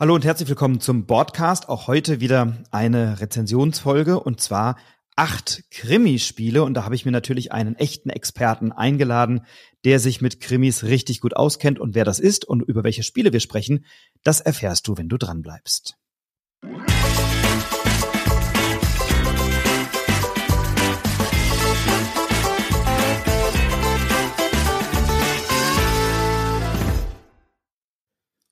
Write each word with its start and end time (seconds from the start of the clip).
Hallo 0.00 0.14
und 0.14 0.24
herzlich 0.24 0.48
willkommen 0.48 0.78
zum 0.78 1.08
Podcast. 1.08 1.68
Auch 1.68 1.88
heute 1.88 2.20
wieder 2.20 2.56
eine 2.70 3.18
Rezensionsfolge 3.20 4.20
und 4.20 4.40
zwar 4.40 4.76
acht 5.16 5.64
Krimispiele. 5.72 6.62
Und 6.62 6.74
da 6.74 6.84
habe 6.84 6.94
ich 6.94 7.04
mir 7.04 7.10
natürlich 7.10 7.50
einen 7.50 7.74
echten 7.74 8.08
Experten 8.08 8.70
eingeladen, 8.70 9.44
der 9.84 9.98
sich 9.98 10.20
mit 10.20 10.40
Krimis 10.40 10.84
richtig 10.84 11.20
gut 11.20 11.34
auskennt. 11.34 11.80
Und 11.80 11.96
wer 11.96 12.04
das 12.04 12.20
ist 12.20 12.44
und 12.44 12.62
über 12.62 12.84
welche 12.84 13.02
Spiele 13.02 13.32
wir 13.32 13.40
sprechen, 13.40 13.86
das 14.22 14.40
erfährst 14.40 14.86
du, 14.86 14.96
wenn 14.96 15.08
du 15.08 15.16
dran 15.16 15.42
bleibst. 15.42 15.96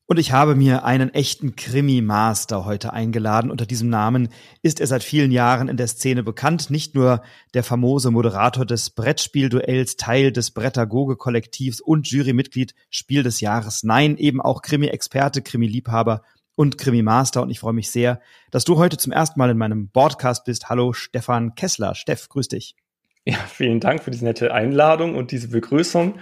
Und 0.09 0.21
ich 0.21 0.31
habe 0.31 0.55
mir 0.55 0.85
einen 0.85 1.13
echten 1.13 1.57
Krimi-Master 1.57 2.65
heute 2.65 2.93
eingeladen. 2.93 3.51
Unter 3.51 3.67
diesem 3.67 3.89
Namen 3.89 4.29
ist 4.63 4.81
er 4.81 4.87
seit 4.87 5.03
vielen 5.03 5.33
Jahren 5.33 5.69
in 5.69 5.77
der 5.77 5.89
Szene 5.89 6.23
bekannt. 6.23 6.71
Nicht 6.71 6.95
nur 6.95 7.23
der 7.55 7.65
famose 7.65 8.13
Moderator 8.13 8.65
des 8.65 8.91
Brettspielduells, 8.91 9.97
Teil 9.97 10.31
des 10.31 10.53
Brettagoge-Kollektivs 10.53 11.81
und 11.81 12.09
Jurymitglied 12.09 12.77
Spiel 12.89 13.25
des 13.25 13.41
Jahres. 13.41 13.83
Nein, 13.83 14.17
eben 14.17 14.41
auch 14.41 14.63
Krimi-Experte, 14.63 15.43
Krimi-Liebhaber 15.43 16.23
und 16.55 16.79
Krimi-Master. 16.79 17.43
Und 17.43 17.51
ich 17.51 17.59
freue 17.59 17.73
mich 17.73 17.91
sehr, 17.91 18.21
dass 18.53 18.65
du 18.65 18.77
heute 18.77 18.99
zum 18.99 19.11
ersten 19.11 19.41
Mal 19.41 19.51
in 19.51 19.59
meinem 19.59 19.89
Podcast 19.89 20.45
bist. 20.45 20.69
Hallo, 20.69 20.93
Stefan 20.93 21.57
Kessler. 21.57 21.97
Steff, 21.97 22.29
grüß 22.29 22.47
dich. 22.47 22.77
Ja, 23.25 23.39
vielen 23.49 23.81
Dank 23.81 24.05
für 24.05 24.13
diese 24.13 24.25
nette 24.25 24.55
Einladung 24.55 25.17
und 25.17 25.33
diese 25.33 25.49
Begrüßung 25.49 26.21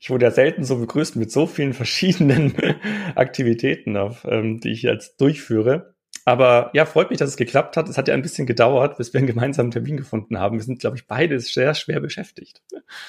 ich 0.00 0.08
wurde 0.08 0.24
ja 0.24 0.30
selten 0.30 0.64
so 0.64 0.78
begrüßt 0.78 1.16
mit 1.16 1.30
so 1.30 1.46
vielen 1.46 1.74
verschiedenen 1.74 2.54
Aktivitäten, 3.14 3.98
auf, 3.98 4.26
ähm, 4.28 4.58
die 4.58 4.70
ich 4.70 4.82
jetzt 4.82 5.20
durchführe. 5.20 5.94
Aber 6.24 6.70
ja, 6.74 6.86
freut 6.86 7.10
mich, 7.10 7.18
dass 7.18 7.30
es 7.30 7.36
geklappt 7.36 7.76
hat. 7.76 7.88
Es 7.88 7.98
hat 7.98 8.08
ja 8.08 8.14
ein 8.14 8.22
bisschen 8.22 8.46
gedauert, 8.46 8.98
bis 8.98 9.12
wir 9.12 9.18
einen 9.18 9.26
gemeinsamen 9.26 9.70
Termin 9.70 9.96
gefunden 9.96 10.38
haben. 10.38 10.58
Wir 10.58 10.64
sind, 10.64 10.80
glaube 10.80 10.96
ich, 10.96 11.06
beide 11.06 11.38
sehr 11.40 11.74
schwer 11.74 12.00
beschäftigt. 12.00 12.62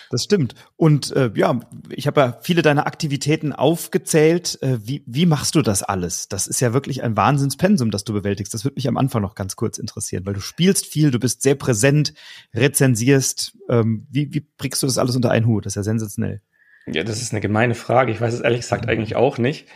Das 0.09 0.23
stimmt. 0.23 0.55
Und 0.75 1.15
äh, 1.15 1.29
ja, 1.35 1.59
ich 1.89 2.07
habe 2.07 2.21
ja 2.21 2.37
viele 2.41 2.61
deiner 2.61 2.87
Aktivitäten 2.87 3.53
aufgezählt. 3.53 4.57
Äh, 4.61 4.79
wie, 4.81 5.03
wie 5.05 5.25
machst 5.25 5.55
du 5.55 5.61
das 5.61 5.83
alles? 5.83 6.29
Das 6.29 6.47
ist 6.47 6.61
ja 6.61 6.73
wirklich 6.73 7.03
ein 7.03 7.15
Wahnsinnspensum, 7.15 7.91
das 7.91 8.03
du 8.03 8.13
bewältigst. 8.13 8.53
Das 8.53 8.65
würde 8.65 8.75
mich 8.75 8.87
am 8.87 8.97
Anfang 8.97 9.21
noch 9.21 9.35
ganz 9.35 9.55
kurz 9.55 9.77
interessieren, 9.77 10.25
weil 10.25 10.33
du 10.33 10.41
spielst 10.41 10.85
viel, 10.85 11.11
du 11.11 11.19
bist 11.19 11.41
sehr 11.41 11.55
präsent, 11.55 12.13
rezensierst. 12.53 13.57
Ähm, 13.69 14.07
wie, 14.09 14.33
wie 14.33 14.45
bringst 14.57 14.81
du 14.83 14.87
das 14.87 14.97
alles 14.97 15.15
unter 15.15 15.31
einen 15.31 15.47
Hut? 15.47 15.65
Das 15.65 15.73
ist 15.73 15.77
ja 15.77 15.83
sensationell. 15.83 16.41
Ja, 16.87 17.03
das 17.03 17.21
ist 17.21 17.31
eine 17.31 17.41
gemeine 17.41 17.75
Frage. 17.75 18.11
Ich 18.11 18.21
weiß 18.21 18.33
es 18.33 18.41
ehrlich 18.41 18.61
gesagt 18.61 18.87
eigentlich 18.89 19.15
auch 19.15 19.37
nicht. 19.37 19.67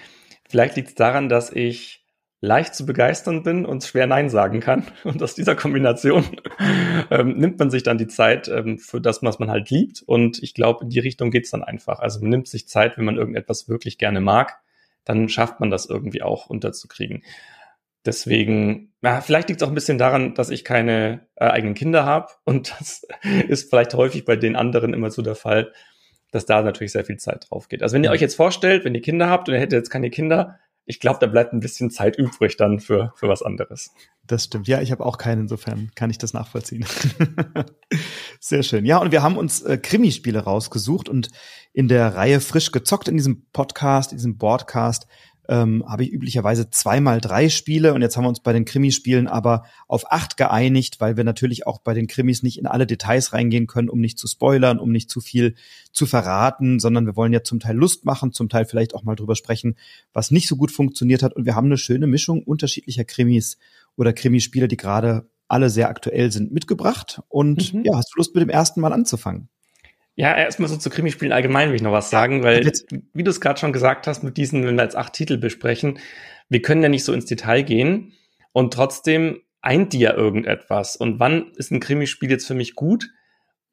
Vielleicht 0.48 0.76
liegt 0.76 0.90
es 0.90 0.96
daran, 0.96 1.30
dass 1.30 1.52
ich 1.52 2.06
leicht 2.42 2.76
zu 2.76 2.86
begeistern 2.86 3.44
bin 3.44 3.66
und 3.66 3.84
schwer 3.84 4.08
Nein 4.08 4.30
sagen 4.30 4.60
kann. 4.60 4.86
Und 5.04 5.22
aus 5.24 5.36
dieser 5.36 5.56
Kombination 5.56 6.26
ähm, 7.10 7.38
nimmt 7.38 7.60
man 7.60 7.72
sich 7.72 7.84
dann 7.84 7.98
die 7.98 8.08
Zeit 8.08 8.48
ähm, 8.48 8.78
für 8.78 9.02
das, 9.02 9.24
was 9.24 9.40
man 9.40 9.50
halt 9.50 9.70
liebt. 9.70 10.04
Und 10.06 10.42
ich 10.44 10.54
glaube, 10.54 10.84
in 10.84 10.90
die 10.90 11.00
Richtung 11.00 11.32
geht's 11.32 11.52
dann 11.52 11.64
einfach. 11.64 12.00
Also 12.00 12.20
man 12.20 12.30
nimmt 12.30 12.48
sich 12.48 12.68
Zeit, 12.68 12.98
wenn 12.98 13.06
man 13.06 13.18
irgendetwas 13.18 13.68
wirklich 13.68 13.98
gerne 13.98 14.22
mag, 14.22 14.60
dann 15.06 15.30
schafft 15.30 15.60
man 15.60 15.70
das 15.70 15.88
irgendwie 15.88 16.22
auch 16.22 16.48
unterzukriegen. 16.48 17.24
Deswegen, 18.06 18.94
ja, 19.02 19.22
vielleicht 19.22 19.50
liegt 19.50 19.62
es 19.62 19.66
auch 19.66 19.72
ein 19.72 19.76
bisschen 19.76 19.98
daran, 19.98 20.36
dass 20.36 20.52
ich 20.52 20.64
keine 20.64 21.28
äh, 21.36 21.46
eigenen 21.46 21.74
Kinder 21.74 22.06
habe. 22.06 22.28
Und 22.44 22.76
das 22.80 23.08
ist 23.48 23.70
vielleicht 23.70 23.94
häufig 23.96 24.26
bei 24.26 24.36
den 24.36 24.56
anderen 24.56 24.94
immer 24.94 25.10
so 25.10 25.22
der 25.22 25.36
Fall, 25.36 25.72
dass 26.36 26.46
da 26.46 26.62
natürlich 26.62 26.92
sehr 26.92 27.06
viel 27.06 27.16
Zeit 27.16 27.48
drauf 27.50 27.70
geht. 27.70 27.82
Also 27.82 27.96
wenn 27.96 28.04
ihr 28.04 28.12
euch 28.12 28.20
jetzt 28.20 28.36
vorstellt, 28.36 28.84
wenn 28.84 28.94
ihr 28.94 29.02
Kinder 29.02 29.30
habt 29.30 29.48
und 29.48 29.56
ihr 29.56 29.62
hättet 29.62 29.78
jetzt 29.78 29.90
keine 29.90 30.10
Kinder, 30.10 30.60
ich 30.86 31.00
glaube, 31.00 31.18
da 31.20 31.28
bleibt 31.28 31.54
ein 31.54 31.62
bisschen 31.62 31.90
Zeit 31.90 32.18
übrig 32.18 32.58
dann 32.58 32.80
für, 32.80 33.14
für 33.16 33.30
was 33.30 33.42
anderes. 33.42 33.92
Das 34.28 34.44
stimmt. 34.44 34.68
Ja, 34.68 34.82
ich 34.82 34.92
habe 34.92 35.06
auch 35.06 35.18
keinen, 35.18 35.44
insofern 35.44 35.92
kann 35.96 36.10
ich 36.10 36.18
das 36.18 36.34
nachvollziehen. 36.34 36.86
Sehr 38.42 38.64
schön. 38.64 38.86
Ja, 38.86 38.98
und 38.98 39.14
wir 39.14 39.24
haben 39.24 39.38
uns 39.38 39.62
äh, 39.62 39.78
Krimispiele 39.78 40.40
rausgesucht 40.40 41.08
und 41.08 41.30
in 41.72 41.88
der 41.88 42.16
Reihe 42.16 42.42
frisch 42.42 42.72
gezockt 42.72 43.08
in 43.08 43.16
diesem 43.16 43.46
Podcast, 43.54 44.12
in 44.12 44.18
diesem 44.18 44.38
Broadcast 44.38 45.08
ähm, 45.50 45.84
habe 45.88 46.04
ich 46.04 46.12
üblicherweise 46.12 46.70
zweimal 46.70 47.22
drei 47.22 47.50
Spiele 47.50 47.94
und 47.94 48.02
jetzt 48.02 48.18
haben 48.18 48.24
wir 48.24 48.30
uns 48.30 48.40
bei 48.40 48.54
den 48.54 48.66
Krimispielen 48.66 49.28
aber 49.28 49.66
auf 49.88 50.12
acht 50.12 50.38
geeinigt, 50.38 51.00
weil 51.00 51.18
wir 51.18 51.24
natürlich 51.24 51.68
auch 51.68 51.80
bei 51.80 51.94
den 51.94 52.08
Krimis 52.08 52.44
nicht 52.44 52.58
in 52.58 52.68
alle 52.68 52.88
Details 52.88 53.34
reingehen 53.34 53.68
können, 53.68 53.90
um 53.90 54.00
nicht 54.00 54.18
zu 54.18 54.28
spoilern, 54.28 54.80
um 54.80 54.92
nicht 54.92 55.10
zu 55.10 55.22
viel 55.22 55.56
zu 55.92 56.06
verraten, 56.06 56.80
sondern 56.80 57.06
wir 57.06 57.16
wollen 57.16 57.34
ja 57.34 57.44
zum 57.44 57.60
Teil 57.60 57.76
Lust 57.76 58.06
machen, 58.06 58.34
zum 58.34 58.50
Teil 58.50 58.66
vielleicht 58.66 58.96
auch 58.96 59.04
mal 59.04 59.16
drüber 59.16 59.36
sprechen, 59.36 59.76
was 60.14 60.32
nicht 60.32 60.48
so 60.48 60.56
gut 60.56 60.72
funktioniert 60.72 61.24
hat 61.24 61.34
und 61.34 61.46
wir 61.46 61.56
haben 61.56 61.68
eine 61.68 61.78
schöne 61.78 62.08
Mischung 62.08 62.44
unterschiedlicher 62.44 63.06
Krimis 63.06 63.58
oder 63.96 64.14
Krimispiele, 64.14 64.68
die 64.68 64.78
gerade 64.78 65.30
alle 65.48 65.70
sehr 65.70 65.90
aktuell 65.90 66.32
sind, 66.32 66.52
mitgebracht. 66.52 67.22
Und 67.30 67.74
mhm. 67.74 67.84
ja, 67.86 67.96
hast 67.96 68.12
du 68.14 68.18
Lust 68.18 68.34
mit 68.34 68.42
dem 68.42 68.50
ersten 68.50 68.82
Mal 68.82 68.94
anzufangen? 68.94 69.50
Ja, 70.16 70.36
erstmal 70.36 70.70
so 70.70 70.78
zu 70.78 70.90
Krimispielen 70.90 71.34
allgemein 71.34 71.70
will 71.70 71.76
ich 71.76 71.82
noch 71.82 71.92
was 71.92 72.10
sagen, 72.10 72.44
weil, 72.44 72.72
wie 73.14 73.24
du 73.24 73.30
es 73.30 73.42
gerade 73.42 73.60
schon 73.60 73.74
gesagt 73.74 74.08
hast, 74.08 74.24
mit 74.24 74.38
diesen, 74.38 74.66
wenn 74.66 74.76
wir 74.76 74.84
jetzt 74.84 74.96
acht 74.96 75.14
Titel 75.14 75.38
besprechen, 75.38 76.00
wir 76.48 76.62
können 76.62 76.84
ja 76.84 76.90
nicht 76.90 77.04
so 77.04 77.14
ins 77.14 77.26
Detail 77.26 77.64
gehen 77.64 78.14
und 78.54 78.74
trotzdem 78.74 79.42
eint 79.62 79.94
die 79.94 80.00
ja 80.00 80.14
irgendetwas. 80.14 80.96
Und 80.96 81.20
wann 81.20 81.52
ist 81.56 81.72
ein 81.72 81.80
Krimispiel 81.80 82.30
jetzt 82.30 82.48
für 82.48 82.54
mich 82.54 82.76
gut? 82.76 83.10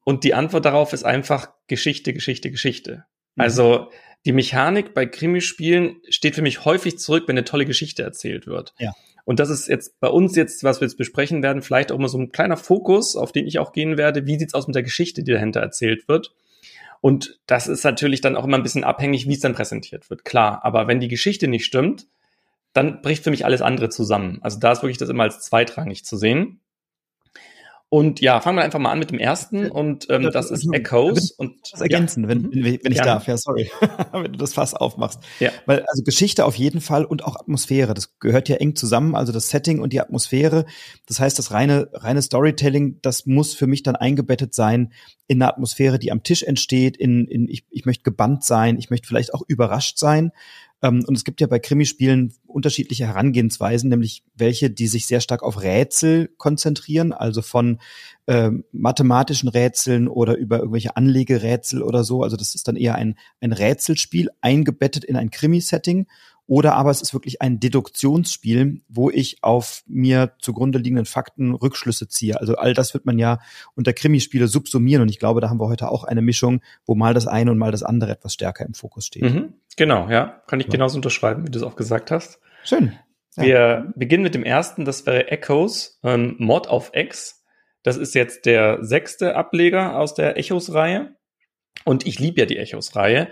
Und 0.04 0.24
die 0.24 0.34
Antwort 0.34 0.64
darauf 0.64 0.92
ist 0.92 1.04
einfach 1.04 1.50
Geschichte, 1.68 2.12
Geschichte, 2.12 2.50
Geschichte. 2.50 3.04
Mhm. 3.36 3.42
Also 3.42 3.90
die 4.24 4.32
Mechanik 4.32 4.94
bei 4.94 5.06
Krimispielen 5.06 6.00
steht 6.08 6.34
für 6.34 6.42
mich 6.42 6.64
häufig 6.64 6.98
zurück, 6.98 7.24
wenn 7.28 7.36
eine 7.36 7.44
tolle 7.44 7.66
Geschichte 7.66 8.02
erzählt 8.02 8.46
wird. 8.46 8.74
Ja. 8.78 8.92
Und 9.24 9.38
das 9.38 9.50
ist 9.50 9.68
jetzt 9.68 10.00
bei 10.00 10.08
uns 10.08 10.34
jetzt, 10.34 10.64
was 10.64 10.80
wir 10.80 10.86
jetzt 10.88 10.96
besprechen 10.96 11.42
werden, 11.42 11.62
vielleicht 11.62 11.92
auch 11.92 11.98
mal 11.98 12.08
so 12.08 12.18
ein 12.18 12.32
kleiner 12.32 12.56
Fokus, 12.56 13.16
auf 13.16 13.32
den 13.32 13.46
ich 13.46 13.58
auch 13.58 13.72
gehen 13.72 13.96
werde. 13.96 14.26
Wie 14.26 14.38
sieht's 14.38 14.54
aus 14.54 14.66
mit 14.66 14.74
der 14.74 14.82
Geschichte, 14.82 15.22
die 15.22 15.32
dahinter 15.32 15.60
erzählt 15.60 16.08
wird? 16.08 16.34
Und 17.00 17.40
das 17.46 17.66
ist 17.66 17.84
natürlich 17.84 18.20
dann 18.20 18.36
auch 18.36 18.44
immer 18.44 18.56
ein 18.56 18.62
bisschen 18.62 18.84
abhängig, 18.84 19.26
wie 19.26 19.34
es 19.34 19.40
dann 19.40 19.54
präsentiert 19.54 20.08
wird. 20.10 20.24
Klar, 20.24 20.64
aber 20.64 20.86
wenn 20.86 21.00
die 21.00 21.08
Geschichte 21.08 21.48
nicht 21.48 21.64
stimmt, 21.64 22.06
dann 22.72 23.02
bricht 23.02 23.24
für 23.24 23.30
mich 23.30 23.44
alles 23.44 23.60
andere 23.60 23.88
zusammen. 23.88 24.38
Also 24.40 24.58
da 24.58 24.72
ist 24.72 24.82
wirklich 24.82 24.98
das 24.98 25.08
immer 25.08 25.24
als 25.24 25.40
zweitrangig 25.40 26.04
zu 26.04 26.16
sehen. 26.16 26.60
Und 27.92 28.22
ja, 28.22 28.40
fangen 28.40 28.56
wir 28.56 28.64
einfach 28.64 28.78
mal 28.78 28.90
an 28.90 28.98
mit 29.00 29.10
dem 29.10 29.18
ersten 29.18 29.70
und 29.70 30.06
ähm, 30.08 30.30
das 30.32 30.50
ist 30.50 30.66
Echoes. 30.72 31.30
Und 31.30 31.56
das 31.70 31.82
ergänzen, 31.82 32.22
ja. 32.22 32.30
wenn, 32.30 32.50
wenn, 32.50 32.64
wenn 32.82 32.92
ich 32.92 32.96
ja. 32.96 33.04
darf, 33.04 33.26
ja, 33.26 33.36
sorry, 33.36 33.70
wenn 34.12 34.32
du 34.32 34.38
das 34.38 34.54
Fass 34.54 34.72
aufmachst. 34.72 35.20
Ja. 35.40 35.50
Weil 35.66 35.84
also 35.86 36.02
Geschichte 36.02 36.46
auf 36.46 36.54
jeden 36.54 36.80
Fall 36.80 37.04
und 37.04 37.22
auch 37.22 37.36
Atmosphäre, 37.36 37.92
das 37.92 38.18
gehört 38.18 38.48
ja 38.48 38.56
eng 38.56 38.76
zusammen, 38.76 39.14
also 39.14 39.30
das 39.30 39.50
Setting 39.50 39.78
und 39.82 39.92
die 39.92 40.00
Atmosphäre. 40.00 40.64
Das 41.06 41.20
heißt, 41.20 41.38
das 41.38 41.50
reine, 41.50 41.90
reine 41.92 42.22
Storytelling, 42.22 42.98
das 43.02 43.26
muss 43.26 43.52
für 43.52 43.66
mich 43.66 43.82
dann 43.82 43.94
eingebettet 43.94 44.54
sein 44.54 44.94
in 45.26 45.42
eine 45.42 45.52
Atmosphäre, 45.52 45.98
die 45.98 46.12
am 46.12 46.22
Tisch 46.22 46.44
entsteht, 46.44 46.96
in, 46.96 47.26
in 47.26 47.46
ich, 47.46 47.66
ich 47.68 47.84
möchte 47.84 48.04
gebannt 48.04 48.42
sein, 48.42 48.78
ich 48.78 48.88
möchte 48.88 49.06
vielleicht 49.06 49.34
auch 49.34 49.42
überrascht 49.46 49.98
sein. 49.98 50.32
Ähm, 50.82 51.04
und 51.06 51.16
es 51.16 51.24
gibt 51.24 51.40
ja 51.40 51.46
bei 51.46 51.58
Krimispielen 51.58 52.34
unterschiedliche 52.46 53.06
Herangehensweisen, 53.06 53.88
nämlich 53.88 54.24
welche, 54.34 54.68
die 54.68 54.88
sich 54.88 55.06
sehr 55.06 55.20
stark 55.20 55.42
auf 55.42 55.62
Rätsel 55.62 56.28
konzentrieren, 56.36 57.12
also 57.12 57.40
von 57.40 57.78
äh, 58.26 58.50
mathematischen 58.72 59.48
Rätseln 59.48 60.08
oder 60.08 60.36
über 60.36 60.58
irgendwelche 60.58 60.96
Anlegerätsel 60.96 61.82
oder 61.82 62.04
so. 62.04 62.22
Also 62.22 62.36
das 62.36 62.54
ist 62.54 62.68
dann 62.68 62.76
eher 62.76 62.96
ein, 62.96 63.16
ein 63.40 63.52
Rätselspiel 63.52 64.28
eingebettet 64.40 65.04
in 65.04 65.16
ein 65.16 65.30
Krimi-Setting. 65.30 66.06
Oder 66.46 66.74
aber 66.74 66.90
es 66.90 67.00
ist 67.00 67.14
wirklich 67.14 67.40
ein 67.40 67.60
Deduktionsspiel, 67.60 68.82
wo 68.88 69.10
ich 69.10 69.42
auf 69.42 69.82
mir 69.86 70.32
zugrunde 70.40 70.78
liegenden 70.78 71.06
Fakten 71.06 71.54
Rückschlüsse 71.54 72.08
ziehe. 72.08 72.38
Also 72.40 72.56
all 72.56 72.74
das 72.74 72.94
wird 72.94 73.06
man 73.06 73.18
ja 73.18 73.38
unter 73.74 73.92
Krimispiele 73.92 74.48
subsumieren. 74.48 75.02
Und 75.02 75.08
ich 75.08 75.18
glaube, 75.18 75.40
da 75.40 75.48
haben 75.48 75.60
wir 75.60 75.68
heute 75.68 75.90
auch 75.90 76.04
eine 76.04 76.20
Mischung, 76.20 76.60
wo 76.84 76.94
mal 76.94 77.14
das 77.14 77.26
eine 77.26 77.50
und 77.50 77.58
mal 77.58 77.70
das 77.70 77.82
andere 77.82 78.10
etwas 78.10 78.34
stärker 78.34 78.66
im 78.66 78.74
Fokus 78.74 79.06
steht. 79.06 79.22
Mhm, 79.22 79.54
genau, 79.76 80.10
ja. 80.10 80.42
Kann 80.46 80.60
ich 80.60 80.66
ja. 80.66 80.72
genauso 80.72 80.96
unterschreiben, 80.96 81.46
wie 81.46 81.50
du 81.50 81.58
es 81.58 81.64
auch 81.64 81.76
gesagt 81.76 82.10
hast. 82.10 82.40
Schön. 82.64 82.92
Ja. 83.36 83.42
Wir 83.44 83.92
beginnen 83.96 84.22
mit 84.22 84.34
dem 84.34 84.44
ersten, 84.44 84.84
das 84.84 85.06
wäre 85.06 85.28
Echoes, 85.28 86.00
ähm, 86.02 86.36
Mod 86.38 86.68
auf 86.68 86.90
X. 86.94 87.44
Das 87.82 87.96
ist 87.96 88.14
jetzt 88.14 88.46
der 88.46 88.84
sechste 88.84 89.36
Ableger 89.36 89.98
aus 89.98 90.14
der 90.14 90.36
Echos-Reihe. 90.36 91.16
Und 91.84 92.06
ich 92.06 92.18
liebe 92.18 92.40
ja 92.40 92.46
die 92.46 92.58
Echos-Reihe. 92.58 93.28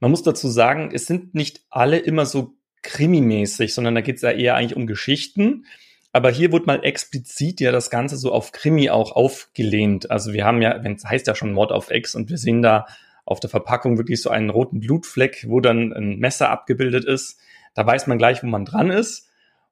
Man 0.00 0.10
muss 0.10 0.22
dazu 0.22 0.48
sagen, 0.48 0.90
es 0.92 1.06
sind 1.06 1.34
nicht 1.34 1.60
alle 1.70 1.98
immer 1.98 2.26
so 2.26 2.56
krimimäßig, 2.82 3.74
sondern 3.74 3.94
da 3.94 4.00
geht 4.00 4.16
es 4.16 4.22
ja 4.22 4.30
eher 4.30 4.54
eigentlich 4.56 4.76
um 4.76 4.86
Geschichten. 4.86 5.66
Aber 6.12 6.30
hier 6.30 6.52
wurde 6.52 6.66
mal 6.66 6.84
explizit 6.84 7.60
ja 7.60 7.72
das 7.72 7.88
Ganze 7.88 8.16
so 8.16 8.32
auf 8.32 8.52
Krimi 8.52 8.90
auch 8.90 9.12
aufgelehnt. 9.12 10.10
Also 10.10 10.32
wir 10.32 10.44
haben 10.44 10.60
ja, 10.60 10.84
wenn 10.84 10.94
es 10.94 11.04
heißt 11.04 11.26
ja 11.26 11.34
schon 11.34 11.52
Mord 11.52 11.72
auf 11.72 11.90
Ex 11.90 12.14
und 12.14 12.28
wir 12.28 12.38
sehen 12.38 12.60
da 12.60 12.86
auf 13.24 13.40
der 13.40 13.50
Verpackung 13.50 13.96
wirklich 13.96 14.20
so 14.20 14.30
einen 14.30 14.50
roten 14.50 14.80
Blutfleck, 14.80 15.46
wo 15.48 15.60
dann 15.60 15.92
ein 15.92 16.18
Messer 16.18 16.50
abgebildet 16.50 17.04
ist. 17.04 17.38
Da 17.74 17.86
weiß 17.86 18.06
man 18.06 18.18
gleich, 18.18 18.42
wo 18.42 18.46
man 18.46 18.64
dran 18.64 18.90
ist. 18.90 19.28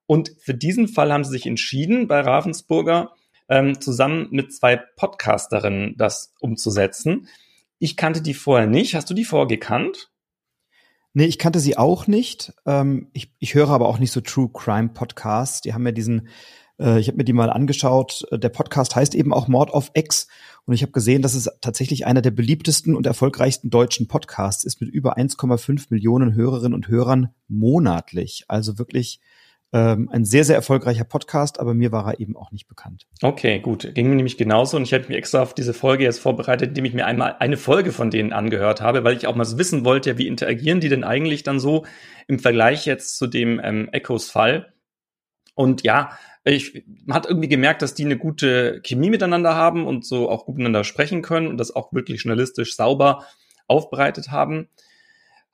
Und 0.06 0.32
für 0.38 0.54
diesen 0.54 0.88
Fall 0.88 1.12
haben 1.12 1.24
sie 1.24 1.30
sich 1.30 1.46
entschieden, 1.46 2.08
bei 2.08 2.20
Ravensburger 2.20 3.12
ähm, 3.48 3.80
zusammen 3.80 4.28
mit 4.30 4.54
zwei 4.54 4.76
Podcasterinnen 4.76 5.96
das 5.96 6.34
umzusetzen. 6.40 7.28
Ich 7.78 7.96
kannte 7.96 8.22
die 8.22 8.34
vorher 8.34 8.66
nicht. 8.66 8.94
Hast 8.94 9.10
du 9.10 9.14
die 9.14 9.24
vorher 9.24 9.48
gekannt? 9.48 10.09
Nee, 11.12 11.24
ich 11.24 11.38
kannte 11.38 11.58
sie 11.58 11.76
auch 11.76 12.06
nicht. 12.06 12.52
Ähm, 12.66 13.08
ich, 13.12 13.34
ich 13.38 13.54
höre 13.54 13.70
aber 13.70 13.88
auch 13.88 13.98
nicht 13.98 14.12
so 14.12 14.20
True 14.20 14.48
Crime 14.52 14.90
Podcasts. 14.90 15.60
Die 15.60 15.74
haben 15.74 15.84
ja 15.84 15.92
diesen, 15.92 16.28
äh, 16.78 17.00
ich 17.00 17.08
habe 17.08 17.16
mir 17.16 17.24
die 17.24 17.32
mal 17.32 17.50
angeschaut. 17.50 18.24
Der 18.30 18.48
Podcast 18.48 18.94
heißt 18.94 19.14
eben 19.16 19.32
auch 19.32 19.48
Mord 19.48 19.72
of 19.72 19.90
X. 19.94 20.28
Und 20.66 20.74
ich 20.74 20.82
habe 20.82 20.92
gesehen, 20.92 21.22
dass 21.22 21.34
es 21.34 21.50
tatsächlich 21.60 22.06
einer 22.06 22.22
der 22.22 22.30
beliebtesten 22.30 22.94
und 22.94 23.06
erfolgreichsten 23.06 23.70
deutschen 23.70 24.06
Podcasts 24.06 24.62
ist 24.62 24.80
mit 24.80 24.90
über 24.90 25.18
1,5 25.18 25.86
Millionen 25.90 26.34
Hörerinnen 26.34 26.74
und 26.74 26.86
Hörern 26.86 27.34
monatlich. 27.48 28.44
Also 28.46 28.78
wirklich 28.78 29.20
ähm, 29.72 30.08
ein 30.12 30.24
sehr, 30.24 30.44
sehr 30.44 30.56
erfolgreicher 30.56 31.04
Podcast, 31.04 31.60
aber 31.60 31.74
mir 31.74 31.92
war 31.92 32.06
er 32.06 32.20
eben 32.20 32.36
auch 32.36 32.50
nicht 32.50 32.66
bekannt. 32.66 33.06
Okay, 33.22 33.60
gut. 33.60 33.94
Ging 33.94 34.08
mir 34.08 34.16
nämlich 34.16 34.36
genauso 34.36 34.76
und 34.76 34.82
ich 34.82 34.92
hätte 34.92 35.08
mich 35.08 35.16
extra 35.16 35.42
auf 35.42 35.54
diese 35.54 35.74
Folge 35.74 36.04
jetzt 36.04 36.18
vorbereitet, 36.18 36.70
indem 36.70 36.84
ich 36.86 36.94
mir 36.94 37.06
einmal 37.06 37.36
eine 37.38 37.56
Folge 37.56 37.92
von 37.92 38.10
denen 38.10 38.32
angehört 38.32 38.80
habe, 38.80 39.04
weil 39.04 39.16
ich 39.16 39.26
auch 39.26 39.36
mal 39.36 39.44
so 39.44 39.58
wissen 39.58 39.84
wollte, 39.84 40.18
wie 40.18 40.26
interagieren 40.26 40.80
die 40.80 40.88
denn 40.88 41.04
eigentlich 41.04 41.44
dann 41.44 41.60
so 41.60 41.84
im 42.26 42.40
Vergleich 42.40 42.84
jetzt 42.84 43.16
zu 43.16 43.28
dem 43.28 43.60
ähm, 43.62 43.88
Echos-Fall. 43.92 44.72
Und 45.54 45.82
ja, 45.84 46.18
ich, 46.42 46.84
man 47.04 47.14
hat 47.14 47.26
irgendwie 47.26 47.48
gemerkt, 47.48 47.82
dass 47.82 47.94
die 47.94 48.04
eine 48.04 48.16
gute 48.16 48.80
Chemie 48.82 49.10
miteinander 49.10 49.54
haben 49.54 49.86
und 49.86 50.04
so 50.04 50.28
auch 50.28 50.46
gut 50.46 50.56
miteinander 50.56 50.84
sprechen 50.84 51.22
können 51.22 51.46
und 51.46 51.58
das 51.58 51.74
auch 51.74 51.92
wirklich 51.92 52.22
journalistisch 52.22 52.74
sauber 52.74 53.24
aufbereitet 53.68 54.30
haben. 54.30 54.68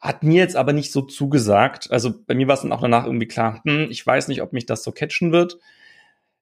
Hat 0.06 0.22
mir 0.22 0.36
jetzt 0.38 0.54
aber 0.54 0.72
nicht 0.72 0.92
so 0.92 1.02
zugesagt. 1.02 1.90
Also 1.90 2.14
bei 2.26 2.36
mir 2.36 2.46
war 2.46 2.54
es 2.54 2.60
dann 2.60 2.70
auch 2.70 2.80
danach 2.80 3.06
irgendwie 3.06 3.26
klar, 3.26 3.60
hm, 3.64 3.88
ich 3.90 4.06
weiß 4.06 4.28
nicht, 4.28 4.40
ob 4.40 4.52
mich 4.52 4.64
das 4.64 4.84
so 4.84 4.92
catchen 4.92 5.32
wird. 5.32 5.58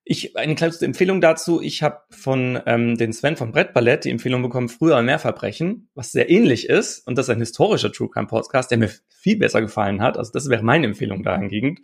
Ich, 0.04 0.36
eine 0.36 0.54
kleine 0.54 0.74
Empfehlung 0.82 1.22
dazu. 1.22 1.62
Ich 1.62 1.82
habe 1.82 2.02
von 2.10 2.60
ähm, 2.66 2.98
den 2.98 3.14
Sven 3.14 3.36
von 3.38 3.52
Brettballett 3.52 4.04
die 4.04 4.10
Empfehlung 4.10 4.42
bekommen, 4.42 4.68
früher 4.68 5.00
mehr 5.00 5.18
Verbrechen, 5.18 5.88
was 5.94 6.12
sehr 6.12 6.28
ähnlich 6.28 6.68
ist. 6.68 7.06
Und 7.06 7.16
das 7.16 7.28
ist 7.28 7.30
ein 7.30 7.38
historischer 7.38 7.90
True 7.90 8.10
Crime 8.10 8.26
Podcast, 8.26 8.70
der 8.70 8.76
mir 8.76 8.90
viel 9.08 9.38
besser 9.38 9.62
gefallen 9.62 10.02
hat. 10.02 10.18
Also 10.18 10.30
das 10.30 10.50
wäre 10.50 10.62
meine 10.62 10.84
Empfehlung 10.84 11.22
dahingehend. 11.22 11.80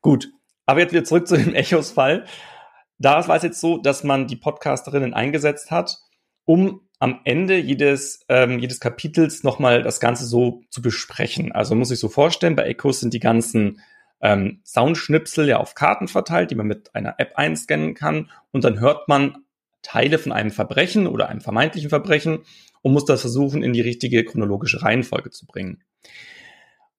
Gut. 0.00 0.32
Aber 0.66 0.80
jetzt 0.80 0.92
wieder 0.92 1.04
zurück 1.04 1.28
zu 1.28 1.36
dem 1.36 1.54
Echos-Fall. 1.54 2.24
Da 2.98 3.28
war 3.28 3.36
es 3.36 3.44
jetzt 3.44 3.60
so, 3.60 3.78
dass 3.78 4.02
man 4.02 4.26
die 4.26 4.36
Podcasterinnen 4.36 5.14
eingesetzt 5.14 5.70
hat, 5.70 5.98
um 6.44 6.80
am 6.98 7.20
Ende 7.24 7.58
jedes, 7.58 8.24
ähm, 8.28 8.58
jedes 8.58 8.80
Kapitels 8.80 9.42
nochmal 9.42 9.82
das 9.82 10.00
Ganze 10.00 10.24
so 10.24 10.62
zu 10.70 10.80
besprechen. 10.80 11.52
Also 11.52 11.74
muss 11.74 11.90
ich 11.90 11.98
so 11.98 12.08
vorstellen, 12.08 12.56
bei 12.56 12.64
Echos 12.64 13.00
sind 13.00 13.12
die 13.12 13.20
ganzen 13.20 13.80
ähm, 14.20 14.60
Soundschnipsel 14.64 15.48
ja 15.48 15.58
auf 15.58 15.74
Karten 15.74 16.08
verteilt, 16.08 16.50
die 16.50 16.54
man 16.54 16.66
mit 16.66 16.94
einer 16.94 17.16
App 17.18 17.32
einscannen 17.36 17.94
kann. 17.94 18.30
Und 18.52 18.64
dann 18.64 18.80
hört 18.80 19.08
man 19.08 19.44
Teile 19.82 20.18
von 20.18 20.32
einem 20.32 20.50
Verbrechen 20.50 21.06
oder 21.06 21.28
einem 21.28 21.40
vermeintlichen 21.40 21.90
Verbrechen 21.90 22.40
und 22.82 22.92
muss 22.92 23.04
das 23.04 23.20
versuchen, 23.20 23.62
in 23.62 23.72
die 23.72 23.82
richtige 23.82 24.24
chronologische 24.24 24.82
Reihenfolge 24.82 25.30
zu 25.30 25.46
bringen. 25.46 25.82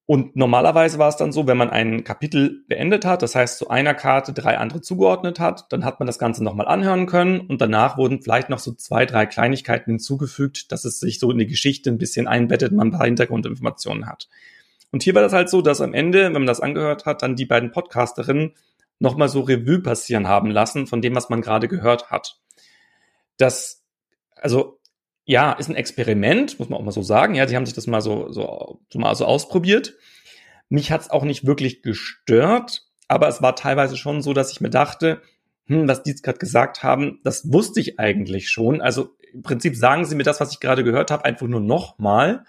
Und 0.08 0.36
normalerweise 0.36 0.98
war 0.98 1.08
es 1.08 1.16
dann 1.16 1.32
so, 1.32 1.48
wenn 1.48 1.56
man 1.56 1.68
ein 1.68 2.04
Kapitel 2.04 2.64
beendet 2.68 3.04
hat, 3.04 3.22
das 3.22 3.34
heißt 3.34 3.58
zu 3.58 3.68
einer 3.68 3.92
Karte 3.92 4.32
drei 4.32 4.56
andere 4.56 4.80
zugeordnet 4.80 5.40
hat, 5.40 5.72
dann 5.72 5.84
hat 5.84 5.98
man 5.98 6.06
das 6.06 6.20
Ganze 6.20 6.44
nochmal 6.44 6.68
anhören 6.68 7.06
können 7.06 7.40
und 7.40 7.60
danach 7.60 7.98
wurden 7.98 8.22
vielleicht 8.22 8.48
noch 8.48 8.60
so 8.60 8.72
zwei, 8.72 9.04
drei 9.04 9.26
Kleinigkeiten 9.26 9.90
hinzugefügt, 9.90 10.70
dass 10.70 10.84
es 10.84 11.00
sich 11.00 11.18
so 11.18 11.32
in 11.32 11.38
die 11.38 11.48
Geschichte 11.48 11.90
ein 11.90 11.98
bisschen 11.98 12.28
einbettet, 12.28 12.70
man 12.70 12.88
ein 12.88 12.92
paar 12.92 13.06
Hintergrundinformationen 13.06 14.06
hat. 14.06 14.28
Und 14.92 15.02
hier 15.02 15.14
war 15.16 15.22
das 15.22 15.32
halt 15.32 15.48
so, 15.50 15.60
dass 15.60 15.80
am 15.80 15.92
Ende, 15.92 16.26
wenn 16.26 16.32
man 16.32 16.46
das 16.46 16.60
angehört 16.60 17.04
hat, 17.04 17.22
dann 17.22 17.34
die 17.34 17.44
beiden 17.44 17.72
Podcasterinnen 17.72 18.52
nochmal 19.00 19.28
so 19.28 19.40
Revue 19.40 19.80
passieren 19.80 20.28
haben 20.28 20.52
lassen 20.52 20.86
von 20.86 21.02
dem, 21.02 21.16
was 21.16 21.30
man 21.30 21.40
gerade 21.40 21.66
gehört 21.66 22.12
hat. 22.12 22.38
Das, 23.38 23.84
also 24.36 24.75
ja, 25.26 25.52
ist 25.52 25.68
ein 25.68 25.74
Experiment, 25.74 26.58
muss 26.58 26.68
man 26.68 26.78
auch 26.78 26.84
mal 26.84 26.92
so 26.92 27.02
sagen. 27.02 27.34
Ja, 27.34 27.46
die 27.46 27.56
haben 27.56 27.66
sich 27.66 27.74
das 27.74 27.88
mal 27.88 28.00
so, 28.00 28.30
so, 28.30 28.80
so 28.90 28.98
mal 28.98 29.14
so 29.16 29.26
ausprobiert. 29.26 29.96
Mich 30.68 30.92
hat's 30.92 31.10
auch 31.10 31.24
nicht 31.24 31.44
wirklich 31.44 31.82
gestört, 31.82 32.86
aber 33.08 33.28
es 33.28 33.42
war 33.42 33.56
teilweise 33.56 33.96
schon 33.96 34.22
so, 34.22 34.32
dass 34.32 34.52
ich 34.52 34.60
mir 34.60 34.70
dachte, 34.70 35.20
hm, 35.66 35.88
was 35.88 36.04
die 36.04 36.10
jetzt 36.10 36.22
gerade 36.22 36.38
gesagt 36.38 36.84
haben, 36.84 37.20
das 37.24 37.52
wusste 37.52 37.80
ich 37.80 37.98
eigentlich 37.98 38.48
schon. 38.50 38.80
Also 38.80 39.16
im 39.32 39.42
Prinzip 39.42 39.74
sagen 39.74 40.04
sie 40.04 40.14
mir 40.14 40.22
das, 40.22 40.40
was 40.40 40.52
ich 40.52 40.60
gerade 40.60 40.84
gehört 40.84 41.10
habe, 41.10 41.24
einfach 41.24 41.48
nur 41.48 41.60
nochmal. 41.60 42.44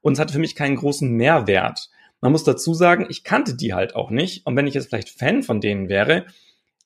Und 0.00 0.14
es 0.14 0.18
hatte 0.18 0.32
für 0.32 0.38
mich 0.38 0.56
keinen 0.56 0.76
großen 0.76 1.10
Mehrwert. 1.10 1.90
Man 2.22 2.32
muss 2.32 2.44
dazu 2.44 2.72
sagen, 2.72 3.06
ich 3.10 3.24
kannte 3.24 3.54
die 3.54 3.74
halt 3.74 3.94
auch 3.94 4.10
nicht. 4.10 4.46
Und 4.46 4.56
wenn 4.56 4.66
ich 4.66 4.74
jetzt 4.74 4.88
vielleicht 4.88 5.10
Fan 5.10 5.42
von 5.42 5.60
denen 5.60 5.90
wäre, 5.90 6.24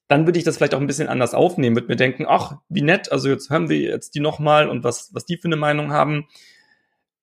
dann 0.08 0.26
würde 0.26 0.38
ich 0.38 0.44
das 0.44 0.56
vielleicht 0.56 0.74
auch 0.74 0.80
ein 0.80 0.86
bisschen 0.86 1.08
anders 1.08 1.34
aufnehmen, 1.34 1.76
würde 1.76 1.88
mir 1.88 1.96
denken, 1.96 2.26
ach, 2.28 2.58
wie 2.68 2.82
nett, 2.82 3.10
also 3.10 3.28
jetzt 3.28 3.50
hören 3.50 3.68
wir 3.68 3.78
jetzt 3.78 4.14
die 4.14 4.20
nochmal 4.20 4.68
und 4.68 4.84
was, 4.84 5.10
was 5.12 5.26
die 5.26 5.36
für 5.36 5.48
eine 5.48 5.56
Meinung 5.56 5.92
haben. 5.92 6.26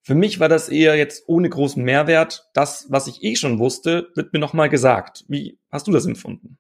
Für 0.02 0.16
mich 0.16 0.42
war 0.42 0.50
das 0.50 0.68
eher 0.68 0.96
jetzt 0.98 1.24
ohne 1.28 1.50
großen 1.50 1.82
Mehrwert. 1.82 2.50
Das, 2.54 2.88
was 2.90 3.08
ich 3.08 3.24
eh 3.24 3.38
schon 3.38 3.58
wusste, 3.60 4.10
wird 4.16 4.34
mir 4.34 4.40
nochmal 4.40 4.68
gesagt. 4.68 5.24
Wie 5.30 5.58
hast 5.72 5.88
du 5.88 5.94
das 5.94 6.06
empfunden? 6.06 6.58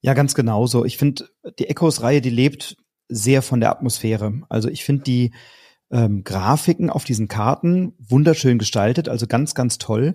Ja, 0.00 0.14
ganz 0.14 0.34
genauso. 0.34 0.84
Ich 0.84 0.96
finde, 0.96 1.28
die 1.58 1.68
Echos-Reihe, 1.68 2.20
die 2.20 2.30
lebt 2.30 2.76
sehr 3.08 3.42
von 3.42 3.60
der 3.60 3.70
Atmosphäre. 3.70 4.42
Also 4.48 4.68
ich 4.68 4.84
finde 4.84 5.02
die 5.02 5.32
ähm, 5.90 6.22
Grafiken 6.24 6.88
auf 6.88 7.04
diesen 7.04 7.28
Karten 7.28 7.94
wunderschön 7.98 8.58
gestaltet, 8.58 9.08
also 9.08 9.26
ganz, 9.26 9.54
ganz 9.54 9.78
toll. 9.78 10.14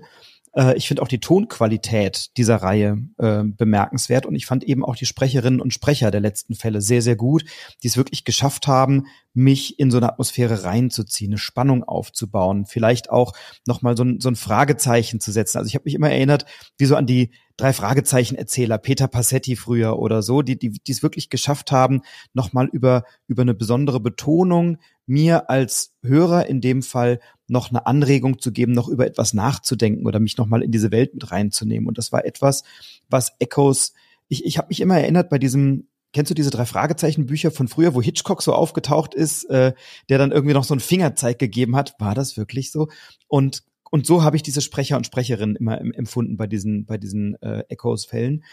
Äh, 0.58 0.76
ich 0.76 0.88
finde 0.88 1.04
auch 1.04 1.08
die 1.08 1.20
Tonqualität 1.20 2.36
dieser 2.36 2.58
Reihe 2.58 2.98
äh, 3.18 3.44
bemerkenswert 3.44 4.26
und 4.26 4.36
ich 4.36 4.46
fand 4.46 4.64
eben 4.64 4.84
auch 4.84 4.96
die 4.96 5.06
Sprecherinnen 5.06 5.62
und 5.62 5.74
Sprecher 5.74 6.12
der 6.12 6.22
letzten 6.22 6.56
Fälle 6.56 6.82
sehr, 6.82 7.02
sehr 7.02 7.16
gut, 7.16 7.46
die 7.84 7.88
es 7.88 7.96
wirklich 7.96 8.26
geschafft 8.26 8.68
haben, 8.68 9.06
mich 9.34 9.80
in 9.80 9.92
so 9.92 9.98
eine 9.98 10.10
Atmosphäre 10.10 10.64
reinzuziehen, 10.64 11.32
eine 11.32 11.38
Spannung 11.38 11.84
aufzubauen, 11.84 12.66
vielleicht 12.66 13.12
auch 13.12 13.34
nochmal 13.68 13.96
so 13.96 14.04
ein, 14.04 14.20
so 14.20 14.30
ein 14.30 14.36
Fragezeichen 14.36 15.20
zu 15.20 15.32
setzen. 15.32 15.60
Also 15.60 15.68
ich 15.68 15.76
habe 15.76 15.84
mich 15.86 15.94
immer 15.94 16.10
erinnert, 16.10 16.46
wie 16.78 16.86
so 16.86 16.96
an 16.96 17.06
die 17.06 17.32
drei 17.56 17.74
Fragezeichen-Erzähler, 17.74 18.78
Peter 18.78 19.08
Passetti 19.08 19.56
früher 19.56 20.00
oder 20.00 20.22
so, 20.22 20.42
die, 20.42 20.58
die, 20.58 20.72
die 20.72 20.92
es 20.92 21.04
wirklich 21.04 21.30
geschafft 21.30 21.72
haben, 21.72 22.02
nochmal 22.34 22.68
über, 22.72 23.04
über 23.28 23.44
eine 23.44 23.54
besondere 23.54 24.00
Betonung 24.00 24.78
mir 25.08 25.50
als 25.50 25.96
Hörer 26.04 26.48
in 26.48 26.62
dem 26.62 26.84
Fall 26.84 27.20
noch 27.48 27.70
eine 27.70 27.88
Anregung 27.88 28.40
zu 28.40 28.52
geben, 28.52 28.74
noch 28.74 28.90
über 28.90 29.08
etwas 29.08 29.34
nachzudenken 29.34 30.06
oder 30.06 30.20
mich 30.20 30.38
nochmal 30.38 30.62
in 30.62 30.72
diese 30.72 30.92
Welt 30.92 31.14
mit 31.14 31.32
reinzunehmen. 31.32 31.88
Und 31.88 31.98
das 31.98 32.12
war 32.12 32.26
etwas, 32.26 32.64
was 33.10 33.32
Echoes, 33.40 33.94
ich, 34.28 34.46
ich 34.46 34.58
habe 34.58 34.68
mich 34.68 34.82
immer 34.82 35.00
erinnert 35.00 35.30
bei 35.30 35.40
diesem 35.40 35.88
Kennst 36.14 36.32
du 36.32 36.36
diese 36.36 36.50
drei 36.50 36.66
Fragezeichen 36.66 37.26
Bücher 37.26 37.52
von 37.52 37.68
früher, 37.68 37.94
wo 37.94 38.02
Hitchcock 38.02 38.42
so 38.42 38.54
aufgetaucht 38.54 39.14
ist, 39.14 39.44
äh, 39.50 39.74
der 40.10 40.18
dann 40.18 40.32
irgendwie 40.32 40.54
noch 40.54 40.64
so 40.64 40.74
einen 40.74 40.80
Fingerzeig 40.80 41.38
gegeben 41.38 41.76
hat? 41.76 41.96
War 42.00 42.16
das 42.16 42.38
wirklich 42.38 42.72
so? 42.72 42.88
Und 43.28 43.64
und 43.92 44.06
so 44.06 44.24
habe 44.24 44.36
ich 44.36 44.44
diese 44.44 44.62
Sprecher 44.62 44.98
und 44.98 45.06
Sprecherinnen 45.06 45.56
immer 45.56 45.80
empfunden 45.80 46.38
bei 46.38 46.48
diesen 46.48 46.86
bei 46.86 46.98
diesen 46.98 47.42
äh, 47.42 47.64
Echoes-Fällen. 47.70 48.44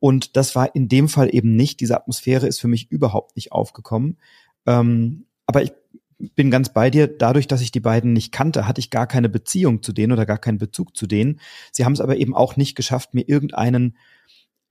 Und 0.00 0.36
das 0.36 0.54
war 0.54 0.74
in 0.74 0.88
dem 0.88 1.08
Fall 1.08 1.34
eben 1.34 1.56
nicht. 1.56 1.80
Diese 1.80 1.96
Atmosphäre 1.96 2.46
ist 2.46 2.60
für 2.60 2.68
mich 2.68 2.90
überhaupt 2.90 3.36
nicht 3.36 3.52
aufgekommen. 3.52 4.18
Ähm, 4.66 5.26
aber 5.46 5.62
ich 5.62 5.72
bin 6.18 6.50
ganz 6.50 6.72
bei 6.72 6.90
dir. 6.90 7.06
Dadurch, 7.06 7.46
dass 7.46 7.60
ich 7.60 7.72
die 7.72 7.80
beiden 7.80 8.12
nicht 8.12 8.32
kannte, 8.32 8.66
hatte 8.66 8.80
ich 8.80 8.90
gar 8.90 9.06
keine 9.06 9.28
Beziehung 9.28 9.82
zu 9.82 9.92
denen 9.92 10.12
oder 10.12 10.26
gar 10.26 10.38
keinen 10.38 10.58
Bezug 10.58 10.96
zu 10.96 11.06
denen. 11.06 11.40
Sie 11.72 11.84
haben 11.84 11.92
es 11.92 12.00
aber 12.00 12.16
eben 12.16 12.34
auch 12.34 12.56
nicht 12.56 12.74
geschafft, 12.74 13.14
mir 13.14 13.28
irgendeinen, 13.28 13.96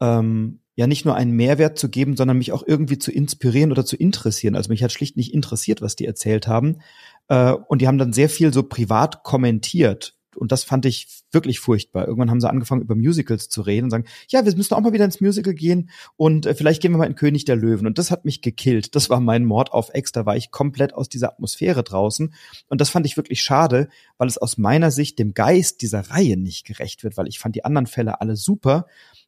ähm, 0.01 0.59
ja 0.75 0.87
nicht 0.87 1.05
nur 1.05 1.15
einen 1.15 1.31
Mehrwert 1.31 1.77
zu 1.77 1.89
geben, 1.89 2.17
sondern 2.17 2.37
mich 2.37 2.51
auch 2.51 2.63
irgendwie 2.65 2.97
zu 2.97 3.11
inspirieren 3.11 3.71
oder 3.71 3.85
zu 3.85 3.95
interessieren. 3.95 4.55
Also 4.55 4.69
mich 4.69 4.83
hat 4.83 4.91
schlicht 4.91 5.17
nicht 5.17 5.33
interessiert, 5.33 5.81
was 5.81 5.95
die 5.95 6.05
erzählt 6.05 6.47
haben. 6.47 6.79
Äh, 7.27 7.51
und 7.51 7.81
die 7.81 7.87
haben 7.87 7.97
dann 7.97 8.13
sehr 8.13 8.29
viel 8.29 8.53
so 8.53 8.63
privat 8.63 9.23
kommentiert 9.23 10.15
und 10.35 10.51
das 10.51 10.63
fand 10.63 10.85
ich 10.85 11.07
wirklich 11.31 11.59
furchtbar. 11.59 12.07
Irgendwann 12.07 12.29
haben 12.29 12.41
sie 12.41 12.49
angefangen, 12.49 12.81
über 12.81 12.95
Musicals 12.95 13.49
zu 13.49 13.61
reden 13.61 13.85
und 13.85 13.91
sagen, 13.91 14.05
ja, 14.29 14.45
wir 14.45 14.55
müssen 14.55 14.73
auch 14.73 14.81
mal 14.81 14.93
wieder 14.93 15.05
ins 15.05 15.21
Musical 15.21 15.53
gehen 15.53 15.89
und 16.15 16.45
äh, 16.45 16.55
vielleicht 16.55 16.81
gehen 16.81 16.91
wir 16.91 16.97
mal 16.97 17.05
in 17.05 17.15
König 17.15 17.45
der 17.45 17.55
Löwen. 17.55 17.87
Und 17.87 17.97
das 17.97 18.11
hat 18.11 18.25
mich 18.25 18.41
gekillt. 18.41 18.95
Das 18.95 19.09
war 19.09 19.19
mein 19.19 19.45
Mord 19.45 19.71
auf 19.71 19.89
Ex. 19.93 20.11
Da 20.11 20.25
war 20.25 20.35
ich 20.35 20.51
komplett 20.51 20.93
aus 20.93 21.09
dieser 21.09 21.29
Atmosphäre 21.29 21.83
draußen. 21.83 22.33
Und 22.69 22.81
das 22.81 22.89
fand 22.89 23.05
ich 23.05 23.17
wirklich 23.17 23.41
schade, 23.41 23.89
weil 24.17 24.27
es 24.27 24.37
aus 24.37 24.57
meiner 24.57 24.91
Sicht 24.91 25.19
dem 25.19 25.33
Geist 25.33 25.81
dieser 25.81 26.09
Reihe 26.09 26.37
nicht 26.37 26.65
gerecht 26.65 27.03
wird, 27.03 27.17
weil 27.17 27.27
ich 27.27 27.39
fand 27.39 27.55
die 27.55 27.65
anderen 27.65 27.87
Fälle 27.87 28.21
alle 28.21 28.35
super. 28.35 28.85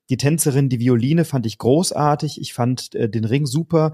Die 0.10 0.18
Tänzerin, 0.18 0.70
die 0.70 0.80
Violine 0.80 1.26
fand 1.26 1.46
ich 1.46 1.58
großartig. 1.58 2.40
Ich 2.40 2.54
fand 2.54 2.94
äh, 2.94 3.10
den 3.10 3.26
Ring 3.26 3.46
super 3.46 3.94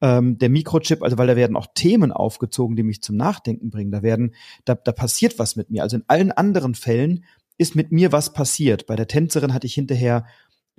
ähm, 0.00 0.38
der 0.38 0.48
Mikrochip, 0.48 1.02
also 1.02 1.18
weil 1.18 1.26
da 1.26 1.36
werden 1.36 1.56
auch 1.56 1.68
Themen 1.74 2.12
aufgezogen, 2.12 2.76
die 2.76 2.82
mich 2.82 3.02
zum 3.02 3.16
Nachdenken 3.16 3.70
bringen. 3.70 3.90
Da 3.90 4.02
werden, 4.02 4.34
da, 4.64 4.74
da 4.74 4.92
passiert 4.92 5.38
was 5.38 5.56
mit 5.56 5.70
mir. 5.70 5.82
Also 5.82 5.96
in 5.96 6.04
allen 6.06 6.32
anderen 6.32 6.74
Fällen 6.74 7.24
ist 7.58 7.76
mit 7.76 7.92
mir 7.92 8.10
was 8.12 8.32
passiert. 8.32 8.86
Bei 8.86 8.96
der 8.96 9.06
Tänzerin 9.06 9.52
hatte 9.52 9.66
ich 9.66 9.74
hinterher 9.74 10.24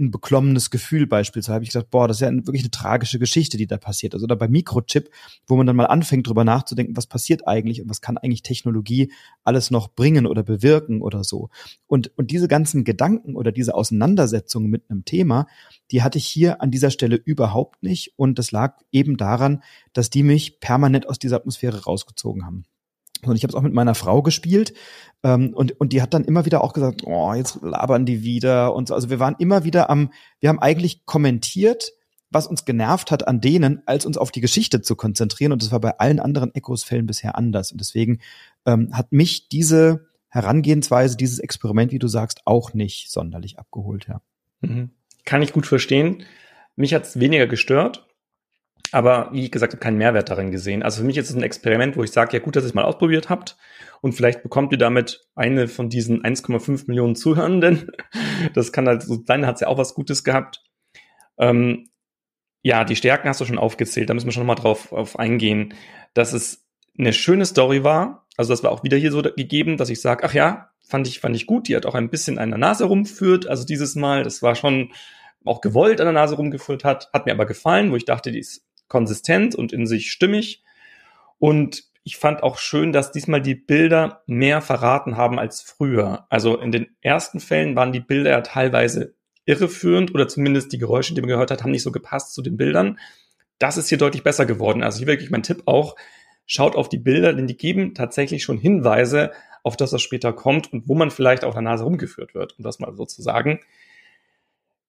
ein 0.01 0.11
beklommenes 0.11 0.71
Gefühl 0.71 1.07
beispielsweise, 1.07 1.53
habe 1.53 1.63
ich 1.63 1.69
gesagt, 1.69 1.91
boah, 1.91 2.07
das 2.07 2.17
ist 2.17 2.21
ja 2.21 2.31
wirklich 2.31 2.63
eine 2.63 2.71
tragische 2.71 3.19
Geschichte, 3.19 3.57
die 3.57 3.67
da 3.67 3.77
passiert. 3.77 4.13
Also 4.13 4.25
oder 4.25 4.35
bei 4.35 4.47
Mikrochip, 4.47 5.09
wo 5.47 5.55
man 5.55 5.67
dann 5.67 5.75
mal 5.75 5.85
anfängt, 5.85 6.27
drüber 6.27 6.43
nachzudenken, 6.43 6.97
was 6.97 7.07
passiert 7.07 7.47
eigentlich 7.47 7.81
und 7.81 7.89
was 7.89 8.01
kann 8.01 8.17
eigentlich 8.17 8.41
Technologie 8.41 9.11
alles 9.43 9.71
noch 9.71 9.89
bringen 9.89 10.25
oder 10.25 10.43
bewirken 10.43 11.01
oder 11.01 11.23
so. 11.23 11.49
Und, 11.87 12.11
und 12.17 12.31
diese 12.31 12.47
ganzen 12.47 12.83
Gedanken 12.83 13.35
oder 13.35 13.51
diese 13.51 13.75
Auseinandersetzungen 13.75 14.69
mit 14.69 14.89
einem 14.89 15.05
Thema, 15.05 15.47
die 15.91 16.01
hatte 16.01 16.17
ich 16.17 16.25
hier 16.25 16.61
an 16.61 16.71
dieser 16.71 16.91
Stelle 16.91 17.15
überhaupt 17.15 17.83
nicht. 17.83 18.13
Und 18.17 18.39
das 18.39 18.51
lag 18.51 18.81
eben 18.91 19.17
daran, 19.17 19.63
dass 19.93 20.09
die 20.09 20.23
mich 20.23 20.59
permanent 20.59 21.07
aus 21.07 21.19
dieser 21.19 21.37
Atmosphäre 21.37 21.83
rausgezogen 21.83 22.45
haben. 22.45 22.65
Und 23.29 23.35
ich 23.35 23.43
habe 23.43 23.51
es 23.51 23.55
auch 23.55 23.61
mit 23.61 23.73
meiner 23.73 23.95
Frau 23.95 24.21
gespielt 24.21 24.73
ähm, 25.23 25.53
und 25.53 25.79
und 25.79 25.93
die 25.93 26.01
hat 26.01 26.13
dann 26.13 26.25
immer 26.25 26.45
wieder 26.45 26.63
auch 26.63 26.73
gesagt, 26.73 27.03
oh, 27.05 27.33
jetzt 27.33 27.59
labern 27.61 28.05
die 28.05 28.23
wieder 28.23 28.73
und 28.75 28.87
so. 28.87 28.95
Also 28.95 29.09
wir 29.09 29.19
waren 29.19 29.35
immer 29.39 29.63
wieder 29.63 29.89
am, 29.89 30.11
wir 30.39 30.49
haben 30.49 30.59
eigentlich 30.59 31.05
kommentiert, 31.05 31.93
was 32.31 32.47
uns 32.47 32.65
genervt 32.65 33.11
hat 33.11 33.27
an 33.27 33.41
denen, 33.41 33.81
als 33.85 34.05
uns 34.05 34.17
auf 34.17 34.31
die 34.31 34.41
Geschichte 34.41 34.81
zu 34.81 34.95
konzentrieren. 34.95 35.51
Und 35.51 35.61
das 35.61 35.71
war 35.71 35.81
bei 35.81 35.99
allen 35.99 36.19
anderen 36.19 36.55
Echos-Fällen 36.55 37.05
bisher 37.05 37.37
anders. 37.37 37.71
Und 37.71 37.81
deswegen 37.81 38.19
ähm, 38.65 38.89
hat 38.93 39.11
mich 39.11 39.49
diese 39.49 40.07
Herangehensweise, 40.29 41.17
dieses 41.17 41.39
Experiment, 41.39 41.91
wie 41.91 41.99
du 41.99 42.07
sagst, 42.07 42.41
auch 42.45 42.73
nicht 42.73 43.11
sonderlich 43.11 43.59
abgeholt, 43.59 44.07
ja. 44.07 44.21
Mhm. 44.61 44.91
Kann 45.25 45.41
ich 45.41 45.51
gut 45.51 45.67
verstehen. 45.67 46.23
Mich 46.77 46.93
hat 46.93 47.03
es 47.03 47.19
weniger 47.19 47.47
gestört, 47.47 48.07
aber 48.91 49.29
wie 49.31 49.43
ich 49.43 49.51
gesagt 49.51 49.73
habe, 49.73 49.79
keinen 49.79 49.97
Mehrwert 49.97 50.29
darin 50.29 50.51
gesehen. 50.51 50.83
Also 50.83 51.01
für 51.01 51.07
mich 51.07 51.17
ist 51.17 51.29
es 51.29 51.35
ein 51.35 51.43
Experiment, 51.43 51.95
wo 51.97 52.03
ich 52.03 52.11
sage, 52.11 52.35
ja 52.35 52.43
gut, 52.43 52.55
dass 52.55 52.63
ihr 52.63 52.67
es 52.67 52.73
mal 52.73 52.83
ausprobiert 52.83 53.29
habt 53.29 53.57
und 54.01 54.13
vielleicht 54.13 54.43
bekommt 54.43 54.71
ihr 54.71 54.77
damit 54.77 55.25
eine 55.35 55.67
von 55.67 55.89
diesen 55.89 56.23
1,5 56.23 56.85
Millionen 56.87 57.15
Zuhörenden. 57.15 57.91
Das 58.55 58.71
kann 58.71 58.87
halt 58.87 59.03
so 59.03 59.21
sein, 59.23 59.45
hat 59.45 59.55
es 59.55 59.61
ja 59.61 59.67
auch 59.67 59.77
was 59.77 59.93
Gutes 59.93 60.23
gehabt. 60.23 60.63
Ähm, 61.37 61.89
ja, 62.63 62.83
die 62.83 62.95
Stärken 62.95 63.29
hast 63.29 63.39
du 63.39 63.45
schon 63.45 63.59
aufgezählt, 63.59 64.09
da 64.09 64.15
müssen 64.15 64.25
wir 64.25 64.33
schon 64.33 64.47
mal 64.47 64.55
drauf, 64.55 64.87
drauf 64.89 65.19
eingehen, 65.19 65.75
dass 66.15 66.33
es 66.33 66.65
eine 66.97 67.13
schöne 67.13 67.45
Story 67.45 67.83
war. 67.83 68.27
Also 68.35 68.51
das 68.51 68.63
war 68.63 68.71
auch 68.71 68.83
wieder 68.83 68.97
hier 68.97 69.11
so 69.11 69.21
gegeben, 69.21 69.77
dass 69.77 69.89
ich 69.89 70.01
sage, 70.01 70.23
ach 70.23 70.33
ja, 70.33 70.71
fand 70.81 71.07
ich, 71.07 71.19
fand 71.19 71.35
ich 71.35 71.45
gut. 71.45 71.67
Die 71.67 71.75
hat 71.75 71.85
auch 71.85 71.95
ein 71.95 72.09
bisschen 72.09 72.39
an 72.39 72.49
der 72.49 72.57
Nase 72.57 72.85
rumführt. 72.85 73.47
Also 73.47 73.63
dieses 73.63 73.95
Mal, 73.95 74.23
das 74.23 74.41
war 74.41 74.55
schon 74.55 74.91
auch 75.45 75.61
gewollt 75.61 75.99
an 75.99 76.05
der 76.05 76.13
Nase 76.13 76.35
rumgeführt 76.35 76.83
hat, 76.83 77.09
hat 77.13 77.25
mir 77.25 77.31
aber 77.31 77.45
gefallen, 77.45 77.91
wo 77.91 77.95
ich 77.95 78.05
dachte, 78.05 78.31
die 78.31 78.39
ist 78.39 78.63
konsistent 78.91 79.55
und 79.55 79.71
in 79.71 79.87
sich 79.87 80.11
stimmig. 80.11 80.63
Und 81.39 81.85
ich 82.03 82.17
fand 82.17 82.43
auch 82.43 82.57
schön, 82.57 82.91
dass 82.91 83.11
diesmal 83.11 83.41
die 83.41 83.55
Bilder 83.55 84.21
mehr 84.27 84.61
verraten 84.61 85.15
haben 85.15 85.39
als 85.39 85.61
früher. 85.61 86.25
Also 86.29 86.59
in 86.59 86.71
den 86.71 86.87
ersten 86.99 87.39
Fällen 87.39 87.75
waren 87.75 87.93
die 87.93 88.01
Bilder 88.01 88.31
ja 88.31 88.41
teilweise 88.41 89.15
irreführend 89.45 90.13
oder 90.13 90.27
zumindest 90.27 90.73
die 90.73 90.77
Geräusche, 90.77 91.13
die 91.13 91.21
man 91.21 91.29
gehört 91.29 91.51
hat, 91.51 91.63
haben 91.63 91.71
nicht 91.71 91.83
so 91.83 91.91
gepasst 91.91 92.33
zu 92.33 92.41
den 92.41 92.57
Bildern. 92.57 92.99
Das 93.59 93.77
ist 93.77 93.87
hier 93.87 93.97
deutlich 93.97 94.23
besser 94.23 94.45
geworden. 94.45 94.83
Also 94.83 94.99
hier 94.99 95.07
wirklich 95.07 95.31
mein 95.31 95.43
Tipp 95.43 95.63
auch, 95.67 95.95
schaut 96.45 96.75
auf 96.75 96.89
die 96.89 96.99
Bilder, 96.99 97.33
denn 97.33 97.47
die 97.47 97.57
geben 97.57 97.93
tatsächlich 97.93 98.43
schon 98.43 98.57
Hinweise, 98.57 99.31
auf 99.63 99.77
das 99.77 99.91
das 99.91 100.01
später 100.01 100.33
kommt 100.33 100.73
und 100.73 100.89
wo 100.89 100.95
man 100.95 101.11
vielleicht 101.11 101.45
auf 101.45 101.53
der 101.53 101.61
Nase 101.61 101.85
rumgeführt 101.85 102.35
wird, 102.35 102.57
um 102.57 102.63
das 102.63 102.79
mal 102.79 102.93
so 102.95 103.05
zu 103.05 103.21
sagen. 103.21 103.61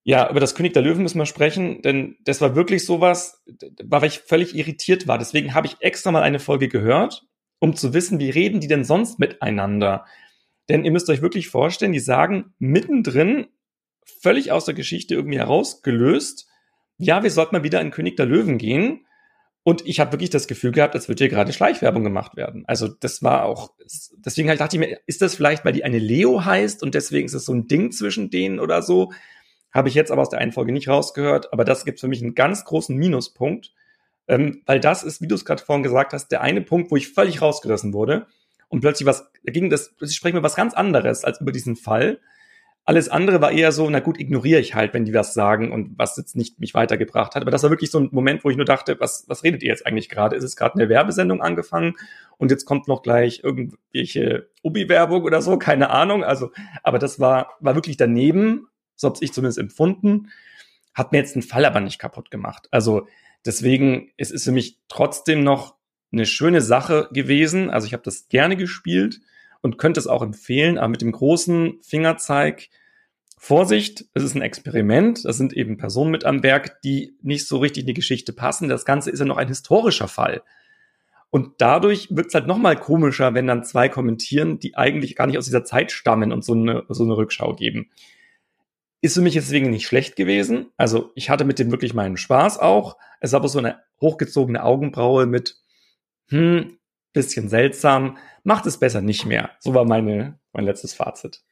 Ja, 0.05 0.29
über 0.29 0.41
das 0.41 0.55
König 0.55 0.73
der 0.73 0.83
Löwen 0.83 1.03
müssen 1.03 1.19
wir 1.19 1.27
sprechen, 1.27 1.81
denn 1.83 2.17
das 2.25 2.41
war 2.41 2.57
wirklich 2.57 2.85
sowas, 2.85 3.43
weil 3.85 4.05
ich 4.05 4.19
völlig 4.21 4.55
irritiert 4.55 5.07
war. 5.07 5.17
Deswegen 5.17 5.55
habe 5.55 5.69
ich 5.69 5.77
extra 5.81 6.11
mal 6.11 6.23
eine 6.23 6.41
Folge 6.41 6.69
gehört, 6.69 7.25
um 7.61 7.77
zu 7.77 7.95
wissen, 7.95 8.19
wie 8.19 8.31
reden 8.31 8.61
die 8.61 8.67
denn 8.67 8.85
sonst 8.85 9.21
miteinander. 9.21 10.05
Denn 10.69 10.85
ihr 10.85 10.91
müsst 10.91 11.09
euch 11.09 11.23
wirklich 11.23 11.49
vorstellen, 11.49 11.93
die 11.93 12.01
sagen 12.01 12.55
mittendrin, 12.59 13.47
völlig 14.21 14.51
aus 14.51 14.65
der 14.65 14.75
Geschichte 14.75 15.15
irgendwie 15.15 15.39
herausgelöst, 15.39 16.49
ja, 16.99 17.23
wir 17.23 17.31
sollten 17.31 17.55
mal 17.55 17.65
wieder 17.65 17.81
in 17.81 17.91
König 17.91 18.17
der 18.17 18.27
Löwen 18.27 18.59
gehen. 18.59 19.07
Und 19.65 19.87
ich 19.87 20.01
habe 20.01 20.13
wirklich 20.13 20.31
das 20.31 20.49
Gefühl 20.49 20.73
gehabt, 20.73 20.95
als 20.95 21.09
würde 21.09 21.23
hier 21.23 21.29
gerade 21.29 21.53
Schleichwerbung 21.53 22.03
gemacht 22.03 22.37
werden. 22.37 22.65
Also 22.67 22.89
das 22.89 23.23
war 23.23 23.45
auch, 23.45 23.73
deswegen 24.17 24.49
dachte 24.49 24.77
ich 24.77 24.81
mir, 24.81 24.99
ist 25.07 25.23
das 25.23 25.37
vielleicht, 25.37 25.65
weil 25.65 25.73
die 25.73 25.85
eine 25.85 26.01
Leo 26.01 26.45
heißt 26.45 26.83
und 26.83 26.95
deswegen 26.95 27.27
ist 27.27 27.35
es 27.35 27.45
so 27.45 27.53
ein 27.53 27.69
Ding 27.69 27.93
zwischen 27.93 28.31
denen 28.31 28.59
oder 28.59 28.83
so? 28.83 29.13
Habe 29.73 29.89
ich 29.89 29.95
jetzt 29.95 30.11
aber 30.11 30.23
aus 30.23 30.29
der 30.29 30.41
einen 30.41 30.53
Folge 30.53 30.73
nicht 30.73 30.89
rausgehört, 30.89 31.53
aber 31.53 31.65
das 31.65 31.85
gibt 31.85 32.01
für 32.01 32.09
mich 32.09 32.23
einen 32.23 32.35
ganz 32.35 32.65
großen 32.65 32.97
Minuspunkt, 32.97 33.73
ähm, 34.29 34.63
weil 34.67 34.81
das 34.81 35.03
ist, 35.03 35.21
wie 35.21 35.29
du 35.29 35.35
es 35.35 35.45
gerade 35.45 35.63
vorhin 35.63 35.83
gesagt 35.83 36.13
hast, 36.13 36.29
der 36.29 36.43
eine 36.43 36.61
Punkt, 36.61 36.91
wo 36.91 36.97
ich 36.97 37.09
völlig 37.09 37.43
rausgerissen 37.43 37.93
wurde 37.93 38.27
und 38.69 38.81
plötzlich 38.81 39.07
was, 39.07 39.31
ging 39.45 39.71
das, 39.71 39.95
plötzlich 39.97 40.17
sprechen 40.17 40.37
wir 40.37 40.43
was 40.43 40.57
ganz 40.57 40.75
anderes 40.75 41.25
als 41.25 41.41
über 41.41 41.53
diesen 41.53 41.77
Fall 41.77 42.21
alles 42.85 43.09
andere 43.09 43.41
war 43.41 43.53
eher 43.53 43.71
so, 43.71 43.89
na 43.89 44.01
gut, 44.01 44.19
ignoriere 44.19 44.61
ich 44.61 44.75
halt, 44.75 44.93
wenn 44.93 45.05
die 45.05 45.15
was 45.15 45.35
sagen 45.35 45.71
und 45.71 45.97
was 45.99 46.17
jetzt 46.17 46.35
nicht 46.35 46.59
mich 46.59 46.75
weitergebracht 46.75 47.35
hat. 47.35 47.43
Aber 47.43 47.53
das 47.53 47.63
war 47.63 47.71
wirklich 47.71 47.93
so 47.93 48.01
ein 48.01 48.09
Moment, 48.11 48.43
wo 48.45 48.51
ich 48.51 48.57
nur 48.57 48.67
dachte, 48.67 48.99
was, 48.99 49.25
was 49.29 49.45
redet 49.45 49.63
ihr 49.63 49.69
jetzt 49.69 49.87
eigentlich 49.87 50.09
gerade? 50.09 50.35
Ist 50.35 50.43
es 50.43 50.57
gerade 50.57 50.75
eine 50.75 50.89
Werbesendung 50.89 51.41
angefangen 51.41 51.95
und 52.39 52.51
jetzt 52.51 52.65
kommt 52.65 52.89
noch 52.89 53.03
gleich 53.03 53.43
irgendwelche 53.45 54.49
Ubi-Werbung 54.63 55.23
oder 55.23 55.43
so? 55.43 55.59
Keine 55.59 55.91
Ahnung. 55.91 56.25
Also, 56.25 56.51
aber 56.83 56.99
das 56.99 57.21
war, 57.21 57.53
war 57.61 57.77
wirklich 57.77 57.97
daneben, 57.97 58.67
so 59.03 59.09
habe 59.09 59.19
ich 59.21 59.35
zumindest 59.35 59.59
empfunden, 59.59 60.31
hat 60.95 61.13
mir 61.13 61.19
jetzt 61.19 61.35
den 61.35 61.43
Fall 61.43 61.67
aber 61.67 61.81
nicht 61.81 61.99
kaputt 61.99 62.31
gemacht. 62.31 62.69
Also 62.71 63.07
deswegen, 63.45 64.11
es 64.17 64.31
ist 64.31 64.45
für 64.45 64.53
mich 64.53 64.79
trotzdem 64.89 65.45
noch 65.45 65.77
eine 66.13 66.27
schöne 66.27 66.61
Sache 66.61 67.09
gewesen. 67.13 67.71
Also 67.71 67.87
ich 67.87 67.93
habe 67.93 68.03
das 68.03 68.29
gerne 68.29 68.57
gespielt 68.57 69.21
und 69.61 69.79
könnte 69.79 70.01
es 70.01 70.07
auch 70.07 70.23
empfehlen, 70.23 70.79
aber 70.79 70.89
mit 70.89 71.03
dem 71.03 71.13
großen 71.13 71.79
Fingerzeig, 71.83 72.69
Vorsicht, 73.39 74.05
es 74.15 74.23
ist 74.23 74.37
ein 74.37 74.43
Experiment, 74.43 75.25
das 75.25 75.37
sind 75.37 75.53
eben 75.53 75.77
Personen 75.77 76.13
mit 76.13 76.25
am 76.25 76.45
Werk, 76.45 76.81
die 76.83 77.17
nicht 77.23 77.49
so 77.49 77.59
richtig 77.59 77.83
in 77.83 77.87
die 77.89 77.95
Geschichte 77.95 78.33
passen. 78.33 78.69
Das 78.69 78.85
Ganze 78.85 79.11
ist 79.11 79.19
ja 79.19 79.25
noch 79.25 79.37
ein 79.37 79.49
historischer 79.49 80.07
Fall. 80.07 80.43
Und 81.31 81.55
dadurch 81.59 82.09
wird 82.11 82.27
es 82.27 82.35
halt 82.35 82.47
nochmal 82.47 82.77
komischer, 82.77 83.35
wenn 83.35 83.47
dann 83.47 83.65
zwei 83.65 83.89
kommentieren, 83.89 84.59
die 84.59 84.77
eigentlich 84.77 85.17
gar 85.17 85.27
nicht 85.27 85.39
aus 85.39 85.47
dieser 85.47 85.65
Zeit 85.65 85.91
stammen 85.91 86.31
und 86.31 86.45
so 86.45 86.53
eine, 86.53 86.85
so 86.89 87.05
eine 87.05 87.17
Rückschau 87.17 87.55
geben. 87.55 87.91
Ist 89.03 89.15
für 89.15 89.21
mich 89.21 89.35
deswegen 89.35 89.69
nicht 89.69 89.87
schlecht 89.87 90.17
gewesen. 90.17 90.71
Also 90.79 91.11
ich 91.15 91.29
hatte 91.29 91.45
mit 91.45 91.59
dem 91.59 91.71
wirklich 91.71 91.93
meinen 91.93 92.17
Spaß 92.17 92.59
auch. 92.59 92.97
Es 93.21 93.33
war 93.33 93.41
aber 93.41 93.49
so 93.49 93.59
eine 93.59 93.81
hochgezogene 94.01 94.63
Augenbraue 94.63 95.27
mit, 95.27 95.57
hm, 96.29 96.79
bisschen 97.13 97.49
seltsam, 97.49 98.17
macht 98.43 98.65
es 98.67 98.79
besser 98.79 99.03
nicht 99.03 99.27
mehr. 99.27 99.51
So 99.61 99.75
war 99.75 99.85
meine, 99.85 100.39
mein 100.53 100.65
letztes 100.65 100.95
Fazit. 100.95 101.43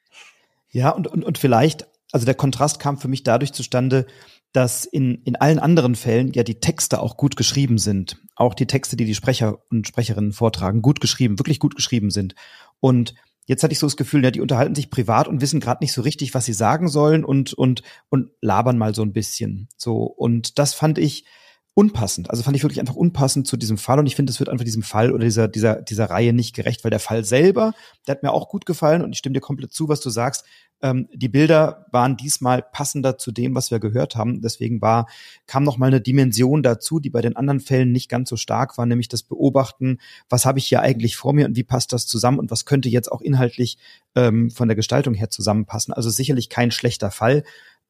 Ja, 0.70 0.90
und, 0.90 1.06
und, 1.06 1.24
und 1.24 1.38
vielleicht, 1.38 1.86
also 2.12 2.24
der 2.24 2.34
Kontrast 2.34 2.78
kam 2.78 2.98
für 2.98 3.08
mich 3.08 3.24
dadurch 3.24 3.52
zustande, 3.52 4.06
dass 4.52 4.84
in, 4.84 5.22
in 5.24 5.36
allen 5.36 5.58
anderen 5.58 5.94
Fällen 5.94 6.32
ja 6.32 6.42
die 6.42 6.60
Texte 6.60 7.00
auch 7.00 7.16
gut 7.16 7.36
geschrieben 7.36 7.78
sind. 7.78 8.18
Auch 8.34 8.54
die 8.54 8.66
Texte, 8.66 8.96
die 8.96 9.04
die 9.04 9.14
Sprecher 9.14 9.58
und 9.70 9.86
Sprecherinnen 9.86 10.32
vortragen, 10.32 10.82
gut 10.82 11.00
geschrieben, 11.00 11.38
wirklich 11.38 11.60
gut 11.60 11.76
geschrieben 11.76 12.10
sind. 12.10 12.34
Und 12.80 13.14
jetzt 13.50 13.64
hatte 13.64 13.72
ich 13.72 13.80
so 13.80 13.86
das 13.86 13.96
Gefühl, 13.96 14.22
ja, 14.22 14.30
die 14.30 14.40
unterhalten 14.40 14.76
sich 14.76 14.90
privat 14.90 15.26
und 15.26 15.40
wissen 15.40 15.58
gerade 15.58 15.82
nicht 15.82 15.92
so 15.92 16.02
richtig, 16.02 16.34
was 16.34 16.44
sie 16.44 16.52
sagen 16.52 16.86
sollen 16.86 17.24
und, 17.24 17.52
und, 17.52 17.82
und 18.08 18.30
labern 18.40 18.78
mal 18.78 18.94
so 18.94 19.02
ein 19.02 19.12
bisschen. 19.12 19.66
So. 19.76 20.04
Und 20.04 20.60
das 20.60 20.72
fand 20.72 20.98
ich, 20.98 21.24
unpassend. 21.80 22.28
Also 22.28 22.42
fand 22.42 22.54
ich 22.58 22.62
wirklich 22.62 22.78
einfach 22.78 22.94
unpassend 22.94 23.46
zu 23.46 23.56
diesem 23.56 23.78
Fall 23.78 23.98
und 23.98 24.06
ich 24.06 24.14
finde, 24.14 24.30
es 24.30 24.38
wird 24.38 24.50
einfach 24.50 24.66
diesem 24.66 24.82
Fall 24.82 25.12
oder 25.12 25.24
dieser, 25.24 25.48
dieser, 25.48 25.80
dieser 25.80 26.10
Reihe 26.10 26.34
nicht 26.34 26.54
gerecht, 26.54 26.84
weil 26.84 26.90
der 26.90 27.00
Fall 27.00 27.24
selber, 27.24 27.72
der 28.06 28.16
hat 28.16 28.22
mir 28.22 28.32
auch 28.32 28.50
gut 28.50 28.66
gefallen 28.66 29.02
und 29.02 29.12
ich 29.12 29.18
stimme 29.18 29.32
dir 29.32 29.40
komplett 29.40 29.72
zu, 29.72 29.88
was 29.88 30.00
du 30.00 30.10
sagst. 30.10 30.44
Ähm, 30.82 31.08
die 31.14 31.30
Bilder 31.30 31.86
waren 31.90 32.18
diesmal 32.18 32.62
passender 32.62 33.16
zu 33.16 33.32
dem, 33.32 33.54
was 33.54 33.70
wir 33.70 33.80
gehört 33.80 34.14
haben. 34.14 34.42
Deswegen 34.42 34.82
war, 34.82 35.06
kam 35.46 35.64
noch 35.64 35.78
mal 35.78 35.86
eine 35.86 36.02
Dimension 36.02 36.62
dazu, 36.62 37.00
die 37.00 37.08
bei 37.08 37.22
den 37.22 37.34
anderen 37.34 37.60
Fällen 37.60 37.92
nicht 37.92 38.10
ganz 38.10 38.28
so 38.28 38.36
stark 38.36 38.76
war, 38.76 38.84
nämlich 38.84 39.08
das 39.08 39.22
Beobachten, 39.22 40.00
was 40.28 40.44
habe 40.44 40.58
ich 40.58 40.66
hier 40.66 40.82
eigentlich 40.82 41.16
vor 41.16 41.32
mir 41.32 41.46
und 41.46 41.56
wie 41.56 41.64
passt 41.64 41.94
das 41.94 42.06
zusammen 42.06 42.38
und 42.38 42.50
was 42.50 42.66
könnte 42.66 42.90
jetzt 42.90 43.10
auch 43.10 43.22
inhaltlich 43.22 43.78
ähm, 44.14 44.50
von 44.50 44.68
der 44.68 44.76
Gestaltung 44.76 45.14
her 45.14 45.30
zusammenpassen. 45.30 45.94
Also 45.94 46.10
sicherlich 46.10 46.50
kein 46.50 46.72
schlechter 46.72 47.10
Fall, 47.10 47.42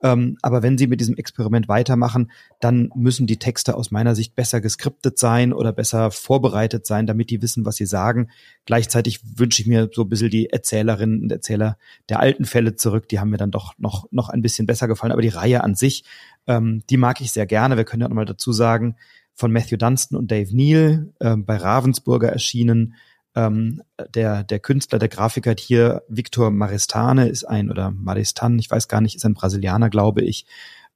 ähm, 0.03 0.39
aber 0.41 0.63
wenn 0.63 0.79
Sie 0.79 0.87
mit 0.87 1.01
diesem 1.01 1.17
Experiment 1.17 1.69
weitermachen, 1.69 2.31
dann 2.59 2.91
müssen 2.95 3.27
die 3.27 3.39
Texte 3.39 3.75
aus 3.75 3.91
meiner 3.91 4.15
Sicht 4.15 4.35
besser 4.35 4.61
geskriptet 4.61 5.19
sein 5.19 5.53
oder 5.53 5.73
besser 5.73 6.11
vorbereitet 6.11 6.87
sein, 6.87 7.07
damit 7.07 7.31
die 7.31 7.43
wissen, 7.43 7.67
was 7.67 7.77
sie 7.77 7.87
sagen. 7.87 8.31
Gleichzeitig 8.65 9.21
wünsche 9.39 9.61
ich 9.61 9.69
mir 9.69 9.91
so 9.93 10.03
ein 10.03 10.09
bisschen 10.09 10.31
die 10.31 10.51
Erzählerinnen 10.51 11.23
und 11.23 11.33
Erzähler 11.33 11.77
der 12.09 12.21
alten 12.21 12.47
Fälle 12.47 12.77
zurück. 12.77 13.09
Die 13.09 13.21
haben 13.21 13.31
mir 13.31 13.37
dann 13.37 13.51
doch 13.51 13.75
noch, 13.79 14.07
noch 14.11 14.31
ein 14.31 14.43
bisschen 14.43 14.67
besser 14.67 14.89
gefallen. 14.89 15.13
Aber 15.13 15.23
die 15.23 15.29
Reihe 15.29 15.63
an 15.63 15.75
sich, 15.75 16.05
ähm, 16.47 16.83
die 16.89 16.97
mag 16.97 17.21
ich 17.21 17.33
sehr 17.33 17.47
gerne. 17.47 17.77
Wir 17.77 17.85
können 17.85 18.03
ja 18.03 18.09
nochmal 18.09 18.25
dazu 18.25 18.53
sagen, 18.53 18.97
von 19.35 19.53
Matthew 19.53 19.77
Dunstan 19.77 20.19
und 20.19 20.31
Dave 20.31 20.55
Neal 20.55 21.13
äh, 21.19 21.37
bei 21.37 21.57
Ravensburger 21.57 22.29
erschienen 22.29 22.95
ähm, 23.35 23.83
der, 24.15 24.45
der 24.45 24.59
Künstler, 24.59 24.99
der 24.99 25.09
Grafiker 25.09 25.55
hier, 25.59 26.03
Victor 26.09 26.51
Maristane, 26.51 27.29
ist 27.29 27.45
ein, 27.45 27.71
oder 27.71 27.91
Maristan, 27.91 28.59
ich 28.59 28.71
weiß 28.71 28.89
gar 28.89 29.01
nicht, 29.01 29.17
ist 29.17 29.25
ein 29.25 29.35
Brasilianer, 29.35 29.91
glaube 29.91 30.23
ich, 30.23 30.47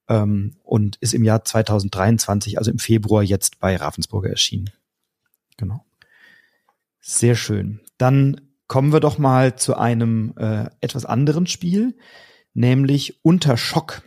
ähm, 0.08 0.56
und 0.62 0.96
ist 0.96 1.14
im 1.14 1.24
Jahr 1.24 1.44
2023, 1.44 2.58
also 2.58 2.70
im 2.70 2.78
Februar, 2.78 3.22
jetzt 3.22 3.60
bei 3.60 3.76
Ravensburger 3.76 4.30
erschienen. 4.30 4.70
Genau. 5.56 5.84
Sehr 7.00 7.36
schön. 7.36 7.80
Dann 7.98 8.40
kommen 8.66 8.92
wir 8.92 9.00
doch 9.00 9.18
mal 9.18 9.56
zu 9.56 9.76
einem 9.76 10.34
äh, 10.36 10.66
etwas 10.80 11.04
anderen 11.04 11.46
Spiel, 11.46 11.96
nämlich 12.54 13.24
Unter 13.24 13.56
Schock. 13.56 14.02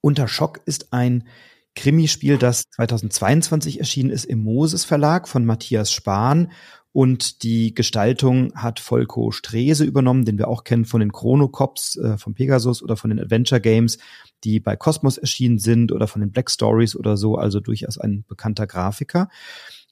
Unter 0.00 0.28
Schock 0.28 0.60
ist 0.66 0.92
ein 0.92 1.26
Krimispiel, 1.74 2.38
das 2.38 2.64
2022 2.70 3.78
erschienen 3.80 4.10
ist 4.10 4.24
im 4.24 4.42
Moses 4.42 4.84
Verlag 4.84 5.28
von 5.28 5.44
Matthias 5.44 5.92
Spahn 5.92 6.52
und 6.92 7.42
die 7.42 7.74
Gestaltung 7.74 8.54
hat 8.54 8.78
Volko 8.78 9.30
Strese 9.30 9.84
übernommen, 9.84 10.26
den 10.26 10.36
wir 10.36 10.48
auch 10.48 10.62
kennen 10.62 10.84
von 10.84 11.00
den 11.00 11.10
Chronocops, 11.10 11.96
äh, 11.96 12.18
von 12.18 12.34
Pegasus 12.34 12.82
oder 12.82 12.96
von 12.96 13.08
den 13.08 13.18
Adventure 13.18 13.62
Games, 13.62 13.96
die 14.44 14.60
bei 14.60 14.76
Cosmos 14.76 15.16
erschienen 15.16 15.58
sind 15.58 15.90
oder 15.90 16.06
von 16.06 16.20
den 16.20 16.32
Black 16.32 16.50
Stories 16.50 16.94
oder 16.94 17.16
so, 17.16 17.36
also 17.36 17.60
durchaus 17.60 17.96
ein 17.96 18.24
bekannter 18.28 18.66
Grafiker. 18.66 19.30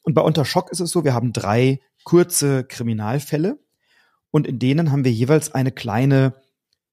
Und 0.02 0.12
bei 0.12 0.20
Unterschock 0.20 0.70
ist 0.70 0.80
es 0.80 0.90
so, 0.90 1.04
wir 1.04 1.14
haben 1.14 1.32
drei 1.32 1.80
kurze 2.04 2.64
Kriminalfälle 2.64 3.58
und 4.30 4.46
in 4.46 4.58
denen 4.58 4.92
haben 4.92 5.04
wir 5.04 5.12
jeweils 5.12 5.54
eine 5.54 5.72
kleine 5.72 6.34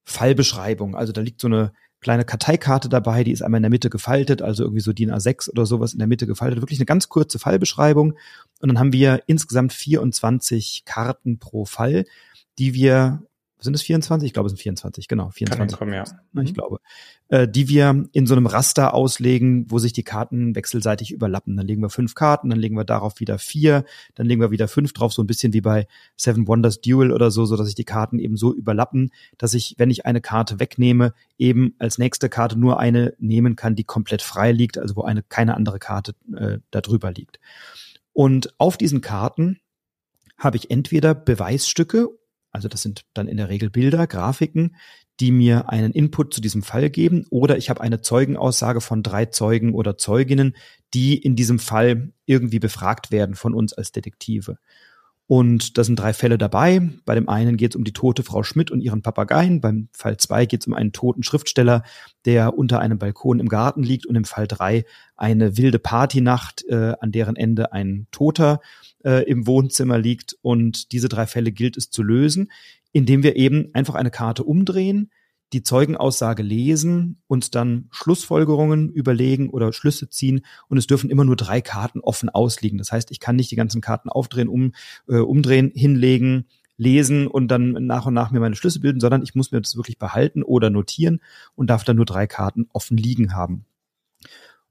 Fallbeschreibung. 0.05 0.95
Also 0.95 1.11
da 1.11 1.19
liegt 1.19 1.41
so 1.41 1.47
eine 1.47 1.73
kleine 2.07 2.23
Karteikarte 2.23 2.87
dabei, 2.87 3.25
die 3.25 3.33
ist 3.33 3.41
einmal 3.41 3.57
in 3.57 3.63
der 3.63 3.69
Mitte 3.69 3.89
gefaltet, 3.89 4.41
also 4.41 4.63
irgendwie 4.63 4.79
so 4.79 4.93
DIN 4.93 5.11
A6 5.11 5.49
oder 5.49 5.65
sowas 5.65 5.91
in 5.91 5.99
der 5.99 6.07
Mitte 6.07 6.25
gefaltet. 6.25 6.61
Wirklich 6.61 6.79
eine 6.79 6.85
ganz 6.85 7.09
kurze 7.09 7.37
Fallbeschreibung. 7.37 8.13
Und 8.61 8.69
dann 8.69 8.79
haben 8.79 8.93
wir 8.93 9.23
insgesamt 9.27 9.73
24 9.73 10.83
Karten 10.85 11.37
pro 11.37 11.65
Fall, 11.65 12.05
die 12.59 12.73
wir 12.73 13.23
sind 13.59 13.73
es 13.73 13.81
24? 13.81 14.27
Ich 14.27 14.33
glaube, 14.33 14.47
es 14.47 14.51
sind 14.51 14.61
24, 14.61 15.07
genau, 15.07 15.29
24. 15.29 15.77
Kommen, 15.77 15.93
ja. 15.93 16.03
Ich 16.03 16.51
mhm. 16.51 16.53
glaube. 16.53 16.79
Äh, 17.29 17.47
die 17.47 17.67
wir 17.67 18.05
in 18.13 18.25
so 18.25 18.35
einem 18.35 18.45
Raster 18.45 18.93
auslegen, 18.93 19.69
wo 19.69 19.79
sich 19.79 19.91
die 19.91 20.03
Karten 20.03 20.55
wechselseitig 20.55 21.11
überlappen. 21.11 21.57
Dann 21.57 21.67
legen 21.67 21.81
wir 21.81 21.89
fünf 21.89 22.15
Karten, 22.15 22.49
dann 22.49 22.59
legen 22.59 22.77
wir 22.77 22.85
darauf 22.85 23.19
wieder 23.19 23.37
vier, 23.37 23.83
dann 24.15 24.27
legen 24.27 24.39
wir 24.39 24.49
wieder 24.51 24.69
fünf 24.69 24.93
drauf, 24.93 25.11
so 25.11 25.23
ein 25.23 25.27
bisschen 25.27 25.51
wie 25.51 25.59
bei 25.59 25.87
Seven 26.15 26.47
Wonders 26.47 26.79
Duel 26.79 27.11
oder 27.11 27.29
so, 27.29 27.45
so 27.45 27.57
dass 27.57 27.65
sich 27.65 27.75
die 27.75 27.83
Karten 27.83 28.19
eben 28.19 28.37
so 28.37 28.53
überlappen, 28.53 29.11
dass 29.37 29.53
ich, 29.53 29.75
wenn 29.77 29.89
ich 29.89 30.05
eine 30.05 30.21
Karte 30.21 30.61
wegnehme, 30.61 31.13
eben 31.37 31.75
als 31.79 31.97
nächste 31.97 32.29
Karte 32.29 32.57
nur 32.57 32.79
eine 32.79 33.13
nehmen 33.19 33.57
kann, 33.57 33.75
die 33.75 33.83
komplett 33.83 34.21
frei 34.21 34.53
liegt, 34.53 34.77
also 34.77 34.95
wo 34.95 35.01
eine 35.01 35.21
keine 35.21 35.55
andere 35.55 35.79
Karte 35.79 36.13
äh, 36.33 36.59
da 36.71 36.79
drüber 36.79 37.11
liegt. 37.11 37.39
Und 38.13 38.53
auf 38.57 38.77
diesen 38.77 39.01
Karten 39.01 39.59
habe 40.37 40.55
ich 40.55 40.71
entweder 40.71 41.13
Beweisstücke 41.13 42.07
also 42.57 42.67
das 42.67 42.81
sind 42.81 43.05
dann 43.13 43.27
in 43.27 43.37
der 43.37 43.49
Regel 43.49 43.69
Bilder, 43.69 44.07
Grafiken, 44.07 44.75
die 45.19 45.31
mir 45.31 45.69
einen 45.69 45.91
Input 45.91 46.33
zu 46.33 46.41
diesem 46.41 46.63
Fall 46.63 46.89
geben. 46.89 47.27
Oder 47.29 47.55
ich 47.57 47.69
habe 47.69 47.81
eine 47.81 48.01
Zeugenaussage 48.01 48.81
von 48.81 49.03
drei 49.03 49.27
Zeugen 49.27 49.75
oder 49.75 49.95
Zeuginnen, 49.95 50.55
die 50.95 51.15
in 51.17 51.35
diesem 51.35 51.59
Fall 51.59 52.13
irgendwie 52.25 52.57
befragt 52.57 53.11
werden 53.11 53.35
von 53.35 53.53
uns 53.53 53.73
als 53.73 53.91
Detektive. 53.91 54.57
Und 55.27 55.77
da 55.77 55.83
sind 55.83 55.99
drei 55.99 56.13
Fälle 56.13 56.37
dabei. 56.37 56.89
Bei 57.03 57.13
dem 57.13 57.27
einen 57.27 57.57
geht 57.57 57.73
es 57.73 57.75
um 57.75 57.83
die 57.83 57.91
tote 57.91 58.23
Frau 58.23 58.43
Schmidt 58.43 58.71
und 58.71 58.79
ihren 58.79 59.01
Papageien. 59.01 59.59
Beim 59.59 59.89
Fall 59.91 60.15
zwei 60.15 60.45
geht 60.45 60.61
es 60.61 60.67
um 60.67 60.73
einen 60.73 60.93
toten 60.93 61.21
Schriftsteller, 61.21 61.83
der 62.23 62.57
unter 62.57 62.79
einem 62.79 62.97
Balkon 62.97 63.41
im 63.41 63.49
Garten 63.49 63.83
liegt. 63.83 64.05
Und 64.05 64.15
im 64.15 64.23
Fall 64.23 64.47
drei 64.47 64.85
eine 65.17 65.57
wilde 65.57 65.79
Partynacht, 65.79 66.63
äh, 66.69 66.93
an 67.01 67.11
deren 67.11 67.35
Ende 67.35 67.73
ein 67.73 68.07
Toter 68.11 68.61
äh, 69.03 69.23
im 69.29 69.47
Wohnzimmer 69.47 69.97
liegt. 69.97 70.37
Und 70.41 70.93
diese 70.93 71.09
drei 71.09 71.27
Fälle 71.27 71.51
gilt 71.51 71.75
es 71.75 71.89
zu 71.89 72.03
lösen, 72.03 72.49
indem 72.93 73.21
wir 73.21 73.35
eben 73.35 73.69
einfach 73.73 73.95
eine 73.95 74.11
Karte 74.11 74.45
umdrehen, 74.45 75.11
die 75.53 75.63
Zeugenaussage 75.63 76.43
lesen 76.43 77.21
und 77.27 77.55
dann 77.55 77.87
Schlussfolgerungen 77.91 78.89
überlegen 78.89 79.49
oder 79.49 79.71
Schlüsse 79.71 80.09
ziehen 80.09 80.41
und 80.67 80.77
es 80.77 80.87
dürfen 80.87 81.09
immer 81.09 81.23
nur 81.23 81.37
drei 81.37 81.61
Karten 81.61 82.01
offen 82.01 82.29
ausliegen. 82.29 82.77
Das 82.77 82.91
heißt, 82.91 83.11
ich 83.11 83.19
kann 83.19 83.37
nicht 83.37 83.51
die 83.51 83.55
ganzen 83.55 83.81
Karten 83.81 84.09
aufdrehen, 84.09 84.49
um, 84.49 84.73
äh, 85.07 85.17
umdrehen, 85.17 85.71
hinlegen, 85.73 86.47
lesen 86.77 87.27
und 87.27 87.47
dann 87.47 87.71
nach 87.85 88.05
und 88.05 88.13
nach 88.13 88.31
mir 88.31 88.39
meine 88.39 88.55
Schlüsse 88.55 88.79
bilden, 88.79 88.99
sondern 88.99 89.23
ich 89.23 89.35
muss 89.35 89.51
mir 89.51 89.61
das 89.61 89.77
wirklich 89.77 89.97
behalten 89.97 90.43
oder 90.43 90.69
notieren 90.69 91.21
und 91.55 91.69
darf 91.69 91.83
dann 91.83 91.95
nur 91.95 92.05
drei 92.05 92.27
Karten 92.27 92.67
offen 92.73 92.97
liegen 92.97 93.33
haben. 93.33 93.65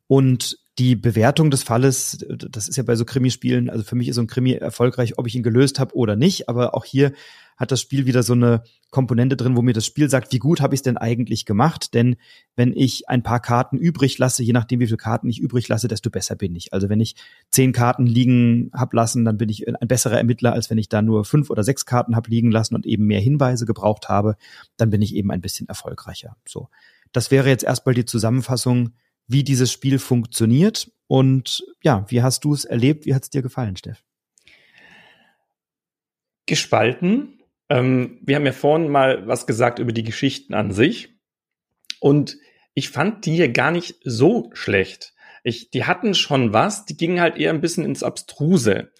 Und 0.06 0.58
die 0.78 0.94
Bewertung 0.94 1.50
des 1.50 1.62
Falles, 1.62 2.24
das 2.28 2.68
ist 2.68 2.76
ja 2.76 2.82
bei 2.82 2.96
so 2.96 3.04
Krimispielen, 3.04 3.70
also 3.70 3.82
für 3.82 3.96
mich 3.96 4.08
ist 4.08 4.16
so 4.16 4.20
ein 4.20 4.26
Krimi 4.26 4.52
erfolgreich, 4.52 5.18
ob 5.18 5.26
ich 5.26 5.34
ihn 5.34 5.42
gelöst 5.42 5.80
habe 5.80 5.96
oder 5.96 6.16
nicht, 6.16 6.48
aber 6.48 6.74
auch 6.74 6.84
hier 6.84 7.12
hat 7.56 7.72
das 7.72 7.80
Spiel 7.80 8.06
wieder 8.06 8.22
so 8.22 8.34
eine 8.34 8.62
Komponente 8.90 9.36
drin, 9.36 9.56
wo 9.56 9.62
mir 9.62 9.72
das 9.72 9.86
Spiel 9.86 10.08
sagt, 10.10 10.32
wie 10.32 10.38
gut 10.38 10.60
habe 10.60 10.74
ich 10.74 10.78
es 10.78 10.82
denn 10.82 10.96
eigentlich 10.96 11.44
gemacht? 11.44 11.94
Denn 11.94 12.16
wenn 12.54 12.72
ich 12.72 13.08
ein 13.08 13.22
paar 13.22 13.40
Karten 13.40 13.78
übrig 13.78 14.18
lasse, 14.18 14.42
je 14.42 14.52
nachdem 14.52 14.80
wie 14.80 14.86
viele 14.86 14.96
Karten 14.96 15.28
ich 15.28 15.40
übrig 15.40 15.66
lasse, 15.68 15.88
desto 15.88 16.10
besser 16.10 16.36
bin 16.36 16.54
ich. 16.54 16.72
Also 16.72 16.88
wenn 16.88 17.00
ich 17.00 17.16
zehn 17.50 17.72
Karten 17.72 18.06
liegen 18.06 18.70
hab 18.72 18.92
lassen, 18.92 19.24
dann 19.24 19.38
bin 19.38 19.48
ich 19.48 19.66
ein 19.66 19.88
besserer 19.88 20.18
Ermittler, 20.18 20.52
als 20.52 20.70
wenn 20.70 20.78
ich 20.78 20.88
da 20.88 21.02
nur 21.02 21.24
fünf 21.24 21.50
oder 21.50 21.64
sechs 21.64 21.86
Karten 21.86 22.14
hab 22.14 22.28
liegen 22.28 22.50
lassen 22.50 22.74
und 22.74 22.86
eben 22.86 23.06
mehr 23.06 23.20
Hinweise 23.20 23.66
gebraucht 23.66 24.08
habe, 24.08 24.36
dann 24.76 24.90
bin 24.90 25.02
ich 25.02 25.14
eben 25.14 25.30
ein 25.30 25.40
bisschen 25.40 25.68
erfolgreicher. 25.68 26.36
So, 26.46 26.68
das 27.12 27.30
wäre 27.30 27.48
jetzt 27.48 27.64
erstmal 27.64 27.94
die 27.94 28.04
Zusammenfassung 28.04 28.90
wie 29.26 29.44
dieses 29.44 29.72
Spiel 29.72 29.98
funktioniert. 29.98 30.90
Und 31.08 31.64
ja, 31.82 32.04
wie 32.08 32.22
hast 32.22 32.44
du 32.44 32.52
es 32.52 32.64
erlebt? 32.64 33.06
Wie 33.06 33.14
hat 33.14 33.24
es 33.24 33.30
dir 33.30 33.42
gefallen, 33.42 33.76
Steff? 33.76 34.02
Gespalten. 36.46 37.35
Ähm, 37.68 38.20
wir 38.22 38.36
haben 38.36 38.46
ja 38.46 38.52
vorhin 38.52 38.88
mal 38.88 39.26
was 39.26 39.46
gesagt 39.46 39.78
über 39.78 39.92
die 39.92 40.04
Geschichten 40.04 40.54
an 40.54 40.72
sich. 40.72 41.16
Und 42.00 42.36
ich 42.74 42.90
fand 42.90 43.24
die 43.26 43.36
hier 43.36 43.48
gar 43.48 43.70
nicht 43.70 43.96
so 44.04 44.50
schlecht. 44.52 45.14
Ich, 45.42 45.70
die 45.70 45.84
hatten 45.84 46.14
schon 46.14 46.52
was, 46.52 46.84
die 46.84 46.96
gingen 46.96 47.20
halt 47.20 47.36
eher 47.36 47.50
ein 47.50 47.60
bisschen 47.60 47.84
ins 47.84 48.02
Abstruse. 48.02 48.90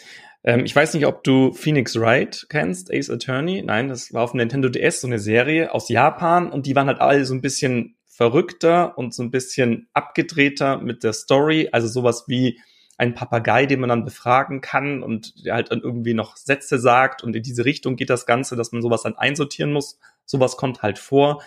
Ähm, 0.44 0.64
ich 0.64 0.74
weiß 0.74 0.94
nicht, 0.94 1.06
ob 1.06 1.24
du 1.24 1.52
Phoenix 1.52 1.98
Wright 1.98 2.46
kennst, 2.48 2.92
Ace 2.92 3.10
Attorney. 3.10 3.62
Nein, 3.62 3.88
das 3.88 4.12
war 4.12 4.22
auf 4.22 4.32
Nintendo 4.32 4.68
DS 4.68 5.00
so 5.00 5.06
eine 5.06 5.18
Serie 5.18 5.74
aus 5.74 5.88
Japan 5.88 6.50
und 6.50 6.66
die 6.66 6.74
waren 6.74 6.86
halt 6.86 7.00
alle 7.00 7.24
so 7.24 7.34
ein 7.34 7.42
bisschen 7.42 7.96
verrückter 8.06 8.96
und 8.96 9.12
so 9.12 9.22
ein 9.22 9.30
bisschen 9.30 9.88
abgedrehter 9.92 10.78
mit 10.78 11.02
der 11.02 11.12
Story. 11.12 11.68
Also 11.72 11.88
sowas 11.88 12.24
wie 12.28 12.60
ein 12.98 13.14
Papagei, 13.14 13.66
den 13.66 13.80
man 13.80 13.90
dann 13.90 14.04
befragen 14.04 14.60
kann 14.60 15.02
und 15.02 15.44
der 15.44 15.54
halt 15.54 15.70
dann 15.70 15.80
irgendwie 15.80 16.14
noch 16.14 16.36
Sätze 16.36 16.78
sagt 16.78 17.22
und 17.22 17.36
in 17.36 17.42
diese 17.42 17.64
Richtung 17.64 17.96
geht 17.96 18.10
das 18.10 18.26
Ganze, 18.26 18.56
dass 18.56 18.72
man 18.72 18.82
sowas 18.82 19.02
dann 19.02 19.16
einsortieren 19.16 19.72
muss. 19.72 19.98
Sowas 20.24 20.56
kommt 20.56 20.82
halt 20.82 20.98
vor. 20.98 21.42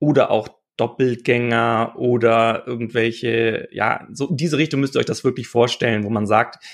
Oder 0.00 0.30
auch 0.30 0.48
Doppelgänger 0.76 1.94
oder 1.96 2.66
irgendwelche, 2.66 3.68
ja, 3.70 4.08
so 4.12 4.28
in 4.28 4.36
diese 4.36 4.56
Richtung 4.56 4.80
müsst 4.80 4.96
ihr 4.96 5.00
euch 5.00 5.06
das 5.06 5.24
wirklich 5.24 5.46
vorstellen, 5.46 6.04
wo 6.04 6.10
man 6.10 6.26
sagt, 6.26 6.64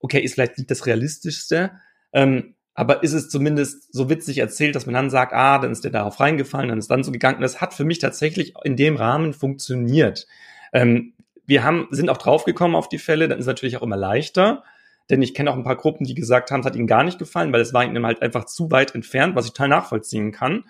okay, 0.00 0.20
ist 0.20 0.34
vielleicht 0.34 0.58
nicht 0.58 0.70
das 0.70 0.86
Realistischste, 0.86 1.70
ähm, 2.12 2.54
aber 2.74 3.04
ist 3.04 3.12
es 3.12 3.28
zumindest 3.28 3.92
so 3.94 4.10
witzig 4.10 4.38
erzählt, 4.38 4.74
dass 4.74 4.86
man 4.86 4.94
dann 4.94 5.08
sagt, 5.08 5.32
ah, 5.32 5.58
dann 5.58 5.70
ist 5.70 5.84
der 5.84 5.92
darauf 5.92 6.18
reingefallen, 6.18 6.68
dann 6.68 6.78
ist 6.78 6.90
dann 6.90 7.04
so 7.04 7.12
gegangen. 7.12 7.40
Das 7.40 7.60
hat 7.60 7.72
für 7.72 7.84
mich 7.84 8.00
tatsächlich 8.00 8.54
in 8.64 8.76
dem 8.76 8.96
Rahmen 8.96 9.32
funktioniert. 9.32 10.26
Ähm, 10.72 11.14
wir 11.46 11.64
haben, 11.64 11.88
sind 11.90 12.08
auch 12.10 12.16
draufgekommen 12.16 12.76
auf 12.76 12.88
die 12.88 12.98
Fälle, 12.98 13.28
dann 13.28 13.38
ist 13.38 13.44
es 13.44 13.48
natürlich 13.48 13.76
auch 13.76 13.82
immer 13.82 13.96
leichter. 13.96 14.64
Denn 15.10 15.20
ich 15.20 15.34
kenne 15.34 15.50
auch 15.50 15.56
ein 15.56 15.64
paar 15.64 15.76
Gruppen, 15.76 16.06
die 16.06 16.14
gesagt 16.14 16.50
haben, 16.50 16.60
es 16.60 16.66
hat 16.66 16.76
ihnen 16.76 16.86
gar 16.86 17.04
nicht 17.04 17.18
gefallen, 17.18 17.52
weil 17.52 17.60
es 17.60 17.74
war 17.74 17.84
ihnen 17.84 18.06
halt 18.06 18.22
einfach 18.22 18.46
zu 18.46 18.70
weit 18.70 18.94
entfernt, 18.94 19.36
was 19.36 19.44
ich 19.44 19.52
total 19.52 19.68
nachvollziehen 19.68 20.32
kann. 20.32 20.64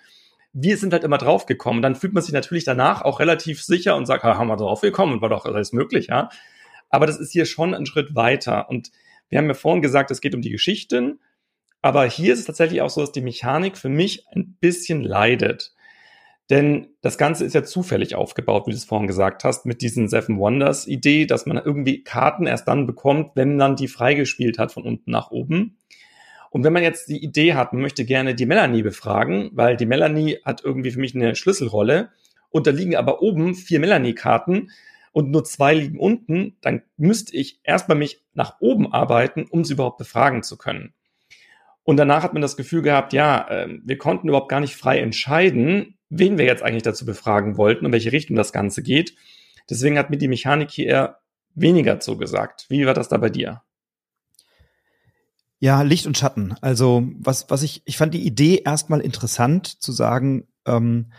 Wir 0.51 0.77
sind 0.77 0.91
halt 0.91 1.03
immer 1.05 1.17
draufgekommen. 1.17 1.81
Dann 1.81 1.95
fühlt 1.95 2.13
man 2.13 2.23
sich 2.23 2.33
natürlich 2.33 2.65
danach 2.65 3.01
auch 3.01 3.19
relativ 3.19 3.63
sicher 3.63 3.95
und 3.95 4.05
sagt, 4.05 4.23
haben 4.23 4.47
wir 4.47 4.57
draufgekommen 4.57 5.21
war 5.21 5.29
doch 5.29 5.45
alles 5.45 5.71
möglich, 5.71 6.07
ja. 6.07 6.29
Aber 6.89 7.07
das 7.07 7.17
ist 7.17 7.31
hier 7.31 7.45
schon 7.45 7.73
ein 7.73 7.85
Schritt 7.85 8.15
weiter. 8.15 8.69
Und 8.69 8.91
wir 9.29 9.37
haben 9.37 9.47
ja 9.47 9.53
vorhin 9.53 9.81
gesagt, 9.81 10.11
es 10.11 10.21
geht 10.21 10.35
um 10.35 10.41
die 10.41 10.51
Geschichten. 10.51 11.19
Aber 11.81 12.05
hier 12.05 12.33
ist 12.33 12.39
es 12.39 12.45
tatsächlich 12.45 12.81
auch 12.81 12.89
so, 12.89 13.01
dass 13.01 13.11
die 13.11 13.21
Mechanik 13.21 13.77
für 13.77 13.89
mich 13.89 14.27
ein 14.29 14.57
bisschen 14.59 15.01
leidet. 15.01 15.74
Denn 16.49 16.89
das 17.01 17.17
Ganze 17.17 17.43
ist 17.43 17.55
ja 17.55 17.63
zufällig 17.63 18.13
aufgebaut, 18.15 18.67
wie 18.67 18.71
du 18.71 18.77
es 18.77 18.85
vorhin 18.85 19.07
gesagt 19.07 19.43
hast, 19.43 19.65
mit 19.65 19.81
diesen 19.81 20.07
Seven 20.07 20.37
Wonders 20.37 20.87
Idee, 20.87 21.25
dass 21.25 21.47
man 21.47 21.57
irgendwie 21.57 22.03
Karten 22.03 22.45
erst 22.45 22.67
dann 22.67 22.85
bekommt, 22.85 23.31
wenn 23.35 23.57
man 23.57 23.75
die 23.75 23.87
freigespielt 23.87 24.59
hat 24.59 24.71
von 24.71 24.83
unten 24.83 25.09
nach 25.09 25.31
oben. 25.31 25.77
Und 26.51 26.63
wenn 26.63 26.73
man 26.73 26.83
jetzt 26.83 27.09
die 27.09 27.21
Idee 27.23 27.55
hat, 27.55 27.73
man 27.73 27.81
möchte 27.81 28.05
gerne 28.05 28.35
die 28.35 28.45
Melanie 28.45 28.83
befragen, 28.83 29.49
weil 29.53 29.75
die 29.75 29.87
Melanie 29.87 30.39
hat 30.45 30.63
irgendwie 30.63 30.91
für 30.91 30.99
mich 30.99 31.15
eine 31.15 31.35
Schlüsselrolle 31.35 32.09
und 32.49 32.67
da 32.67 32.71
liegen 32.71 32.95
aber 32.95 33.21
oben 33.21 33.55
vier 33.55 33.79
Melanie-Karten 33.79 34.69
und 35.11 35.31
nur 35.31 35.43
zwei 35.43 35.73
liegen 35.73 35.99
unten, 35.99 36.55
dann 36.61 36.83
müsste 36.95 37.35
ich 37.35 37.59
erstmal 37.63 37.97
mich 37.97 38.21
nach 38.33 38.57
oben 38.59 38.93
arbeiten, 38.93 39.47
um 39.49 39.65
sie 39.65 39.73
überhaupt 39.73 39.97
befragen 39.97 40.43
zu 40.43 40.57
können. 40.57 40.93
Und 41.83 41.97
danach 41.97 42.23
hat 42.23 42.33
man 42.33 42.41
das 42.41 42.57
Gefühl 42.57 42.81
gehabt, 42.81 43.13
ja, 43.13 43.47
äh, 43.49 43.79
wir 43.83 43.97
konnten 43.97 44.27
überhaupt 44.27 44.49
gar 44.49 44.59
nicht 44.59 44.75
frei 44.75 44.99
entscheiden, 44.99 45.94
wen 46.09 46.37
wir 46.37 46.45
jetzt 46.45 46.63
eigentlich 46.63 46.83
dazu 46.83 47.05
befragen 47.05 47.57
wollten 47.57 47.85
und 47.85 47.91
welche 47.91 48.11
Richtung 48.11 48.35
das 48.35 48.53
Ganze 48.53 48.83
geht. 48.83 49.15
Deswegen 49.69 49.97
hat 49.97 50.09
mir 50.09 50.17
die 50.17 50.27
Mechanik 50.27 50.71
hier 50.71 50.87
eher 50.87 51.19
weniger 51.55 51.99
zugesagt. 51.99 52.65
Wie 52.69 52.85
war 52.85 52.93
das 52.93 53.09
da 53.09 53.17
bei 53.17 53.29
dir? 53.29 53.63
Ja, 55.59 55.81
Licht 55.81 56.05
und 56.05 56.17
Schatten. 56.17 56.55
Also 56.61 57.07
was, 57.17 57.49
was 57.49 57.63
ich, 57.63 57.81
ich 57.85 57.97
fand 57.97 58.13
die 58.13 58.25
Idee 58.25 58.61
erstmal 58.63 58.99
interessant 58.99 59.81
zu 59.81 59.91
sagen, 59.91 60.47
ähm, 60.67 61.11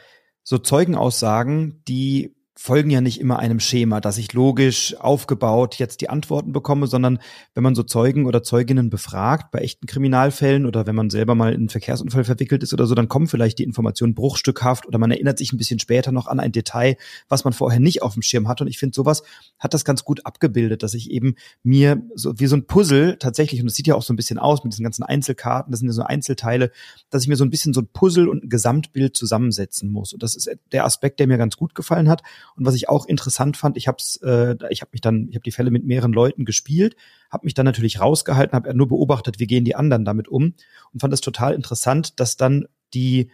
so 0.42 0.59
Zeugenaussagen, 0.59 1.83
die 1.88 2.36
folgen 2.59 2.88
ja 2.88 3.03
nicht 3.03 3.21
immer 3.21 3.38
einem 3.38 3.61
Schema, 3.61 4.01
dass 4.01 4.16
ich 4.16 4.33
logisch 4.33 4.97
aufgebaut 4.99 5.75
jetzt 5.77 6.01
die 6.01 6.09
Antworten 6.09 6.53
bekomme, 6.53 6.87
sondern 6.87 7.19
wenn 7.55 7.62
man 7.62 7.75
so 7.75 7.83
Zeugen 7.83 8.25
oder 8.25 8.42
Zeuginnen 8.42 8.88
befragt, 8.88 9.51
bei 9.51 9.59
echten 9.59 9.87
Kriminalfällen 9.87 10.64
oder 10.64 10.87
wenn 10.87 10.95
man 10.95 11.11
selber 11.11 11.35
mal 11.35 11.53
in 11.53 11.61
einen 11.61 11.69
Verkehrsunfall 11.69 12.25
verwickelt 12.25 12.62
ist 12.62 12.73
oder 12.73 12.87
so, 12.87 12.95
dann 12.95 13.09
kommen 13.09 13.27
vielleicht 13.27 13.59
die 13.59 13.64
Informationen 13.64 14.14
bruchstückhaft 14.14 14.87
oder 14.87 14.99
man 14.99 15.11
erinnert 15.11 15.37
sich 15.37 15.53
ein 15.53 15.59
bisschen 15.59 15.79
später 15.79 16.12
noch 16.12 16.29
an 16.29 16.40
ein 16.40 16.51
Detail, 16.51 16.97
was 17.29 17.45
man 17.45 17.53
vorher 17.53 17.79
nicht 17.79 18.03
auf 18.03 18.14
dem 18.14 18.23
Schirm 18.23 18.49
hat. 18.49 18.62
Und 18.62 18.69
ich 18.69 18.79
finde, 18.79 18.95
sowas 18.95 19.23
hat 19.59 19.75
das 19.75 19.85
ganz 19.85 20.03
gut 20.03 20.25
abgebildet, 20.25 20.83
dass 20.83 20.95
ich 20.95 21.11
eben 21.11 21.35
mir 21.62 22.03
so 22.14 22.38
wie 22.38 22.47
so 22.47 22.57
ein 22.57 22.66
Puzzle 22.66 23.19
tatsächlich, 23.19 23.61
und 23.61 23.66
das 23.66 23.75
sieht 23.75 23.87
ja 23.87 23.95
auch 23.95 24.03
so 24.03 24.14
ein 24.14 24.16
bisschen 24.16 24.38
aus 24.38 24.64
mit 24.64 24.73
diesen 24.73 24.83
ganzen 24.83 25.03
Einzelkarten, 25.03 25.73
das 25.73 25.81
sind 25.81 25.88
ja 25.88 25.92
so 25.92 26.03
Einzelteile, 26.03 26.71
dass 27.11 27.23
ich 27.23 27.29
mir 27.29 27.37
so 27.37 27.45
ein 27.45 27.51
bisschen 27.51 27.75
so 27.75 27.83
ein 27.83 27.88
Puzzle 27.92 28.29
und 28.29 28.45
ein 28.45 28.49
Gesamtbild 28.49 29.14
zusammensetzen 29.14 29.90
muss. 29.90 30.14
Und 30.14 30.23
das 30.23 30.35
ist 30.35 30.51
der 30.73 30.87
Aspekt, 30.87 31.21
der 31.21 31.27
mir 31.27 31.37
ganz 31.37 31.59
gut 31.59 31.75
gefallen 31.75 32.09
hat. 32.09 32.23
Und 32.54 32.64
was 32.64 32.74
ich 32.74 32.88
auch 32.88 33.06
interessant 33.06 33.56
fand, 33.56 33.76
ich 33.76 33.88
habe 33.88 33.98
äh, 34.22 34.56
ich 34.70 34.80
habe 34.80 34.90
mich 34.92 35.00
dann, 35.00 35.28
ich 35.28 35.35
habe 35.35 35.42
die 35.42 35.52
Fälle 35.52 35.70
mit 35.70 35.85
mehreren 35.85 36.12
Leuten 36.12 36.44
gespielt, 36.44 36.96
habe 37.30 37.44
mich 37.44 37.54
dann 37.54 37.66
natürlich 37.66 38.00
rausgehalten, 38.00 38.54
habe 38.54 38.74
nur 38.74 38.88
beobachtet, 38.88 39.38
wie 39.38 39.46
gehen 39.46 39.64
die 39.64 39.74
anderen 39.74 40.04
damit 40.04 40.28
um 40.28 40.54
und 40.92 41.00
fand 41.00 41.12
es 41.12 41.20
total 41.20 41.54
interessant, 41.54 42.20
dass 42.20 42.37
dann 42.37 42.66
die 42.94 43.30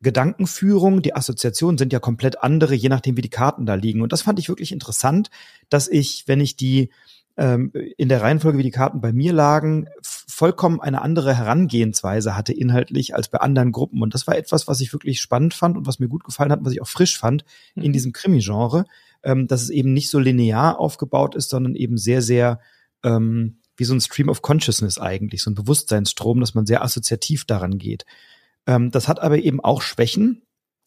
Gedankenführung, 0.00 1.02
die 1.02 1.14
Assoziationen 1.14 1.76
sind 1.76 1.92
ja 1.92 1.98
komplett 1.98 2.42
andere, 2.42 2.74
je 2.74 2.88
nachdem, 2.88 3.16
wie 3.16 3.22
die 3.22 3.30
Karten 3.30 3.66
da 3.66 3.74
liegen. 3.74 4.00
Und 4.00 4.12
das 4.12 4.22
fand 4.22 4.38
ich 4.38 4.48
wirklich 4.48 4.70
interessant, 4.70 5.28
dass 5.68 5.88
ich, 5.88 6.24
wenn 6.26 6.40
ich 6.40 6.56
die 6.56 6.90
ähm, 7.38 7.72
in 7.96 8.08
der 8.08 8.20
Reihenfolge, 8.20 8.58
wie 8.58 8.64
die 8.64 8.72
Karten 8.72 9.00
bei 9.00 9.12
mir 9.12 9.32
lagen, 9.32 9.88
vollkommen 10.02 10.80
eine 10.80 11.02
andere 11.02 11.36
Herangehensweise 11.36 12.36
hatte 12.36 12.52
inhaltlich 12.52 13.14
als 13.14 13.28
bei 13.28 13.38
anderen 13.38 13.70
Gruppen. 13.70 14.02
Und 14.02 14.12
das 14.12 14.26
war 14.26 14.36
etwas, 14.36 14.66
was 14.66 14.80
ich 14.80 14.92
wirklich 14.92 15.20
spannend 15.20 15.54
fand 15.54 15.76
und 15.76 15.86
was 15.86 16.00
mir 16.00 16.08
gut 16.08 16.24
gefallen 16.24 16.50
hat, 16.50 16.64
was 16.64 16.72
ich 16.72 16.82
auch 16.82 16.88
frisch 16.88 17.16
fand 17.16 17.44
mhm. 17.76 17.84
in 17.84 17.92
diesem 17.92 18.12
Krimi-Genre, 18.12 18.86
ähm, 19.22 19.46
dass 19.46 19.62
es 19.62 19.70
eben 19.70 19.92
nicht 19.92 20.10
so 20.10 20.18
linear 20.18 20.80
aufgebaut 20.80 21.36
ist, 21.36 21.50
sondern 21.50 21.76
eben 21.76 21.96
sehr, 21.96 22.22
sehr 22.22 22.58
ähm, 23.04 23.58
wie 23.76 23.84
so 23.84 23.94
ein 23.94 24.00
Stream 24.00 24.28
of 24.28 24.42
Consciousness 24.42 24.98
eigentlich, 24.98 25.42
so 25.42 25.50
ein 25.52 25.54
Bewusstseinsstrom, 25.54 26.40
dass 26.40 26.54
man 26.54 26.66
sehr 26.66 26.82
assoziativ 26.82 27.44
daran 27.44 27.78
geht. 27.78 28.04
Ähm, 28.66 28.90
das 28.90 29.06
hat 29.06 29.20
aber 29.20 29.38
eben 29.38 29.60
auch 29.60 29.82
Schwächen, 29.82 30.42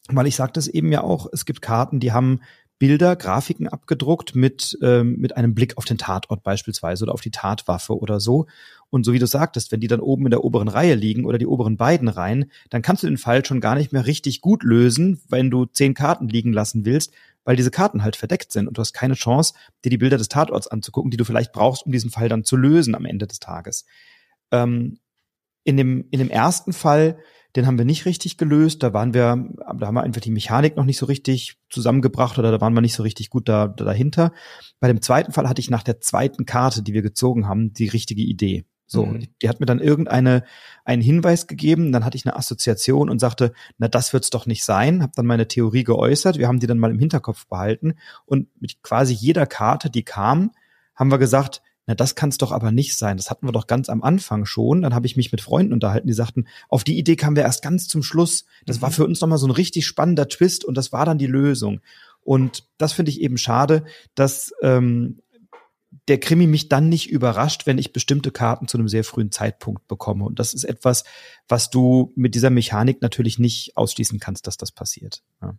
weil 0.10 0.28
ich 0.28 0.36
sagte 0.36 0.60
es 0.60 0.68
eben 0.68 0.92
ja 0.92 1.02
auch, 1.02 1.28
es 1.32 1.46
gibt 1.46 1.62
Karten, 1.62 2.02
die 2.02 2.12
haben 2.12 2.42
Bilder, 2.82 3.16
Grafiken 3.16 3.68
abgedruckt 3.68 4.34
mit, 4.34 4.76
ähm, 4.82 5.18
mit 5.20 5.38
einem 5.38 5.54
Blick 5.54 5.78
auf 5.78 5.86
den 5.86 6.00
Tatort 6.00 6.42
beispielsweise 6.42 7.04
oder 7.04 7.14
auf 7.14 7.22
die 7.22 7.30
Tatwaffe 7.30 7.96
oder 7.96 8.20
so. 8.20 8.48
Und 8.90 9.06
so 9.06 9.14
wie 9.14 9.20
du 9.20 9.28
sagtest, 9.28 9.72
wenn 9.72 9.82
die 9.82 9.88
dann 9.88 10.00
oben 10.00 10.26
in 10.26 10.32
der 10.32 10.44
oberen 10.44 10.68
Reihe 10.68 10.96
liegen 10.96 11.26
oder 11.26 11.38
die 11.38 11.46
oberen 11.46 11.78
beiden 11.78 12.08
Reihen, 12.08 12.50
dann 12.72 12.82
kannst 12.82 13.04
du 13.04 13.08
den 13.08 13.20
Fall 13.20 13.46
schon 13.46 13.62
gar 13.62 13.76
nicht 13.76 13.94
mehr 13.94 14.08
richtig 14.08 14.42
gut 14.42 14.64
lösen, 14.64 15.22
wenn 15.30 15.52
du 15.52 15.66
zehn 15.66 15.94
Karten 15.94 16.28
liegen 16.28 16.54
lassen 16.54 16.84
willst, 16.84 17.14
weil 17.44 17.56
diese 17.56 17.70
Karten 17.70 18.02
halt 18.02 18.16
verdeckt 18.16 18.52
sind 18.52 18.68
und 18.68 18.80
du 18.80 18.82
hast 18.82 18.94
keine 18.94 19.14
Chance, 19.14 19.54
dir 19.86 19.92
die 19.92 20.00
Bilder 20.00 20.18
des 20.18 20.30
Tatorts 20.30 20.66
anzugucken, 20.66 21.12
die 21.12 21.18
du 21.18 21.24
vielleicht 21.24 21.52
brauchst, 21.52 21.86
um 21.86 21.92
diesen 21.92 22.10
Fall 22.10 22.30
dann 22.30 22.44
zu 22.44 22.56
lösen 22.56 22.96
am 22.96 23.06
Ende 23.06 23.28
des 23.28 23.40
Tages. 23.40 23.86
Ähm, 24.50 24.98
in, 25.64 25.78
dem, 25.78 26.08
in 26.10 26.18
dem 26.18 26.32
ersten 26.32 26.74
Fall 26.74 27.20
den 27.56 27.68
haben 27.68 27.78
wir 27.78 27.86
nicht 27.86 28.06
richtig 28.06 28.38
gelöst. 28.38 28.84
Da 28.84 28.94
waren 28.94 29.14
wir, 29.14 29.48
da 29.78 29.88
haben 29.88 29.96
wir 29.96 30.04
einfach 30.04 30.22
die 30.22 30.32
Mechanik 30.32 30.76
noch 30.76 30.86
nicht 30.86 30.98
so 30.98 31.06
richtig 31.06 31.58
zusammengebracht 31.70 32.40
oder 32.40 32.52
da 32.52 32.62
waren 32.62 32.74
wir 32.74 32.82
nicht 32.82 32.96
so 32.96 33.04
richtig 33.04 33.30
gut 33.30 33.50
da, 33.50 33.68
da 33.68 33.86
dahinter. 33.86 34.32
Bei 34.80 34.88
dem 34.88 35.02
zweiten 35.02 35.32
Fall 35.32 35.50
hatte 35.50 35.62
ich 35.62 35.70
nach 35.70 35.84
der 35.84 36.00
zweiten 36.00 36.46
Karte, 36.46 36.84
die 36.84 36.94
wir 36.94 37.02
gezogen 37.02 37.48
haben, 37.48 37.74
die 37.74 37.88
richtige 37.88 38.22
Idee. 38.22 38.66
So, 38.92 39.06
mhm. 39.06 39.28
die 39.42 39.48
hat 39.48 39.62
mir 39.62 39.66
dann 39.66 39.80
irgendeine 39.80 40.44
einen 40.84 41.02
Hinweis 41.02 41.48
gegeben, 41.48 41.94
dann 41.94 42.04
hatte 42.04 42.18
ich 42.18 42.26
eine 42.26 42.36
Assoziation 42.36 43.10
und 43.10 43.20
sagte, 43.20 43.54
na 43.78 43.88
das 43.88 44.12
wird's 44.12 44.32
doch 44.32 44.46
nicht 44.46 44.66
sein, 44.66 45.02
habe 45.02 45.14
dann 45.16 45.26
meine 45.26 45.48
Theorie 45.48 45.86
geäußert, 45.86 46.38
wir 46.38 46.50
haben 46.50 46.60
die 46.60 46.68
dann 46.68 46.78
mal 46.78 46.92
im 46.92 47.00
Hinterkopf 47.00 47.48
behalten 47.48 47.94
und 48.26 48.50
mit 48.60 48.84
quasi 48.84 49.14
jeder 49.14 49.46
Karte, 49.46 49.90
die 49.90 50.04
kam, 50.04 50.52
haben 50.94 51.10
wir 51.10 51.20
gesagt, 51.20 51.62
na, 51.88 51.96
das 51.96 52.16
kann 52.16 52.30
es 52.30 52.38
doch 52.38 52.52
aber 52.52 52.72
nicht 52.72 52.96
sein. 52.96 53.18
Das 53.18 53.30
hatten 53.30 53.48
wir 53.48 53.52
doch 53.52 53.68
ganz 53.68 53.90
am 53.90 54.04
Anfang 54.04 54.46
schon. 54.46 54.84
Dann 54.84 54.94
habe 54.94 55.08
ich 55.08 55.18
mich 55.18 55.32
mit 55.32 55.42
Freunden 55.42 55.74
unterhalten, 55.74 56.08
die 56.08 56.14
sagten, 56.14 56.48
auf 56.70 56.84
die 56.84 56.98
Idee 56.98 57.16
kamen 57.16 57.36
wir 57.36 57.44
erst 57.44 57.64
ganz 57.64 57.88
zum 57.88 58.04
Schluss. 58.04 58.46
Das 58.66 58.78
mhm. 58.78 58.82
war 58.84 58.92
für 58.92 59.06
uns 59.06 59.20
nochmal 59.22 59.40
so 59.40 59.48
ein 59.48 59.52
richtig 59.52 59.86
spannender 59.86 60.28
Twist 60.28 60.64
und 60.64 60.76
das 60.76 60.92
war 60.92 61.06
dann 61.06 61.18
die 61.18 61.28
Lösung. 61.28 61.82
Und 62.24 62.68
das 62.78 62.94
finde 62.94 63.10
ich 63.10 63.22
eben 63.22 63.38
schade, 63.38 63.84
dass 64.14 64.54
ähm, 64.62 65.22
der 66.08 66.20
Krimi 66.20 66.48
mich 66.48 66.70
dann 66.70 66.88
nicht 66.88 67.10
überrascht, 67.10 67.66
wenn 67.66 67.78
ich 67.78 67.94
bestimmte 67.94 68.32
Karten 68.32 68.68
zu 68.68 68.78
einem 68.78 68.88
sehr 68.88 69.04
frühen 69.04 69.32
Zeitpunkt 69.32 69.88
bekomme. 69.88 70.26
Und 70.26 70.40
das 70.40 70.54
ist 70.54 70.64
etwas, 70.64 71.04
was 71.48 71.70
du 71.70 72.14
mit 72.16 72.36
dieser 72.36 72.50
Mechanik 72.50 73.02
natürlich 73.02 73.40
nicht 73.40 73.76
ausschließen 73.76 74.20
kannst, 74.20 74.48
dass 74.48 74.58
das 74.58 74.72
passiert. 74.72 75.24
Ja. 75.42 75.56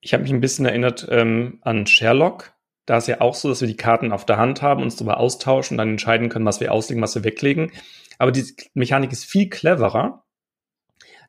Ich 0.00 0.12
habe 0.12 0.22
mich 0.22 0.32
ein 0.32 0.40
bisschen 0.40 0.66
erinnert 0.66 1.06
ähm, 1.10 1.58
an 1.62 1.86
Sherlock, 1.86 2.52
da 2.90 2.96
ist 2.96 3.06
ja 3.06 3.20
auch 3.20 3.36
so, 3.36 3.48
dass 3.48 3.60
wir 3.60 3.68
die 3.68 3.76
Karten 3.76 4.10
auf 4.10 4.26
der 4.26 4.36
Hand 4.36 4.62
haben, 4.62 4.82
uns 4.82 4.96
darüber 4.96 5.18
austauschen 5.18 5.76
und 5.76 5.78
dann 5.78 5.90
entscheiden 5.90 6.28
können, 6.28 6.44
was 6.44 6.58
wir 6.58 6.72
auslegen, 6.72 7.00
was 7.00 7.14
wir 7.14 7.22
weglegen. 7.22 7.70
Aber 8.18 8.32
die 8.32 8.44
Mechanik 8.74 9.12
ist 9.12 9.24
viel 9.24 9.48
cleverer, 9.48 10.24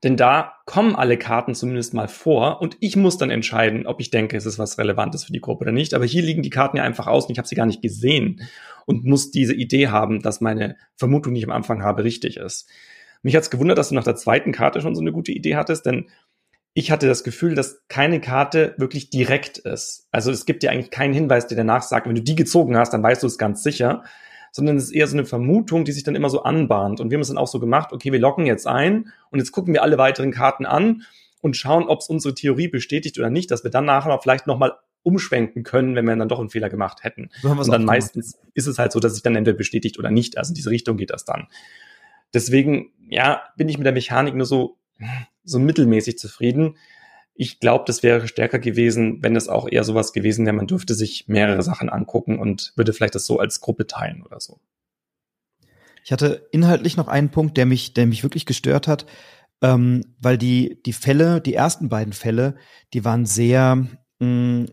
denn 0.03 0.17
da 0.17 0.55
kommen 0.65 0.95
alle 0.95 1.19
Karten 1.19 1.53
zumindest 1.53 1.93
mal 1.93 2.07
vor 2.07 2.61
und 2.61 2.77
ich 2.79 2.95
muss 2.95 3.19
dann 3.19 3.29
entscheiden, 3.29 3.85
ob 3.85 4.01
ich 4.01 4.09
denke, 4.09 4.37
es 4.37 4.47
ist 4.47 4.57
was 4.57 4.79
Relevantes 4.79 5.23
für 5.23 5.33
die 5.33 5.39
Gruppe 5.39 5.65
oder 5.65 5.71
nicht. 5.71 5.93
Aber 5.93 6.03
hier 6.03 6.23
liegen 6.23 6.41
die 6.41 6.49
Karten 6.49 6.77
ja 6.77 6.83
einfach 6.83 7.05
aus 7.05 7.25
und 7.25 7.31
ich 7.33 7.37
habe 7.37 7.47
sie 7.47 7.53
gar 7.53 7.67
nicht 7.67 7.83
gesehen 7.83 8.41
und 8.87 9.05
muss 9.05 9.29
diese 9.29 9.53
Idee 9.53 9.89
haben, 9.89 10.23
dass 10.23 10.41
meine 10.41 10.77
Vermutung, 10.95 11.35
die 11.35 11.41
ich 11.41 11.45
am 11.45 11.53
Anfang 11.53 11.83
habe, 11.83 12.03
richtig 12.03 12.37
ist. 12.37 12.71
Mich 13.21 13.35
hat's 13.35 13.51
gewundert, 13.51 13.77
dass 13.77 13.89
du 13.89 13.95
nach 13.95 14.03
der 14.03 14.15
zweiten 14.15 14.51
Karte 14.51 14.81
schon 14.81 14.95
so 14.95 15.01
eine 15.01 15.11
gute 15.11 15.31
Idee 15.31 15.57
hattest, 15.57 15.85
denn 15.85 16.09
ich 16.73 16.91
hatte 16.91 17.07
das 17.07 17.23
Gefühl, 17.23 17.55
dass 17.55 17.83
keine 17.89 18.21
Karte 18.21 18.75
wirklich 18.77 19.09
direkt 19.09 19.57
ist. 19.57 20.07
Also 20.11 20.31
es 20.31 20.45
gibt 20.45 20.63
ja 20.63 20.71
eigentlich 20.71 20.91
keinen 20.91 21.13
Hinweis, 21.13 21.47
der 21.47 21.57
danach 21.57 21.81
sagt, 21.81 22.07
wenn 22.07 22.15
du 22.15 22.21
die 22.21 22.35
gezogen 22.35 22.77
hast, 22.77 22.93
dann 22.93 23.03
weißt 23.03 23.23
du 23.23 23.27
es 23.27 23.37
ganz 23.37 23.61
sicher, 23.61 24.03
sondern 24.51 24.77
es 24.77 24.85
ist 24.85 24.91
eher 24.91 25.07
so 25.07 25.17
eine 25.17 25.25
Vermutung, 25.25 25.85
die 25.85 25.91
sich 25.91 26.03
dann 26.03 26.15
immer 26.15 26.29
so 26.29 26.43
anbahnt. 26.43 27.01
Und 27.01 27.09
wir 27.09 27.17
haben 27.17 27.21
es 27.21 27.27
dann 27.27 27.37
auch 27.37 27.47
so 27.47 27.59
gemacht, 27.59 27.91
okay, 27.91 28.11
wir 28.11 28.19
locken 28.19 28.45
jetzt 28.45 28.67
ein 28.67 29.11
und 29.31 29.39
jetzt 29.39 29.51
gucken 29.51 29.73
wir 29.73 29.83
alle 29.83 29.97
weiteren 29.97 30.31
Karten 30.31 30.65
an 30.65 31.03
und 31.41 31.57
schauen, 31.57 31.83
ob 31.83 31.99
es 31.99 32.07
unsere 32.07 32.35
Theorie 32.35 32.69
bestätigt 32.69 33.17
oder 33.19 33.29
nicht, 33.29 33.51
dass 33.51 33.63
wir 33.63 33.71
dann 33.71 33.85
nachher 33.85 34.17
vielleicht 34.21 34.47
nochmal 34.47 34.73
umschwenken 35.03 35.63
können, 35.63 35.95
wenn 35.95 36.05
wir 36.05 36.15
dann 36.15 36.29
doch 36.29 36.39
einen 36.39 36.49
Fehler 36.49 36.69
gemacht 36.69 37.03
hätten. 37.03 37.31
So 37.41 37.49
und 37.49 37.71
dann 37.71 37.85
meistens 37.85 38.39
ist 38.53 38.67
es 38.67 38.77
halt 38.77 38.91
so, 38.91 38.99
dass 38.99 39.13
sich 39.13 39.23
dann 39.23 39.35
entweder 39.35 39.57
bestätigt 39.57 39.97
oder 39.97 40.11
nicht. 40.11 40.37
Also 40.37 40.51
in 40.51 40.55
diese 40.55 40.69
Richtung 40.69 40.95
geht 40.95 41.09
das 41.09 41.25
dann. 41.25 41.47
Deswegen, 42.33 42.91
ja, 43.09 43.41
bin 43.57 43.67
ich 43.67 43.77
mit 43.77 43.85
der 43.85 43.93
Mechanik 43.93 44.35
nur 44.35 44.45
so 44.45 44.77
so 45.43 45.59
mittelmäßig 45.59 46.17
zufrieden. 46.17 46.77
Ich 47.33 47.59
glaube, 47.59 47.85
das 47.87 48.03
wäre 48.03 48.27
stärker 48.27 48.59
gewesen, 48.59 49.23
wenn 49.23 49.35
es 49.35 49.47
auch 49.47 49.67
eher 49.67 49.83
sowas 49.83 50.13
gewesen 50.13 50.45
wäre, 50.45 50.55
man 50.55 50.67
dürfte 50.67 50.93
sich 50.93 51.27
mehrere 51.27 51.63
Sachen 51.63 51.89
angucken 51.89 52.39
und 52.39 52.73
würde 52.75 52.93
vielleicht 52.93 53.15
das 53.15 53.25
so 53.25 53.39
als 53.39 53.61
Gruppe 53.61 53.87
teilen 53.87 54.23
oder 54.23 54.39
so. 54.39 54.59
Ich 56.03 56.11
hatte 56.11 56.47
inhaltlich 56.51 56.97
noch 56.97 57.07
einen 57.07 57.29
Punkt, 57.29 57.57
der 57.57 57.65
mich, 57.65 57.93
der 57.93 58.07
mich 58.07 58.23
wirklich 58.23 58.45
gestört 58.45 58.87
hat, 58.87 59.05
ähm, 59.61 60.03
weil 60.19 60.37
die, 60.37 60.81
die 60.85 60.93
Fälle, 60.93 61.41
die 61.41 61.53
ersten 61.53 61.89
beiden 61.89 62.13
Fälle, 62.13 62.55
die 62.93 63.05
waren 63.05 63.25
sehr 63.25 63.87
mh, 64.19 64.25
mm, 64.25 64.65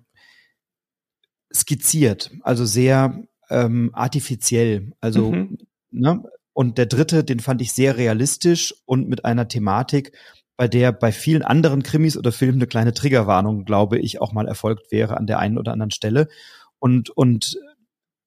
skizziert, 1.55 2.31
also 2.43 2.65
sehr 2.65 3.23
ähm, 3.51 3.91
artifiziell. 3.93 4.93
Also, 5.01 5.33
mhm. 5.33 5.59
ne, 5.91 6.23
und 6.59 6.77
der 6.77 6.87
dritte, 6.87 7.23
den 7.23 7.39
fand 7.39 7.63
ich 7.63 7.73
sehr 7.73 7.97
realistisch 7.97 8.75
und 8.85 9.09
mit 9.09 9.25
einer 9.25 9.47
Thematik, 9.47 10.11
bei 10.57 10.67
der 10.67 10.91
bei 10.91 11.13
vielen 11.13 11.43
anderen 11.43 11.85
Krimis 11.85 12.17
oder 12.17 12.33
Filmen 12.33 12.59
eine 12.59 12.67
kleine 12.67 12.93
Triggerwarnung, 12.93 13.65
glaube 13.65 13.97
ich, 13.97 14.21
auch 14.21 14.33
mal 14.33 14.49
erfolgt 14.49 14.91
wäre 14.91 15.17
an 15.17 15.29
der 15.29 15.39
einen 15.39 15.57
oder 15.57 15.71
anderen 15.71 15.93
Stelle. 15.93 16.27
Und, 16.81 17.11
und 17.11 17.61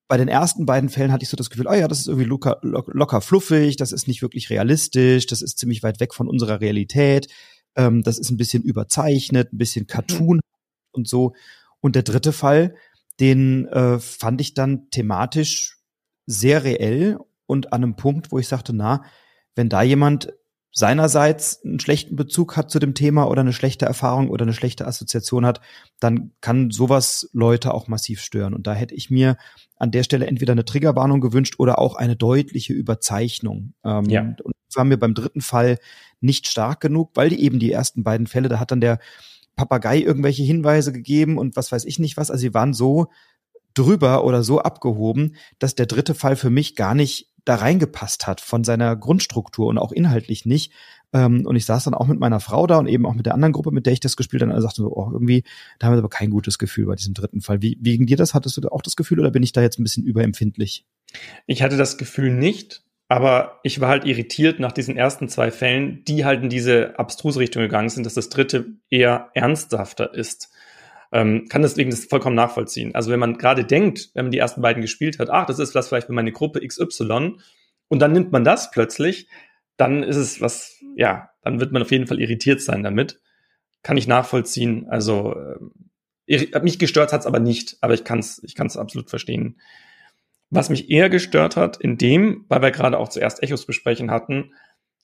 bei 0.07 0.15
den 0.15 0.29
ersten 0.29 0.65
beiden 0.65 0.87
Fällen 0.87 1.11
hatte 1.11 1.23
ich 1.23 1.29
so 1.29 1.35
das 1.35 1.49
Gefühl, 1.49 1.67
oh 1.67 1.73
ja, 1.73 1.89
das 1.89 1.99
ist 1.99 2.07
irgendwie 2.07 2.23
locker, 2.23 2.57
locker 2.61 3.19
fluffig, 3.19 3.75
das 3.75 3.91
ist 3.91 4.07
nicht 4.07 4.21
wirklich 4.21 4.49
realistisch, 4.49 5.25
das 5.25 5.41
ist 5.41 5.59
ziemlich 5.59 5.83
weit 5.83 5.99
weg 5.99 6.13
von 6.13 6.29
unserer 6.29 6.61
Realität, 6.61 7.27
ähm, 7.75 8.01
das 8.01 8.17
ist 8.17 8.31
ein 8.31 8.37
bisschen 8.37 8.63
überzeichnet, 8.63 9.51
ein 9.51 9.57
bisschen 9.57 9.87
Cartoon 9.87 10.37
mhm. 10.37 10.41
und 10.93 11.05
so. 11.05 11.33
Und 11.81 11.97
der 11.97 12.03
dritte 12.03 12.31
Fall, 12.31 12.75
den 13.19 13.67
äh, 13.67 13.99
fand 13.99 14.39
ich 14.39 14.53
dann 14.53 14.89
thematisch 14.89 15.79
sehr 16.27 16.63
reell 16.63 17.17
und 17.51 17.73
an 17.73 17.83
einem 17.83 17.95
Punkt, 17.95 18.31
wo 18.31 18.39
ich 18.39 18.47
sagte, 18.47 18.73
na, 18.73 19.03
wenn 19.55 19.69
da 19.69 19.81
jemand 19.81 20.33
seinerseits 20.73 21.61
einen 21.65 21.81
schlechten 21.81 22.15
Bezug 22.15 22.55
hat 22.55 22.71
zu 22.71 22.79
dem 22.79 22.93
Thema 22.93 23.25
oder 23.27 23.41
eine 23.41 23.51
schlechte 23.51 23.85
Erfahrung 23.85 24.29
oder 24.29 24.43
eine 24.43 24.53
schlechte 24.53 24.87
Assoziation 24.87 25.45
hat, 25.45 25.59
dann 25.99 26.31
kann 26.39 26.71
sowas 26.71 27.29
Leute 27.33 27.73
auch 27.73 27.89
massiv 27.89 28.21
stören. 28.21 28.53
Und 28.53 28.67
da 28.67 28.73
hätte 28.73 28.95
ich 28.95 29.09
mir 29.09 29.35
an 29.75 29.91
der 29.91 30.03
Stelle 30.03 30.27
entweder 30.27 30.53
eine 30.53 30.63
Triggerwarnung 30.63 31.19
gewünscht 31.19 31.55
oder 31.57 31.77
auch 31.77 31.95
eine 31.95 32.15
deutliche 32.15 32.71
Überzeichnung. 32.71 33.73
Ähm, 33.83 34.05
ja. 34.05 34.21
Und 34.21 34.55
das 34.69 34.77
war 34.77 34.85
mir 34.85 34.97
beim 34.97 35.13
dritten 35.13 35.41
Fall 35.41 35.77
nicht 36.21 36.47
stark 36.47 36.79
genug, 36.79 37.11
weil 37.15 37.29
die 37.29 37.43
eben 37.43 37.59
die 37.59 37.71
ersten 37.71 38.03
beiden 38.03 38.27
Fälle, 38.27 38.47
da 38.47 38.59
hat 38.59 38.71
dann 38.71 38.79
der 38.79 38.99
Papagei 39.57 39.99
irgendwelche 39.99 40.43
Hinweise 40.43 40.93
gegeben 40.93 41.37
und 41.37 41.57
was 41.57 41.73
weiß 41.73 41.83
ich 41.83 41.99
nicht 41.99 42.15
was. 42.15 42.31
Also 42.31 42.41
sie 42.41 42.53
waren 42.53 42.73
so 42.73 43.07
drüber 43.73 44.23
oder 44.23 44.43
so 44.43 44.59
abgehoben, 44.59 45.35
dass 45.59 45.75
der 45.75 45.85
dritte 45.85 46.15
Fall 46.15 46.35
für 46.35 46.49
mich 46.49 46.75
gar 46.75 46.95
nicht 46.95 47.30
da 47.45 47.55
reingepasst 47.55 48.27
hat 48.27 48.41
von 48.41 48.63
seiner 48.63 48.95
Grundstruktur 48.95 49.67
und 49.67 49.77
auch 49.77 49.91
inhaltlich 49.91 50.45
nicht. 50.45 50.71
Ähm, 51.13 51.45
und 51.45 51.55
ich 51.55 51.65
saß 51.65 51.83
dann 51.85 51.93
auch 51.93 52.07
mit 52.07 52.19
meiner 52.19 52.39
Frau 52.39 52.67
da 52.67 52.77
und 52.77 52.87
eben 52.87 53.05
auch 53.05 53.13
mit 53.13 53.25
der 53.25 53.33
anderen 53.33 53.51
Gruppe, 53.51 53.71
mit 53.71 53.85
der 53.85 53.93
ich 53.93 53.99
das 53.99 54.15
gespielt 54.15 54.41
habe, 54.41 54.51
und 54.51 54.57
alle 54.57 54.69
so, 54.73 54.95
oh, 54.95 55.09
irgendwie, 55.11 55.43
da 55.79 55.87
haben 55.87 55.93
wir 55.93 55.99
aber 55.99 56.09
kein 56.09 56.29
gutes 56.29 56.57
Gefühl 56.57 56.85
bei 56.85 56.95
diesem 56.95 57.13
dritten 57.13 57.41
Fall. 57.41 57.61
Wie, 57.61 57.77
wie 57.81 57.97
dir 58.05 58.17
das? 58.17 58.33
Hattest 58.33 58.57
du 58.57 58.61
da 58.61 58.69
auch 58.69 58.81
das 58.81 58.95
Gefühl 58.95 59.19
oder 59.19 59.31
bin 59.31 59.43
ich 59.43 59.51
da 59.51 59.61
jetzt 59.61 59.79
ein 59.79 59.83
bisschen 59.83 60.05
überempfindlich? 60.05 60.85
Ich 61.47 61.61
hatte 61.61 61.77
das 61.77 61.97
Gefühl 61.97 62.31
nicht, 62.31 62.83
aber 63.09 63.59
ich 63.63 63.81
war 63.81 63.89
halt 63.89 64.05
irritiert 64.05 64.59
nach 64.59 64.71
diesen 64.71 64.95
ersten 64.95 65.27
zwei 65.27 65.51
Fällen, 65.51 66.05
die 66.05 66.23
halt 66.23 66.43
in 66.43 66.49
diese 66.49 66.97
abstruse 66.97 67.39
Richtung 67.39 67.61
gegangen 67.61 67.89
sind, 67.89 68.05
dass 68.05 68.13
das 68.13 68.29
dritte 68.29 68.77
eher 68.89 69.29
ernsthafter 69.33 70.13
ist 70.13 70.49
ähm, 71.11 71.47
kann 71.49 71.61
deswegen 71.61 71.91
das 71.91 72.05
vollkommen 72.05 72.35
nachvollziehen. 72.35 72.95
Also 72.95 73.11
wenn 73.11 73.19
man 73.19 73.37
gerade 73.37 73.65
denkt, 73.65 74.09
wenn 74.13 74.25
man 74.25 74.31
die 74.31 74.37
ersten 74.37 74.61
beiden 74.61 74.81
gespielt 74.81 75.19
hat, 75.19 75.29
ach, 75.29 75.45
das 75.45 75.59
ist 75.59 75.75
was 75.75 75.89
vielleicht 75.89 76.07
für 76.07 76.13
meine 76.13 76.31
Gruppe 76.31 76.65
XY 76.65 77.37
und 77.89 77.99
dann 77.99 78.13
nimmt 78.13 78.31
man 78.31 78.43
das 78.43 78.71
plötzlich, 78.71 79.27
dann 79.77 80.03
ist 80.03 80.15
es 80.15 80.41
was, 80.41 80.79
ja, 80.95 81.29
dann 81.43 81.59
wird 81.59 81.71
man 81.71 81.81
auf 81.81 81.91
jeden 81.91 82.07
Fall 82.07 82.21
irritiert 82.21 82.61
sein 82.61 82.83
damit. 82.83 83.19
Kann 83.83 83.97
ich 83.97 84.07
nachvollziehen. 84.07 84.87
Also 84.89 85.35
äh, 86.27 86.59
mich 86.61 86.79
gestört 86.79 87.11
hat's 87.11 87.25
aber 87.25 87.39
nicht, 87.39 87.77
aber 87.81 87.93
ich 87.93 88.03
kann's, 88.03 88.41
ich 88.43 88.55
kann's 88.55 88.77
absolut 88.77 89.09
verstehen. 89.09 89.59
Was 90.49 90.69
mich 90.69 90.89
eher 90.89 91.09
gestört 91.09 91.55
hat, 91.55 91.77
in 91.77 91.97
dem, 91.97 92.45
weil 92.47 92.61
wir 92.61 92.71
gerade 92.71 92.97
auch 92.97 93.09
zuerst 93.09 93.41
Echos 93.41 93.65
besprechen 93.65 94.11
hatten, 94.11 94.53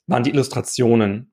waren 0.05 0.23
die 0.23 0.31
Illustrationen. 0.31 1.31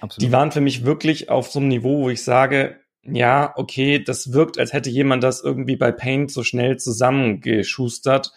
Absolut. 0.00 0.26
Die 0.26 0.32
waren 0.32 0.52
für 0.52 0.60
mich 0.60 0.84
wirklich 0.84 1.28
auf 1.28 1.50
so 1.50 1.58
einem 1.58 1.68
Niveau, 1.68 2.02
wo 2.02 2.10
ich 2.10 2.22
sage, 2.22 2.80
ja, 3.02 3.52
okay, 3.56 4.02
das 4.02 4.32
wirkt, 4.32 4.58
als 4.58 4.72
hätte 4.72 4.90
jemand 4.90 5.22
das 5.22 5.42
irgendwie 5.42 5.76
bei 5.76 5.92
Paint 5.92 6.30
so 6.30 6.42
schnell 6.42 6.76
zusammengeschustert. 6.78 8.32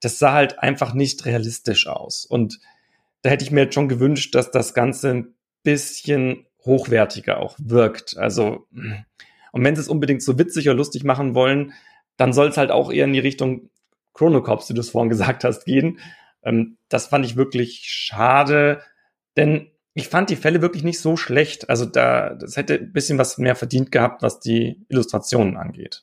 Das 0.00 0.18
sah 0.18 0.32
halt 0.32 0.58
einfach 0.58 0.94
nicht 0.94 1.24
realistisch 1.26 1.86
aus. 1.86 2.24
Und 2.24 2.60
da 3.22 3.30
hätte 3.30 3.44
ich 3.44 3.50
mir 3.50 3.62
jetzt 3.62 3.74
schon 3.74 3.88
gewünscht, 3.88 4.34
dass 4.34 4.50
das 4.50 4.74
Ganze 4.74 5.10
ein 5.10 5.34
bisschen 5.62 6.46
hochwertiger 6.64 7.38
auch 7.38 7.56
wirkt. 7.58 8.16
Also, 8.16 8.66
und 9.52 9.64
wenn 9.64 9.76
sie 9.76 9.82
es 9.82 9.88
unbedingt 9.88 10.22
so 10.22 10.38
witzig 10.38 10.68
oder 10.68 10.76
lustig 10.76 11.04
machen 11.04 11.34
wollen, 11.34 11.72
dann 12.16 12.32
soll 12.32 12.48
es 12.48 12.56
halt 12.56 12.70
auch 12.70 12.92
eher 12.92 13.04
in 13.04 13.12
die 13.12 13.20
Richtung 13.20 13.70
Chronocops, 14.14 14.70
wie 14.70 14.74
du 14.74 14.80
es 14.80 14.90
vorhin 14.90 15.08
gesagt 15.10 15.44
hast, 15.44 15.64
gehen. 15.64 15.98
Ähm, 16.42 16.76
das 16.88 17.06
fand 17.06 17.26
ich 17.26 17.36
wirklich 17.36 17.82
schade, 17.84 18.82
denn 19.36 19.70
ich 19.94 20.08
fand 20.08 20.28
die 20.28 20.36
Fälle 20.36 20.60
wirklich 20.60 20.82
nicht 20.82 20.98
so 20.98 21.16
schlecht. 21.16 21.70
Also 21.70 21.86
da, 21.86 22.34
das 22.34 22.56
hätte 22.56 22.74
ein 22.74 22.92
bisschen 22.92 23.16
was 23.16 23.38
mehr 23.38 23.54
verdient 23.54 23.92
gehabt, 23.92 24.22
was 24.22 24.40
die 24.40 24.84
Illustrationen 24.88 25.56
angeht. 25.56 26.02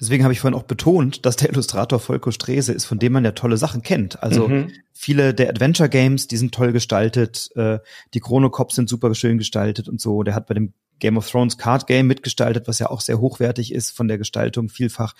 Deswegen 0.00 0.24
habe 0.24 0.32
ich 0.32 0.40
vorhin 0.40 0.58
auch 0.58 0.64
betont, 0.64 1.24
dass 1.24 1.36
der 1.36 1.50
Illustrator 1.50 2.00
Volko 2.00 2.32
Strese 2.32 2.72
ist, 2.72 2.86
von 2.86 2.98
dem 2.98 3.12
man 3.12 3.24
ja 3.24 3.32
tolle 3.32 3.56
Sachen 3.56 3.82
kennt. 3.82 4.20
Also 4.22 4.48
mhm. 4.48 4.72
viele 4.92 5.32
der 5.34 5.48
Adventure 5.48 5.88
Games, 5.88 6.26
die 6.26 6.36
sind 6.36 6.52
toll 6.52 6.72
gestaltet, 6.72 7.50
äh, 7.54 7.78
die 8.12 8.20
Chrono 8.20 8.50
Cops 8.50 8.74
sind 8.74 8.88
super 8.88 9.14
schön 9.14 9.38
gestaltet 9.38 9.88
und 9.88 10.00
so. 10.00 10.24
Der 10.24 10.34
hat 10.34 10.48
bei 10.48 10.54
dem 10.54 10.72
Game 10.98 11.16
of 11.16 11.30
Thrones 11.30 11.58
Card 11.58 11.86
Game 11.86 12.08
mitgestaltet, 12.08 12.66
was 12.66 12.80
ja 12.80 12.90
auch 12.90 13.00
sehr 13.00 13.20
hochwertig 13.20 13.72
ist 13.72 13.90
von 13.90 14.08
der 14.08 14.18
Gestaltung 14.18 14.68
vielfach. 14.68 15.14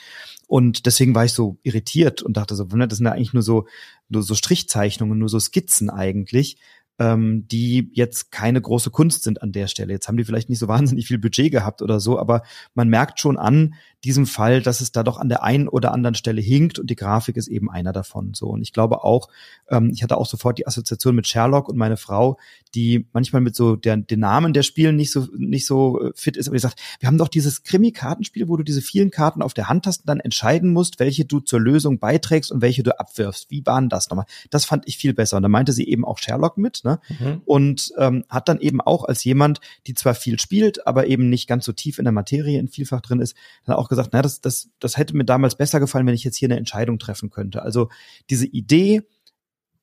Und 0.49 0.87
deswegen 0.87 1.15
war 1.15 1.25
ich 1.25 1.33
so 1.33 1.59
irritiert 1.63 2.23
und 2.23 2.37
dachte 2.37 2.57
so, 2.57 2.65
das 2.65 2.99
sind 2.99 3.07
ja 3.07 3.13
eigentlich 3.13 3.35
nur 3.35 3.43
so, 3.43 3.67
nur 4.09 4.23
so 4.23 4.35
Strichzeichnungen, 4.35 5.19
nur 5.19 5.29
so 5.29 5.39
Skizzen 5.39 5.91
eigentlich 5.91 6.57
ähm, 6.99 7.47
die 7.49 7.91
jetzt 7.95 8.31
keine 8.31 8.61
große 8.61 8.91
Kunst 8.91 9.23
sind 9.23 9.43
an 9.43 9.53
der 9.53 9.67
Stelle. 9.67 9.93
Jetzt 9.93 10.09
haben 10.09 10.17
die 10.17 10.25
vielleicht 10.25 10.49
nicht 10.49 10.59
so 10.59 10.69
wahnsinnig 10.73 11.07
viel 11.07 11.19
Budget 11.19 11.51
gehabt 11.51 11.83
oder 11.83 12.01
so, 12.01 12.19
aber 12.19 12.43
man 12.75 12.89
merkt 12.89 13.21
schon 13.21 13.39
an 13.39 13.75
diesem 14.05 14.27
Fall, 14.27 14.63
dass 14.63 14.81
es 14.81 14.93
da 14.93 15.03
doch 15.03 15.19
an 15.19 15.29
der 15.29 15.43
einen 15.43 15.69
oder 15.69 15.93
anderen 15.93 16.15
Stelle 16.15 16.41
hinkt 16.41 16.79
und 16.79 16.91
die 16.91 16.97
Grafik 16.97 17.37
ist 17.37 17.49
eben 17.49 17.71
einer 17.71 17.93
davon. 17.93 18.35
So 18.35 18.49
und 18.49 18.63
ich 18.63 18.73
glaube 18.73 19.05
auch, 19.05 19.29
ähm, 19.69 19.91
ich 19.95 20.03
hatte 20.03 20.17
auch 20.17 20.27
sofort 20.27 20.59
die 20.59 20.67
Assoziation 20.67 21.15
mit 21.15 21.27
Sherlock 21.27 21.69
und 21.69 21.77
meine 21.77 21.97
Frau, 21.97 22.39
die 22.75 23.07
manchmal 23.13 23.43
mit 23.43 23.55
so 23.55 23.77
der, 23.77 23.97
den 23.97 24.21
Namen 24.21 24.53
der 24.53 24.63
Spiele 24.63 24.93
nicht 24.93 25.13
so 25.13 25.29
nicht 25.37 25.67
so 25.67 26.01
äh, 26.01 26.13
fit 26.15 26.37
ist, 26.37 26.49
aber 26.49 26.57
die 26.57 26.61
sagt, 26.61 26.81
wir 27.01 27.07
haben 27.07 27.19
doch 27.19 27.29
dieses 27.29 27.63
Krimi-Kartenspiel, 27.63 28.49
wo 28.49 28.57
du 28.57 28.63
diese 28.63 28.83
vielen 28.83 29.11
Karten 29.11 29.43
auf 29.43 29.55
der 29.55 29.69
Hand 29.69 29.87
hast 29.87 30.01
und 30.01 30.09
dann 30.09 30.21
entscheiden 30.21 30.73
musst, 30.73 30.99
welche 31.01 31.25
du 31.25 31.41
zur 31.41 31.61
Lösung 31.61 31.99
beiträgst 31.99 32.51
und 32.51 32.63
welche 32.63 32.83
du 32.83 32.99
abwirfst. 32.99 33.51
Wie 33.51 33.65
waren 33.67 33.89
das 33.89 34.09
nochmal? 34.09 34.27
Das 34.51 34.65
fand 34.65 34.89
ich 34.89 34.97
viel 34.97 35.15
besser. 35.15 35.37
Und 35.37 35.43
da 35.43 35.49
meinte 35.49 35.73
sie 35.73 35.87
eben 35.87 36.05
auch 36.05 36.19
Sherlock 36.19 36.59
mit, 36.59 36.83
ne? 36.85 37.01
Mhm. 37.09 37.43
Und 37.45 37.93
ähm, 37.99 38.25
hat 38.29 38.49
dann 38.49 38.61
eben 38.61 38.81
auch 38.81 39.05
als 39.05 39.25
jemand, 39.25 39.61
die 39.87 39.95
zwar 39.95 40.15
viel 40.15 40.39
spielt, 40.39 40.87
aber 40.87 41.07
eben 41.07 41.29
nicht 41.29 41.49
ganz 41.49 41.65
so 41.65 41.73
tief 41.73 41.99
in 41.99 42.05
der 42.05 42.13
Materie 42.13 42.59
in 42.59 42.69
vielfach 42.69 43.01
drin 43.01 43.21
ist, 43.21 43.37
dann 43.65 43.77
auch 43.77 43.89
gesagt, 43.89 44.11
na, 44.13 44.23
das, 44.23 44.41
das, 44.41 44.71
das 44.81 44.97
hätte 44.97 45.17
mir 45.17 45.25
damals 45.25 45.57
besser 45.57 45.81
gefallen, 45.81 46.07
wenn 46.07 46.15
ich 46.15 46.25
jetzt 46.25 46.37
hier 46.37 46.49
eine 46.49 46.57
Entscheidung 46.57 46.99
treffen 46.99 47.31
könnte. 47.31 47.63
Also 47.63 47.89
diese 48.31 48.47
Idee, 48.47 49.03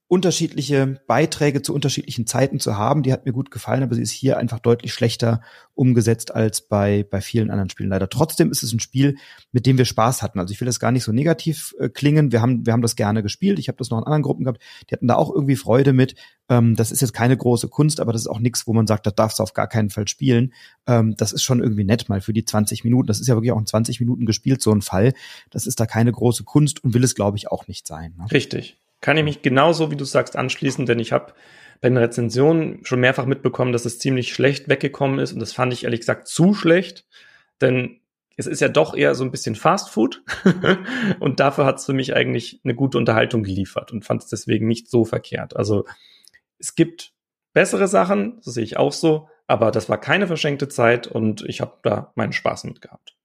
unterschiedliche 0.09 0.99
Beiträge 1.05 1.61
zu 1.61 1.71
unterschiedlichen 1.71 2.25
Zeiten 2.25 2.59
zu 2.59 2.75
haben. 2.75 3.03
Die 3.03 3.13
hat 3.13 3.27
mir 3.27 3.31
gut 3.31 3.51
gefallen, 3.51 3.83
aber 3.83 3.93
sie 3.93 4.01
ist 4.01 4.09
hier 4.09 4.37
einfach 4.39 4.57
deutlich 4.57 4.91
schlechter 4.91 5.39
umgesetzt 5.75 6.33
als 6.33 6.67
bei, 6.67 7.05
bei 7.07 7.21
vielen 7.21 7.51
anderen 7.51 7.69
Spielen 7.69 7.91
leider. 7.91 8.09
Trotzdem 8.09 8.49
ist 8.49 8.63
es 8.63 8.73
ein 8.73 8.79
Spiel, 8.79 9.17
mit 9.51 9.67
dem 9.67 9.77
wir 9.77 9.85
Spaß 9.85 10.23
hatten. 10.23 10.39
Also 10.39 10.51
ich 10.51 10.59
will 10.59 10.65
das 10.65 10.79
gar 10.79 10.91
nicht 10.91 11.03
so 11.03 11.11
negativ 11.11 11.75
äh, 11.79 11.89
klingen. 11.89 12.31
Wir 12.31 12.41
haben, 12.41 12.65
wir 12.65 12.73
haben 12.73 12.81
das 12.81 12.95
gerne 12.95 13.21
gespielt. 13.21 13.59
Ich 13.59 13.67
habe 13.67 13.77
das 13.77 13.91
noch 13.91 13.99
in 13.99 14.03
anderen 14.03 14.23
Gruppen 14.23 14.45
gehabt. 14.45 14.63
Die 14.89 14.95
hatten 14.95 15.07
da 15.07 15.13
auch 15.13 15.31
irgendwie 15.31 15.55
Freude 15.55 15.93
mit. 15.93 16.15
Ähm, 16.49 16.75
das 16.75 16.91
ist 16.91 17.01
jetzt 17.01 17.13
keine 17.13 17.37
große 17.37 17.67
Kunst, 17.67 17.99
aber 17.99 18.11
das 18.11 18.21
ist 18.23 18.27
auch 18.27 18.39
nichts, 18.39 18.65
wo 18.65 18.73
man 18.73 18.87
sagt, 18.87 19.05
das 19.05 19.13
darfst 19.13 19.37
du 19.37 19.43
auf 19.43 19.53
gar 19.53 19.67
keinen 19.67 19.91
Fall 19.91 20.07
spielen. 20.07 20.53
Ähm, 20.87 21.17
das 21.17 21.33
ist 21.33 21.43
schon 21.43 21.61
irgendwie 21.61 21.83
nett 21.83 22.09
mal 22.09 22.19
für 22.19 22.33
die 22.33 22.45
20 22.45 22.83
Minuten. 22.83 23.05
Das 23.05 23.19
ist 23.19 23.27
ja 23.27 23.35
wirklich 23.35 23.51
auch 23.51 23.59
in 23.59 23.67
20 23.67 23.99
Minuten 23.99 24.25
gespielt, 24.25 24.63
so 24.63 24.71
ein 24.71 24.81
Fall. 24.81 25.13
Das 25.51 25.67
ist 25.67 25.79
da 25.79 25.85
keine 25.85 26.11
große 26.11 26.45
Kunst 26.45 26.83
und 26.83 26.95
will 26.95 27.03
es, 27.03 27.13
glaube 27.13 27.37
ich, 27.37 27.51
auch 27.51 27.67
nicht 27.67 27.85
sein. 27.85 28.15
Ne? 28.17 28.25
Richtig. 28.31 28.79
Kann 29.01 29.17
ich 29.17 29.23
mich 29.23 29.41
genauso, 29.41 29.91
wie 29.91 29.95
du 29.95 30.05
sagst, 30.05 30.35
anschließen, 30.35 30.85
denn 30.85 30.99
ich 30.99 31.11
habe 31.11 31.33
bei 31.81 31.89
den 31.89 31.97
Rezensionen 31.97 32.83
schon 32.85 32.99
mehrfach 32.99 33.25
mitbekommen, 33.25 33.71
dass 33.71 33.85
es 33.85 33.99
ziemlich 33.99 34.33
schlecht 34.33 34.67
weggekommen 34.67 35.19
ist 35.19 35.33
und 35.33 35.39
das 35.39 35.53
fand 35.53 35.71
ich 35.73 35.85
ehrlich 35.85 36.01
gesagt 36.01 36.27
zu 36.27 36.53
schlecht, 36.53 37.05
denn 37.61 38.01
es 38.35 38.47
ist 38.47 38.61
ja 38.61 38.69
doch 38.69 38.95
eher 38.95 39.15
so 39.15 39.23
ein 39.23 39.31
bisschen 39.31 39.55
Fast 39.55 39.89
Food 39.89 40.23
und 41.19 41.39
dafür 41.39 41.65
hat 41.65 41.79
es 41.79 41.85
für 41.85 41.93
mich 41.93 42.15
eigentlich 42.15 42.61
eine 42.63 42.75
gute 42.75 42.97
Unterhaltung 42.97 43.43
geliefert 43.43 43.91
und 43.91 44.05
fand 44.05 44.23
es 44.23 44.29
deswegen 44.29 44.67
nicht 44.67 44.89
so 44.89 45.05
verkehrt. 45.05 45.55
Also 45.55 45.85
es 46.57 46.75
gibt 46.75 47.13
bessere 47.53 47.87
Sachen, 47.87 48.41
das 48.43 48.53
sehe 48.53 48.63
ich 48.63 48.77
auch 48.77 48.93
so, 48.93 49.29
aber 49.47 49.71
das 49.71 49.89
war 49.89 49.99
keine 49.99 50.27
verschenkte 50.27 50.67
Zeit 50.67 51.07
und 51.07 51.43
ich 51.47 51.61
habe 51.61 51.79
da 51.83 52.11
meinen 52.15 52.33
Spaß 52.33 52.65
mit 52.65 52.81
gehabt. 52.81 53.18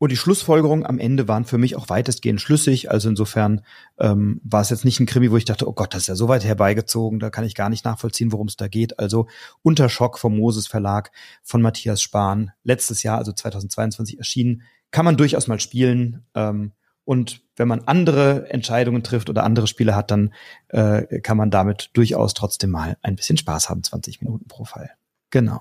Und 0.00 0.10
die 0.10 0.16
Schlussfolgerungen 0.16 0.86
am 0.86 0.98
Ende 0.98 1.28
waren 1.28 1.44
für 1.44 1.58
mich 1.58 1.76
auch 1.76 1.90
weitestgehend 1.90 2.40
schlüssig. 2.40 2.90
Also 2.90 3.10
insofern 3.10 3.60
ähm, 3.98 4.40
war 4.42 4.62
es 4.62 4.70
jetzt 4.70 4.86
nicht 4.86 4.98
ein 4.98 5.04
Krimi, 5.04 5.30
wo 5.30 5.36
ich 5.36 5.44
dachte, 5.44 5.68
oh 5.68 5.74
Gott, 5.74 5.92
das 5.92 6.04
ist 6.04 6.06
ja 6.06 6.14
so 6.14 6.26
weit 6.26 6.42
herbeigezogen, 6.42 7.20
da 7.20 7.28
kann 7.28 7.44
ich 7.44 7.54
gar 7.54 7.68
nicht 7.68 7.84
nachvollziehen, 7.84 8.32
worum 8.32 8.46
es 8.46 8.56
da 8.56 8.66
geht. 8.66 8.98
Also 8.98 9.26
Unterschock 9.60 10.18
vom 10.18 10.38
Moses 10.38 10.66
Verlag 10.68 11.12
von 11.42 11.60
Matthias 11.60 12.00
Spahn, 12.00 12.52
letztes 12.64 13.02
Jahr, 13.02 13.18
also 13.18 13.30
2022 13.30 14.16
erschienen, 14.16 14.62
kann 14.90 15.04
man 15.04 15.18
durchaus 15.18 15.48
mal 15.48 15.60
spielen. 15.60 16.24
Ähm, 16.34 16.72
und 17.04 17.42
wenn 17.56 17.68
man 17.68 17.80
andere 17.80 18.48
Entscheidungen 18.48 19.02
trifft 19.02 19.28
oder 19.28 19.44
andere 19.44 19.66
Spiele 19.66 19.94
hat, 19.94 20.10
dann 20.10 20.32
äh, 20.68 21.20
kann 21.20 21.36
man 21.36 21.50
damit 21.50 21.90
durchaus 21.92 22.32
trotzdem 22.32 22.70
mal 22.70 22.96
ein 23.02 23.16
bisschen 23.16 23.36
Spaß 23.36 23.68
haben, 23.68 23.82
20 23.82 24.22
Minuten 24.22 24.48
pro 24.48 24.64
Fall. 24.64 24.92
Genau. 25.28 25.60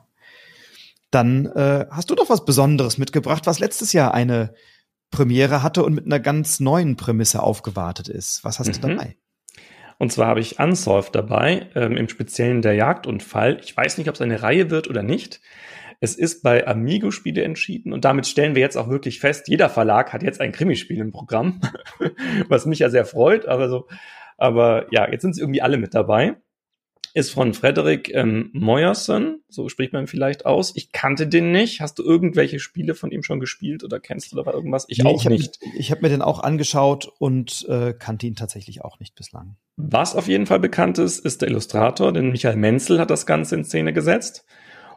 Dann 1.12 1.46
äh, 1.48 1.86
hast 1.90 2.10
du 2.10 2.16
doch 2.16 2.30
was 2.30 2.46
Besonderes 2.46 2.98
mitgebracht, 2.98 3.48
was 3.48 3.60
letztes 3.60 3.94
Jahr 3.94 4.14
eine 4.14 4.54
Premiere 5.12 5.64
hatte 5.64 5.84
und 5.84 5.94
mit 5.94 6.06
einer 6.06 6.20
ganz 6.20 6.60
neuen 6.60 6.96
Prämisse 6.96 7.42
aufgewartet 7.42 8.08
ist. 8.10 8.44
Was 8.44 8.60
hast 8.60 8.68
mhm. 8.68 8.74
du 8.74 8.88
dabei? 8.90 9.16
Und 9.98 10.14
zwar 10.14 10.28
habe 10.28 10.40
ich 10.40 10.60
Unsolved 10.60 11.14
dabei, 11.14 11.68
ähm, 11.76 11.98
im 11.98 12.08
Speziellen 12.08 12.62
der 12.62 12.74
Jagdunfall. 12.74 13.60
Ich 13.64 13.76
weiß 13.76 13.98
nicht, 13.98 14.08
ob 14.08 14.16
es 14.16 14.22
eine 14.22 14.42
Reihe 14.42 14.70
wird 14.70 14.88
oder 14.90 15.04
nicht. 15.04 15.42
Es 16.00 16.16
ist 16.16 16.44
bei 16.44 16.66
Amigo 16.66 17.12
Spiele 17.12 17.44
entschieden 17.44 17.92
und 17.92 18.06
damit 18.06 18.26
stellen 18.26 18.56
wir 18.56 18.62
jetzt 18.62 18.78
auch 18.78 18.88
wirklich 18.88 19.20
fest, 19.20 19.50
jeder 19.50 19.70
Verlag 19.70 20.14
hat 20.14 20.24
jetzt 20.24 20.40
ein 20.40 20.54
Krimispiel 20.54 20.98
im 21.00 21.12
Programm, 21.12 21.60
was 22.48 22.66
mich 22.66 22.80
ja 22.80 22.90
sehr 22.90 23.04
freut, 23.04 23.46
aber 23.46 23.68
so, 23.68 23.88
aber 24.38 24.86
ja, 24.94 25.12
jetzt 25.12 25.24
sind 25.24 25.36
sie 25.36 25.42
irgendwie 25.42 25.62
alle 25.62 25.78
mit 25.78 25.94
dabei 25.94 26.38
ist 27.14 27.32
von 27.32 27.54
Frederik 27.54 28.14
ähm, 28.14 28.50
Moyerson, 28.54 29.42
so 29.50 29.70
spricht 29.70 29.94
man 29.94 30.08
vielleicht 30.08 30.46
aus. 30.46 30.74
Ich 30.76 30.92
kannte 30.92 31.28
den 31.28 31.52
nicht. 31.52 31.82
Hast 31.82 32.00
du 32.00 32.04
irgendwelche 32.04 32.60
Spiele 32.60 32.96
von 32.96 33.12
ihm 33.12 33.24
schon 33.24 33.40
gespielt 33.40 33.84
oder 33.84 34.00
kennst 34.00 34.32
du 34.32 34.42
da 34.42 34.52
irgendwas? 34.52 34.86
Ich 34.88 35.00
nee, 35.00 35.10
auch 35.10 35.20
ich 35.20 35.26
hab, 35.26 35.32
nicht. 35.32 35.60
Ich 35.78 35.92
habe 35.92 36.02
mir 36.02 36.10
den 36.10 36.22
auch 36.22 36.40
angeschaut 36.40 37.12
und 37.20 37.66
äh, 37.68 37.94
kannte 37.94 38.28
ihn 38.28 38.36
tatsächlich 38.36 38.84
auch 38.84 39.00
nicht 39.00 39.16
bislang. 39.16 39.56
Was 39.78 40.16
auf 40.16 40.28
jeden 40.28 40.46
Fall 40.46 40.60
bekannt 40.60 40.98
ist, 40.98 41.24
ist 41.26 41.42
der 41.42 41.50
Illustrator, 41.50 42.12
denn 42.12 42.32
Michael 42.32 42.58
Menzel 42.58 43.00
hat 43.00 43.10
das 43.10 43.26
Ganze 43.26 43.56
in 43.56 43.64
Szene 43.64 43.94
gesetzt. 43.94 44.46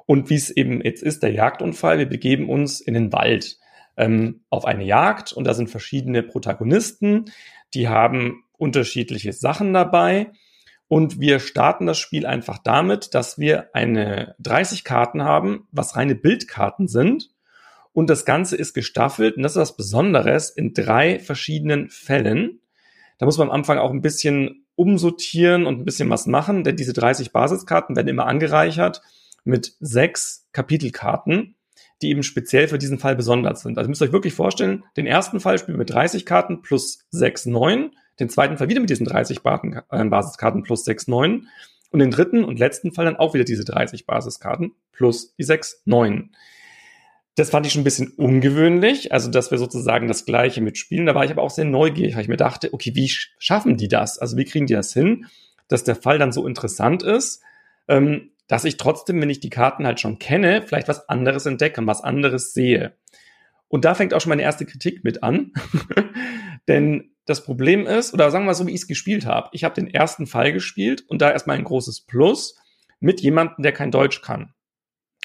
Und 0.06 0.30
wie 0.30 0.34
es 0.34 0.50
eben 0.50 0.82
jetzt 0.82 1.02
ist, 1.02 1.22
der 1.22 1.32
Jagdunfall, 1.32 1.98
wir 1.98 2.08
begeben 2.08 2.48
uns 2.48 2.80
in 2.80 2.94
den 2.94 3.12
Wald 3.12 3.58
ähm, 3.96 4.42
auf 4.50 4.64
eine 4.64 4.84
Jagd 4.84 5.32
und 5.32 5.44
da 5.44 5.54
sind 5.54 5.70
verschiedene 5.70 6.22
Protagonisten, 6.22 7.26
die 7.74 7.88
haben 7.88 8.44
unterschiedliche 8.56 9.32
Sachen 9.32 9.72
dabei 9.72 10.32
und 10.92 11.20
wir 11.20 11.40
starten 11.40 11.86
das 11.86 11.98
Spiel 11.98 12.26
einfach 12.26 12.58
damit, 12.58 13.14
dass 13.14 13.38
wir 13.38 13.74
eine 13.74 14.34
30 14.40 14.84
Karten 14.84 15.22
haben, 15.24 15.66
was 15.72 15.96
reine 15.96 16.14
Bildkarten 16.14 16.86
sind. 16.86 17.30
Und 17.94 18.10
das 18.10 18.26
Ganze 18.26 18.56
ist 18.56 18.74
gestaffelt, 18.74 19.38
und 19.38 19.42
das 19.42 19.52
ist 19.52 19.58
was 19.58 19.76
Besonderes, 19.78 20.50
in 20.50 20.74
drei 20.74 21.18
verschiedenen 21.18 21.88
Fällen. 21.88 22.60
Da 23.16 23.24
muss 23.24 23.38
man 23.38 23.48
am 23.48 23.54
Anfang 23.54 23.78
auch 23.78 23.90
ein 23.90 24.02
bisschen 24.02 24.66
umsortieren 24.74 25.64
und 25.64 25.80
ein 25.80 25.86
bisschen 25.86 26.10
was 26.10 26.26
machen, 26.26 26.62
denn 26.62 26.76
diese 26.76 26.92
30 26.92 27.32
Basiskarten 27.32 27.96
werden 27.96 28.08
immer 28.08 28.26
angereichert 28.26 29.00
mit 29.44 29.74
sechs 29.80 30.46
Kapitelkarten, 30.52 31.54
die 32.02 32.10
eben 32.10 32.22
speziell 32.22 32.68
für 32.68 32.76
diesen 32.76 32.98
Fall 32.98 33.16
besonders 33.16 33.62
sind. 33.62 33.78
Also 33.78 33.88
müsst 33.88 34.02
ihr 34.02 34.08
euch 34.08 34.12
wirklich 34.12 34.34
vorstellen, 34.34 34.84
den 34.98 35.06
ersten 35.06 35.40
Fall 35.40 35.56
spielen 35.56 35.78
wir 35.78 35.84
mit 35.84 35.90
30 35.90 36.26
Karten 36.26 36.60
plus 36.60 37.06
sechs 37.10 37.46
neun 37.46 37.92
den 38.20 38.28
zweiten 38.28 38.58
Fall 38.58 38.68
wieder 38.68 38.80
mit 38.80 38.90
diesen 38.90 39.06
30 39.06 39.40
äh, 39.44 40.04
Basiskarten 40.04 40.62
plus 40.62 40.84
6, 40.84 41.08
9 41.08 41.48
und 41.90 41.98
den 41.98 42.10
dritten 42.10 42.44
und 42.44 42.58
letzten 42.58 42.92
Fall 42.92 43.04
dann 43.04 43.16
auch 43.16 43.34
wieder 43.34 43.44
diese 43.44 43.64
30 43.64 44.06
Basiskarten 44.06 44.72
plus 44.92 45.34
die 45.36 45.44
6, 45.44 45.82
9. 45.84 46.30
Das 47.34 47.50
fand 47.50 47.66
ich 47.66 47.72
schon 47.72 47.80
ein 47.80 47.84
bisschen 47.84 48.08
ungewöhnlich, 48.08 49.12
also 49.12 49.30
dass 49.30 49.50
wir 49.50 49.58
sozusagen 49.58 50.06
das 50.06 50.26
gleiche 50.26 50.60
mitspielen. 50.60 51.06
Da 51.06 51.14
war 51.14 51.24
ich 51.24 51.30
aber 51.30 51.42
auch 51.42 51.50
sehr 51.50 51.64
neugierig, 51.64 52.14
weil 52.14 52.22
ich 52.22 52.28
mir 52.28 52.36
dachte, 52.36 52.74
okay, 52.74 52.94
wie 52.94 53.08
schaffen 53.08 53.76
die 53.76 53.88
das? 53.88 54.18
Also 54.18 54.36
wie 54.36 54.44
kriegen 54.44 54.66
die 54.66 54.74
das 54.74 54.92
hin, 54.92 55.26
dass 55.68 55.84
der 55.84 55.96
Fall 55.96 56.18
dann 56.18 56.32
so 56.32 56.46
interessant 56.46 57.02
ist, 57.02 57.42
ähm, 57.88 58.32
dass 58.48 58.64
ich 58.64 58.76
trotzdem, 58.76 59.20
wenn 59.22 59.30
ich 59.30 59.40
die 59.40 59.48
Karten 59.48 59.86
halt 59.86 59.98
schon 59.98 60.18
kenne, 60.18 60.62
vielleicht 60.66 60.88
was 60.88 61.08
anderes 61.08 61.46
entdecke, 61.46 61.86
was 61.86 62.04
anderes 62.04 62.52
sehe. 62.52 62.92
Und 63.68 63.86
da 63.86 63.94
fängt 63.94 64.12
auch 64.12 64.20
schon 64.20 64.28
meine 64.28 64.42
erste 64.42 64.66
Kritik 64.66 65.02
mit 65.02 65.22
an. 65.22 65.52
Denn 66.68 67.11
das 67.24 67.44
Problem 67.44 67.86
ist, 67.86 68.14
oder 68.14 68.30
sagen 68.30 68.46
wir 68.46 68.54
so, 68.54 68.66
wie 68.66 68.72
ich 68.72 68.82
es 68.82 68.88
gespielt 68.88 69.26
habe. 69.26 69.48
Ich 69.52 69.64
habe 69.64 69.74
den 69.74 69.92
ersten 69.92 70.26
Fall 70.26 70.52
gespielt 70.52 71.04
und 71.08 71.22
da 71.22 71.30
erstmal 71.30 71.56
ein 71.56 71.64
großes 71.64 72.02
Plus 72.02 72.56
mit 73.00 73.20
jemandem, 73.20 73.62
der 73.62 73.72
kein 73.72 73.90
Deutsch 73.90 74.22
kann. 74.22 74.54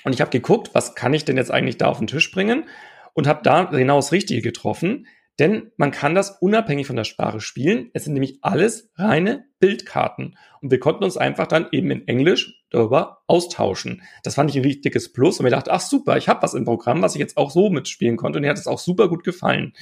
Und 0.04 0.14
ich 0.14 0.22
habe 0.22 0.32
geguckt, 0.32 0.70
was 0.74 0.96
kann 0.96 1.14
ich 1.14 1.26
denn 1.26 1.38
jetzt 1.38 1.52
eigentlich 1.52 1.78
da 1.78 1.88
auf 1.88 1.98
den 1.98 2.08
Tisch 2.08 2.32
bringen 2.32 2.66
und 3.14 3.28
habe 3.28 3.42
da 3.44 3.64
genau 3.64 3.98
das 3.98 4.12
Richtige 4.12 4.42
getroffen. 4.42 5.08
Denn 5.40 5.72
man 5.78 5.92
kann 5.92 6.16
das 6.16 6.32
unabhängig 6.42 6.88
von 6.88 6.96
der 6.96 7.04
Sprache 7.04 7.42
spielen. 7.42 7.92
Es 7.94 8.06
sind 8.06 8.14
nämlich 8.14 8.40
alles 8.42 8.92
reine 8.96 9.46
Bildkarten. 9.60 10.36
Und 10.62 10.72
wir 10.72 10.80
konnten 10.80 11.04
uns 11.04 11.16
einfach 11.16 11.46
dann 11.46 11.68
eben 11.72 11.92
in 11.92 12.08
Englisch 12.08 12.64
darüber 12.72 13.20
austauschen. 13.28 14.02
Das 14.24 14.36
fand 14.36 14.50
ich 14.50 14.56
ein 14.56 14.64
richtiges 14.64 15.14
Plus. 15.14 15.40
Und 15.40 15.44
mir 15.44 15.52
dachte, 15.52 15.72
ach 15.72 15.82
super, 15.82 16.18
ich 16.18 16.28
habe 16.28 16.42
was 16.42 16.56
im 16.56 16.66
Programm, 16.66 17.04
was 17.04 17.14
ich 17.14 17.20
jetzt 17.20 17.38
auch 17.38 17.52
so 17.52 17.70
mitspielen 17.70 18.18
konnte. 18.18 18.38
Und 18.38 18.44
mir 18.44 18.50
hat 18.50 18.58
es 18.58 18.66
auch 18.66 18.80
super 18.80 19.10
gut 19.10 19.24
gefallen. 19.24 19.74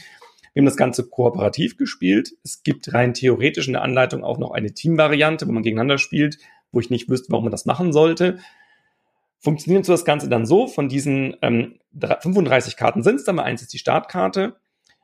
Wir 0.56 0.62
haben 0.62 0.68
das 0.68 0.78
Ganze 0.78 1.10
kooperativ 1.10 1.76
gespielt. 1.76 2.32
Es 2.41 2.63
gibt 2.63 2.94
rein 2.94 3.13
theoretisch 3.13 3.68
in 3.68 3.74
der 3.74 3.82
Anleitung 3.82 4.24
auch 4.24 4.38
noch 4.38 4.52
eine 4.52 4.74
Teamvariante, 4.74 5.46
wo 5.50 5.52
man 5.52 5.63
gegeneinander 5.63 5.98
spielt, 5.98 6.38
wo 6.72 6.80
ich 6.80 6.89
nicht 6.89 7.10
wüsste, 7.10 7.28
warum 7.32 7.44
man 7.44 7.52
das 7.52 7.65
machen 7.65 7.91
sollte. 7.91 8.39
Funktioniert 9.38 9.86
so 9.86 9.91
das 9.91 10.06
Ganze 10.06 10.30
dann 10.30 10.46
so, 10.46 10.68
von 10.68 10.88
diesen 10.88 11.36
ähm, 11.41 11.76
35 12.00 12.78
Karten 12.78 13.04
sind 13.04 13.15
es, 13.15 13.26
dann 13.26 13.36
mal 13.36 13.44
eins 13.44 13.63
ist 13.63 13.74
die 13.74 13.80
Startkarte. 13.80 14.56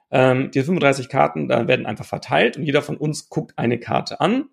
Ähm, 0.10 0.52
die 0.52 0.62
35 0.62 1.10
Karten 1.10 1.50
da 1.50 1.68
werden 1.68 1.86
einfach 1.86 2.06
verteilt 2.06 2.56
und 2.56 2.64
jeder 2.64 2.82
von 2.82 2.96
uns 2.96 3.28
guckt 3.28 3.52
eine 3.58 3.78
Karte 3.78 4.22
an 4.22 4.46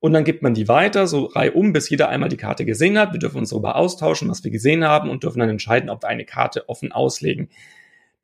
und 0.00 0.14
dann 0.14 0.24
gibt 0.24 0.42
man 0.42 0.54
die 0.54 0.66
weiter, 0.66 1.06
so 1.06 1.26
reihum, 1.26 1.74
bis 1.74 1.90
jeder 1.90 2.08
einmal 2.08 2.30
die 2.30 2.38
Karte 2.38 2.64
gesehen 2.64 2.98
hat. 2.98 3.12
Wir 3.12 3.20
dürfen 3.20 3.36
uns 3.36 3.50
darüber 3.50 3.76
austauschen, 3.76 4.30
was 4.30 4.42
wir 4.42 4.50
gesehen 4.50 4.82
haben 4.82 5.10
und 5.10 5.24
dürfen 5.24 5.40
dann 5.40 5.50
entscheiden, 5.50 5.90
ob 5.90 6.04
wir 6.04 6.08
eine 6.08 6.24
Karte 6.24 6.70
offen 6.70 6.90
auslegen. 6.90 7.50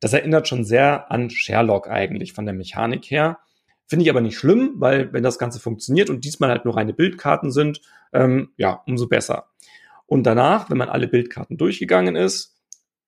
Das 0.05 0.13
erinnert 0.13 0.47
schon 0.47 0.63
sehr 0.63 1.11
an 1.11 1.31
Sherlock 1.31 1.89
eigentlich 1.89 2.33
von 2.33 2.45
der 2.45 2.53
Mechanik 2.53 3.05
her. 3.05 3.39
Finde 3.87 4.03
ich 4.03 4.11
aber 4.11 4.21
nicht 4.21 4.37
schlimm, 4.37 4.75
weil 4.75 5.11
wenn 5.13 5.23
das 5.23 5.39
Ganze 5.39 5.59
funktioniert 5.59 6.11
und 6.11 6.23
diesmal 6.23 6.51
halt 6.51 6.63
nur 6.63 6.77
reine 6.77 6.93
Bildkarten 6.93 7.49
sind, 7.51 7.81
ähm, 8.13 8.49
ja, 8.55 8.83
umso 8.85 9.07
besser. 9.07 9.47
Und 10.05 10.27
danach, 10.27 10.69
wenn 10.69 10.77
man 10.77 10.89
alle 10.89 11.07
Bildkarten 11.07 11.57
durchgegangen 11.57 12.15
ist, 12.15 12.55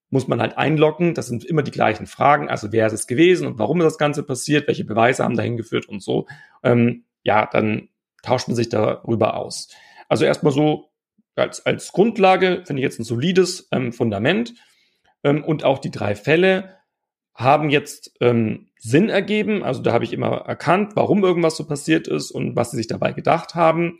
muss 0.10 0.28
man 0.28 0.42
halt 0.42 0.58
einloggen. 0.58 1.14
Das 1.14 1.28
sind 1.28 1.46
immer 1.46 1.62
die 1.62 1.70
gleichen 1.70 2.08
Fragen. 2.08 2.50
Also 2.50 2.72
wer 2.72 2.88
ist 2.88 2.94
es 2.94 3.06
gewesen 3.06 3.46
und 3.46 3.60
warum 3.60 3.80
ist 3.80 3.86
das 3.86 4.00
Ganze 4.00 4.24
passiert? 4.24 4.68
Welche 4.68 4.84
Beweise 4.84 5.24
haben 5.24 5.38
dahin 5.38 5.56
geführt 5.56 5.88
und 5.88 6.02
so. 6.02 6.26
Ähm, 6.64 7.04
ja, 7.22 7.46
dann 7.46 7.90
tauscht 8.24 8.48
man 8.48 8.56
sich 8.56 8.70
darüber 8.70 9.38
aus. 9.38 9.68
Also 10.10 10.26
erstmal 10.26 10.52
so 10.52 10.90
als, 11.36 11.64
als 11.64 11.92
Grundlage 11.92 12.64
finde 12.66 12.82
ich 12.82 12.86
jetzt 12.86 13.00
ein 13.00 13.04
solides 13.04 13.68
ähm, 13.72 13.94
Fundament. 13.94 14.56
Ähm, 15.24 15.44
und 15.44 15.64
auch 15.64 15.78
die 15.78 15.92
drei 15.92 16.16
Fälle 16.16 16.77
haben 17.38 17.70
jetzt 17.70 18.12
ähm, 18.20 18.68
Sinn 18.80 19.10
ergeben. 19.10 19.64
Also 19.64 19.82
da 19.82 19.94
habe 19.94 20.04
ich 20.04 20.12
immer 20.12 20.28
erkannt, 20.48 20.96
warum 20.96 21.24
irgendwas 21.24 21.56
so 21.56 21.66
passiert 21.66 22.08
ist 22.08 22.32
und 22.32 22.56
was 22.56 22.72
sie 22.72 22.78
sich 22.78 22.88
dabei 22.88 23.14
gedacht 23.14 23.56
haben. 23.56 24.00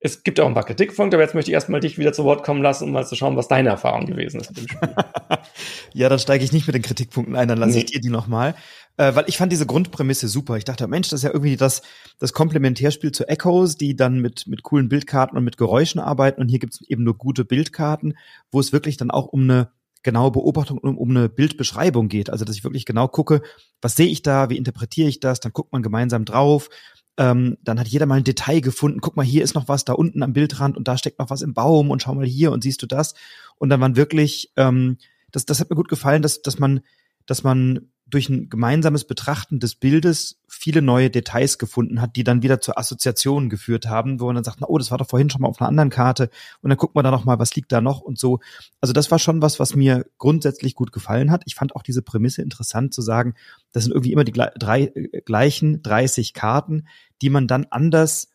Es 0.00 0.22
gibt 0.22 0.38
auch 0.38 0.46
ein 0.46 0.54
paar 0.54 0.64
Kritikpunkte, 0.64 1.16
aber 1.16 1.24
jetzt 1.24 1.34
möchte 1.34 1.50
ich 1.50 1.54
erstmal 1.54 1.80
dich 1.80 1.98
wieder 1.98 2.12
zu 2.12 2.22
Wort 2.24 2.44
kommen 2.44 2.62
lassen, 2.62 2.84
um 2.84 2.92
mal 2.92 3.06
zu 3.06 3.16
schauen, 3.16 3.36
was 3.36 3.48
deine 3.48 3.70
Erfahrung 3.70 4.06
gewesen 4.06 4.40
ist 4.40 4.50
mit 4.50 4.58
dem 4.58 4.68
Spiel. 4.68 4.94
ja, 5.92 6.08
dann 6.08 6.20
steige 6.20 6.44
ich 6.44 6.52
nicht 6.52 6.68
mit 6.68 6.74
den 6.74 6.82
Kritikpunkten 6.82 7.34
ein, 7.34 7.48
dann 7.48 7.58
lasse 7.58 7.72
nee. 7.72 7.78
ich 7.78 7.86
dir 7.86 8.00
die 8.00 8.10
nochmal. 8.10 8.54
Äh, 8.96 9.14
weil 9.16 9.24
ich 9.26 9.38
fand 9.38 9.50
diese 9.50 9.66
Grundprämisse 9.66 10.28
super. 10.28 10.56
Ich 10.56 10.64
dachte, 10.64 10.86
Mensch, 10.86 11.08
das 11.08 11.20
ist 11.20 11.24
ja 11.24 11.30
irgendwie 11.30 11.56
das, 11.56 11.82
das 12.18 12.32
Komplementärspiel 12.32 13.10
zu 13.10 13.28
Echoes, 13.28 13.76
die 13.76 13.96
dann 13.96 14.20
mit, 14.20 14.46
mit 14.46 14.62
coolen 14.62 14.88
Bildkarten 14.88 15.36
und 15.36 15.44
mit 15.44 15.56
Geräuschen 15.56 16.00
arbeiten. 16.00 16.40
Und 16.40 16.48
hier 16.48 16.60
gibt's 16.60 16.80
eben 16.88 17.02
nur 17.02 17.16
gute 17.16 17.44
Bildkarten, 17.44 18.16
wo 18.52 18.60
es 18.60 18.72
wirklich 18.72 18.96
dann 18.96 19.10
auch 19.10 19.26
um 19.26 19.42
eine 19.42 19.70
genaue 20.08 20.30
Beobachtung 20.30 20.78
um, 20.78 20.96
um 20.96 21.10
eine 21.10 21.28
Bildbeschreibung 21.28 22.08
geht. 22.08 22.30
Also 22.30 22.46
dass 22.46 22.56
ich 22.56 22.64
wirklich 22.64 22.86
genau 22.86 23.08
gucke, 23.08 23.42
was 23.82 23.94
sehe 23.94 24.06
ich 24.06 24.22
da, 24.22 24.48
wie 24.48 24.56
interpretiere 24.56 25.08
ich 25.08 25.20
das, 25.20 25.38
dann 25.40 25.52
guckt 25.52 25.70
man 25.70 25.82
gemeinsam 25.82 26.24
drauf. 26.24 26.70
Ähm, 27.18 27.58
dann 27.62 27.78
hat 27.78 27.88
jeder 27.88 28.06
mal 28.06 28.14
ein 28.14 28.24
Detail 28.24 28.60
gefunden. 28.60 29.00
Guck 29.02 29.16
mal, 29.16 29.26
hier 29.26 29.44
ist 29.44 29.54
noch 29.54 29.68
was 29.68 29.84
da 29.84 29.92
unten 29.92 30.22
am 30.22 30.32
Bildrand 30.32 30.78
und 30.78 30.88
da 30.88 30.96
steckt 30.96 31.18
noch 31.18 31.28
was 31.28 31.42
im 31.42 31.52
Baum 31.52 31.90
und 31.90 32.00
schau 32.00 32.14
mal 32.14 32.24
hier 32.24 32.52
und 32.52 32.62
siehst 32.62 32.80
du 32.80 32.86
das. 32.86 33.12
Und 33.56 33.68
dann 33.68 33.80
waren 33.82 33.96
wirklich, 33.96 34.50
ähm, 34.56 34.96
das, 35.30 35.44
das 35.44 35.60
hat 35.60 35.68
mir 35.68 35.76
gut 35.76 35.88
gefallen, 35.88 36.22
dass, 36.22 36.40
dass 36.40 36.58
man, 36.58 36.80
dass 37.26 37.42
man 37.42 37.90
durch 38.10 38.28
ein 38.28 38.48
gemeinsames 38.48 39.04
Betrachten 39.04 39.60
des 39.60 39.74
Bildes 39.74 40.40
viele 40.48 40.82
neue 40.82 41.10
Details 41.10 41.58
gefunden 41.58 42.00
hat, 42.00 42.16
die 42.16 42.24
dann 42.24 42.42
wieder 42.42 42.60
zur 42.60 42.78
Assoziation 42.78 43.50
geführt 43.50 43.86
haben, 43.86 44.18
wo 44.18 44.26
man 44.26 44.36
dann 44.36 44.44
sagt, 44.44 44.60
na, 44.60 44.66
oh, 44.68 44.78
das 44.78 44.90
war 44.90 44.98
doch 44.98 45.08
vorhin 45.08 45.28
schon 45.30 45.42
mal 45.42 45.48
auf 45.48 45.60
einer 45.60 45.68
anderen 45.68 45.90
Karte 45.90 46.30
und 46.62 46.70
dann 46.70 46.78
guckt 46.78 46.94
man 46.94 47.04
da 47.04 47.10
noch 47.10 47.24
mal, 47.24 47.38
was 47.38 47.54
liegt 47.54 47.70
da 47.70 47.80
noch 47.80 48.00
und 48.00 48.18
so. 48.18 48.40
Also 48.80 48.92
das 48.92 49.10
war 49.10 49.18
schon 49.18 49.42
was, 49.42 49.60
was 49.60 49.74
mir 49.74 50.06
grundsätzlich 50.16 50.74
gut 50.74 50.92
gefallen 50.92 51.30
hat. 51.30 51.42
Ich 51.46 51.54
fand 51.54 51.76
auch 51.76 51.82
diese 51.82 52.02
Prämisse 52.02 52.42
interessant 52.42 52.94
zu 52.94 53.02
sagen, 53.02 53.34
das 53.72 53.84
sind 53.84 53.92
irgendwie 53.92 54.12
immer 54.12 54.24
die 54.24 54.32
drei, 54.32 54.84
äh, 54.84 55.20
gleichen 55.20 55.82
30 55.82 56.32
Karten, 56.32 56.86
die 57.20 57.30
man 57.30 57.46
dann 57.46 57.66
anders 57.70 58.28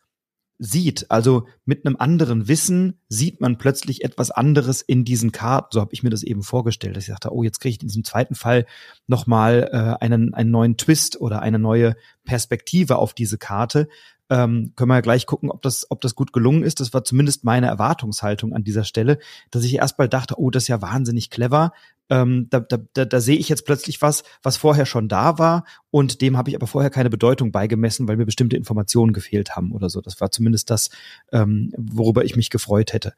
sieht. 0.59 1.09
Also 1.09 1.47
mit 1.65 1.85
einem 1.85 1.95
anderen 1.97 2.47
Wissen 2.47 2.99
sieht 3.09 3.41
man 3.41 3.57
plötzlich 3.57 4.03
etwas 4.03 4.31
anderes 4.31 4.81
in 4.81 5.03
diesen 5.03 5.31
Karten. 5.31 5.69
So 5.71 5.81
habe 5.81 5.93
ich 5.93 6.03
mir 6.03 6.09
das 6.09 6.23
eben 6.23 6.43
vorgestellt. 6.43 6.95
Dass 6.95 7.03
ich 7.03 7.09
dachte, 7.09 7.33
oh, 7.33 7.43
jetzt 7.43 7.59
kriege 7.59 7.75
ich 7.75 7.81
in 7.81 7.87
diesem 7.87 8.03
zweiten 8.03 8.35
Fall 8.35 8.65
nochmal 9.07 9.69
äh, 9.71 10.03
einen, 10.03 10.33
einen 10.33 10.51
neuen 10.51 10.77
Twist 10.77 11.19
oder 11.19 11.41
eine 11.41 11.59
neue 11.59 11.95
Perspektive 12.23 12.97
auf 12.97 13.13
diese 13.13 13.37
Karte, 13.37 13.89
ähm, 14.29 14.73
können 14.75 14.89
wir 14.89 14.95
ja 14.95 15.01
gleich 15.01 15.25
gucken, 15.25 15.51
ob 15.51 15.61
das, 15.61 15.89
ob 15.89 16.01
das 16.01 16.15
gut 16.15 16.33
gelungen 16.33 16.63
ist. 16.63 16.79
Das 16.79 16.93
war 16.93 17.03
zumindest 17.03 17.43
meine 17.43 17.67
Erwartungshaltung 17.67 18.53
an 18.53 18.63
dieser 18.63 18.83
Stelle, 18.83 19.19
dass 19.51 19.63
ich 19.63 19.75
erstmal 19.75 20.09
dachte, 20.09 20.39
oh, 20.39 20.49
das 20.49 20.63
ist 20.63 20.67
ja 20.69 20.81
wahnsinnig 20.81 21.29
clever. 21.29 21.73
Ähm, 22.09 22.47
da, 22.49 22.59
da, 22.59 22.77
da, 22.93 23.05
da 23.05 23.21
sehe 23.21 23.37
ich 23.37 23.49
jetzt 23.49 23.65
plötzlich 23.65 24.01
was, 24.01 24.23
was 24.41 24.57
vorher 24.57 24.85
schon 24.85 25.07
da 25.07 25.39
war 25.39 25.65
und 25.89 26.21
dem 26.21 26.37
habe 26.37 26.49
ich 26.49 26.55
aber 26.55 26.67
vorher 26.67 26.89
keine 26.89 27.09
Bedeutung 27.09 27.51
beigemessen, 27.51 28.07
weil 28.07 28.17
mir 28.17 28.25
bestimmte 28.25 28.57
Informationen 28.57 29.13
gefehlt 29.13 29.55
haben 29.55 29.71
oder 29.71 29.89
so. 29.89 30.01
Das 30.01 30.19
war 30.19 30.31
zumindest 30.31 30.69
das, 30.69 30.89
ähm, 31.31 31.71
worüber 31.77 32.25
ich 32.25 32.35
mich 32.35 32.49
gefreut 32.49 32.93
hätte. 32.93 33.13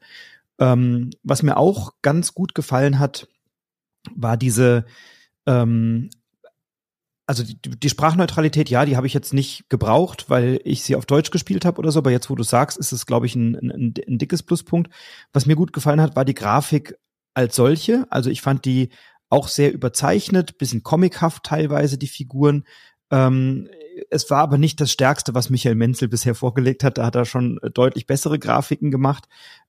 Ähm, 0.58 1.10
was 1.22 1.42
mir 1.42 1.56
auch 1.56 1.94
ganz 2.02 2.32
gut 2.32 2.54
gefallen 2.54 2.98
hat, 2.98 3.28
war 4.14 4.36
diese 4.36 4.86
ähm, 5.46 6.10
also 7.26 7.42
die, 7.42 7.58
die 7.58 7.88
Sprachneutralität, 7.88 8.70
ja, 8.70 8.84
die 8.84 8.96
habe 8.96 9.06
ich 9.06 9.14
jetzt 9.14 9.34
nicht 9.34 9.68
gebraucht, 9.68 10.30
weil 10.30 10.60
ich 10.64 10.82
sie 10.82 10.94
auf 10.94 11.06
Deutsch 11.06 11.30
gespielt 11.30 11.64
habe 11.64 11.78
oder 11.78 11.90
so, 11.90 11.98
aber 11.98 12.12
jetzt, 12.12 12.30
wo 12.30 12.36
du 12.36 12.44
sagst, 12.44 12.78
ist 12.78 12.92
es, 12.92 13.04
glaube 13.04 13.26
ich, 13.26 13.34
ein, 13.34 13.56
ein, 13.56 13.94
ein 14.06 14.18
dickes 14.18 14.42
Pluspunkt. 14.42 14.92
Was 15.32 15.46
mir 15.46 15.56
gut 15.56 15.72
gefallen 15.72 16.00
hat, 16.00 16.14
war 16.14 16.24
die 16.24 16.34
Grafik 16.34 16.96
als 17.34 17.56
solche. 17.56 18.06
Also 18.10 18.30
ich 18.30 18.42
fand 18.42 18.64
die 18.64 18.90
auch 19.28 19.48
sehr 19.48 19.72
überzeichnet, 19.72 20.56
bisschen 20.58 20.84
comichaft 20.84 21.42
teilweise, 21.42 21.98
die 21.98 22.06
Figuren. 22.06 22.64
Ähm, 23.10 23.68
es 24.10 24.30
war 24.30 24.38
aber 24.38 24.58
nicht 24.58 24.80
das 24.80 24.92
Stärkste, 24.92 25.34
was 25.34 25.50
Michael 25.50 25.74
Menzel 25.74 26.08
bisher 26.08 26.34
vorgelegt 26.34 26.84
hat. 26.84 26.98
Da 26.98 27.06
hat 27.06 27.16
er 27.16 27.24
schon 27.24 27.58
deutlich 27.74 28.06
bessere 28.06 28.38
Grafiken 28.38 28.90
gemacht, 28.90 29.26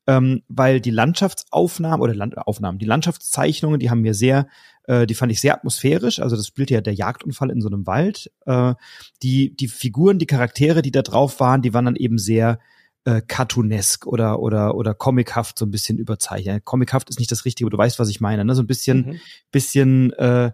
ähm, 0.08 0.41
weil 0.48 0.80
die 0.80 0.91
Landschaftsaufnahmen 0.91 2.02
oder 2.02 2.15
Land 2.15 2.38
Aufnahmen, 2.38 2.80
die 2.80 2.86
Landschaftszeichnungen, 2.86 3.80
die 3.80 3.89
haben 3.89 4.02
mir 4.02 4.13
sehr, 4.13 4.48
äh, 4.84 5.06
die 5.06 5.13
fand 5.13 5.32
ich 5.32 5.41
sehr 5.41 5.54
atmosphärisch. 5.54 6.20
Also 6.20 6.36
das 6.36 6.48
spielt 6.48 6.72
ja 6.72 6.82
der 6.82 6.93
Jagdunfall 6.93 7.52
in 7.52 7.62
so 7.62 7.67
einem 7.67 7.86
Wald. 7.86 8.32
Äh, 8.46 8.74
die 9.22 9.56
die 9.56 9.67
Figuren, 9.67 10.17
die 10.17 10.26
Charaktere, 10.26 10.82
die 10.82 10.91
da 10.91 11.02
drauf 11.02 11.39
waren, 11.41 11.62
die 11.62 11.74
waren 11.74 11.86
dann 11.86 11.98
eben 11.98 12.17
sehr 12.17 12.60
äh, 13.04 13.22
cartoonesk 13.22 14.08
oder 14.08 14.39
oder 14.39 14.76
oder 14.76 14.93
comichaft 14.93 15.60
so 15.60 15.65
ein 15.65 15.72
bisschen 15.72 15.98
überzeichnet. 15.98 16.63
Comichaft 16.63 17.10
ist 17.10 17.20
nicht 17.20 17.32
das 17.32 17.43
Richtige, 17.43 17.70
du 17.70 17.78
weißt, 17.78 18.00
was 18.00 18.10
ich 18.10 18.22
meine, 18.22 18.46
ne? 18.46 18.56
So 18.56 18.63
ein 18.63 18.67
bisschen 18.67 18.98
mhm. 18.98 19.20
bisschen 19.52 20.13
äh, 20.13 20.52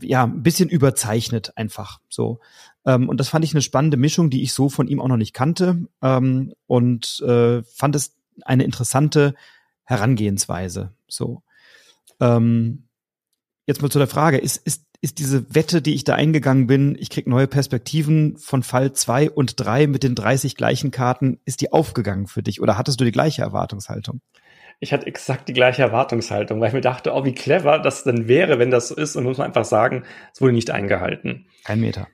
ja, 0.00 0.24
ein 0.24 0.42
bisschen 0.42 0.68
überzeichnet 0.68 1.56
einfach 1.56 2.00
so. 2.08 2.40
Ähm, 2.86 3.08
und 3.08 3.18
das 3.18 3.28
fand 3.28 3.44
ich 3.44 3.52
eine 3.54 3.62
spannende 3.62 3.96
Mischung, 3.96 4.30
die 4.30 4.42
ich 4.42 4.52
so 4.52 4.68
von 4.68 4.88
ihm 4.88 5.00
auch 5.00 5.08
noch 5.08 5.16
nicht 5.16 5.34
kannte 5.34 5.86
ähm, 6.02 6.52
und 6.66 7.20
äh, 7.20 7.62
fand 7.62 7.96
es 7.96 8.16
eine 8.44 8.64
interessante 8.64 9.34
Herangehensweise. 9.84 10.92
So. 11.08 11.42
Ähm, 12.20 12.88
jetzt 13.66 13.82
mal 13.82 13.90
zu 13.90 13.98
der 13.98 14.08
Frage, 14.08 14.38
ist, 14.38 14.56
ist, 14.56 14.84
ist 15.00 15.18
diese 15.18 15.54
Wette, 15.54 15.82
die 15.82 15.94
ich 15.94 16.04
da 16.04 16.14
eingegangen 16.14 16.66
bin, 16.66 16.96
ich 16.98 17.10
krieg 17.10 17.26
neue 17.26 17.46
Perspektiven 17.46 18.36
von 18.38 18.62
Fall 18.62 18.92
zwei 18.92 19.30
und 19.30 19.60
drei 19.60 19.86
mit 19.86 20.02
den 20.02 20.14
30 20.14 20.56
gleichen 20.56 20.90
Karten, 20.90 21.40
ist 21.44 21.60
die 21.60 21.72
aufgegangen 21.72 22.26
für 22.26 22.42
dich 22.42 22.60
oder 22.62 22.78
hattest 22.78 23.00
du 23.00 23.04
die 23.04 23.12
gleiche 23.12 23.42
Erwartungshaltung? 23.42 24.20
ich 24.80 24.92
hatte 24.92 25.06
exakt 25.06 25.48
die 25.48 25.52
gleiche 25.52 25.82
Erwartungshaltung, 25.82 26.60
weil 26.60 26.68
ich 26.68 26.74
mir 26.74 26.80
dachte, 26.80 27.12
oh, 27.12 27.24
wie 27.24 27.34
clever 27.34 27.78
das 27.78 28.04
denn 28.04 28.28
wäre, 28.28 28.58
wenn 28.58 28.70
das 28.70 28.88
so 28.88 28.94
ist. 28.94 29.16
Und 29.16 29.24
muss 29.24 29.38
man 29.38 29.46
einfach 29.46 29.64
sagen, 29.64 30.04
es 30.32 30.40
wurde 30.40 30.52
nicht 30.52 30.70
eingehalten. 30.70 31.46
Kein 31.64 31.80
Meter. 31.80 32.08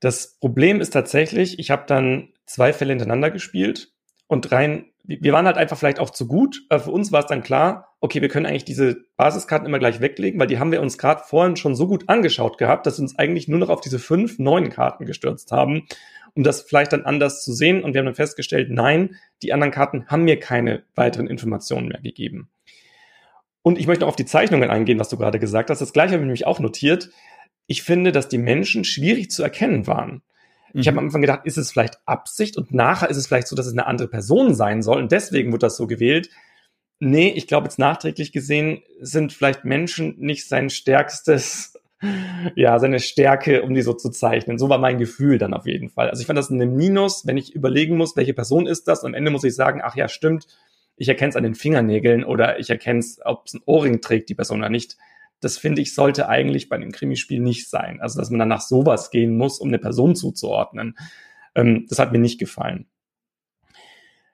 Das 0.00 0.38
Problem 0.38 0.80
ist 0.80 0.90
tatsächlich, 0.90 1.58
ich 1.58 1.70
habe 1.70 1.84
dann 1.86 2.28
zwei 2.46 2.72
Fälle 2.72 2.92
hintereinander 2.92 3.30
gespielt 3.30 3.92
und 4.26 4.50
rein, 4.52 4.91
wir 5.04 5.32
waren 5.32 5.46
halt 5.46 5.56
einfach 5.56 5.76
vielleicht 5.76 5.98
auch 5.98 6.10
zu 6.10 6.26
gut. 6.26 6.62
Für 6.70 6.90
uns 6.90 7.10
war 7.10 7.20
es 7.20 7.26
dann 7.26 7.42
klar, 7.42 7.96
okay, 8.00 8.20
wir 8.20 8.28
können 8.28 8.46
eigentlich 8.46 8.64
diese 8.64 9.04
Basiskarten 9.16 9.66
immer 9.66 9.78
gleich 9.78 10.00
weglegen, 10.00 10.38
weil 10.38 10.46
die 10.46 10.58
haben 10.58 10.72
wir 10.72 10.80
uns 10.80 10.96
gerade 10.96 11.22
vorhin 11.24 11.56
schon 11.56 11.74
so 11.74 11.88
gut 11.88 12.08
angeschaut 12.08 12.58
gehabt, 12.58 12.86
dass 12.86 12.98
wir 12.98 13.02
uns 13.02 13.18
eigentlich 13.18 13.48
nur 13.48 13.58
noch 13.58 13.68
auf 13.68 13.80
diese 13.80 13.98
fünf 13.98 14.38
neuen 14.38 14.70
Karten 14.70 15.06
gestürzt 15.06 15.50
haben 15.50 15.86
um 16.34 16.44
das 16.44 16.62
vielleicht 16.62 16.92
dann 16.92 17.04
anders 17.04 17.42
zu 17.42 17.52
sehen. 17.52 17.82
Und 17.82 17.94
wir 17.94 18.00
haben 18.00 18.06
dann 18.06 18.14
festgestellt, 18.14 18.70
nein, 18.70 19.16
die 19.42 19.52
anderen 19.52 19.72
Karten 19.72 20.06
haben 20.06 20.24
mir 20.24 20.38
keine 20.38 20.84
weiteren 20.94 21.26
Informationen 21.26 21.88
mehr 21.88 22.00
gegeben. 22.00 22.48
Und 23.62 23.78
ich 23.78 23.86
möchte 23.86 24.02
noch 24.02 24.08
auf 24.08 24.16
die 24.16 24.24
Zeichnungen 24.24 24.70
eingehen, 24.70 24.98
was 24.98 25.08
du 25.08 25.16
gerade 25.16 25.38
gesagt 25.38 25.70
hast. 25.70 25.80
Das 25.80 25.92
gleiche 25.92 26.14
habe 26.14 26.22
ich 26.22 26.26
nämlich 26.26 26.46
auch 26.46 26.58
notiert. 26.58 27.10
Ich 27.66 27.82
finde, 27.82 28.10
dass 28.12 28.28
die 28.28 28.38
Menschen 28.38 28.84
schwierig 28.84 29.30
zu 29.30 29.42
erkennen 29.42 29.86
waren. 29.86 30.22
Mhm. 30.72 30.80
Ich 30.80 30.88
habe 30.88 30.98
am 30.98 31.06
Anfang 31.06 31.20
gedacht, 31.20 31.42
ist 31.44 31.58
es 31.58 31.70
vielleicht 31.70 31.98
Absicht 32.06 32.56
und 32.56 32.72
nachher 32.72 33.10
ist 33.10 33.16
es 33.16 33.26
vielleicht 33.26 33.48
so, 33.48 33.56
dass 33.56 33.66
es 33.66 33.72
eine 33.72 33.86
andere 33.86 34.08
Person 34.08 34.54
sein 34.54 34.82
soll 34.82 34.98
und 34.98 35.12
deswegen 35.12 35.52
wird 35.52 35.62
das 35.62 35.76
so 35.76 35.86
gewählt. 35.86 36.30
Nee, 37.00 37.32
ich 37.34 37.46
glaube 37.46 37.64
jetzt 37.64 37.78
nachträglich 37.78 38.32
gesehen 38.32 38.82
sind 39.00 39.32
vielleicht 39.32 39.64
Menschen 39.64 40.14
nicht 40.18 40.48
sein 40.48 40.70
stärkstes, 40.70 41.74
ja, 42.54 42.78
seine 42.78 43.00
Stärke, 43.00 43.62
um 43.62 43.74
die 43.74 43.82
so 43.82 43.92
zu 43.92 44.10
zeichnen. 44.10 44.58
So 44.58 44.68
war 44.68 44.78
mein 44.78 44.98
Gefühl 44.98 45.38
dann 45.38 45.54
auf 45.54 45.66
jeden 45.66 45.88
Fall. 45.88 46.10
Also 46.10 46.20
ich 46.20 46.26
fand 46.26 46.38
das 46.38 46.50
ein 46.50 46.76
Minus, 46.76 47.26
wenn 47.26 47.36
ich 47.36 47.54
überlegen 47.54 47.96
muss, 47.96 48.16
welche 48.16 48.34
Person 48.34 48.66
ist 48.66 48.88
das. 48.88 49.02
Und 49.02 49.10
am 49.10 49.14
Ende 49.14 49.30
muss 49.30 49.44
ich 49.44 49.54
sagen, 49.54 49.80
ach 49.82 49.96
ja, 49.96 50.08
stimmt, 50.08 50.46
ich 50.96 51.08
erkenne 51.08 51.30
es 51.30 51.36
an 51.36 51.42
den 51.42 51.54
Fingernägeln 51.54 52.22
oder 52.22 52.58
ich 52.60 52.70
erkenne 52.70 53.00
es, 53.00 53.18
ob 53.24 53.46
es 53.46 53.54
ein 53.54 53.62
Ohrring 53.66 54.00
trägt, 54.00 54.28
die 54.28 54.34
Person 54.34 54.60
oder 54.60 54.70
nicht. 54.70 54.96
Das 55.42 55.58
finde 55.58 55.82
ich, 55.82 55.94
sollte 55.94 56.28
eigentlich 56.28 56.68
bei 56.68 56.76
einem 56.76 56.92
Krimispiel 56.92 57.40
nicht 57.40 57.68
sein. 57.68 58.00
Also, 58.00 58.18
dass 58.18 58.30
man 58.30 58.38
dann 58.38 58.48
nach 58.48 58.62
sowas 58.62 59.10
gehen 59.10 59.36
muss, 59.36 59.58
um 59.58 59.68
eine 59.68 59.78
Person 59.78 60.16
zuzuordnen. 60.16 60.96
Ähm, 61.54 61.86
das 61.88 61.98
hat 61.98 62.12
mir 62.12 62.18
nicht 62.18 62.38
gefallen. 62.38 62.86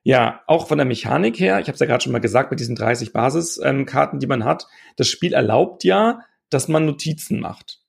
Ja, 0.05 0.43
auch 0.47 0.69
von 0.69 0.79
der 0.79 0.87
Mechanik 0.87 1.41
her, 1.41 1.59
ich 1.61 1.67
habe 1.67 1.75
es 1.75 1.81
ja 1.81 1.87
gerade 1.87 2.03
schon 2.03 2.13
mal 2.13 2.21
gesagt, 2.21 2.51
mit 2.51 2.61
diesen 2.61 2.77
30 2.77 3.13
Basiskarten, 3.13 4.17
ähm, 4.17 4.21
die 4.21 4.27
man 4.27 4.45
hat, 4.45 4.67
das 4.97 5.09
Spiel 5.09 5.33
erlaubt 5.33 5.83
ja, 5.85 6.21
dass 6.51 6.69
man 6.69 6.87
Notizen 6.87 7.41
macht. 7.41 7.81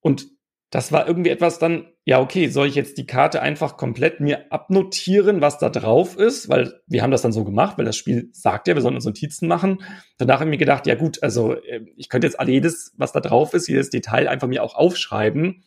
Und 0.00 0.28
das 0.70 0.92
war 0.92 1.06
irgendwie 1.06 1.30
etwas 1.30 1.58
dann, 1.58 1.86
ja, 2.04 2.20
okay, 2.20 2.48
soll 2.48 2.66
ich 2.66 2.74
jetzt 2.74 2.98
die 2.98 3.06
Karte 3.06 3.40
einfach 3.40 3.78
komplett 3.78 4.20
mir 4.20 4.52
abnotieren, 4.52 5.40
was 5.40 5.58
da 5.58 5.70
drauf 5.70 6.18
ist? 6.18 6.50
Weil 6.50 6.80
wir 6.86 7.02
haben 7.02 7.10
das 7.10 7.22
dann 7.22 7.32
so 7.32 7.44
gemacht, 7.44 7.78
weil 7.78 7.86
das 7.86 7.96
Spiel 7.96 8.28
sagt 8.32 8.68
ja, 8.68 8.74
wir 8.74 8.82
sollen 8.82 8.94
uns 8.94 9.06
Notizen 9.06 9.48
machen. 9.48 9.82
Danach 10.18 10.40
habe 10.40 10.44
ich 10.44 10.50
mir 10.50 10.58
gedacht, 10.58 10.86
ja 10.86 10.94
gut, 10.94 11.22
also 11.22 11.54
äh, 11.54 11.86
ich 11.96 12.10
könnte 12.10 12.26
jetzt 12.26 12.38
alle 12.38 12.52
jedes, 12.52 12.92
was 12.98 13.12
da 13.12 13.20
drauf 13.20 13.54
ist, 13.54 13.66
jedes 13.66 13.88
Detail 13.88 14.28
einfach 14.28 14.46
mir 14.46 14.62
auch 14.62 14.74
aufschreiben. 14.74 15.64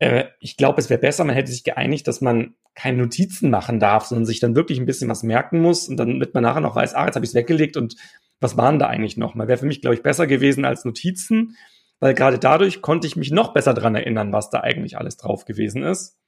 Äh, 0.00 0.24
ich 0.40 0.56
glaube, 0.56 0.80
es 0.80 0.90
wäre 0.90 1.00
besser, 1.00 1.24
man 1.24 1.36
hätte 1.36 1.52
sich 1.52 1.62
geeinigt, 1.62 2.08
dass 2.08 2.20
man 2.20 2.54
keine 2.74 2.98
Notizen 3.02 3.48
machen 3.48 3.78
darf, 3.78 4.06
sondern 4.06 4.26
sich 4.26 4.40
dann 4.40 4.56
wirklich 4.56 4.80
ein 4.80 4.86
bisschen 4.86 5.08
was 5.08 5.22
merken 5.22 5.60
muss 5.60 5.88
und 5.88 5.96
dann 5.98 6.08
damit 6.08 6.34
man 6.34 6.42
nachher 6.42 6.60
noch 6.60 6.74
weiß, 6.74 6.94
ah, 6.94 7.06
jetzt 7.06 7.14
habe 7.14 7.24
ich 7.24 7.30
es 7.30 7.34
weggelegt 7.34 7.76
und 7.76 7.94
was 8.40 8.56
waren 8.56 8.80
da 8.80 8.86
eigentlich 8.86 9.16
noch? 9.16 9.34
Mal 9.36 9.46
wäre 9.46 9.58
für 9.58 9.66
mich, 9.66 9.82
glaube 9.82 9.94
ich, 9.94 10.02
besser 10.02 10.26
gewesen 10.26 10.64
als 10.64 10.84
Notizen 10.84 11.56
weil 12.00 12.14
gerade 12.14 12.38
dadurch 12.38 12.82
konnte 12.82 13.06
ich 13.06 13.16
mich 13.16 13.30
noch 13.30 13.52
besser 13.52 13.74
dran 13.74 13.94
erinnern, 13.94 14.32
was 14.32 14.50
da 14.50 14.60
eigentlich 14.60 14.98
alles 14.98 15.16
drauf 15.16 15.44
gewesen 15.44 15.82
ist. 15.82 16.18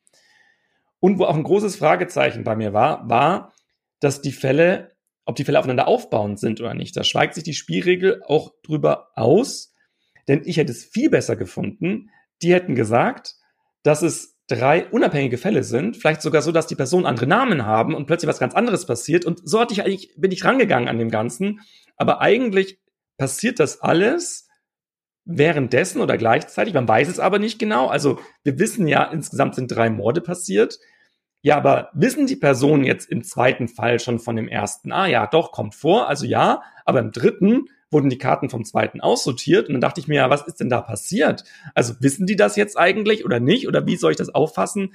Und 1.01 1.19
wo 1.19 1.25
auch 1.25 1.35
ein 1.35 1.43
großes 1.43 1.77
Fragezeichen 1.77 2.45
bei 2.45 2.55
mir 2.55 2.73
war, 2.73 3.09
war, 3.09 3.53
dass 3.99 4.21
die 4.21 4.33
Fälle, 4.33 4.93
ob 5.25 5.35
die 5.35 5.45
Fälle 5.45 5.59
aufeinander 5.59 5.89
aufbauend 5.89 6.39
sind 6.39 6.61
oder 6.61 6.75
nicht. 6.75 6.97
Da 6.97 7.03
schweigt 7.03 7.35
sich 7.35 7.43
die 7.43 7.55
Spielregel 7.55 8.23
auch 8.25 8.53
drüber 8.63 9.09
aus, 9.15 9.75
denn 10.29 10.43
ich 10.45 10.59
hätte 10.59 10.71
es 10.71 10.85
viel 10.85 11.11
besser 11.11 11.35
gefunden. 11.35 12.11
Die 12.43 12.53
hätten 12.53 12.75
gesagt, 12.75 13.35
dass 13.83 14.03
es 14.03 14.37
drei 14.47 14.87
unabhängige 14.89 15.39
Fälle 15.39 15.65
sind, 15.65 15.97
vielleicht 15.97 16.23
sogar 16.23 16.43
so, 16.43 16.53
dass 16.53 16.67
die 16.67 16.75
Personen 16.75 17.07
andere 17.07 17.27
Namen 17.27 17.65
haben 17.65 17.95
und 17.95 18.07
plötzlich 18.07 18.29
was 18.29 18.39
ganz 18.39 18.55
anderes 18.55 18.87
passiert. 18.87 19.25
Und 19.25 19.41
so 19.49 19.61
hatte 19.61 19.73
ich 19.73 19.85
eigentlich, 19.85 20.15
bin 20.17 20.31
ich 20.31 20.45
rangegangen 20.45 20.89
an 20.89 20.99
dem 20.99 21.11
Ganzen. 21.11 21.61
Aber 21.97 22.21
eigentlich 22.21 22.79
passiert 23.17 23.59
das 23.61 23.81
alles 23.81 24.49
währenddessen 25.25 26.01
oder 26.01 26.19
gleichzeitig. 26.19 26.75
Man 26.75 26.89
weiß 26.89 27.09
es 27.09 27.21
aber 27.21 27.39
nicht 27.39 27.59
genau. 27.59 27.87
Also 27.89 28.19
wir 28.43 28.59
wissen 28.59 28.87
ja, 28.87 29.05
insgesamt 29.05 29.55
sind 29.55 29.69
drei 29.69 29.91
Morde 29.91 30.21
passiert. 30.21 30.79
Ja, 31.43 31.57
aber 31.57 31.91
wissen 31.93 32.27
die 32.27 32.37
Personen 32.37 32.85
jetzt 32.85 33.11
im 33.11 33.25
zweiten 33.25 33.69
Fall 33.69 33.99
schon 33.99 34.21
von 34.21 34.37
dem 34.37 34.49
ersten? 34.49 34.93
Ah 34.93 35.07
ja, 35.07 35.27
doch, 35.27 35.53
kommt 35.53 35.75
vor. 35.75 36.09
Also 36.09 36.25
ja, 36.25 36.63
aber 36.85 37.01
im 37.01 37.11
dritten 37.11 37.69
wurden 37.91 38.11
die 38.11 38.19
Karten 38.19 38.49
vom 38.49 38.65
zweiten 38.65 39.01
aussortiert. 39.01 39.69
Und 39.69 39.75
dann 39.75 39.81
dachte 39.81 40.01
ich 40.01 40.09
mir, 40.09 40.17
ja, 40.17 40.31
was 40.31 40.47
ist 40.47 40.61
denn 40.61 40.71
da 40.71 40.81
passiert? 40.81 41.45
Also 41.75 41.95
wissen 42.01 42.27
die 42.27 42.37
das 42.37 42.57
jetzt 42.57 42.79
eigentlich 42.79 43.25
oder 43.25 43.41
nicht? 43.41 43.69
Oder 43.69 43.87
wie 43.87 43.97
soll 43.97 44.13
ich 44.13 44.17
das 44.17 44.35
auffassen? 44.35 44.95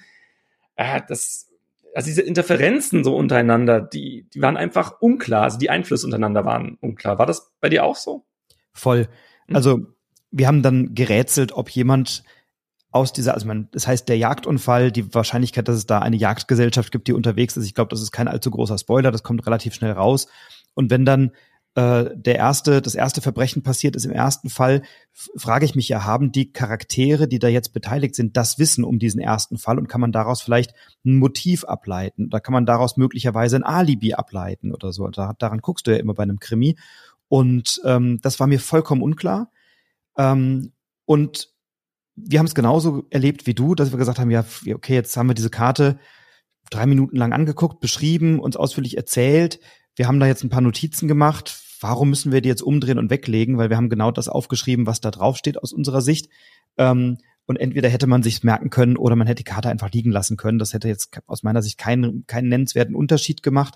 Äh, 0.75 1.01
das, 1.07 1.49
also 1.93 2.07
diese 2.07 2.21
Interferenzen 2.21 3.03
so 3.03 3.15
untereinander, 3.15 3.82
die, 3.82 4.28
die 4.34 4.41
waren 4.41 4.57
einfach 4.57 5.01
unklar. 5.01 5.43
Also 5.43 5.59
die 5.59 5.69
Einflüsse 5.69 6.05
untereinander 6.05 6.45
waren 6.45 6.78
unklar. 6.82 7.19
War 7.19 7.25
das 7.25 7.51
bei 7.59 7.69
dir 7.69 7.84
auch 7.84 7.97
so? 7.97 8.25
Voll. 8.73 9.09
Also 9.51 9.88
wir 10.32 10.47
haben 10.47 10.61
dann 10.61 10.93
gerätselt, 10.93 11.51
ob 11.51 11.69
jemand 11.69 12.23
aus 12.91 13.13
dieser, 13.13 13.34
also 13.34 13.47
man, 13.47 13.69
das 13.71 13.88
heißt 13.88 14.07
der 14.09 14.17
Jagdunfall, 14.17 14.91
die 14.91 15.13
Wahrscheinlichkeit, 15.13 15.67
dass 15.67 15.75
es 15.75 15.86
da 15.86 15.99
eine 15.99 16.15
Jagdgesellschaft 16.15 16.91
gibt, 16.91 17.07
die 17.07 17.13
unterwegs 17.13 17.57
ist, 17.57 17.65
ich 17.65 17.75
glaube, 17.75 17.89
das 17.89 18.01
ist 18.01 18.11
kein 18.11 18.28
allzu 18.28 18.49
großer 18.49 18.78
Spoiler, 18.78 19.11
das 19.11 19.23
kommt 19.23 19.45
relativ 19.45 19.73
schnell 19.73 19.91
raus. 19.91 20.28
Und 20.73 20.89
wenn 20.89 21.05
dann 21.05 21.32
äh, 21.75 22.09
der 22.15 22.38
erste, 22.38 22.82
das 22.82 22.95
erste 22.95 23.21
Verbrechen 23.21 23.61
passiert 23.61 23.95
ist 23.95 24.05
im 24.05 24.11
ersten 24.11 24.49
Fall, 24.49 24.82
frage 25.13 25.63
ich 25.63 25.75
mich 25.75 25.89
ja, 25.89 26.05
haben 26.05 26.32
die 26.32 26.51
Charaktere, 26.51 27.28
die 27.28 27.38
da 27.38 27.49
jetzt 27.49 27.71
beteiligt 27.71 28.15
sind, 28.15 28.36
das 28.36 28.57
Wissen 28.57 28.84
um 28.84 28.97
diesen 28.97 29.21
ersten 29.21 29.57
Fall 29.59 29.78
und 29.78 29.88
kann 29.88 30.01
man 30.01 30.11
daraus 30.11 30.41
vielleicht 30.41 30.73
ein 31.05 31.17
Motiv 31.17 31.65
ableiten 31.65 32.25
oder 32.25 32.39
kann 32.39 32.53
man 32.53 32.65
daraus 32.65 32.97
möglicherweise 32.97 33.57
ein 33.57 33.63
Alibi 33.63 34.15
ableiten 34.15 34.73
oder 34.73 34.91
so? 34.91 35.07
Da, 35.09 35.34
daran 35.38 35.59
guckst 35.59 35.86
du 35.86 35.91
ja 35.91 35.97
immer 35.97 36.15
bei 36.15 36.23
einem 36.23 36.39
Krimi. 36.39 36.78
Und 37.28 37.80
ähm, 37.86 38.19
das 38.23 38.39
war 38.39 38.47
mir 38.47 38.59
vollkommen 38.59 39.03
unklar. 39.03 39.51
Ähm, 40.18 40.74
und 41.05 41.49
wir 42.15 42.39
haben 42.39 42.47
es 42.47 42.55
genauso 42.55 43.05
erlebt 43.09 43.45
wie 43.45 43.53
du, 43.53 43.76
dass 43.76 43.91
wir 43.91 43.97
gesagt 43.97 44.20
haben, 44.20 44.32
ja, 44.32 44.43
okay, 44.74 44.95
jetzt 44.95 45.15
haben 45.15 45.28
wir 45.28 45.36
diese 45.36 45.51
Karte 45.51 45.99
drei 46.70 46.86
Minuten 46.86 47.15
lang 47.15 47.32
angeguckt, 47.32 47.80
beschrieben, 47.80 48.39
uns 48.39 48.57
ausführlich 48.57 48.97
erzählt. 48.97 49.59
Wir 49.95 50.07
haben 50.07 50.20
da 50.20 50.28
jetzt 50.28 50.43
ein 50.43 50.49
paar 50.49 50.61
Notizen 50.61 51.07
gemacht. 51.07 51.59
Warum 51.80 52.09
müssen 52.09 52.32
wir 52.32 52.41
die 52.41 52.49
jetzt 52.49 52.63
umdrehen 52.63 52.97
und 52.97 53.09
weglegen? 53.09 53.57
Weil 53.57 53.70
wir 53.70 53.78
haben 53.78 53.89
genau 53.89 54.11
das 54.11 54.28
aufgeschrieben, 54.28 54.88
was 54.88 54.99
da 54.99 55.11
drauf 55.11 55.38
steht 55.38 55.61
aus 55.61 55.74
unserer 55.74 56.01
Sicht. 56.01 56.30
Ähm, 56.78 57.18
und 57.45 57.57
entweder 57.57 57.88
hätte 57.88 58.07
man 58.07 58.24
sich 58.24 58.43
merken 58.43 58.70
können 58.70 58.97
oder 58.97 59.15
man 59.15 59.26
hätte 59.28 59.43
die 59.43 59.49
Karte 59.49 59.70
einfach 59.70 59.91
liegen 59.91 60.11
lassen 60.11 60.36
können. 60.36 60.59
Das 60.59 60.74
hätte 60.74 60.89
jetzt 60.89 61.18
aus 61.28 61.43
meiner 61.43 61.61
Sicht 61.61 61.78
keinen, 61.78 62.26
keinen 62.28 62.49
nennenswerten 62.49 62.95
Unterschied 62.95 63.41
gemacht. 63.41 63.76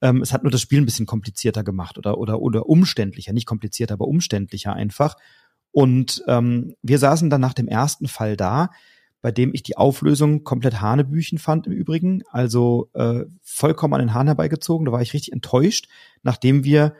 Ähm, 0.00 0.22
es 0.22 0.32
hat 0.32 0.44
nur 0.44 0.52
das 0.52 0.60
Spiel 0.60 0.80
ein 0.80 0.84
bisschen 0.84 1.06
komplizierter 1.06 1.64
gemacht 1.64 1.98
oder, 1.98 2.18
oder, 2.18 2.40
oder 2.40 2.68
umständlicher. 2.68 3.32
Nicht 3.32 3.46
komplizierter, 3.46 3.94
aber 3.94 4.06
umständlicher 4.06 4.72
einfach. 4.72 5.16
Und 5.78 6.24
ähm, 6.26 6.74
wir 6.82 6.98
saßen 6.98 7.30
dann 7.30 7.40
nach 7.40 7.54
dem 7.54 7.68
ersten 7.68 8.08
Fall 8.08 8.36
da, 8.36 8.70
bei 9.22 9.30
dem 9.30 9.54
ich 9.54 9.62
die 9.62 9.76
Auflösung 9.76 10.42
komplett 10.42 10.80
Hanebüchen 10.80 11.38
fand 11.38 11.68
im 11.68 11.72
Übrigen, 11.72 12.24
also 12.32 12.90
äh, 12.94 13.26
vollkommen 13.42 13.94
an 13.94 14.00
den 14.00 14.12
Hahn 14.12 14.26
herbeigezogen. 14.26 14.86
Da 14.86 14.90
war 14.90 15.02
ich 15.02 15.14
richtig 15.14 15.32
enttäuscht, 15.32 15.88
nachdem 16.24 16.64
wir, 16.64 16.96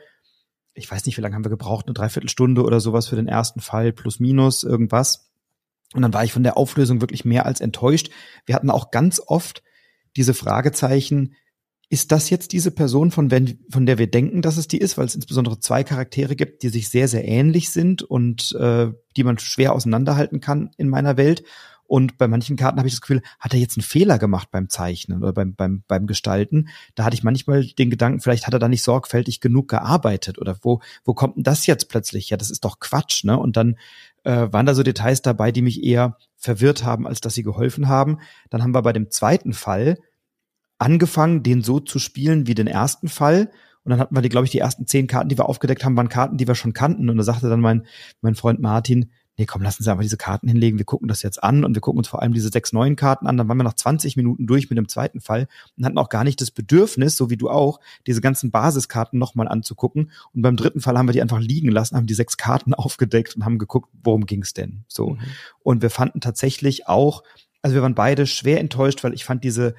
ich 0.75 0.89
weiß 0.89 1.05
nicht, 1.05 1.17
wie 1.17 1.21
lange 1.21 1.35
haben 1.35 1.43
wir 1.43 1.49
gebraucht, 1.49 1.87
eine 1.87 1.93
Dreiviertelstunde 1.93 2.63
oder 2.63 2.79
sowas 2.79 3.09
für 3.09 3.17
den 3.17 3.27
ersten 3.27 3.59
Fall, 3.59 3.91
plus 3.91 4.21
minus 4.21 4.63
irgendwas. 4.63 5.29
Und 5.93 6.01
dann 6.01 6.13
war 6.13 6.23
ich 6.23 6.31
von 6.31 6.43
der 6.43 6.55
Auflösung 6.55 7.01
wirklich 7.01 7.25
mehr 7.25 7.45
als 7.45 7.59
enttäuscht. 7.59 8.09
Wir 8.45 8.55
hatten 8.55 8.69
auch 8.69 8.91
ganz 8.91 9.21
oft 9.27 9.61
diese 10.15 10.33
Fragezeichen, 10.33 11.35
ist 11.89 12.11
das 12.11 12.29
jetzt 12.29 12.51
diese 12.53 12.69
Person, 12.69 13.09
von, 13.09 13.31
wenn, 13.31 13.59
von 13.69 13.87
der 13.87 13.97
wir 13.97 14.09
denken, 14.09 14.43
dass 14.43 14.57
es 14.57 14.67
die 14.67 14.77
ist, 14.77 14.97
weil 14.97 15.07
es 15.07 15.15
insbesondere 15.15 15.59
zwei 15.59 15.83
Charaktere 15.83 16.35
gibt, 16.35 16.61
die 16.61 16.69
sich 16.69 16.89
sehr, 16.89 17.07
sehr 17.07 17.27
ähnlich 17.27 17.71
sind 17.71 18.03
und 18.03 18.51
äh, 18.53 18.91
die 19.17 19.23
man 19.23 19.39
schwer 19.39 19.73
auseinanderhalten 19.73 20.39
kann 20.39 20.69
in 20.77 20.87
meiner 20.87 21.17
Welt? 21.17 21.43
Und 21.89 22.19
bei 22.19 22.27
manchen 22.27 22.55
Karten 22.55 22.77
habe 22.77 22.87
ich 22.87 22.93
das 22.93 23.01
Gefühl, 23.01 23.23
hat 23.39 23.55
er 23.55 23.59
jetzt 23.59 23.75
einen 23.75 23.83
Fehler 23.83 24.19
gemacht 24.19 24.49
beim 24.51 24.69
Zeichnen 24.69 25.23
oder 25.23 25.33
beim, 25.33 25.55
beim, 25.55 25.81
beim 25.87 26.05
Gestalten? 26.05 26.69
Da 26.93 27.03
hatte 27.03 27.15
ich 27.15 27.23
manchmal 27.23 27.65
den 27.65 27.89
Gedanken, 27.89 28.19
vielleicht 28.19 28.45
hat 28.45 28.53
er 28.53 28.59
da 28.59 28.67
nicht 28.67 28.83
sorgfältig 28.83 29.41
genug 29.41 29.69
gearbeitet 29.69 30.37
oder 30.37 30.55
wo, 30.61 30.81
wo 31.03 31.15
kommt 31.15 31.37
denn 31.37 31.43
das 31.43 31.65
jetzt 31.65 31.89
plötzlich? 31.89 32.29
Ja, 32.29 32.37
das 32.37 32.51
ist 32.51 32.63
doch 32.63 32.79
Quatsch, 32.79 33.23
ne? 33.23 33.39
Und 33.39 33.57
dann 33.57 33.77
äh, 34.23 34.47
waren 34.51 34.67
da 34.67 34.75
so 34.75 34.83
Details 34.83 35.23
dabei, 35.23 35.51
die 35.51 35.63
mich 35.63 35.83
eher 35.83 36.17
verwirrt 36.35 36.83
haben, 36.83 37.07
als 37.07 37.21
dass 37.21 37.33
sie 37.33 37.43
geholfen 37.43 37.87
haben. 37.87 38.19
Dann 38.51 38.61
haben 38.61 38.75
wir 38.75 38.83
bei 38.83 38.93
dem 38.93 39.09
zweiten 39.09 39.53
Fall 39.53 39.97
angefangen, 40.79 41.43
den 41.43 41.61
so 41.61 41.79
zu 41.79 41.99
spielen 41.99 42.47
wie 42.47 42.55
den 42.55 42.67
ersten 42.67 43.07
Fall. 43.07 43.51
Und 43.83 43.91
dann 43.91 43.99
hatten 43.99 44.15
wir, 44.15 44.21
die, 44.21 44.29
glaube 44.29 44.45
ich, 44.45 44.51
die 44.51 44.59
ersten 44.59 44.87
zehn 44.87 45.07
Karten, 45.07 45.29
die 45.29 45.37
wir 45.37 45.47
aufgedeckt 45.47 45.85
haben, 45.85 45.95
waren 45.95 46.09
Karten, 46.09 46.37
die 46.37 46.47
wir 46.47 46.55
schon 46.55 46.73
kannten. 46.73 47.09
Und 47.09 47.17
da 47.17 47.23
sagte 47.23 47.49
dann 47.49 47.61
mein, 47.61 47.85
mein 48.21 48.35
Freund 48.35 48.59
Martin, 48.59 49.11
nee, 49.39 49.45
komm, 49.45 49.61
lassen 49.61 49.83
Sie 49.83 49.89
einfach 49.89 50.03
diese 50.03 50.17
Karten 50.17 50.49
hinlegen, 50.49 50.77
wir 50.77 50.85
gucken 50.85 51.07
das 51.07 51.21
jetzt 51.21 51.41
an 51.41 51.63
und 51.63 51.73
wir 51.73 51.81
gucken 51.81 51.97
uns 51.97 52.09
vor 52.09 52.21
allem 52.21 52.33
diese 52.33 52.49
sechs 52.49 52.73
neuen 52.73 52.97
Karten 52.97 53.25
an. 53.25 53.37
Dann 53.37 53.47
waren 53.47 53.57
wir 53.57 53.63
nach 53.63 53.73
20 53.73 54.17
Minuten 54.17 54.45
durch 54.47 54.69
mit 54.69 54.77
dem 54.77 54.89
zweiten 54.89 55.21
Fall 55.21 55.47
und 55.77 55.85
hatten 55.85 55.97
auch 55.97 56.09
gar 56.09 56.25
nicht 56.25 56.41
das 56.41 56.51
Bedürfnis, 56.51 57.15
so 57.15 57.29
wie 57.29 57.37
du 57.37 57.49
auch, 57.49 57.79
diese 58.05 58.19
ganzen 58.19 58.51
Basiskarten 58.51 59.17
nochmal 59.17 59.47
anzugucken. 59.47 60.11
Und 60.33 60.41
beim 60.41 60.57
dritten 60.57 60.81
Fall 60.81 60.97
haben 60.97 61.07
wir 61.07 61.13
die 61.13 61.21
einfach 61.21 61.39
liegen 61.39 61.69
lassen, 61.69 61.95
haben 61.95 62.05
die 62.05 62.13
sechs 62.13 62.35
Karten 62.35 62.73
aufgedeckt 62.75 63.37
und 63.37 63.45
haben 63.45 63.57
geguckt, 63.57 63.89
worum 64.03 64.25
ging's 64.25 64.53
denn? 64.53 64.83
So. 64.89 65.11
Mhm. 65.11 65.19
Und 65.63 65.81
wir 65.81 65.89
fanden 65.89 66.19
tatsächlich 66.19 66.87
auch, 66.87 67.23
also 67.61 67.75
wir 67.75 67.81
waren 67.81 67.95
beide 67.95 68.27
schwer 68.27 68.59
enttäuscht, 68.59 69.03
weil 69.05 69.13
ich 69.13 69.23
fand 69.23 69.45
diese, 69.45 69.73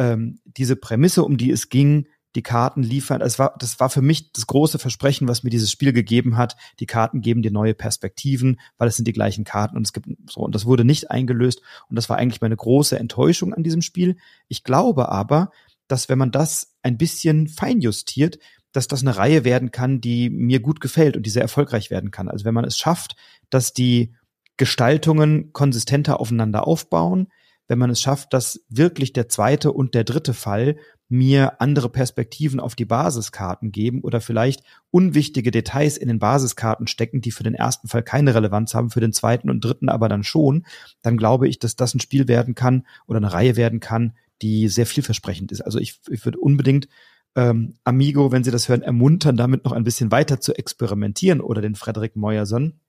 ähm, 0.00 0.40
diese 0.44 0.76
Prämisse, 0.76 1.22
um 1.22 1.36
die 1.36 1.50
es 1.50 1.68
ging, 1.68 2.06
die 2.34 2.42
Karten 2.42 2.82
liefern. 2.82 3.20
Es 3.20 3.38
war, 3.38 3.54
das 3.58 3.80
war 3.80 3.90
für 3.90 4.00
mich 4.00 4.32
das 4.32 4.46
große 4.46 4.78
Versprechen, 4.78 5.28
was 5.28 5.42
mir 5.42 5.50
dieses 5.50 5.70
Spiel 5.70 5.92
gegeben 5.92 6.38
hat. 6.38 6.56
Die 6.78 6.86
Karten 6.86 7.20
geben 7.20 7.42
dir 7.42 7.50
neue 7.50 7.74
Perspektiven, 7.74 8.60
weil 8.78 8.88
es 8.88 8.96
sind 8.96 9.06
die 9.06 9.12
gleichen 9.12 9.44
Karten 9.44 9.76
und 9.76 9.86
es 9.86 9.92
gibt 9.92 10.08
so 10.30 10.40
und 10.40 10.54
das 10.54 10.64
wurde 10.64 10.84
nicht 10.84 11.10
eingelöst 11.10 11.60
und 11.88 11.96
das 11.96 12.08
war 12.08 12.16
eigentlich 12.16 12.40
meine 12.40 12.56
große 12.56 12.98
Enttäuschung 12.98 13.52
an 13.52 13.62
diesem 13.62 13.82
Spiel. 13.82 14.16
Ich 14.48 14.64
glaube 14.64 15.10
aber, 15.10 15.50
dass 15.86 16.08
wenn 16.08 16.18
man 16.18 16.30
das 16.30 16.76
ein 16.82 16.96
bisschen 16.96 17.46
feinjustiert, 17.46 18.38
dass 18.72 18.88
das 18.88 19.02
eine 19.02 19.16
Reihe 19.16 19.44
werden 19.44 19.70
kann, 19.70 20.00
die 20.00 20.30
mir 20.30 20.60
gut 20.60 20.80
gefällt 20.80 21.16
und 21.16 21.26
die 21.26 21.30
sehr 21.30 21.42
erfolgreich 21.42 21.90
werden 21.90 22.10
kann. 22.10 22.28
Also 22.28 22.44
wenn 22.46 22.54
man 22.54 22.64
es 22.64 22.78
schafft, 22.78 23.16
dass 23.50 23.74
die 23.74 24.14
Gestaltungen 24.56 25.52
konsistenter 25.52 26.20
aufeinander 26.20 26.66
aufbauen, 26.66 27.26
wenn 27.70 27.78
man 27.78 27.90
es 27.90 28.00
schafft, 28.00 28.32
dass 28.32 28.64
wirklich 28.68 29.12
der 29.12 29.28
zweite 29.28 29.70
und 29.70 29.94
der 29.94 30.02
dritte 30.02 30.34
Fall 30.34 30.74
mir 31.08 31.60
andere 31.60 31.88
Perspektiven 31.88 32.58
auf 32.58 32.74
die 32.74 32.84
Basiskarten 32.84 33.70
geben 33.70 34.00
oder 34.00 34.20
vielleicht 34.20 34.64
unwichtige 34.90 35.52
Details 35.52 35.96
in 35.96 36.08
den 36.08 36.18
Basiskarten 36.18 36.88
stecken, 36.88 37.20
die 37.20 37.30
für 37.30 37.44
den 37.44 37.54
ersten 37.54 37.86
Fall 37.86 38.02
keine 38.02 38.34
Relevanz 38.34 38.74
haben, 38.74 38.90
für 38.90 38.98
den 38.98 39.12
zweiten 39.12 39.50
und 39.50 39.64
dritten 39.64 39.88
aber 39.88 40.08
dann 40.08 40.24
schon, 40.24 40.66
dann 41.02 41.16
glaube 41.16 41.46
ich, 41.46 41.60
dass 41.60 41.76
das 41.76 41.94
ein 41.94 42.00
Spiel 42.00 42.26
werden 42.26 42.56
kann 42.56 42.86
oder 43.06 43.18
eine 43.18 43.32
Reihe 43.32 43.54
werden 43.54 43.78
kann, 43.78 44.16
die 44.42 44.66
sehr 44.66 44.86
vielversprechend 44.86 45.52
ist. 45.52 45.60
Also 45.60 45.78
ich, 45.78 46.00
ich 46.10 46.24
würde 46.24 46.40
unbedingt 46.40 46.88
ähm, 47.36 47.74
Amigo, 47.84 48.32
wenn 48.32 48.42
Sie 48.42 48.50
das 48.50 48.68
hören, 48.68 48.82
ermuntern, 48.82 49.36
damit 49.36 49.64
noch 49.64 49.72
ein 49.72 49.84
bisschen 49.84 50.10
weiter 50.10 50.40
zu 50.40 50.54
experimentieren 50.54 51.40
oder 51.40 51.62
den 51.62 51.76
Frederik 51.76 52.16
Meuerson. 52.16 52.80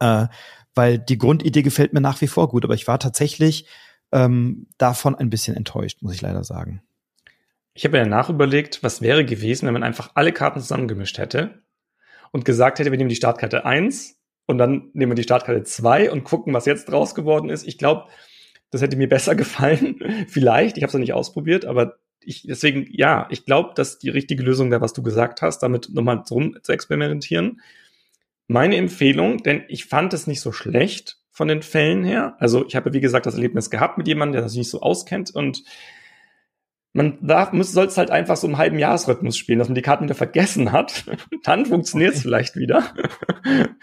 Äh, 0.00 0.26
weil 0.74 0.98
die 0.98 1.18
Grundidee 1.18 1.62
gefällt 1.62 1.92
mir 1.94 2.00
nach 2.00 2.20
wie 2.20 2.26
vor 2.26 2.48
gut, 2.48 2.64
aber 2.64 2.74
ich 2.74 2.86
war 2.86 2.98
tatsächlich 2.98 3.66
ähm, 4.12 4.66
davon 4.78 5.14
ein 5.14 5.30
bisschen 5.30 5.56
enttäuscht, 5.56 6.02
muss 6.02 6.14
ich 6.14 6.22
leider 6.22 6.44
sagen. 6.44 6.82
Ich 7.74 7.84
habe 7.84 7.96
ja 7.96 8.04
nachüberlegt, 8.04 8.82
was 8.82 9.00
wäre 9.00 9.24
gewesen, 9.24 9.66
wenn 9.66 9.72
man 9.72 9.82
einfach 9.82 10.10
alle 10.14 10.32
Karten 10.32 10.60
zusammengemischt 10.60 11.18
hätte 11.18 11.62
und 12.30 12.44
gesagt 12.44 12.78
hätte, 12.78 12.90
wir 12.90 12.98
nehmen 12.98 13.08
die 13.08 13.16
Startkarte 13.16 13.64
1 13.64 14.18
und 14.46 14.58
dann 14.58 14.90
nehmen 14.92 15.12
wir 15.12 15.16
die 15.16 15.22
Startkarte 15.22 15.62
2 15.62 16.10
und 16.10 16.24
gucken, 16.24 16.52
was 16.52 16.66
jetzt 16.66 16.90
draus 16.90 17.14
geworden 17.14 17.48
ist. 17.48 17.66
Ich 17.66 17.78
glaube, 17.78 18.08
das 18.70 18.82
hätte 18.82 18.96
mir 18.96 19.08
besser 19.08 19.34
gefallen. 19.36 20.26
Vielleicht, 20.28 20.76
ich 20.76 20.82
habe 20.82 20.88
es 20.88 20.94
noch 20.94 21.00
nicht 21.00 21.14
ausprobiert, 21.14 21.64
aber 21.64 21.96
ich, 22.20 22.42
deswegen, 22.42 22.86
ja, 22.90 23.26
ich 23.30 23.46
glaube, 23.46 23.72
dass 23.74 23.98
die 23.98 24.10
richtige 24.10 24.42
Lösung 24.42 24.70
wäre, 24.70 24.80
was 24.80 24.92
du 24.92 25.02
gesagt 25.02 25.42
hast, 25.42 25.60
damit 25.60 25.88
nochmal 25.92 26.22
rum 26.30 26.56
zu 26.62 26.72
experimentieren. 26.72 27.60
Meine 28.48 28.76
Empfehlung, 28.76 29.38
denn 29.38 29.64
ich 29.68 29.86
fand 29.86 30.12
es 30.12 30.26
nicht 30.26 30.40
so 30.40 30.52
schlecht 30.52 31.21
von 31.42 31.48
den 31.48 31.62
Fällen 31.62 32.04
her. 32.04 32.36
Also 32.38 32.64
ich 32.68 32.76
habe, 32.76 32.92
wie 32.92 33.00
gesagt, 33.00 33.26
das 33.26 33.34
Erlebnis 33.34 33.68
gehabt 33.68 33.98
mit 33.98 34.06
jemandem, 34.06 34.40
der 34.42 34.48
sich 34.48 34.58
nicht 34.58 34.70
so 34.70 34.80
auskennt 34.80 35.34
und 35.34 35.64
man 36.92 37.18
darf, 37.20 37.52
muss, 37.52 37.72
soll 37.72 37.86
es 37.86 37.98
halt 37.98 38.12
einfach 38.12 38.36
so 38.36 38.46
im 38.46 38.58
halben 38.58 38.78
Jahresrhythmus 38.78 39.36
spielen, 39.36 39.58
dass 39.58 39.66
man 39.66 39.74
die 39.74 39.82
Karten 39.82 40.04
wieder 40.04 40.14
vergessen 40.14 40.70
hat. 40.70 41.04
Dann 41.42 41.66
funktioniert 41.66 42.12
es 42.12 42.18
okay. 42.18 42.28
vielleicht 42.28 42.54
wieder. 42.54 42.94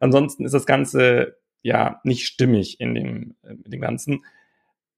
Ansonsten 0.00 0.44
ist 0.44 0.54
das 0.54 0.64
Ganze 0.64 1.38
ja 1.60 2.00
nicht 2.04 2.24
stimmig 2.24 2.78
in 2.78 2.94
dem, 2.94 3.34
äh, 3.42 3.54
in 3.64 3.68
dem 3.72 3.80
Ganzen. 3.80 4.24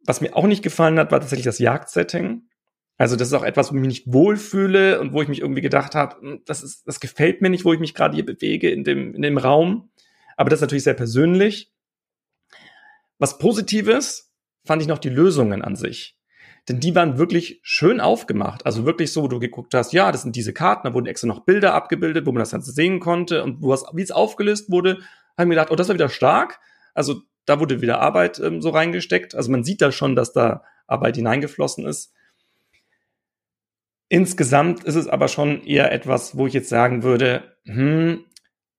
Was 0.04 0.20
mir 0.20 0.36
auch 0.36 0.46
nicht 0.46 0.62
gefallen 0.62 0.98
hat, 0.98 1.10
war 1.12 1.20
tatsächlich 1.20 1.46
das 1.46 1.58
Jagdsetting. 1.58 2.42
Also 2.98 3.16
das 3.16 3.28
ist 3.28 3.34
auch 3.34 3.44
etwas, 3.44 3.72
wo 3.72 3.76
ich 3.76 3.80
mich 3.80 3.88
nicht 3.88 4.12
wohlfühle 4.12 5.00
und 5.00 5.14
wo 5.14 5.22
ich 5.22 5.28
mich 5.28 5.40
irgendwie 5.40 5.62
gedacht 5.62 5.94
habe, 5.94 6.20
hm, 6.20 6.42
das 6.44 6.62
ist, 6.62 6.86
das 6.86 7.00
gefällt 7.00 7.40
mir 7.40 7.48
nicht, 7.48 7.64
wo 7.64 7.72
ich 7.72 7.80
mich 7.80 7.94
gerade 7.94 8.14
hier 8.14 8.26
bewege 8.26 8.68
in 8.68 8.84
dem, 8.84 9.14
in 9.14 9.22
dem 9.22 9.38
Raum. 9.38 9.90
Aber 10.36 10.48
das 10.48 10.56
ist 10.58 10.62
natürlich 10.62 10.84
sehr 10.84 10.94
persönlich. 10.94 11.69
Was 13.20 13.38
Positives 13.38 14.34
fand 14.64 14.82
ich 14.82 14.88
noch 14.88 14.98
die 14.98 15.08
Lösungen 15.08 15.62
an 15.62 15.76
sich 15.76 16.20
denn 16.68 16.80
die 16.80 16.94
waren 16.94 17.18
wirklich 17.18 17.60
schön 17.62 18.00
aufgemacht. 18.00 18.66
Also 18.66 18.84
wirklich 18.84 19.12
so, 19.12 19.22
wo 19.22 19.28
du 19.28 19.38
geguckt 19.38 19.74
hast, 19.74 19.92
ja, 19.92 20.12
das 20.12 20.22
sind 20.22 20.36
diese 20.36 20.52
Karten, 20.52 20.86
da 20.86 20.94
wurden 20.94 21.06
extra 21.06 21.26
noch 21.26 21.44
Bilder 21.44 21.74
abgebildet, 21.74 22.26
wo 22.26 22.32
man 22.32 22.40
das 22.40 22.50
Ganze 22.50 22.72
sehen 22.72 23.00
konnte 23.00 23.42
und 23.42 23.62
wo 23.62 23.72
es, 23.72 23.84
wie 23.92 24.02
es 24.02 24.10
aufgelöst 24.10 24.70
wurde, 24.70 24.98
haben 25.36 25.50
wir 25.50 25.56
gedacht, 25.56 25.70
oh, 25.70 25.76
das 25.76 25.88
war 25.88 25.94
wieder 25.94 26.08
stark. 26.08 26.60
Also 26.94 27.22
da 27.46 27.60
wurde 27.60 27.80
wieder 27.80 28.00
Arbeit 28.00 28.38
ähm, 28.38 28.60
so 28.60 28.70
reingesteckt. 28.70 29.34
Also 29.34 29.50
man 29.50 29.64
sieht 29.64 29.80
da 29.80 29.90
schon, 29.90 30.14
dass 30.14 30.32
da 30.32 30.62
Arbeit 30.86 31.16
hineingeflossen 31.16 31.86
ist. 31.86 32.12
Insgesamt 34.08 34.84
ist 34.84 34.96
es 34.96 35.06
aber 35.06 35.28
schon 35.28 35.64
eher 35.64 35.92
etwas, 35.92 36.36
wo 36.36 36.46
ich 36.46 36.52
jetzt 36.52 36.68
sagen 36.68 37.02
würde, 37.02 37.56
hm, 37.64 38.24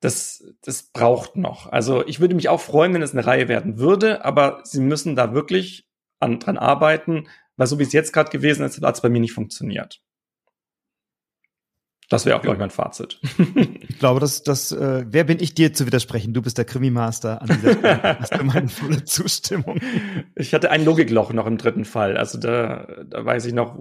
das, 0.02 0.44
das 0.64 0.84
braucht 0.84 1.38
noch. 1.38 1.72
Also 1.72 2.06
ich 2.06 2.20
würde 2.20 2.36
mich 2.36 2.50
auch 2.50 2.60
freuen, 2.60 2.94
wenn 2.94 3.04
es 3.04 3.14
eine 3.14 3.26
Reihe 3.26 3.48
werden 3.48 3.78
würde, 3.78 4.26
aber 4.26 4.62
sie 4.64 4.82
müssen 4.82 5.16
da 5.16 5.34
wirklich 5.34 5.88
an, 6.20 6.40
dran 6.40 6.58
arbeiten, 6.58 7.28
weil 7.56 7.68
so 7.68 7.80
wie 7.80 7.84
es 7.84 7.94
jetzt 7.94 8.12
gerade 8.12 8.32
gewesen 8.32 8.66
ist, 8.66 8.82
hat 8.82 8.96
es 8.96 9.02
bei 9.02 9.10
mir 9.10 9.22
nicht 9.22 9.34
funktioniert. 9.34 10.02
Das 12.10 12.26
wäre 12.26 12.36
auch, 12.36 12.42
glaube 12.42 12.56
ich, 12.56 12.60
mein 12.60 12.72
Fazit. 12.72 13.22
ich 13.88 14.00
glaube, 14.00 14.20
dass 14.20 14.44
das, 14.44 14.74
äh, 14.74 15.06
wer 15.08 15.24
bin 15.24 15.40
ich 15.40 15.54
dir 15.54 15.72
zu 15.72 15.86
widersprechen? 15.86 16.34
Du 16.34 16.42
bist 16.42 16.58
der 16.58 16.66
Krimi-Master 16.66 17.42
an 17.42 17.48
dieser 17.48 17.72
Stelle. 17.72 18.04
Hast 18.20 18.36
du 18.36 18.44
meine 18.44 18.68
volle 18.68 19.06
Zustimmung. 19.06 19.80
Ich 20.36 20.54
hatte 20.54 20.72
ein 20.72 20.84
Logikloch 20.84 21.32
noch 21.32 21.46
im 21.46 21.58
dritten 21.58 21.86
Fall. 21.86 22.18
Also 22.18 22.38
da, 22.38 22.86
da 23.06 23.24
weiß 23.24 23.46
ich 23.46 23.54
noch, 23.54 23.80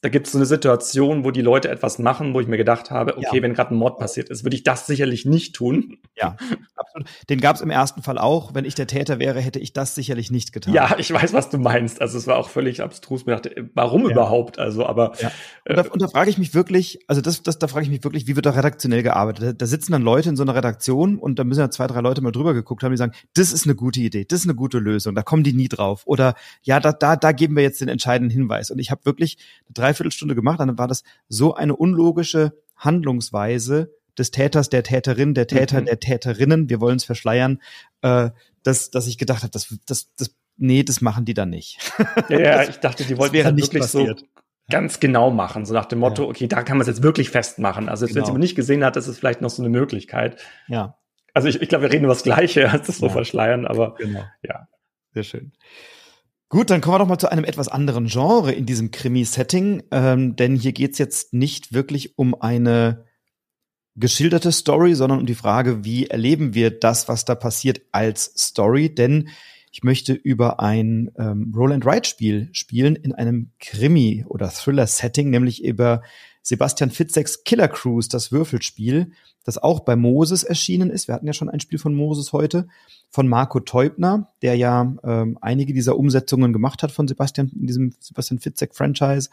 da 0.00 0.08
gibt 0.08 0.26
es 0.26 0.32
so 0.32 0.38
eine 0.38 0.46
Situation, 0.46 1.24
wo 1.24 1.32
die 1.32 1.40
Leute 1.40 1.68
etwas 1.68 1.98
machen, 1.98 2.32
wo 2.32 2.40
ich 2.40 2.46
mir 2.46 2.56
gedacht 2.56 2.92
habe, 2.92 3.16
okay, 3.16 3.36
ja. 3.36 3.42
wenn 3.42 3.52
gerade 3.52 3.74
ein 3.74 3.78
Mord 3.78 3.98
passiert 3.98 4.28
ist, 4.28 4.44
würde 4.44 4.54
ich 4.54 4.62
das 4.62 4.86
sicherlich 4.86 5.24
nicht 5.24 5.56
tun. 5.56 5.98
Ja, 6.16 6.36
absolut. 6.76 7.08
Den 7.28 7.40
gab 7.40 7.56
es 7.56 7.62
im 7.62 7.70
ersten 7.70 8.02
Fall 8.02 8.16
auch. 8.16 8.54
Wenn 8.54 8.64
ich 8.64 8.76
der 8.76 8.86
Täter 8.86 9.18
wäre, 9.18 9.40
hätte 9.40 9.58
ich 9.58 9.72
das 9.72 9.96
sicherlich 9.96 10.30
nicht 10.30 10.52
getan. 10.52 10.72
Ja, 10.72 10.94
ich 10.98 11.12
weiß, 11.12 11.32
was 11.32 11.50
du 11.50 11.58
meinst. 11.58 12.00
Also 12.00 12.16
es 12.16 12.28
war 12.28 12.36
auch 12.36 12.48
völlig 12.48 12.80
abstrus. 12.80 13.26
Mir 13.26 13.32
dachte, 13.32 13.70
warum 13.74 14.04
ja. 14.04 14.12
überhaupt? 14.12 14.60
Also, 14.60 14.86
aber 14.86 15.14
ja. 15.20 15.32
und, 15.68 15.76
da, 15.76 15.82
und 15.90 16.02
da 16.02 16.06
frage 16.06 16.30
ich 16.30 16.38
mich 16.38 16.54
wirklich, 16.54 17.00
also 17.08 17.20
das, 17.20 17.42
das, 17.42 17.58
da 17.58 17.66
frage 17.66 17.84
ich 17.84 17.90
mich 17.90 18.04
wirklich, 18.04 18.28
wie 18.28 18.36
wird 18.36 18.46
da 18.46 18.50
redaktionell 18.50 19.02
gearbeitet? 19.02 19.44
Da, 19.44 19.52
da, 19.52 19.66
sitzen 19.66 19.90
dann 19.90 20.02
Leute 20.02 20.28
in 20.28 20.36
so 20.36 20.44
einer 20.44 20.54
Redaktion 20.54 21.18
und 21.18 21.40
da 21.40 21.44
müssen 21.44 21.60
ja 21.60 21.70
zwei, 21.70 21.88
drei 21.88 22.00
Leute 22.00 22.20
mal 22.20 22.30
drüber 22.30 22.54
geguckt 22.54 22.84
haben, 22.84 22.92
die 22.92 22.98
sagen, 22.98 23.12
das 23.34 23.52
ist 23.52 23.64
eine 23.64 23.74
gute 23.74 24.00
Idee, 24.00 24.24
das 24.24 24.40
ist 24.40 24.46
eine 24.46 24.54
gute 24.54 24.78
Lösung. 24.78 25.16
Da 25.16 25.22
kommen 25.22 25.42
die 25.42 25.52
nie 25.52 25.68
drauf. 25.68 26.02
Oder 26.04 26.34
ja, 26.62 26.78
da, 26.78 26.92
da, 26.92 27.16
da 27.16 27.32
geben 27.32 27.56
wir 27.56 27.64
jetzt 27.64 27.80
den 27.80 27.88
entscheidenden 27.88 28.30
Hinweis. 28.30 28.70
Und 28.70 28.78
ich 28.78 28.92
habe 28.92 29.04
wirklich 29.04 29.38
eine 29.66 29.74
Dreiviertelstunde 29.88 30.34
gemacht 30.34 30.60
dann 30.60 30.78
war 30.78 30.88
das 30.88 31.02
so 31.28 31.54
eine 31.54 31.76
unlogische 31.76 32.52
Handlungsweise 32.76 33.92
des 34.18 34.30
Täters, 34.30 34.68
der 34.68 34.82
Täterin, 34.82 35.34
der 35.34 35.46
Täter, 35.46 35.80
mhm. 35.80 35.86
der 35.86 36.00
Täterinnen, 36.00 36.68
wir 36.68 36.80
wollen 36.80 36.96
es 36.96 37.04
verschleiern, 37.04 37.60
äh, 38.02 38.30
dass, 38.62 38.90
dass 38.90 39.06
ich 39.06 39.16
gedacht 39.16 39.42
habe, 39.42 39.50
das, 39.50 39.74
das, 39.86 40.12
das, 40.16 40.34
nee, 40.56 40.82
das 40.82 41.00
machen 41.00 41.24
die 41.24 41.34
dann 41.34 41.50
nicht. 41.50 41.78
Ja, 42.28 42.38
ja 42.38 42.62
ich 42.68 42.78
dachte, 42.78 43.04
die 43.04 43.16
wollten 43.16 43.36
es 43.36 43.44
halt 43.44 43.56
wirklich 43.56 43.80
passiert. 43.80 44.20
so 44.20 44.26
ganz 44.70 45.00
genau 45.00 45.30
machen, 45.30 45.64
so 45.64 45.72
nach 45.72 45.86
dem 45.86 46.00
Motto, 46.00 46.24
ja. 46.24 46.28
okay, 46.28 46.46
da 46.46 46.62
kann 46.62 46.76
man 46.76 46.82
es 46.82 46.88
jetzt 46.88 47.02
wirklich 47.02 47.30
festmachen. 47.30 47.88
Also 47.88 48.04
jetzt, 48.04 48.14
genau. 48.14 48.26
wenn 48.26 48.34
sie 48.34 48.38
nicht 48.40 48.54
gesehen 48.54 48.84
hat, 48.84 48.96
ist 48.96 49.06
es 49.06 49.18
vielleicht 49.18 49.40
noch 49.40 49.50
so 49.50 49.62
eine 49.62 49.70
Möglichkeit. 49.70 50.38
Ja. 50.66 50.98
Also 51.32 51.48
ich, 51.48 51.62
ich 51.62 51.68
glaube, 51.68 51.82
wir 51.84 51.92
reden 51.92 52.04
über 52.04 52.14
das 52.14 52.24
Gleiche, 52.24 52.70
als 52.70 52.86
das 52.88 53.00
ja. 53.00 53.08
so 53.08 53.12
verschleiern, 53.12 53.66
aber 53.66 53.94
genau. 53.94 54.24
ja. 54.42 54.66
Sehr 55.14 55.22
schön. 55.22 55.52
Gut, 56.50 56.70
dann 56.70 56.80
kommen 56.80 56.94
wir 56.94 56.98
doch 57.00 57.06
mal 57.08 57.18
zu 57.18 57.30
einem 57.30 57.44
etwas 57.44 57.68
anderen 57.68 58.06
Genre 58.06 58.52
in 58.52 58.64
diesem 58.64 58.90
Krimi-Setting, 58.90 59.82
ähm, 59.90 60.34
denn 60.34 60.56
hier 60.56 60.72
geht's 60.72 60.96
jetzt 60.96 61.34
nicht 61.34 61.74
wirklich 61.74 62.16
um 62.16 62.34
eine 62.40 63.04
geschilderte 63.96 64.50
Story, 64.50 64.94
sondern 64.94 65.18
um 65.20 65.26
die 65.26 65.34
Frage, 65.34 65.84
wie 65.84 66.06
erleben 66.06 66.54
wir 66.54 66.70
das, 66.70 67.06
was 67.06 67.26
da 67.26 67.34
passiert, 67.34 67.82
als 67.92 68.32
Story. 68.36 68.94
Denn 68.94 69.28
ich 69.72 69.82
möchte 69.82 70.14
über 70.14 70.60
ein 70.60 71.10
ähm, 71.18 71.52
Roll-and-Ride-Spiel 71.54 72.48
spielen 72.52 72.96
in 72.96 73.12
einem 73.12 73.50
Krimi- 73.60 74.24
oder 74.24 74.48
Thriller-Setting, 74.48 75.28
nämlich 75.28 75.62
über 75.62 76.02
Sebastian 76.48 76.90
Fitzeks 76.90 77.44
Killer 77.44 77.68
Cruise, 77.68 78.08
das 78.08 78.32
Würfelspiel, 78.32 79.12
das 79.44 79.58
auch 79.58 79.80
bei 79.80 79.96
Moses 79.96 80.44
erschienen 80.44 80.88
ist. 80.88 81.06
Wir 81.06 81.14
hatten 81.14 81.26
ja 81.26 81.34
schon 81.34 81.50
ein 81.50 81.60
Spiel 81.60 81.78
von 81.78 81.94
Moses 81.94 82.32
heute, 82.32 82.68
von 83.10 83.28
Marco 83.28 83.60
Teubner, 83.60 84.32
der 84.40 84.54
ja 84.54 84.96
ähm, 85.04 85.36
einige 85.42 85.74
dieser 85.74 85.98
Umsetzungen 85.98 86.54
gemacht 86.54 86.82
hat 86.82 86.90
von 86.90 87.06
Sebastian, 87.06 87.50
in 87.54 87.66
diesem 87.66 87.94
Sebastian 88.00 88.38
Fitzek-Franchise. 88.38 89.28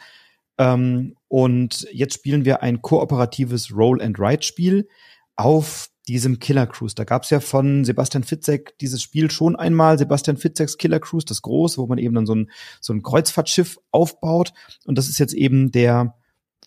Ähm, 0.57 1.15
und 1.29 1.87
jetzt 1.93 2.15
spielen 2.15 2.43
wir 2.43 2.61
ein 2.61 2.81
kooperatives 2.81 3.73
Roll-and-Ride-Spiel 3.73 4.89
auf 5.37 5.89
diesem 6.09 6.39
Killer 6.39 6.67
Cruise. 6.67 6.95
Da 6.95 7.05
gab 7.05 7.23
es 7.23 7.29
ja 7.29 7.39
von 7.39 7.85
Sebastian 7.85 8.25
Fitzek 8.25 8.77
dieses 8.79 9.01
Spiel 9.01 9.31
schon 9.31 9.55
einmal, 9.55 9.97
Sebastian 9.97 10.35
Fitzeks 10.35 10.77
Killer 10.77 10.99
Cruise, 10.99 11.25
das 11.25 11.41
große, 11.41 11.77
wo 11.77 11.87
man 11.87 11.97
eben 11.97 12.13
dann 12.13 12.25
so 12.25 12.35
ein, 12.35 12.51
so 12.81 12.91
ein 12.91 13.03
Kreuzfahrtschiff 13.03 13.79
aufbaut. 13.91 14.51
Und 14.83 14.97
das 14.97 15.07
ist 15.07 15.17
jetzt 15.17 15.33
eben 15.33 15.71
der 15.71 16.13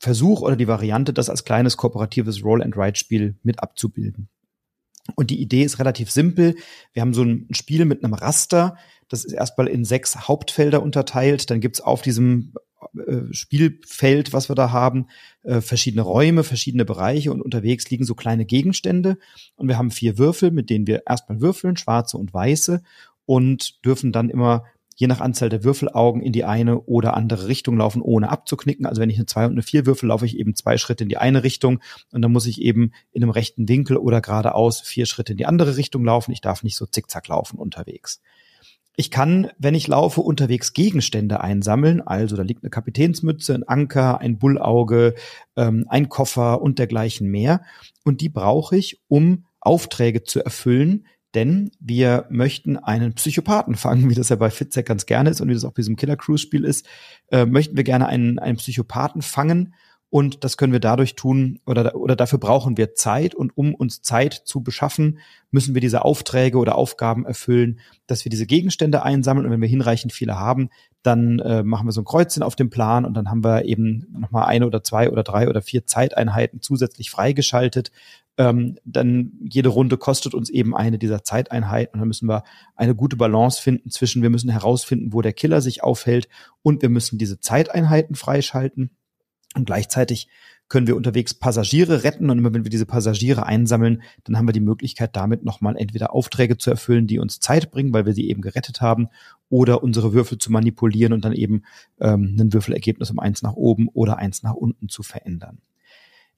Versuch 0.00 0.42
oder 0.42 0.56
die 0.56 0.68
Variante, 0.68 1.12
das 1.12 1.30
als 1.30 1.44
kleines 1.44 1.76
kooperatives 1.76 2.44
Roll-and-Ride-Spiel 2.44 3.36
mit 3.42 3.62
abzubilden. 3.62 4.28
Und 5.14 5.30
die 5.30 5.40
Idee 5.40 5.62
ist 5.62 5.78
relativ 5.78 6.10
simpel. 6.10 6.54
Wir 6.92 7.02
haben 7.02 7.14
so 7.14 7.22
ein 7.22 7.48
Spiel 7.52 7.84
mit 7.84 8.04
einem 8.04 8.14
Raster. 8.14 8.76
Das 9.08 9.24
ist 9.24 9.32
erstmal 9.32 9.66
in 9.68 9.84
sechs 9.84 10.28
Hauptfelder 10.28 10.82
unterteilt. 10.82 11.50
Dann 11.50 11.60
gibt's 11.60 11.80
auf 11.80 12.02
diesem 12.02 12.52
äh, 12.96 13.32
Spielfeld, 13.32 14.32
was 14.32 14.48
wir 14.48 14.54
da 14.54 14.70
haben, 14.70 15.06
äh, 15.42 15.60
verschiedene 15.60 16.02
Räume, 16.02 16.44
verschiedene 16.44 16.84
Bereiche 16.84 17.32
und 17.32 17.42
unterwegs 17.42 17.88
liegen 17.90 18.04
so 18.04 18.14
kleine 18.14 18.44
Gegenstände. 18.44 19.18
Und 19.56 19.68
wir 19.68 19.78
haben 19.78 19.90
vier 19.90 20.18
Würfel, 20.18 20.50
mit 20.50 20.70
denen 20.70 20.86
wir 20.86 21.02
erstmal 21.06 21.40
würfeln, 21.40 21.76
schwarze 21.76 22.18
und 22.18 22.32
weiße, 22.32 22.82
und 23.24 23.84
dürfen 23.84 24.12
dann 24.12 24.30
immer 24.30 24.64
je 24.98 25.06
nach 25.06 25.20
Anzahl 25.20 25.48
der 25.48 25.62
Würfelaugen 25.62 26.20
in 26.20 26.32
die 26.32 26.44
eine 26.44 26.80
oder 26.80 27.16
andere 27.16 27.46
Richtung 27.46 27.76
laufen, 27.76 28.02
ohne 28.02 28.30
abzuknicken. 28.30 28.84
Also 28.84 29.00
wenn 29.00 29.10
ich 29.10 29.16
eine 29.16 29.26
zwei 29.26 29.46
und 29.46 29.52
eine 29.52 29.62
vier 29.62 29.86
würfel, 29.86 30.08
laufe 30.08 30.26
ich 30.26 30.36
eben 30.36 30.56
zwei 30.56 30.76
Schritte 30.76 31.04
in 31.04 31.08
die 31.08 31.18
eine 31.18 31.44
Richtung 31.44 31.78
und 32.10 32.20
dann 32.20 32.32
muss 32.32 32.46
ich 32.46 32.60
eben 32.60 32.90
in 33.12 33.22
einem 33.22 33.30
rechten 33.30 33.68
Winkel 33.68 33.96
oder 33.96 34.20
geradeaus 34.20 34.80
vier 34.80 35.06
Schritte 35.06 35.34
in 35.34 35.36
die 35.38 35.46
andere 35.46 35.76
Richtung 35.76 36.04
laufen. 36.04 36.32
Ich 36.32 36.40
darf 36.40 36.64
nicht 36.64 36.76
so 36.76 36.84
zickzack 36.84 37.28
laufen 37.28 37.60
unterwegs. 37.60 38.20
Ich 38.96 39.12
kann, 39.12 39.52
wenn 39.56 39.76
ich 39.76 39.86
laufe, 39.86 40.20
unterwegs 40.20 40.72
Gegenstände 40.72 41.40
einsammeln. 41.40 42.00
Also 42.00 42.34
da 42.34 42.42
liegt 42.42 42.64
eine 42.64 42.70
Kapitänsmütze, 42.70 43.54
ein 43.54 43.62
Anker, 43.62 44.20
ein 44.20 44.38
Bullauge, 44.38 45.14
ähm, 45.54 45.86
ein 45.88 46.08
Koffer 46.08 46.60
und 46.60 46.80
dergleichen 46.80 47.30
mehr. 47.30 47.62
Und 48.04 48.20
die 48.20 48.28
brauche 48.30 48.76
ich, 48.76 49.00
um 49.06 49.44
Aufträge 49.60 50.24
zu 50.24 50.44
erfüllen, 50.44 51.06
denn 51.34 51.70
wir 51.80 52.26
möchten 52.30 52.76
einen 52.76 53.14
Psychopathen 53.14 53.74
fangen, 53.74 54.08
wie 54.08 54.14
das 54.14 54.30
ja 54.30 54.36
bei 54.36 54.50
Fitzek 54.50 54.86
ganz 54.86 55.06
gerne 55.06 55.30
ist 55.30 55.40
und 55.40 55.48
wie 55.48 55.54
das 55.54 55.64
auch 55.64 55.72
bei 55.72 55.82
diesem 55.82 55.96
Killer 55.96 56.16
Cruise 56.16 56.42
Spiel 56.42 56.64
ist, 56.64 56.86
äh, 57.30 57.44
möchten 57.44 57.76
wir 57.76 57.84
gerne 57.84 58.06
einen, 58.06 58.38
einen 58.38 58.56
Psychopathen 58.56 59.22
fangen 59.22 59.74
und 60.10 60.42
das 60.42 60.56
können 60.56 60.72
wir 60.72 60.80
dadurch 60.80 61.16
tun 61.16 61.60
oder, 61.66 61.94
oder 61.94 62.16
dafür 62.16 62.38
brauchen 62.38 62.78
wir 62.78 62.94
Zeit. 62.94 63.34
Und 63.34 63.56
um 63.56 63.74
uns 63.74 64.00
Zeit 64.00 64.32
zu 64.32 64.62
beschaffen, 64.62 65.18
müssen 65.50 65.74
wir 65.74 65.82
diese 65.82 66.02
Aufträge 66.02 66.56
oder 66.56 66.76
Aufgaben 66.76 67.26
erfüllen, 67.26 67.80
dass 68.06 68.24
wir 68.24 68.30
diese 68.30 68.46
Gegenstände 68.46 69.02
einsammeln. 69.02 69.44
Und 69.44 69.52
wenn 69.52 69.60
wir 69.60 69.68
hinreichend 69.68 70.14
viele 70.14 70.38
haben, 70.38 70.70
dann 71.02 71.40
äh, 71.40 71.62
machen 71.62 71.86
wir 71.86 71.92
so 71.92 72.00
ein 72.00 72.06
Kreuzchen 72.06 72.42
auf 72.42 72.56
dem 72.56 72.70
Plan 72.70 73.04
und 73.04 73.14
dann 73.14 73.28
haben 73.28 73.44
wir 73.44 73.66
eben 73.66 74.06
nochmal 74.10 74.46
eine 74.46 74.66
oder 74.66 74.82
zwei 74.82 75.10
oder 75.10 75.22
drei 75.22 75.48
oder 75.48 75.60
vier 75.60 75.84
Zeiteinheiten 75.84 76.62
zusätzlich 76.62 77.10
freigeschaltet. 77.10 77.92
Ähm, 78.38 78.78
dann 78.84 79.32
jede 79.40 79.68
Runde 79.68 79.98
kostet 79.98 80.32
uns 80.32 80.48
eben 80.48 80.74
eine 80.74 80.98
dieser 80.98 81.24
Zeiteinheiten 81.24 81.94
und 81.94 82.00
dann 82.00 82.08
müssen 82.08 82.28
wir 82.28 82.44
eine 82.76 82.94
gute 82.94 83.16
Balance 83.16 83.60
finden 83.60 83.90
zwischen, 83.90 84.22
wir 84.22 84.30
müssen 84.30 84.48
herausfinden, 84.48 85.12
wo 85.12 85.20
der 85.20 85.32
Killer 85.32 85.60
sich 85.60 85.82
aufhält 85.82 86.28
und 86.62 86.80
wir 86.80 86.88
müssen 86.88 87.18
diese 87.18 87.40
Zeiteinheiten 87.40 88.14
freischalten. 88.14 88.90
Und 89.54 89.64
gleichzeitig 89.64 90.28
können 90.68 90.86
wir 90.86 90.96
unterwegs 90.96 91.34
Passagiere 91.34 92.04
retten 92.04 92.30
und 92.30 92.38
immer 92.38 92.52
wenn 92.52 92.64
wir 92.64 92.70
diese 92.70 92.86
Passagiere 92.86 93.46
einsammeln, 93.46 94.02
dann 94.24 94.36
haben 94.36 94.46
wir 94.46 94.52
die 94.52 94.60
Möglichkeit 94.60 95.16
damit 95.16 95.42
nochmal 95.44 95.76
entweder 95.76 96.12
Aufträge 96.12 96.58
zu 96.58 96.70
erfüllen, 96.70 97.06
die 97.06 97.18
uns 97.18 97.40
Zeit 97.40 97.70
bringen, 97.70 97.92
weil 97.92 98.06
wir 98.06 98.12
sie 98.12 98.28
eben 98.28 98.42
gerettet 98.42 98.80
haben, 98.80 99.08
oder 99.48 99.82
unsere 99.82 100.12
Würfel 100.12 100.38
zu 100.38 100.52
manipulieren 100.52 101.14
und 101.14 101.24
dann 101.24 101.32
eben 101.32 101.62
ähm, 102.00 102.36
ein 102.38 102.52
Würfelergebnis 102.52 103.10
um 103.10 103.18
eins 103.18 103.42
nach 103.42 103.54
oben 103.54 103.88
oder 103.88 104.18
eins 104.18 104.42
nach 104.42 104.54
unten 104.54 104.88
zu 104.88 105.02
verändern. 105.02 105.58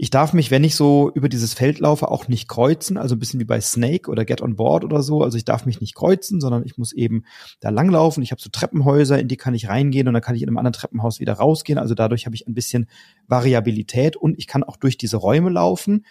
Ich 0.03 0.09
darf 0.09 0.33
mich, 0.33 0.51
wenn 0.51 0.65
ich 0.65 0.77
so 0.77 1.11
über 1.15 1.29
dieses 1.29 1.53
Feld 1.53 1.79
laufe, 1.79 2.09
auch 2.09 2.27
nicht 2.27 2.49
kreuzen, 2.49 2.97
also 2.97 3.15
ein 3.15 3.19
bisschen 3.19 3.39
wie 3.39 3.45
bei 3.45 3.61
Snake 3.61 4.11
oder 4.11 4.25
Get 4.25 4.41
on 4.41 4.57
Board 4.57 4.83
oder 4.83 5.03
so. 5.03 5.23
Also 5.23 5.37
ich 5.37 5.45
darf 5.45 5.67
mich 5.67 5.83
nicht 5.83 5.95
kreuzen, 5.95 6.41
sondern 6.41 6.65
ich 6.65 6.79
muss 6.79 6.95
eben 6.95 7.25
da 7.61 7.69
langlaufen. 7.69 8.23
Ich 8.23 8.31
habe 8.31 8.41
so 8.41 8.49
Treppenhäuser, 8.49 9.19
in 9.19 9.29
die 9.29 9.37
kann 9.37 9.53
ich 9.53 9.69
reingehen 9.69 10.09
und 10.09 10.15
dann 10.15 10.23
kann 10.23 10.35
ich 10.35 10.41
in 10.41 10.49
einem 10.49 10.57
anderen 10.57 10.73
Treppenhaus 10.73 11.21
wieder 11.21 11.35
rausgehen. 11.35 11.79
Also 11.79 11.95
dadurch 11.95 12.25
habe 12.25 12.35
ich 12.35 12.47
ein 12.47 12.55
bisschen 12.55 12.89
Variabilität 13.27 14.17
und 14.17 14.39
ich 14.39 14.47
kann 14.47 14.65
auch 14.65 14.79
durch 14.79 14.97
diese 14.97 15.19
Räume 15.19 15.51
laufen 15.51 16.07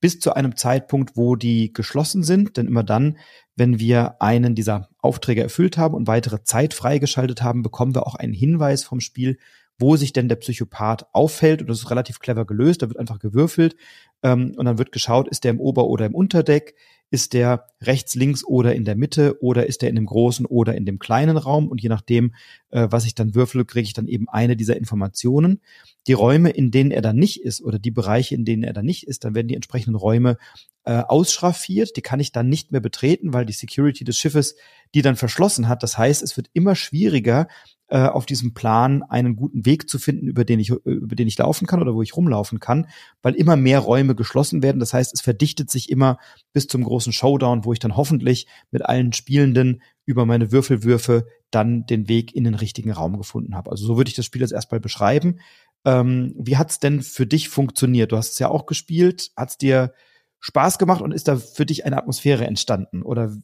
bis 0.00 0.20
zu 0.20 0.34
einem 0.34 0.54
Zeitpunkt, 0.54 1.16
wo 1.16 1.34
die 1.34 1.72
geschlossen 1.72 2.22
sind. 2.22 2.56
Denn 2.56 2.68
immer 2.68 2.84
dann, 2.84 3.18
wenn 3.56 3.80
wir 3.80 4.22
einen 4.22 4.54
dieser 4.54 4.88
Aufträge 5.00 5.42
erfüllt 5.42 5.76
haben 5.78 5.94
und 5.94 6.06
weitere 6.06 6.44
Zeit 6.44 6.74
freigeschaltet 6.74 7.42
haben, 7.42 7.62
bekommen 7.62 7.96
wir 7.96 8.06
auch 8.06 8.14
einen 8.14 8.34
Hinweis 8.34 8.84
vom 8.84 9.00
Spiel, 9.00 9.36
wo 9.82 9.96
sich 9.96 10.12
denn 10.12 10.28
der 10.28 10.36
Psychopath 10.36 11.06
auffällt. 11.12 11.60
Und 11.60 11.68
das 11.68 11.80
ist 11.80 11.90
relativ 11.90 12.20
clever 12.20 12.46
gelöst. 12.46 12.80
Da 12.80 12.88
wird 12.88 12.98
einfach 12.98 13.18
gewürfelt 13.18 13.76
ähm, 14.22 14.54
und 14.56 14.64
dann 14.64 14.78
wird 14.78 14.92
geschaut, 14.92 15.28
ist 15.28 15.44
der 15.44 15.50
im 15.50 15.60
Ober- 15.60 15.88
oder 15.88 16.06
im 16.06 16.14
Unterdeck, 16.14 16.74
ist 17.10 17.34
der 17.34 17.66
rechts, 17.82 18.14
links 18.14 18.42
oder 18.42 18.74
in 18.74 18.86
der 18.86 18.96
Mitte 18.96 19.42
oder 19.42 19.66
ist 19.66 19.82
der 19.82 19.90
in 19.90 19.96
dem 19.96 20.06
großen 20.06 20.46
oder 20.46 20.74
in 20.76 20.86
dem 20.86 20.98
kleinen 20.98 21.36
Raum. 21.36 21.68
Und 21.68 21.82
je 21.82 21.90
nachdem, 21.90 22.32
äh, 22.70 22.86
was 22.90 23.04
ich 23.04 23.14
dann 23.14 23.34
würfle, 23.34 23.66
kriege 23.66 23.84
ich 23.84 23.92
dann 23.92 24.08
eben 24.08 24.28
eine 24.28 24.56
dieser 24.56 24.76
Informationen. 24.76 25.60
Die 26.06 26.14
Räume, 26.14 26.50
in 26.50 26.70
denen 26.70 26.92
er 26.92 27.02
dann 27.02 27.16
nicht 27.16 27.42
ist 27.42 27.60
oder 27.60 27.78
die 27.78 27.90
Bereiche, 27.90 28.34
in 28.34 28.44
denen 28.44 28.62
er 28.62 28.72
dann 28.72 28.86
nicht 28.86 29.06
ist, 29.06 29.24
dann 29.24 29.34
werden 29.34 29.48
die 29.48 29.56
entsprechenden 29.56 29.96
Räume 29.96 30.38
äh, 30.84 30.92
ausschraffiert. 31.00 31.96
Die 31.96 32.02
kann 32.02 32.20
ich 32.20 32.32
dann 32.32 32.48
nicht 32.48 32.72
mehr 32.72 32.80
betreten, 32.80 33.34
weil 33.34 33.44
die 33.44 33.52
Security 33.52 34.04
des 34.04 34.16
Schiffes 34.16 34.54
die 34.94 35.02
dann 35.02 35.16
verschlossen 35.16 35.68
hat. 35.68 35.82
Das 35.82 35.96
heißt, 35.98 36.22
es 36.22 36.36
wird 36.36 36.50
immer 36.52 36.74
schwieriger, 36.74 37.48
äh, 37.92 38.06
auf 38.06 38.24
diesem 38.24 38.54
Plan 38.54 39.02
einen 39.02 39.36
guten 39.36 39.66
Weg 39.66 39.86
zu 39.86 39.98
finden, 39.98 40.26
über 40.26 40.46
den 40.46 40.58
ich 40.58 40.70
über 40.70 41.14
den 41.14 41.28
ich 41.28 41.36
laufen 41.36 41.66
kann 41.66 41.82
oder 41.82 41.94
wo 41.94 42.00
ich 42.00 42.16
rumlaufen 42.16 42.58
kann, 42.58 42.86
weil 43.20 43.34
immer 43.34 43.54
mehr 43.54 43.80
Räume 43.80 44.14
geschlossen 44.14 44.62
werden. 44.62 44.80
Das 44.80 44.94
heißt, 44.94 45.12
es 45.12 45.20
verdichtet 45.20 45.70
sich 45.70 45.90
immer 45.90 46.16
bis 46.54 46.68
zum 46.68 46.84
großen 46.84 47.12
Showdown, 47.12 47.66
wo 47.66 47.72
ich 47.74 47.80
dann 47.80 47.94
hoffentlich 47.94 48.46
mit 48.70 48.86
allen 48.86 49.12
Spielenden 49.12 49.82
über 50.06 50.24
meine 50.24 50.52
Würfelwürfe 50.52 51.26
dann 51.50 51.84
den 51.84 52.08
Weg 52.08 52.34
in 52.34 52.44
den 52.44 52.54
richtigen 52.54 52.92
Raum 52.92 53.18
gefunden 53.18 53.54
habe. 53.54 53.70
Also 53.70 53.84
so 53.84 53.98
würde 53.98 54.08
ich 54.08 54.16
das 54.16 54.24
Spiel 54.24 54.40
jetzt 54.40 54.52
erstmal 54.52 54.80
beschreiben. 54.80 55.40
Ähm, 55.84 56.32
wie 56.38 56.56
hat's 56.56 56.78
denn 56.78 57.02
für 57.02 57.26
dich 57.26 57.50
funktioniert? 57.50 58.10
Du 58.10 58.16
hast 58.16 58.32
es 58.32 58.38
ja 58.38 58.48
auch 58.48 58.64
gespielt. 58.64 59.32
Hat's 59.36 59.58
dir 59.58 59.92
Spaß 60.40 60.78
gemacht 60.78 61.02
und 61.02 61.12
ist 61.12 61.28
da 61.28 61.36
für 61.36 61.66
dich 61.66 61.84
eine 61.84 61.98
Atmosphäre 61.98 62.46
entstanden? 62.46 63.02
Oder 63.02 63.36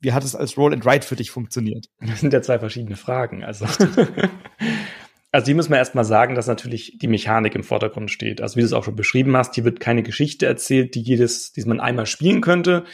wie 0.00 0.12
hat 0.12 0.24
es 0.24 0.34
als 0.34 0.56
Roll 0.56 0.72
and 0.72 0.84
Write 0.84 1.06
für 1.06 1.16
dich 1.16 1.30
funktioniert? 1.30 1.88
Das 2.00 2.20
sind 2.20 2.32
ja 2.32 2.42
zwei 2.42 2.58
verschiedene 2.58 2.96
Fragen. 2.96 3.44
Also, 3.44 3.66
also 5.32 5.46
hier 5.46 5.54
muss 5.54 5.68
man 5.68 5.78
erstmal 5.78 6.04
sagen, 6.04 6.34
dass 6.34 6.46
natürlich 6.46 6.98
die 6.98 7.08
Mechanik 7.08 7.54
im 7.54 7.64
Vordergrund 7.64 8.10
steht. 8.10 8.40
Also 8.40 8.56
wie 8.56 8.60
du 8.60 8.66
es 8.66 8.72
auch 8.72 8.84
schon 8.84 8.96
beschrieben 8.96 9.36
hast, 9.36 9.54
hier 9.54 9.64
wird 9.64 9.80
keine 9.80 10.02
Geschichte 10.02 10.46
erzählt, 10.46 10.94
die 10.94 11.02
jedes, 11.02 11.52
die 11.52 11.64
man 11.64 11.80
einmal 11.80 12.06
spielen 12.06 12.40
könnte, 12.40 12.84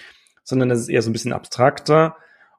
sondern 0.42 0.70
es 0.70 0.80
ist 0.80 0.88
eher 0.88 1.02
so 1.02 1.10
ein 1.10 1.12
bisschen 1.12 1.32
abstrakter. 1.32 2.16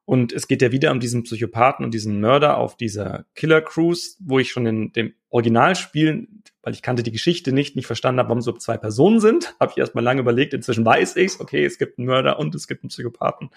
Und 0.08 0.32
es 0.34 0.48
geht 0.48 0.62
ja 0.62 0.72
wieder 0.72 0.91
um 0.91 1.00
diesen 1.00 1.24
Psychopathen 1.24 1.84
und 1.84 1.91
diesen 1.91 2.20
Mörder 2.20 2.58
auf 2.58 2.78
dieser 2.78 3.26
Killer 3.34 3.62
Cruise, 3.62 4.18
wo 4.20 4.38
ich 4.38 4.52
schon 4.52 4.68
in 4.68 4.93
dem 4.93 5.14
Originalspiel, 5.30 6.28
weil 6.62 6.74
ich 6.74 6.84
kannte 6.84 7.02
die 7.02 7.12
Geschichte 7.12 7.52
nicht, 7.52 7.76
nicht 7.76 7.88
verstanden 7.88 8.20
habe, 8.20 8.30
warum 8.30 8.41
so 8.41 8.52
zwei 8.52 8.78
Personen 8.78 9.20
sind. 9.20 9.56
Habe 9.60 9.72
ich 9.72 9.80
erstmal 9.80 10.04
lange 10.04 10.22
überlegt. 10.22 10.54
Inzwischen 10.54 10.86
weiß 10.86 11.16
ich's. 11.16 11.39
Okay, 11.39 11.66
es 11.66 11.80
gibt 11.80 11.98
einen 11.98 12.06
Mörder 12.06 12.38
und 12.38 12.54
es 12.54 12.68
gibt 12.68 12.84
einen 12.84 12.89
Psychopathen 12.89 13.50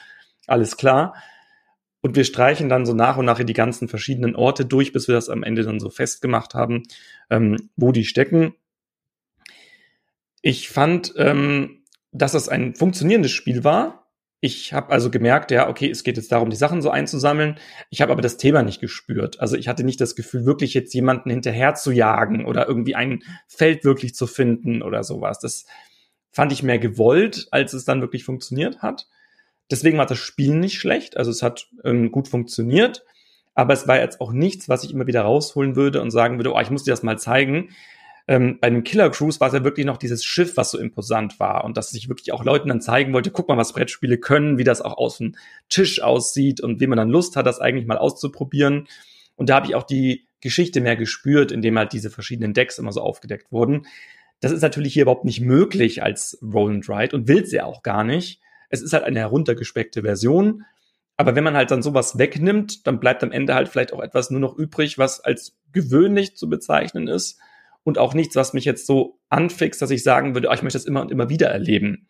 alles 0.49 0.77
klar. 0.77 1.15
Und 2.01 2.17
wir 2.17 2.25
streichen 2.25 2.69
dann 2.69 2.87
so 2.87 2.95
nach 2.95 3.17
und 3.17 3.25
nach 3.25 3.43
die 3.43 3.53
ganzen 3.53 3.89
verschiedenen 3.89 4.37
Orte 4.37 4.65
durch, 4.65 4.93
bis 4.93 5.09
wir 5.09 5.15
das 5.15 5.29
am 5.29 5.43
Ende 5.43 5.65
dann 5.65 5.81
so 5.81 5.91
festgemacht 5.91 6.55
haben, 6.55 6.85
ähm, 7.29 7.71
wo 7.77 7.93
die 7.93 8.05
stecken. 8.05 8.55
Ich 10.43 10.69
fand, 10.69 11.13
ähm, 11.17 11.83
dass 12.13 12.33
das 12.33 12.49
ein 12.49 12.75
funktionierendes 12.75 13.33
Spiel 13.33 13.65
war. 13.65 14.07
Ich 14.41 14.73
habe 14.73 14.93
also 14.93 15.11
gemerkt, 15.11 15.51
ja, 15.51 15.69
okay, 15.69 15.91
es 15.91 16.05
geht 16.05 16.17
jetzt 16.17 16.31
darum, 16.31 16.49
die 16.49 16.57
Sachen 16.57 16.81
so 16.81 16.91
einzusammeln. 16.91 17.59
Ich 17.91 18.01
habe 18.01 18.13
aber 18.13 18.23
das 18.23 18.37
Thema 18.37 18.63
nicht 18.63 18.81
gespürt. 18.81 19.41
Also 19.41 19.57
ich 19.57 19.67
hatte 19.67 19.83
nicht 19.83 20.01
das 20.01 20.15
Gefühl, 20.15 20.47
wirklich 20.47 20.75
jetzt 20.75 20.95
jemanden 20.95 21.31
hinterher 21.31 21.75
zu 21.75 21.91
jagen 21.91 22.45
oder 22.45 22.69
irgendwie 22.69 22.95
ein 22.95 23.25
Feld 23.49 23.85
wirklich 23.85 24.15
zu 24.15 24.29
finden 24.29 24.83
oder 24.83 25.03
sowas. 25.03 25.41
Das 25.41 25.67
fand 26.31 26.53
ich 26.53 26.63
mehr 26.63 26.79
gewollt, 26.79 27.49
als 27.51 27.73
es 27.73 27.85
dann 27.85 28.01
wirklich 28.01 28.23
funktioniert 28.23 28.81
hat. 28.81 29.09
Deswegen 29.71 29.99
war 29.99 30.07
das 30.07 30.19
Spiel 30.19 30.55
nicht 30.55 30.79
schlecht. 30.79 31.17
Also 31.17 31.31
es 31.31 31.43
hat 31.43 31.69
ähm, 31.85 32.11
gut 32.11 32.29
funktioniert. 32.29 33.05
Aber 33.55 33.73
es 33.73 33.89
war 33.89 33.99
jetzt 33.99 34.21
auch 34.21 34.33
nichts, 34.33 34.69
was 34.69 34.85
ich 34.85 34.93
immer 34.93 35.09
wieder 35.09 35.23
rausholen 35.23 35.75
würde 35.75 36.01
und 36.01 36.13
sagen 36.13 36.39
würde, 36.39 36.53
oh, 36.55 36.61
ich 36.61 36.71
muss 36.71 36.85
dir 36.85 36.93
das 36.93 37.03
mal 37.03 37.19
zeigen. 37.19 37.71
Ähm, 38.29 38.59
bei 38.61 38.69
einem 38.69 38.85
Killer 38.85 39.11
Cruise 39.11 39.41
war 39.41 39.49
es 39.49 39.55
ja 39.55 39.65
wirklich 39.65 39.87
noch 39.87 39.97
dieses 39.97 40.23
Schiff, 40.23 40.57
was 40.57 40.71
so 40.71 40.79
imposant 40.79 41.41
war 41.41 41.65
und 41.65 41.77
dass 41.77 41.93
ich 41.95 42.09
wirklich 42.09 42.31
auch 42.33 42.45
Leuten 42.45 42.69
dann 42.69 42.83
zeigen 42.83 43.13
wollte, 43.15 43.31
guck 43.31 43.49
mal, 43.49 43.57
was 43.57 43.73
Brettspiele 43.73 44.19
können, 44.19 44.59
wie 44.59 44.65
das 44.65 44.83
auch 44.83 44.97
aus 44.99 45.19
dem 45.19 45.35
Tisch 45.71 46.03
aussieht 46.03 46.61
und 46.61 46.79
wie 46.79 46.87
man 46.87 46.99
dann 46.99 47.09
Lust 47.09 47.37
hat, 47.37 47.47
das 47.47 47.59
eigentlich 47.59 47.87
mal 47.87 47.99
auszuprobieren. 47.99 48.87
Und 49.35 49.49
da 49.49 49.57
habe 49.57 49.67
ich 49.67 49.75
auch 49.75 49.83
die 49.83 50.27
Geschichte 50.41 50.81
mehr 50.81 50.97
gespürt, 50.97 51.51
indem 51.51 51.79
halt 51.79 51.93
diese 51.93 52.11
verschiedenen 52.11 52.53
Decks 52.55 52.79
immer 52.79 52.93
so 52.93 53.01
aufgedeckt 53.01 53.51
wurden. 53.51 53.87
Das 54.41 54.53
ist 54.53 54.63
natürlich 54.63 54.93
hier 54.93 55.03
überhaupt 55.03 55.25
nicht 55.25 55.41
möglich 55.41 56.03
als 56.03 56.39
Roll 56.43 56.75
and 56.75 56.89
Ride 56.89 57.17
und 57.17 57.29
will 57.29 57.45
sie 57.47 57.61
auch 57.61 57.83
gar 57.83 58.05
nicht. 58.05 58.41
Es 58.69 58.83
ist 58.83 58.93
halt 58.93 59.05
eine 59.05 59.21
heruntergespeckte 59.21 60.03
Version. 60.03 60.65
Aber 61.17 61.35
wenn 61.35 61.45
man 61.45 61.57
halt 61.57 61.73
dann 61.73 61.83
sowas 61.83 62.17
wegnimmt, 62.17 62.87
dann 62.87 63.01
bleibt 63.01 63.25
am 63.25 63.33
Ende 63.33 63.55
halt 63.55 63.69
vielleicht 63.69 63.93
auch 63.93 64.01
etwas 64.01 64.31
nur 64.31 64.41
noch 64.41 64.57
übrig, 64.57 64.99
was 64.99 65.21
als 65.21 65.57
gewöhnlich 65.73 66.37
zu 66.37 66.49
bezeichnen 66.49 67.09
ist 67.09 67.41
und 67.83 67.99
auch 67.99 68.15
nichts, 68.15 68.37
was 68.37 68.53
mich 68.53 68.65
jetzt 68.65 68.87
so 68.87 69.19
anfixt, 69.29 69.83
dass 69.83 69.91
ich 69.91 70.05
sagen 70.05 70.35
würde, 70.35 70.49
oh, 70.49 70.53
ich 70.53 70.63
möchte 70.63 70.79
das 70.79 70.87
immer 70.87 71.01
und 71.01 71.11
immer 71.11 71.29
wieder 71.29 71.49
erleben. 71.49 72.07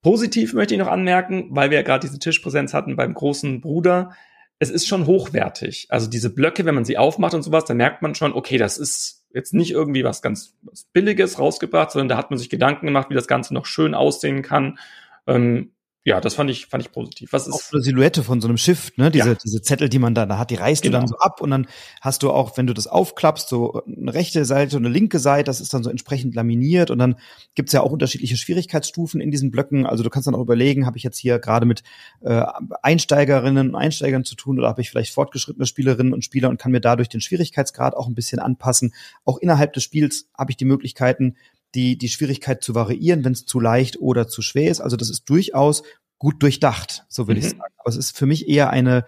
Positiv 0.00 0.52
möchte 0.52 0.74
ich 0.74 0.80
noch 0.80 0.88
anmerken, 0.88 1.48
weil 1.50 1.70
wir 1.70 1.78
ja 1.78 1.82
gerade 1.82 2.06
diese 2.06 2.20
Tischpräsenz 2.20 2.72
hatten 2.72 2.94
beim 2.94 3.14
großen 3.14 3.60
Bruder. 3.60 4.12
Es 4.60 4.70
ist 4.70 4.86
schon 4.86 5.06
hochwertig. 5.06 5.86
Also 5.88 6.08
diese 6.08 6.32
Blöcke, 6.32 6.64
wenn 6.64 6.74
man 6.74 6.84
sie 6.84 6.98
aufmacht 6.98 7.34
und 7.34 7.42
sowas, 7.42 7.64
dann 7.64 7.78
merkt 7.78 8.02
man 8.02 8.14
schon, 8.14 8.32
okay, 8.32 8.58
das 8.58 8.78
ist 8.78 9.24
jetzt 9.34 9.54
nicht 9.54 9.72
irgendwie 9.72 10.04
was 10.04 10.22
ganz 10.22 10.54
Billiges 10.92 11.40
rausgebracht, 11.40 11.90
sondern 11.90 12.10
da 12.10 12.16
hat 12.16 12.30
man 12.30 12.38
sich 12.38 12.48
Gedanken 12.48 12.86
gemacht, 12.86 13.10
wie 13.10 13.14
das 13.14 13.26
Ganze 13.26 13.54
noch 13.54 13.66
schön 13.66 13.94
aussehen 13.94 14.42
kann 14.42 14.78
ähm, 15.26 15.74
ja, 16.06 16.20
das 16.20 16.34
fand 16.34 16.50
ich, 16.50 16.66
fand 16.66 16.84
ich 16.84 16.92
positiv. 16.92 17.32
Was 17.32 17.46
ist? 17.46 17.54
Auch 17.54 17.60
so 17.62 17.78
eine 17.78 17.82
Silhouette 17.82 18.22
von 18.22 18.42
so 18.42 18.46
einem 18.46 18.58
Schiff, 18.58 18.92
ne? 18.98 19.10
Diese, 19.10 19.30
ja. 19.30 19.34
diese 19.42 19.62
Zettel, 19.62 19.88
die 19.88 19.98
man 19.98 20.14
da, 20.14 20.26
da 20.26 20.36
hat, 20.36 20.50
die 20.50 20.56
reißt 20.56 20.82
genau. 20.82 20.98
du 20.98 21.00
dann 21.00 21.08
so 21.08 21.16
ab 21.16 21.40
und 21.40 21.50
dann 21.50 21.66
hast 22.02 22.22
du 22.22 22.30
auch, 22.30 22.58
wenn 22.58 22.66
du 22.66 22.74
das 22.74 22.86
aufklappst, 22.86 23.48
so 23.48 23.82
eine 23.86 24.12
rechte 24.12 24.44
Seite 24.44 24.76
und 24.76 24.84
eine 24.84 24.92
linke 24.92 25.18
Seite, 25.18 25.44
das 25.44 25.62
ist 25.62 25.72
dann 25.72 25.82
so 25.82 25.88
entsprechend 25.88 26.34
laminiert 26.34 26.90
und 26.90 26.98
dann 26.98 27.16
gibt's 27.54 27.72
ja 27.72 27.80
auch 27.80 27.90
unterschiedliche 27.90 28.36
Schwierigkeitsstufen 28.36 29.18
in 29.22 29.30
diesen 29.30 29.50
Blöcken. 29.50 29.86
Also 29.86 30.04
du 30.04 30.10
kannst 30.10 30.26
dann 30.26 30.34
auch 30.34 30.42
überlegen, 30.42 30.84
habe 30.84 30.98
ich 30.98 31.04
jetzt 31.04 31.16
hier 31.16 31.38
gerade 31.38 31.64
mit 31.64 31.82
äh, 32.20 32.42
Einsteigerinnen 32.82 33.70
und 33.70 33.74
Einsteigern 33.74 34.24
zu 34.24 34.34
tun 34.34 34.58
oder 34.58 34.68
habe 34.68 34.82
ich 34.82 34.90
vielleicht 34.90 35.14
fortgeschrittene 35.14 35.64
Spielerinnen 35.64 36.12
und 36.12 36.22
Spieler 36.22 36.50
und 36.50 36.60
kann 36.60 36.72
mir 36.72 36.82
dadurch 36.82 37.08
den 37.08 37.22
Schwierigkeitsgrad 37.22 37.94
auch 37.94 38.08
ein 38.08 38.14
bisschen 38.14 38.40
anpassen. 38.40 38.92
Auch 39.24 39.38
innerhalb 39.38 39.72
des 39.72 39.84
Spiels 39.84 40.28
habe 40.36 40.50
ich 40.50 40.58
die 40.58 40.66
Möglichkeiten, 40.66 41.36
die, 41.74 41.98
die 41.98 42.08
Schwierigkeit 42.08 42.62
zu 42.62 42.74
variieren, 42.74 43.24
wenn 43.24 43.32
es 43.32 43.46
zu 43.46 43.60
leicht 43.60 44.00
oder 44.00 44.28
zu 44.28 44.42
schwer 44.42 44.70
ist. 44.70 44.80
Also 44.80 44.96
das 44.96 45.10
ist 45.10 45.28
durchaus 45.28 45.82
gut 46.18 46.42
durchdacht, 46.42 47.04
so 47.08 47.26
würde 47.26 47.40
mhm. 47.40 47.46
ich 47.46 47.52
sagen. 47.52 47.74
Aber 47.76 47.90
es 47.90 47.96
ist 47.96 48.16
für 48.16 48.26
mich 48.26 48.48
eher 48.48 48.70
eine, 48.70 49.04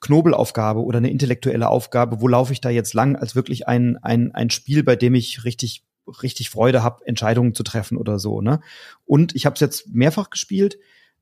Knobelaufgabe 0.00 0.80
oder 0.80 0.98
eine 0.98 1.10
intellektuelle 1.10 1.68
Aufgabe, 1.68 2.20
wo 2.20 2.28
laufe 2.28 2.52
ich 2.52 2.60
da 2.60 2.70
jetzt 2.70 2.94
lang, 2.94 3.16
als 3.16 3.34
wirklich 3.34 3.66
ein, 3.66 3.96
ein, 3.96 4.32
ein 4.32 4.48
Spiel, 4.50 4.84
bei 4.84 4.94
dem 4.94 5.14
ich 5.14 5.44
richtig 5.44 5.82
richtig 6.06 6.50
Freude 6.50 6.82
habe, 6.82 7.06
Entscheidungen 7.06 7.54
zu 7.54 7.62
treffen 7.62 7.96
oder 7.96 8.18
so. 8.18 8.40
Ne? 8.40 8.60
Und 9.04 9.34
ich 9.34 9.46
habe 9.46 9.54
es 9.54 9.60
jetzt 9.60 9.88
mehrfach 9.88 10.30
gespielt. 10.30 10.78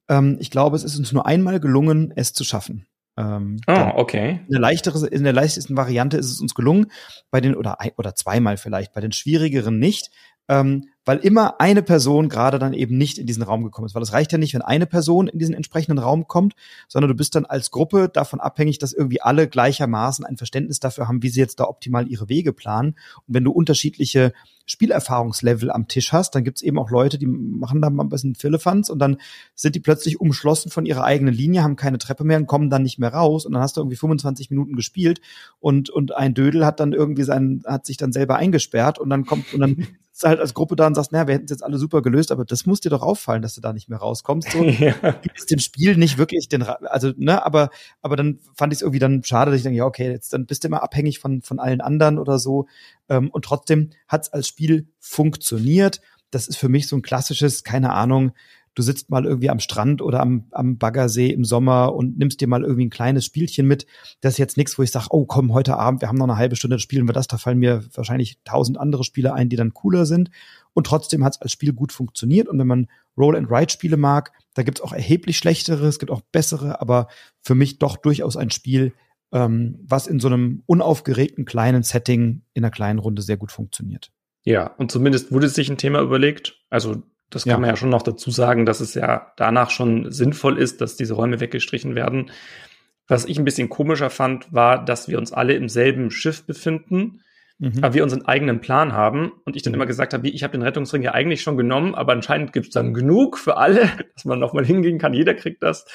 Ähm, 0.09 0.39
ich 0.41 0.51
glaube, 0.51 0.77
es 0.77 0.85
ist 0.85 0.99
uns 0.99 1.13
nur 1.13 1.27
einmal 1.27 1.61
gelungen, 1.61 2.13
es 2.17 2.33
zu 2.33 2.45
schaffen. 2.45 2.87
Ähm, 3.17 3.61
oh, 3.67 3.91
okay. 3.97 4.41
In 4.47 4.53
der, 4.53 4.61
leichtere, 4.61 5.07
in 5.07 5.25
der 5.25 5.33
leichtesten 5.33 5.77
Variante 5.77 6.17
ist 6.17 6.31
es 6.31 6.41
uns 6.41 6.55
gelungen, 6.55 6.91
bei 7.31 7.41
den, 7.41 7.55
oder, 7.55 7.79
oder 7.97 8.15
zweimal 8.15 8.57
vielleicht, 8.57 8.93
bei 8.93 9.01
den 9.01 9.13
schwierigeren 9.13 9.79
nicht 9.79 10.11
ähm, 10.51 10.89
weil 11.05 11.19
immer 11.19 11.61
eine 11.61 11.83
Person 11.83 12.29
gerade 12.29 12.59
dann 12.59 12.73
eben 12.73 12.99
nicht 12.99 13.19
in 13.19 13.27
diesen 13.27 13.45
Raum 13.45 13.63
gekommen 13.63 13.87
ist. 13.87 13.95
Weil 13.95 14.03
es 14.03 14.13
reicht 14.13 14.33
ja 14.33 14.39
nicht, 14.39 14.53
wenn 14.53 14.63
eine 14.63 14.87
Person 14.87 15.29
in 15.29 15.39
diesen 15.39 15.55
entsprechenden 15.55 15.99
Raum 15.99 16.27
kommt, 16.27 16.55
sondern 16.89 17.09
du 17.09 17.15
bist 17.15 17.37
dann 17.37 17.47
als 17.47 17.71
Gruppe 17.71 18.09
davon 18.13 18.41
abhängig, 18.41 18.79
dass 18.79 18.93
irgendwie 18.93 19.21
alle 19.21 19.49
gleichermaßen 19.49 20.27
ein 20.27 20.37
Verständnis 20.37 20.81
dafür 20.81 21.07
haben, 21.07 21.23
wie 21.23 21.29
sie 21.29 21.41
jetzt 21.41 21.61
da 21.61 21.65
optimal 21.65 22.09
ihre 22.09 22.29
Wege 22.29 22.53
planen. 22.53 22.97
Und 23.29 23.35
wenn 23.35 23.45
du 23.45 23.53
unterschiedliche 23.53 24.33
Spielerfahrungslevel 24.67 25.71
am 25.71 25.89
Tisch 25.89 26.13
hast, 26.13 26.35
dann 26.35 26.45
gibt's 26.45 26.63
eben 26.63 26.79
auch 26.79 26.91
Leute, 26.91 27.19
die 27.19 27.27
machen 27.27 27.83
da 27.83 27.91
mal 27.91 28.05
ein 28.05 28.09
bisschen 28.09 28.35
Philippans 28.35 28.91
und 28.91 28.99
dann 28.99 29.19
sind 29.55 29.75
die 29.75 29.81
plötzlich 29.81 30.21
umschlossen 30.21 30.71
von 30.71 30.87
ihrer 30.87 31.05
eigenen 31.05 31.35
Linie, 31.35 31.63
haben 31.63 31.77
keine 31.77 31.99
Treppe 31.99 32.25
mehr 32.25 32.39
und 32.39 32.47
kommen 32.47 32.71
dann 32.71 32.83
nicht 32.83 32.99
mehr 32.99 33.13
raus 33.13 33.47
und 33.47 33.53
dann 33.53 33.63
hast 33.63 33.77
du 33.77 33.81
irgendwie 33.81 33.97
25 33.97 34.51
Minuten 34.51 34.77
gespielt 34.77 35.21
und, 35.59 35.91
und 35.91 36.17
ein 36.17 36.35
Dödel 36.35 36.65
hat 36.65 36.81
dann 36.81 36.93
irgendwie 36.93 37.25
sein, 37.25 37.63
hat 37.67 37.87
sich 37.87 37.97
dann 37.97 38.13
selber 38.13 38.37
eingesperrt 38.37 38.99
und 38.99 39.11
dann 39.11 39.27
kommt 39.27 39.53
und 39.53 39.61
dann 39.61 39.87
sitzt 40.21 40.29
halt 40.29 40.41
als 40.41 40.55
Gruppe 40.55 40.77
da 40.77 40.87
und 40.87 40.95
sagst, 40.95 41.13
naja, 41.13 41.27
wir 41.27 41.35
hätten 41.35 41.47
es 41.47 41.51
jetzt 41.51 41.65
alle 41.65 41.79
super 41.79 42.03
gelöst, 42.03 42.31
aber 42.31 42.45
das 42.45 42.67
muss 42.67 42.81
dir 42.81 42.91
doch 42.91 43.03
auffallen, 43.03 43.43
dass 43.43 43.55
du 43.55 43.61
da 43.61 43.73
nicht 43.73 43.89
mehr 43.89 43.99
rauskommst. 43.99 44.51
So, 44.51 44.63
ja. 44.65 44.95
ist 45.35 45.51
dem 45.51 45.59
Spiel 45.59 45.97
nicht 45.97 46.19
wirklich 46.19 46.49
den, 46.49 46.63
also, 46.63 47.13
ne, 47.17 47.45
aber, 47.45 47.71
aber 48.03 48.17
dann 48.17 48.39
fand 48.55 48.73
ich 48.73 48.79
es 48.79 48.83
irgendwie 48.83 48.99
dann 48.99 49.25
schade, 49.25 49.51
dass 49.51 49.59
ich 49.59 49.63
denke, 49.63 49.79
ja, 49.79 49.87
okay, 49.87 50.11
jetzt 50.11 50.33
dann 50.33 50.47
bist 50.47 50.63
du 50.63 50.69
immer 50.69 50.83
abhängig 50.83 51.19
von, 51.19 51.43
von 51.43 51.59
allen 51.59 51.81
anderen 51.81 52.19
oder 52.19 52.39
so. 52.39 52.67
Ähm, 53.11 53.29
und 53.31 53.45
trotzdem 53.45 53.91
hat 54.09 54.23
es 54.23 54.33
als 54.33 54.49
Spiel 54.49 54.89
funktioniert. 54.99 56.01
Das 56.31 56.49
ist 56.49 56.57
für 56.57 56.69
mich 56.69 56.87
so 56.89 56.97
ein 56.97 57.03
klassisches, 57.03 57.65
keine 57.65 57.93
Ahnung, 57.93 58.33
du 58.75 58.83
sitzt 58.83 59.11
mal 59.11 59.25
irgendwie 59.25 59.51
am 59.51 59.59
Strand 59.59 60.01
oder 60.01 60.21
am, 60.21 60.47
am 60.53 60.79
Baggersee 60.79 61.31
im 61.31 61.45
Sommer 61.45 61.95
und 61.95 62.19
nimmst 62.19 62.41
dir 62.41 62.47
mal 62.47 62.63
irgendwie 62.63 62.87
ein 62.87 62.91
kleines 62.91 63.25
Spielchen 63.25 63.67
mit. 63.67 63.87
Das 64.21 64.35
ist 64.35 64.39
jetzt 64.39 64.57
nichts, 64.57 64.79
wo 64.79 64.83
ich 64.83 64.93
sage, 64.93 65.09
oh 65.11 65.27
komm, 65.27 65.53
heute 65.53 65.77
Abend, 65.77 66.01
wir 66.01 66.09
haben 66.09 66.17
noch 66.17 66.29
eine 66.29 66.37
halbe 66.37 66.57
Stunde, 66.57 66.79
spielen 66.79 67.09
wir 67.09 67.13
das. 67.13 67.27
Da 67.27 67.37
fallen 67.37 67.59
mir 67.59 67.85
wahrscheinlich 67.95 68.39
tausend 68.45 68.79
andere 68.79 69.05
Spiele 69.05 69.35
ein, 69.35 69.49
die 69.49 69.57
dann 69.57 69.75
cooler 69.75 70.07
sind. 70.07 70.31
Und 70.73 70.87
trotzdem 70.87 71.25
hat 71.25 71.35
es 71.35 71.43
als 71.43 71.53
Spiel 71.53 71.73
gut 71.73 71.93
funktioniert. 71.93 72.49
Und 72.49 72.59
wenn 72.59 72.67
man 72.67 72.89
Roll-and-Ride-Spiele 73.19 73.97
mag, 73.97 74.33
da 74.55 74.63
gibt 74.63 74.79
es 74.79 74.85
auch 74.85 74.93
erheblich 74.93 75.37
schlechtere, 75.37 75.87
es 75.87 75.99
gibt 75.99 76.13
auch 76.13 76.23
bessere, 76.33 76.81
aber 76.81 77.09
für 77.43 77.55
mich 77.55 77.79
doch 77.79 77.97
durchaus 77.97 78.37
ein 78.37 78.51
Spiel, 78.51 78.93
ähm, 79.33 79.79
was 79.83 80.07
in 80.07 80.21
so 80.21 80.29
einem 80.29 80.63
unaufgeregten 80.67 81.45
kleinen 81.45 81.83
Setting 81.83 82.43
in 82.53 82.65
einer 82.65 82.71
kleinen 82.71 82.99
Runde 82.99 83.23
sehr 83.23 83.37
gut 83.37 83.53
funktioniert. 83.53 84.11
Ja, 84.45 84.69
und 84.79 84.91
zumindest 84.91 85.33
wurde 85.33 85.49
sich 85.49 85.71
ein 85.71 85.79
Thema 85.79 86.01
überlegt. 86.01 86.59
Also 86.71 87.03
das 87.31 87.45
kann 87.45 87.53
ja. 87.53 87.59
man 87.59 87.71
ja 87.71 87.77
schon 87.77 87.91
noch 87.91 88.03
dazu 88.03 88.31
sagen, 88.31 88.67
dass 88.67 88.81
es 88.81 88.95
ja 88.95 89.33
danach 89.37 89.71
schon 89.71 90.11
sinnvoll 90.11 90.59
ist, 90.59 90.81
dass 90.81 90.97
diese 90.97 91.15
Räume 91.15 91.41
weggestrichen 91.41 91.95
werden. 91.95 92.31
Was 93.07 93.25
ich 93.25 93.39
ein 93.39 93.45
bisschen 93.45 93.69
komischer 93.69 94.11
fand, 94.11 94.53
war, 94.53 94.85
dass 94.85 95.09
wir 95.09 95.19
uns 95.19 95.33
alle 95.33 95.55
im 95.55 95.69
selben 95.69 96.11
Schiff 96.11 96.45
befinden, 96.45 97.23
mhm. 97.59 97.83
aber 97.83 97.95
wir 97.95 98.03
unseren 98.03 98.25
eigenen 98.25 98.61
Plan 98.61 98.93
haben. 98.93 99.33
Und 99.45 99.57
ich 99.57 99.63
dann 99.63 99.75
immer 99.75 99.87
gesagt 99.87 100.13
habe, 100.13 100.29
ich 100.29 100.43
habe 100.43 100.53
den 100.53 100.63
Rettungsring 100.63 101.03
ja 101.03 101.13
eigentlich 101.13 101.43
schon 101.43 101.57
genommen, 101.57 101.95
aber 101.95 102.13
anscheinend 102.13 102.53
gibt 102.53 102.67
es 102.67 102.73
dann 102.73 102.95
genug 102.95 103.39
für 103.39 103.57
alle, 103.57 103.89
dass 104.15 104.25
man 104.25 104.41
nochmal 104.41 104.65
hingehen 104.65 104.99
kann. 104.99 105.15
Jeder 105.15 105.35
kriegt 105.35 105.63
das. 105.63 105.87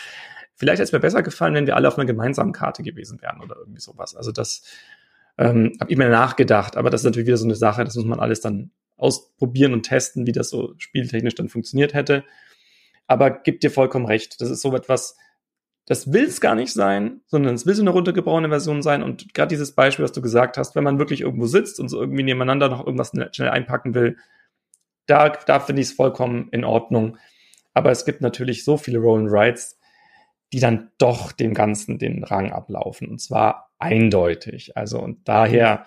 Vielleicht 0.56 0.80
hätte 0.80 0.84
es 0.84 0.92
mir 0.92 1.00
besser 1.00 1.24
gefallen, 1.24 1.54
wenn 1.54 1.68
wir 1.68 1.76
alle 1.76 1.88
auf 1.88 1.98
einer 1.98 2.06
gemeinsamen 2.06 2.54
Karte 2.54 2.82
gewesen 2.84 3.22
wären 3.22 3.42
oder 3.42 3.58
irgendwie 3.58 3.82
sowas. 3.82 4.16
Also 4.16 4.32
das 4.32 4.64
ähm, 5.38 5.74
habe 5.80 5.92
ich 5.92 5.98
mir 5.98 6.10
nachgedacht, 6.10 6.78
aber 6.78 6.90
das 6.90 7.02
ist 7.02 7.06
natürlich 7.06 7.28
wieder 7.28 7.38
so 7.38 7.46
eine 7.46 7.56
Sache, 7.56 7.84
das 7.84 7.96
muss 7.96 8.06
man 8.06 8.20
alles 8.20 8.42
dann 8.42 8.72
ausprobieren 8.98 9.74
und 9.74 9.84
testen, 9.84 10.26
wie 10.26 10.32
das 10.32 10.50
so 10.50 10.74
spieltechnisch 10.78 11.36
dann 11.36 11.50
funktioniert 11.50 11.94
hätte. 11.94 12.24
Aber 13.08 13.30
gibt 13.30 13.64
dir 13.64 13.72
vollkommen 13.72 14.06
recht. 14.06 14.40
Das 14.42 14.50
ist 14.50 14.62
so 14.62 14.74
etwas, 14.76 15.18
das 15.86 16.12
will 16.12 16.24
es 16.24 16.42
gar 16.42 16.56
nicht 16.56 16.74
sein, 16.74 17.22
sondern 17.28 17.54
es 17.54 17.66
will 17.66 17.76
so 17.76 17.84
eine 17.84 17.92
runtergebrochene 17.92 18.50
Version 18.50 18.82
sein. 18.82 19.04
Und 19.04 19.34
gerade 19.34 19.50
dieses 19.50 19.74
Beispiel, 19.74 20.04
was 20.04 20.14
du 20.14 20.22
gesagt 20.22 20.58
hast, 20.58 20.76
wenn 20.76 20.84
man 20.84 20.98
wirklich 20.98 21.22
irgendwo 21.22 21.46
sitzt 21.46 21.80
und 21.80 21.90
so 21.90 22.00
irgendwie 22.00 22.24
nebeneinander 22.24 22.70
noch 22.70 22.86
irgendwas 22.86 23.12
schnell 23.32 23.50
einpacken 23.50 23.94
will, 23.94 24.18
da, 25.06 25.30
da 25.30 25.60
finde 25.60 25.82
ich 25.82 25.90
es 25.90 25.94
vollkommen 25.94 26.50
in 26.52 26.64
Ordnung. 26.64 27.18
Aber 27.74 27.92
es 27.92 28.06
gibt 28.06 28.22
natürlich 28.22 28.64
so 28.64 28.78
viele 28.78 29.00
Roll 29.00 29.20
and 29.20 29.32
Rides, 29.32 29.75
die 30.56 30.62
dann 30.62 30.90
doch 31.00 31.34
dem 31.34 31.54
Ganzen 31.54 32.00
den 32.00 32.24
Rang 32.24 32.54
ablaufen. 32.54 33.10
Und 33.10 33.20
zwar 33.20 33.74
eindeutig. 33.78 34.78
Also, 34.78 35.02
und 35.02 35.28
daher 35.28 35.86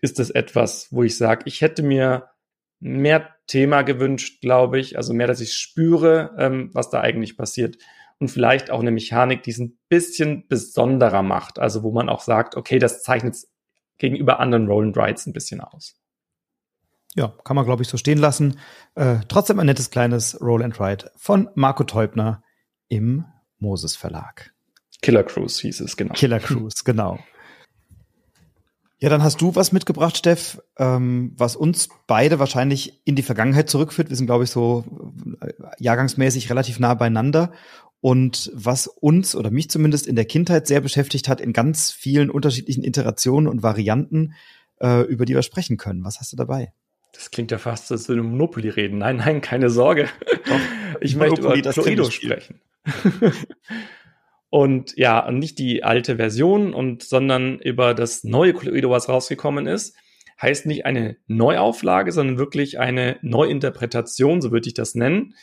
ist 0.00 0.18
es 0.18 0.30
etwas, 0.30 0.90
wo 0.90 1.02
ich 1.02 1.18
sage, 1.18 1.42
ich 1.44 1.60
hätte 1.60 1.82
mir 1.82 2.30
mehr 2.80 3.28
Thema 3.46 3.82
gewünscht, 3.82 4.40
glaube 4.40 4.80
ich. 4.80 4.96
Also 4.96 5.12
mehr, 5.12 5.26
dass 5.26 5.42
ich 5.42 5.52
spüre, 5.52 6.34
ähm, 6.38 6.70
was 6.72 6.88
da 6.88 7.02
eigentlich 7.02 7.36
passiert. 7.36 7.76
Und 8.18 8.28
vielleicht 8.28 8.70
auch 8.70 8.80
eine 8.80 8.90
Mechanik, 8.90 9.42
die 9.42 9.50
es 9.50 9.58
ein 9.58 9.76
bisschen 9.90 10.48
besonderer 10.48 11.22
macht. 11.22 11.58
Also 11.58 11.82
wo 11.82 11.92
man 11.92 12.08
auch 12.08 12.22
sagt, 12.22 12.56
okay, 12.56 12.78
das 12.78 13.02
zeichnet 13.02 13.36
gegenüber 13.98 14.40
anderen 14.40 14.66
Roll 14.66 14.86
and 14.86 14.96
Rides 14.96 15.26
ein 15.26 15.34
bisschen 15.34 15.60
aus. 15.60 16.00
Ja, 17.14 17.34
kann 17.44 17.54
man, 17.54 17.66
glaube 17.66 17.82
ich, 17.82 17.88
so 17.90 17.98
stehen 17.98 18.16
lassen. 18.16 18.58
Äh, 18.94 19.16
trotzdem 19.28 19.60
ein 19.60 19.66
nettes 19.66 19.90
kleines 19.90 20.40
Roll 20.40 20.62
and 20.62 20.80
Ride 20.80 21.10
von 21.16 21.50
Marco 21.54 21.84
Teubner 21.84 22.42
im 22.88 23.26
Moses 23.58 23.96
Verlag. 23.96 24.52
Killer 25.02 25.24
Cruise 25.24 25.60
hieß 25.60 25.80
es, 25.80 25.96
genau. 25.96 26.14
Killer 26.14 26.40
Cruise, 26.40 26.82
genau. 26.84 27.18
Ja, 28.98 29.10
dann 29.10 29.22
hast 29.22 29.42
du 29.42 29.54
was 29.54 29.72
mitgebracht, 29.72 30.16
Steff, 30.16 30.58
ähm, 30.78 31.32
was 31.36 31.54
uns 31.54 31.90
beide 32.06 32.38
wahrscheinlich 32.38 33.02
in 33.04 33.14
die 33.14 33.22
Vergangenheit 33.22 33.68
zurückführt. 33.68 34.08
Wir 34.08 34.16
sind, 34.16 34.26
glaube 34.26 34.44
ich, 34.44 34.50
so 34.50 34.84
äh, 35.42 35.52
jahrgangsmäßig 35.78 36.48
relativ 36.48 36.78
nah 36.78 36.94
beieinander. 36.94 37.52
Und 38.00 38.50
was 38.54 38.86
uns 38.86 39.34
oder 39.34 39.50
mich 39.50 39.68
zumindest 39.68 40.06
in 40.06 40.16
der 40.16 40.24
Kindheit 40.24 40.66
sehr 40.66 40.80
beschäftigt 40.80 41.28
hat, 41.28 41.40
in 41.40 41.52
ganz 41.52 41.90
vielen 41.90 42.30
unterschiedlichen 42.30 42.84
Iterationen 42.84 43.48
und 43.48 43.62
Varianten, 43.62 44.34
äh, 44.80 45.02
über 45.02 45.26
die 45.26 45.34
wir 45.34 45.42
sprechen 45.42 45.76
können. 45.76 46.04
Was 46.04 46.20
hast 46.20 46.32
du 46.32 46.36
dabei? 46.36 46.72
Das 47.12 47.30
klingt 47.30 47.50
ja 47.50 47.58
fast, 47.58 47.90
als 47.92 48.08
würde 48.08 48.22
Monopoly 48.22 48.68
reden. 48.68 48.98
Nein, 48.98 49.16
nein, 49.16 49.40
keine 49.40 49.70
Sorge. 49.70 50.08
Doch, 50.46 50.60
ich 51.00 51.16
möchte 51.16 51.40
über 51.40 51.52
Cluedo 51.54 52.10
sprechen. 52.10 52.60
Und 54.48 54.96
ja, 54.96 55.30
nicht 55.30 55.58
die 55.58 55.82
alte 55.82 56.16
Version 56.16 56.72
und, 56.72 57.02
sondern 57.02 57.58
über 57.58 57.94
das 57.94 58.24
neue 58.24 58.54
Cluedo, 58.54 58.90
was 58.90 59.08
rausgekommen 59.08 59.66
ist. 59.66 59.96
Heißt 60.40 60.66
nicht 60.66 60.86
eine 60.86 61.16
Neuauflage, 61.26 62.12
sondern 62.12 62.38
wirklich 62.38 62.78
eine 62.78 63.18
Neuinterpretation, 63.22 64.40
so 64.40 64.52
würde 64.52 64.68
ich 64.68 64.74
das 64.74 64.94
nennen. 64.94 65.34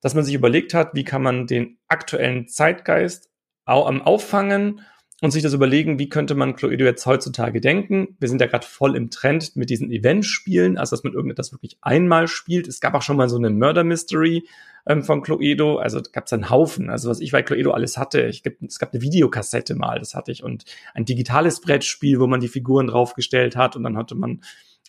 Dass 0.00 0.14
man 0.14 0.24
sich 0.24 0.34
überlegt 0.34 0.74
hat, 0.74 0.94
wie 0.94 1.04
kann 1.04 1.22
man 1.22 1.46
den 1.46 1.78
aktuellen 1.88 2.48
Zeitgeist 2.48 3.30
auffangen 3.64 4.80
und 5.20 5.30
sich 5.30 5.42
das 5.42 5.52
überlegen, 5.52 5.98
wie 5.98 6.08
könnte 6.08 6.34
man 6.34 6.56
Cluedo 6.56 6.84
jetzt 6.84 7.06
heutzutage 7.06 7.60
denken. 7.60 8.16
Wir 8.18 8.28
sind 8.28 8.40
ja 8.40 8.46
gerade 8.46 8.66
voll 8.66 8.96
im 8.96 9.10
Trend 9.10 9.54
mit 9.54 9.70
diesen 9.70 9.90
Event-Spielen, 9.90 10.78
also 10.78 10.96
dass 10.96 11.04
man 11.04 11.12
irgendetwas 11.12 11.52
wirklich 11.52 11.76
einmal 11.80 12.26
spielt. 12.26 12.66
Es 12.66 12.80
gab 12.80 12.94
auch 12.94 13.02
schon 13.02 13.16
mal 13.16 13.28
so 13.28 13.36
eine 13.36 13.50
Murder 13.50 13.84
Mystery 13.84 14.46
ähm, 14.86 15.02
von 15.02 15.22
Cluedo, 15.22 15.76
also 15.78 16.00
gab 16.12 16.26
es 16.26 16.32
einen 16.32 16.50
Haufen. 16.50 16.90
Also 16.90 17.08
was 17.10 17.20
ich 17.20 17.32
bei 17.32 17.42
Cluedo 17.42 17.72
alles 17.72 17.96
hatte, 17.96 18.22
ich, 18.22 18.42
es 18.66 18.78
gab 18.78 18.92
eine 18.92 19.02
Videokassette 19.02 19.74
mal, 19.74 19.98
das 19.98 20.14
hatte 20.14 20.32
ich, 20.32 20.42
und 20.42 20.64
ein 20.94 21.04
digitales 21.04 21.60
Brettspiel, 21.60 22.20
wo 22.20 22.26
man 22.26 22.40
die 22.40 22.48
Figuren 22.48 22.86
draufgestellt 22.86 23.56
hat 23.56 23.76
und 23.76 23.82
dann 23.82 23.96
hatte 23.96 24.14
man 24.14 24.40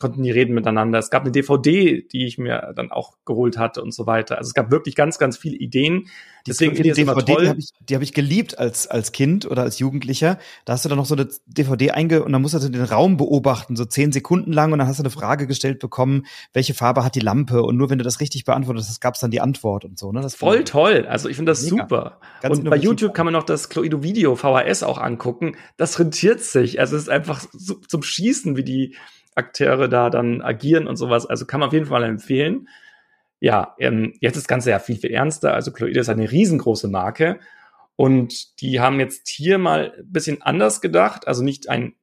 konnten 0.01 0.23
die 0.23 0.31
reden 0.31 0.53
miteinander. 0.53 0.99
Es 0.99 1.09
gab 1.09 1.21
eine 1.21 1.31
DVD, 1.31 2.01
die 2.01 2.25
ich 2.25 2.37
mir 2.37 2.73
dann 2.75 2.91
auch 2.91 3.13
geholt 3.23 3.57
hatte 3.57 3.81
und 3.81 3.93
so 3.93 4.05
weiter. 4.07 4.37
Also 4.37 4.49
es 4.49 4.53
gab 4.53 4.71
wirklich 4.71 4.95
ganz, 4.95 5.17
ganz 5.17 5.37
viele 5.37 5.55
Ideen. 5.55 6.09
Deswegen 6.47 6.75
finde 6.75 6.89
ich 6.89 6.95
das 6.95 7.15
DVD, 7.15 7.33
toll. 7.33 7.43
Die 7.43 7.49
habe 7.49 7.59
ich, 7.59 7.69
die 7.87 7.95
hab 7.95 8.01
ich 8.01 8.13
geliebt 8.13 8.57
als, 8.57 8.87
als 8.87 9.11
Kind 9.11 9.45
oder 9.45 9.61
als 9.61 9.79
Jugendlicher. 9.79 10.39
Da 10.65 10.73
hast 10.73 10.83
du 10.83 10.89
dann 10.89 10.97
noch 10.97 11.05
so 11.05 11.15
eine 11.15 11.29
DVD 11.45 11.91
einge 11.91 12.23
und 12.23 12.31
dann 12.31 12.41
musst 12.41 12.55
du 12.55 12.59
den 12.69 12.83
Raum 12.83 13.17
beobachten, 13.17 13.75
so 13.75 13.85
zehn 13.85 14.11
Sekunden 14.11 14.51
lang 14.51 14.73
und 14.73 14.79
dann 14.79 14.87
hast 14.87 14.97
du 14.97 15.03
eine 15.03 15.11
Frage 15.11 15.45
gestellt 15.45 15.79
bekommen, 15.79 16.25
welche 16.51 16.73
Farbe 16.73 17.03
hat 17.03 17.15
die 17.15 17.19
Lampe 17.19 17.61
und 17.61 17.77
nur 17.77 17.89
wenn 17.89 17.99
du 17.99 18.03
das 18.03 18.19
richtig 18.19 18.43
beantwortet 18.43 18.83
hast, 18.87 18.99
gab 19.01 19.13
es 19.13 19.19
dann 19.19 19.31
die 19.31 19.39
Antwort 19.39 19.85
und 19.85 19.99
so. 19.99 20.11
Ne? 20.11 20.21
Das 20.21 20.35
Voll 20.35 20.63
toll. 20.63 21.05
Also 21.07 21.29
ich 21.29 21.35
finde 21.35 21.51
das 21.51 21.63
mega. 21.63 21.83
super. 21.83 22.19
Ganz 22.41 22.57
und 22.57 22.69
bei 22.69 22.77
YouTube 22.77 23.13
kann 23.13 23.25
man 23.25 23.33
noch 23.33 23.43
das 23.43 23.69
Cloido 23.69 24.01
Video 24.01 24.35
VHS 24.35 24.83
auch 24.83 24.97
angucken. 24.97 25.55
Das 25.77 25.99
rentiert 25.99 26.41
sich. 26.41 26.79
Also 26.79 26.95
es 26.95 27.03
ist 27.03 27.09
einfach 27.09 27.45
so, 27.53 27.75
zum 27.75 28.01
Schießen, 28.01 28.57
wie 28.57 28.63
die 28.63 28.95
Akteure 29.35 29.87
da 29.87 30.09
dann 30.09 30.41
agieren 30.41 30.87
und 30.87 30.97
sowas. 30.97 31.25
Also 31.25 31.45
kann 31.45 31.59
man 31.59 31.67
auf 31.67 31.73
jeden 31.73 31.85
Fall 31.85 32.03
empfehlen. 32.03 32.67
Ja, 33.39 33.75
ähm, 33.79 34.13
jetzt 34.19 34.35
ist 34.35 34.43
das 34.43 34.47
Ganze 34.47 34.69
ja 34.71 34.79
viel, 34.79 34.97
viel 34.97 35.11
ernster. 35.11 35.53
Also 35.53 35.71
Chloe 35.71 35.89
ist 35.89 36.09
eine 36.09 36.31
riesengroße 36.31 36.87
Marke. 36.87 37.39
Und 37.95 38.61
die 38.61 38.79
haben 38.79 38.99
jetzt 38.99 39.27
hier 39.29 39.57
mal 39.57 39.93
ein 39.97 40.11
bisschen 40.11 40.41
anders 40.41 40.81
gedacht. 40.81 41.27
Also 41.27 41.43
nicht 41.43 41.69
ein 41.69 41.93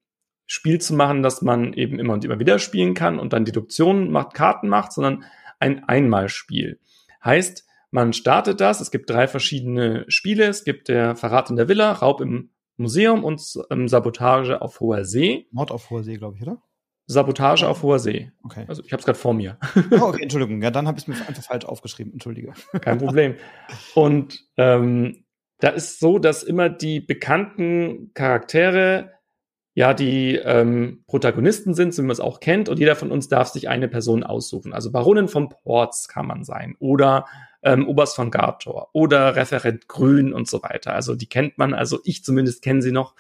Spiel 0.47 0.81
zu 0.81 0.95
machen, 0.95 1.23
das 1.23 1.43
man 1.43 1.75
eben 1.75 1.99
immer 1.99 2.15
und 2.15 2.25
immer 2.25 2.39
wieder 2.39 2.59
spielen 2.59 2.95
kann 2.95 3.19
und 3.19 3.33
dann 3.33 3.45
Deduktionen 3.45 4.11
macht, 4.11 4.35
Karten 4.35 4.69
macht, 4.69 4.93
sondern 4.93 5.25
ein 5.61 5.85
Einmalspiel. 5.85 6.81
Heißt, 7.23 7.67
man 7.91 8.13
startet 8.13 8.61
das, 8.61 8.81
es 8.81 8.91
gibt 8.91 9.11
drei 9.11 9.29
verschiedene 9.29 10.05
Spiele, 10.09 10.47
es 10.47 10.65
gibt 10.65 10.89
der 10.89 11.17
Verrat 11.17 11.51
in 11.51 11.57
der 11.57 11.69
Villa, 11.69 11.93
Raub 11.93 12.21
im 12.21 12.51
Museum 12.77 13.25
und 13.25 13.43
ähm, 13.71 13.89
Sabotage 13.89 14.63
auf 14.63 14.81
hoher 14.81 15.05
See. 15.05 15.47
Mord 15.51 15.71
auf 15.71 15.91
hoher 15.91 16.05
See, 16.05 16.17
glaube 16.17 16.37
ich, 16.37 16.43
oder? 16.43 16.63
Sabotage 17.09 17.67
auf 17.67 17.83
hoher 17.83 17.99
See. 17.99 18.31
Okay. 18.45 18.67
Also 18.69 18.83
ich 18.85 18.93
habe 18.93 19.01
es 19.01 19.07
gerade 19.07 19.19
vor 19.19 19.33
mir. 19.33 19.59
Oh, 19.93 20.03
okay, 20.03 20.23
Entschuldigung. 20.23 20.63
Ja, 20.63 20.71
dann 20.71 20.87
habe 20.87 20.99
ich 20.99 21.05
es 21.05 21.09
mir 21.09 21.27
einfach 21.27 21.43
falsch 21.43 21.65
aufgeschrieben. 21.65 22.13
Entschuldige. 22.13 22.53
Kein 22.83 22.99
Problem. 23.05 23.35
Und 23.95 24.45
ähm, 24.59 25.25
da 25.59 25.71
ist 25.71 26.01
so, 26.01 26.19
dass 26.19 26.43
immer 26.43 26.69
die 26.69 27.01
bekannten 27.01 28.13
Charaktere 28.13 29.13
ja 29.75 29.95
die 29.95 30.35
ähm, 30.37 31.05
Protagonisten 31.07 31.73
sind, 31.73 31.95
so 31.95 32.03
wie 32.03 32.07
man 32.07 32.13
es 32.13 32.21
auch 32.21 32.41
kennt, 32.41 32.69
und 32.69 32.79
jeder 32.79 32.97
von 32.97 33.11
uns 33.11 33.29
darf 33.29 33.49
sich 33.49 33.69
eine 33.69 33.89
Person 33.89 34.23
aussuchen. 34.23 34.73
Also 34.73 34.93
Baronin 34.93 35.29
von 35.29 35.49
Ports 35.49 36.09
kann 36.09 36.27
man 36.27 36.45
sein 36.45 36.77
oder 36.79 37.27
ähm, 37.63 37.89
Oberst 37.89 38.17
von 38.17 38.31
Gartor 38.31 38.91
oder 38.93 39.35
Referent 39.35 39.89
Grün 39.89 40.33
und 40.33 40.49
so 40.49 40.63
weiter. 40.63 40.95
Also 40.95 41.15
die 41.15 41.29
kennt 41.29 41.59
man, 41.59 41.75
also 41.75 42.01
ich 42.05 42.23
zumindest 42.23 42.63
kenne 42.63 42.83
sie 42.83 42.93
noch. 42.93 43.15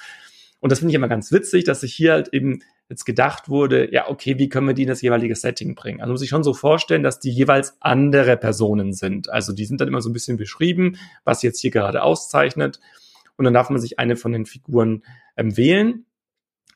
Und 0.60 0.72
das 0.72 0.80
finde 0.80 0.90
ich 0.90 0.96
immer 0.96 1.08
ganz 1.08 1.30
witzig, 1.30 1.64
dass 1.64 1.80
sich 1.82 1.94
hier 1.94 2.12
halt 2.12 2.32
eben 2.32 2.60
jetzt 2.88 3.04
gedacht 3.04 3.48
wurde, 3.48 3.92
ja, 3.92 4.08
okay, 4.08 4.38
wie 4.38 4.48
können 4.48 4.66
wir 4.66 4.74
die 4.74 4.82
in 4.82 4.88
das 4.88 5.02
jeweilige 5.02 5.36
Setting 5.36 5.74
bringen? 5.74 6.00
Also 6.00 6.12
muss 6.12 6.22
ich 6.22 6.30
schon 6.30 6.42
so 6.42 6.54
vorstellen, 6.54 7.02
dass 7.02 7.20
die 7.20 7.30
jeweils 7.30 7.76
andere 7.80 8.36
Personen 8.36 8.92
sind. 8.92 9.28
Also 9.28 9.52
die 9.52 9.66
sind 9.66 9.80
dann 9.80 9.88
immer 9.88 10.00
so 10.00 10.08
ein 10.08 10.14
bisschen 10.14 10.36
beschrieben, 10.36 10.96
was 11.24 11.42
jetzt 11.42 11.60
hier 11.60 11.70
gerade 11.70 12.02
auszeichnet. 12.02 12.80
Und 13.36 13.44
dann 13.44 13.54
darf 13.54 13.70
man 13.70 13.80
sich 13.80 13.98
eine 13.98 14.16
von 14.16 14.32
den 14.32 14.46
Figuren 14.46 15.04
ähm, 15.36 15.56
wählen. 15.56 16.06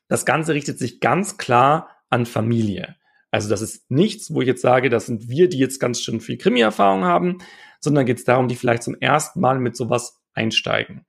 Das 0.09 0.27
Ganze 0.27 0.55
richtet 0.55 0.79
sich 0.79 1.01
ganz 1.01 1.39
klar 1.39 1.89
an 2.11 2.27
Familie. 2.27 2.97
Also 3.31 3.49
das 3.49 3.63
ist 3.63 3.91
nichts, 3.91 4.33
wo 4.33 4.43
ich 4.43 4.47
jetzt 4.47 4.61
sage, 4.61 4.91
das 4.91 5.07
sind 5.07 5.29
wir, 5.29 5.49
die 5.49 5.59
jetzt 5.59 5.81
ganz 5.81 6.03
schön 6.03 6.21
viel 6.21 6.37
Krimi-Erfahrung 6.37 7.05
haben, 7.05 7.39
sondern 7.81 8.05
geht 8.05 8.19
es 8.19 8.25
darum, 8.25 8.47
die 8.47 8.55
vielleicht 8.55 8.83
zum 8.83 8.95
ersten 8.95 9.41
Mal 9.41 9.59
mit 9.59 9.75
sowas 9.75 10.21
einsteigen. 10.35 11.07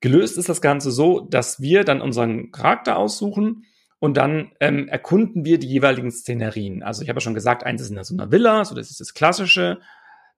Gelöst 0.00 0.36
ist 0.36 0.48
das 0.48 0.60
Ganze 0.60 0.90
so, 0.90 1.20
dass 1.20 1.60
wir 1.60 1.84
dann 1.84 2.00
unseren 2.00 2.50
Charakter 2.52 2.96
aussuchen 2.98 3.64
und 3.98 4.16
dann 4.16 4.52
ähm, 4.60 4.88
erkunden 4.88 5.44
wir 5.44 5.58
die 5.58 5.68
jeweiligen 5.68 6.10
Szenerien. 6.10 6.82
Also 6.82 7.02
ich 7.02 7.08
habe 7.08 7.16
ja 7.16 7.22
schon 7.22 7.34
gesagt, 7.34 7.64
eins 7.64 7.80
ist 7.80 7.90
in 7.90 8.02
so 8.04 8.14
einer 8.14 8.30
Villa, 8.30 8.64
so 8.64 8.74
das 8.74 8.90
ist 8.90 9.00
das 9.00 9.14
Klassische. 9.14 9.80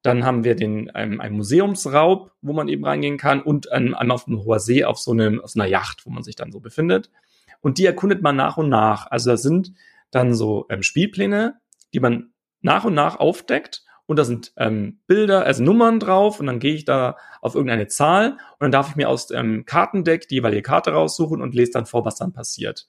Dann 0.03 0.25
haben 0.25 0.45
wir 0.45 0.55
den 0.55 0.93
ähm, 0.95 1.21
ein 1.21 1.33
Museumsraub, 1.33 2.31
wo 2.41 2.53
man 2.53 2.69
eben 2.69 2.85
reingehen 2.85 3.19
kann, 3.19 3.43
und 3.43 3.69
ähm, 3.73 3.95
einmal 3.95 4.15
auf 4.15 4.29
einem 4.29 4.45
hoher 4.45 4.61
See 4.61 4.85
auf 4.85 4.99
so, 4.99 5.11
einem, 5.11 5.41
auf 5.41 5.51
so 5.51 5.61
einer 5.61 5.69
Yacht, 5.69 6.07
wo 6.07 6.11
man 6.11 6.23
sich 6.23 6.37
dann 6.37 6.53
so 6.53 6.61
befindet. 6.61 7.11
Und 7.61 7.79
die 7.79 7.87
erkundet 7.87 8.23
man 8.23 8.37
nach 8.37 8.57
und 8.59 8.69
nach. 8.69 9.11
Also 9.11 9.31
da 9.31 9.37
sind 9.37 9.73
dann 10.13 10.35
so 10.35 10.67
ähm, 10.71 10.85
Spielpläne, 10.85 11.61
die 11.93 12.01
man 12.01 12.33
nach 12.61 12.85
und 12.85 12.95
nach 12.95 13.17
aufdeckt. 13.17 13.83
Und 14.09 14.19
da 14.19 14.25
sind 14.25 14.53
ähm, 14.57 15.01
Bilder, 15.07 15.45
also 15.45 15.63
Nummern 15.63 16.01
drauf. 16.01 16.41
Und 16.41 16.47
dann 16.47 16.61
gehe 16.61 16.73
ich 16.73 16.87
da 16.87 17.19
auf 17.43 17.55
irgendeine 17.55 17.89
Zahl 17.89 18.33
und 18.33 18.61
dann 18.61 18.73
darf 18.73 18.89
ich 18.89 18.97
mir 18.97 19.09
aus 19.09 19.27
dem 19.27 19.67
Kartendeck 19.67 20.27
die 20.29 20.37
jeweilige 20.37 20.63
Karte 20.63 20.93
raussuchen 20.93 21.43
und 21.43 21.55
lese 21.55 21.73
dann 21.73 21.85
vor, 21.85 22.07
was 22.07 22.17
dann 22.17 22.33
passiert. 22.33 22.89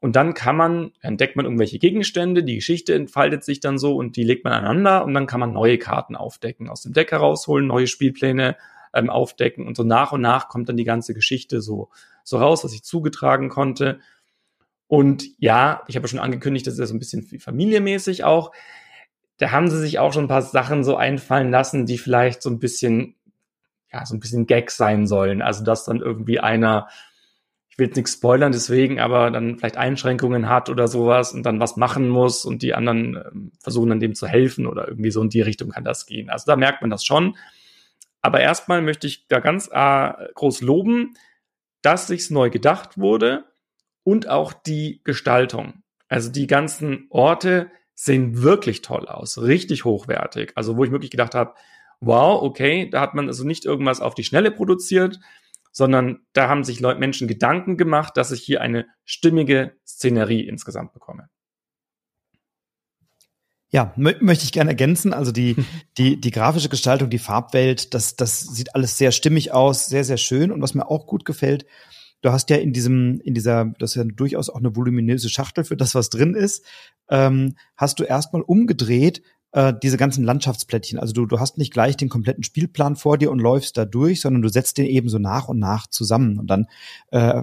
Und 0.00 0.16
dann 0.16 0.34
kann 0.34 0.56
man, 0.56 0.90
entdeckt 1.00 1.36
man 1.36 1.44
irgendwelche 1.44 1.78
Gegenstände, 1.78 2.42
die 2.42 2.56
Geschichte 2.56 2.92
entfaltet 2.92 3.44
sich 3.44 3.60
dann 3.60 3.78
so 3.78 3.94
und 3.94 4.16
die 4.16 4.24
legt 4.24 4.42
man 4.42 4.52
aneinander 4.52 5.04
und 5.04 5.14
dann 5.14 5.28
kann 5.28 5.38
man 5.38 5.52
neue 5.52 5.78
Karten 5.78 6.16
aufdecken, 6.16 6.68
aus 6.68 6.82
dem 6.82 6.92
Deck 6.92 7.12
herausholen, 7.12 7.68
neue 7.68 7.86
Spielpläne 7.86 8.56
ähm, 8.92 9.10
aufdecken 9.10 9.64
und 9.64 9.76
so 9.76 9.84
nach 9.84 10.10
und 10.10 10.20
nach 10.20 10.48
kommt 10.48 10.68
dann 10.68 10.76
die 10.76 10.82
ganze 10.82 11.14
Geschichte 11.14 11.60
so, 11.60 11.90
so 12.24 12.38
raus, 12.38 12.64
was 12.64 12.74
ich 12.74 12.82
zugetragen 12.82 13.48
konnte. 13.48 14.00
Und 14.88 15.24
ja, 15.38 15.84
ich 15.86 15.94
habe 15.94 16.04
ja 16.04 16.08
schon 16.08 16.18
angekündigt, 16.18 16.66
das 16.66 16.74
ist 16.74 16.80
ja 16.80 16.86
so 16.86 16.94
ein 16.94 16.98
bisschen 16.98 17.22
familiemäßig 17.38 18.24
auch. 18.24 18.50
Da 19.42 19.50
haben 19.50 19.68
sie 19.68 19.80
sich 19.80 19.98
auch 19.98 20.12
schon 20.12 20.26
ein 20.26 20.28
paar 20.28 20.42
Sachen 20.42 20.84
so 20.84 20.94
einfallen 20.94 21.50
lassen, 21.50 21.84
die 21.84 21.98
vielleicht 21.98 22.42
so 22.42 22.50
ein 22.50 22.60
bisschen, 22.60 23.16
ja, 23.92 24.06
so 24.06 24.14
ein 24.14 24.20
bisschen 24.20 24.46
Gag 24.46 24.70
sein 24.70 25.08
sollen. 25.08 25.42
Also, 25.42 25.64
dass 25.64 25.84
dann 25.84 26.00
irgendwie 26.00 26.38
einer 26.38 26.88
ich 27.72 27.78
will 27.78 27.86
jetzt 27.86 27.96
nichts 27.96 28.12
spoilern 28.12 28.52
deswegen, 28.52 29.00
aber 29.00 29.30
dann 29.30 29.56
vielleicht 29.58 29.78
Einschränkungen 29.78 30.46
hat 30.46 30.68
oder 30.68 30.88
sowas 30.88 31.32
und 31.32 31.42
dann 31.44 31.58
was 31.58 31.76
machen 31.76 32.06
muss 32.08 32.44
und 32.44 32.60
die 32.60 32.74
anderen 32.74 33.16
ähm, 33.16 33.52
versuchen 33.60 33.88
dann 33.88 33.98
dem 33.98 34.14
zu 34.14 34.28
helfen 34.28 34.66
oder 34.66 34.86
irgendwie 34.86 35.10
so 35.10 35.22
in 35.22 35.30
die 35.30 35.40
Richtung 35.40 35.70
kann 35.70 35.82
das 35.82 36.04
gehen. 36.04 36.28
Also 36.28 36.44
da 36.46 36.54
merkt 36.54 36.82
man 36.82 36.90
das 36.90 37.02
schon. 37.02 37.34
Aber 38.20 38.40
erstmal 38.40 38.82
möchte 38.82 39.06
ich 39.06 39.26
da 39.26 39.40
ganz 39.40 39.70
äh, 39.72 40.12
groß 40.34 40.60
loben, 40.60 41.14
dass 41.80 42.08
sich's 42.08 42.28
neu 42.28 42.50
gedacht 42.50 42.98
wurde 42.98 43.44
und 44.04 44.28
auch 44.28 44.52
die 44.52 45.00
Gestaltung. 45.02 45.82
Also 46.08 46.30
die 46.30 46.46
ganzen 46.46 47.06
Orte 47.08 47.70
sehen 48.04 48.42
wirklich 48.42 48.82
toll 48.82 49.06
aus, 49.06 49.40
richtig 49.40 49.84
hochwertig. 49.84 50.52
Also 50.56 50.76
wo 50.76 50.82
ich 50.82 50.90
wirklich 50.90 51.12
gedacht 51.12 51.36
habe, 51.36 51.54
wow, 52.00 52.42
okay, 52.42 52.90
da 52.90 53.00
hat 53.00 53.14
man 53.14 53.28
also 53.28 53.44
nicht 53.44 53.64
irgendwas 53.64 54.00
auf 54.00 54.16
die 54.16 54.24
Schnelle 54.24 54.50
produziert, 54.50 55.20
sondern 55.70 56.18
da 56.32 56.48
haben 56.48 56.64
sich 56.64 56.80
Leute, 56.80 56.98
Menschen 56.98 57.28
Gedanken 57.28 57.76
gemacht, 57.76 58.16
dass 58.16 58.32
ich 58.32 58.42
hier 58.42 58.60
eine 58.60 58.86
stimmige 59.04 59.76
Szenerie 59.86 60.40
insgesamt 60.40 60.92
bekomme. 60.92 61.28
Ja, 63.70 63.92
möchte 63.96 64.44
ich 64.44 64.52
gerne 64.52 64.70
ergänzen. 64.70 65.14
Also 65.14 65.30
die, 65.30 65.54
die, 65.96 66.20
die 66.20 66.30
grafische 66.32 66.68
Gestaltung, 66.68 67.08
die 67.08 67.20
Farbwelt, 67.20 67.94
das, 67.94 68.16
das 68.16 68.40
sieht 68.40 68.74
alles 68.74 68.98
sehr 68.98 69.12
stimmig 69.12 69.52
aus, 69.52 69.86
sehr, 69.86 70.02
sehr 70.02 70.18
schön. 70.18 70.50
Und 70.50 70.60
was 70.60 70.74
mir 70.74 70.90
auch 70.90 71.06
gut 71.06 71.24
gefällt, 71.24 71.66
du 72.22 72.32
hast 72.32 72.50
ja 72.50 72.56
in 72.56 72.72
diesem, 72.72 73.20
in 73.20 73.34
dieser, 73.34 73.66
das 73.78 73.90
ist 73.90 73.96
ja 73.96 74.04
durchaus 74.04 74.48
auch 74.48 74.58
eine 74.58 74.74
voluminöse 74.74 75.28
Schachtel 75.28 75.64
für 75.64 75.76
das, 75.76 75.94
was 75.94 76.08
drin 76.08 76.34
ist, 76.34 76.64
ähm, 77.10 77.56
hast 77.76 77.98
du 78.00 78.04
erstmal 78.04 78.42
umgedreht 78.42 79.22
äh, 79.52 79.74
diese 79.82 79.96
ganzen 79.96 80.24
Landschaftsplättchen. 80.24 80.98
Also 80.98 81.12
du, 81.12 81.26
du 81.26 81.38
hast 81.38 81.58
nicht 81.58 81.72
gleich 81.72 81.96
den 81.96 82.08
kompletten 82.08 82.42
Spielplan 82.42 82.96
vor 82.96 83.18
dir 83.18 83.30
und 83.30 83.38
läufst 83.38 83.76
da 83.76 83.84
durch, 83.84 84.20
sondern 84.22 84.42
du 84.42 84.48
setzt 84.48 84.78
den 84.78 84.86
eben 84.86 85.08
so 85.08 85.18
nach 85.18 85.48
und 85.48 85.58
nach 85.58 85.86
zusammen. 85.86 86.38
Und 86.38 86.46
dann 86.48 86.66
äh, 87.10 87.42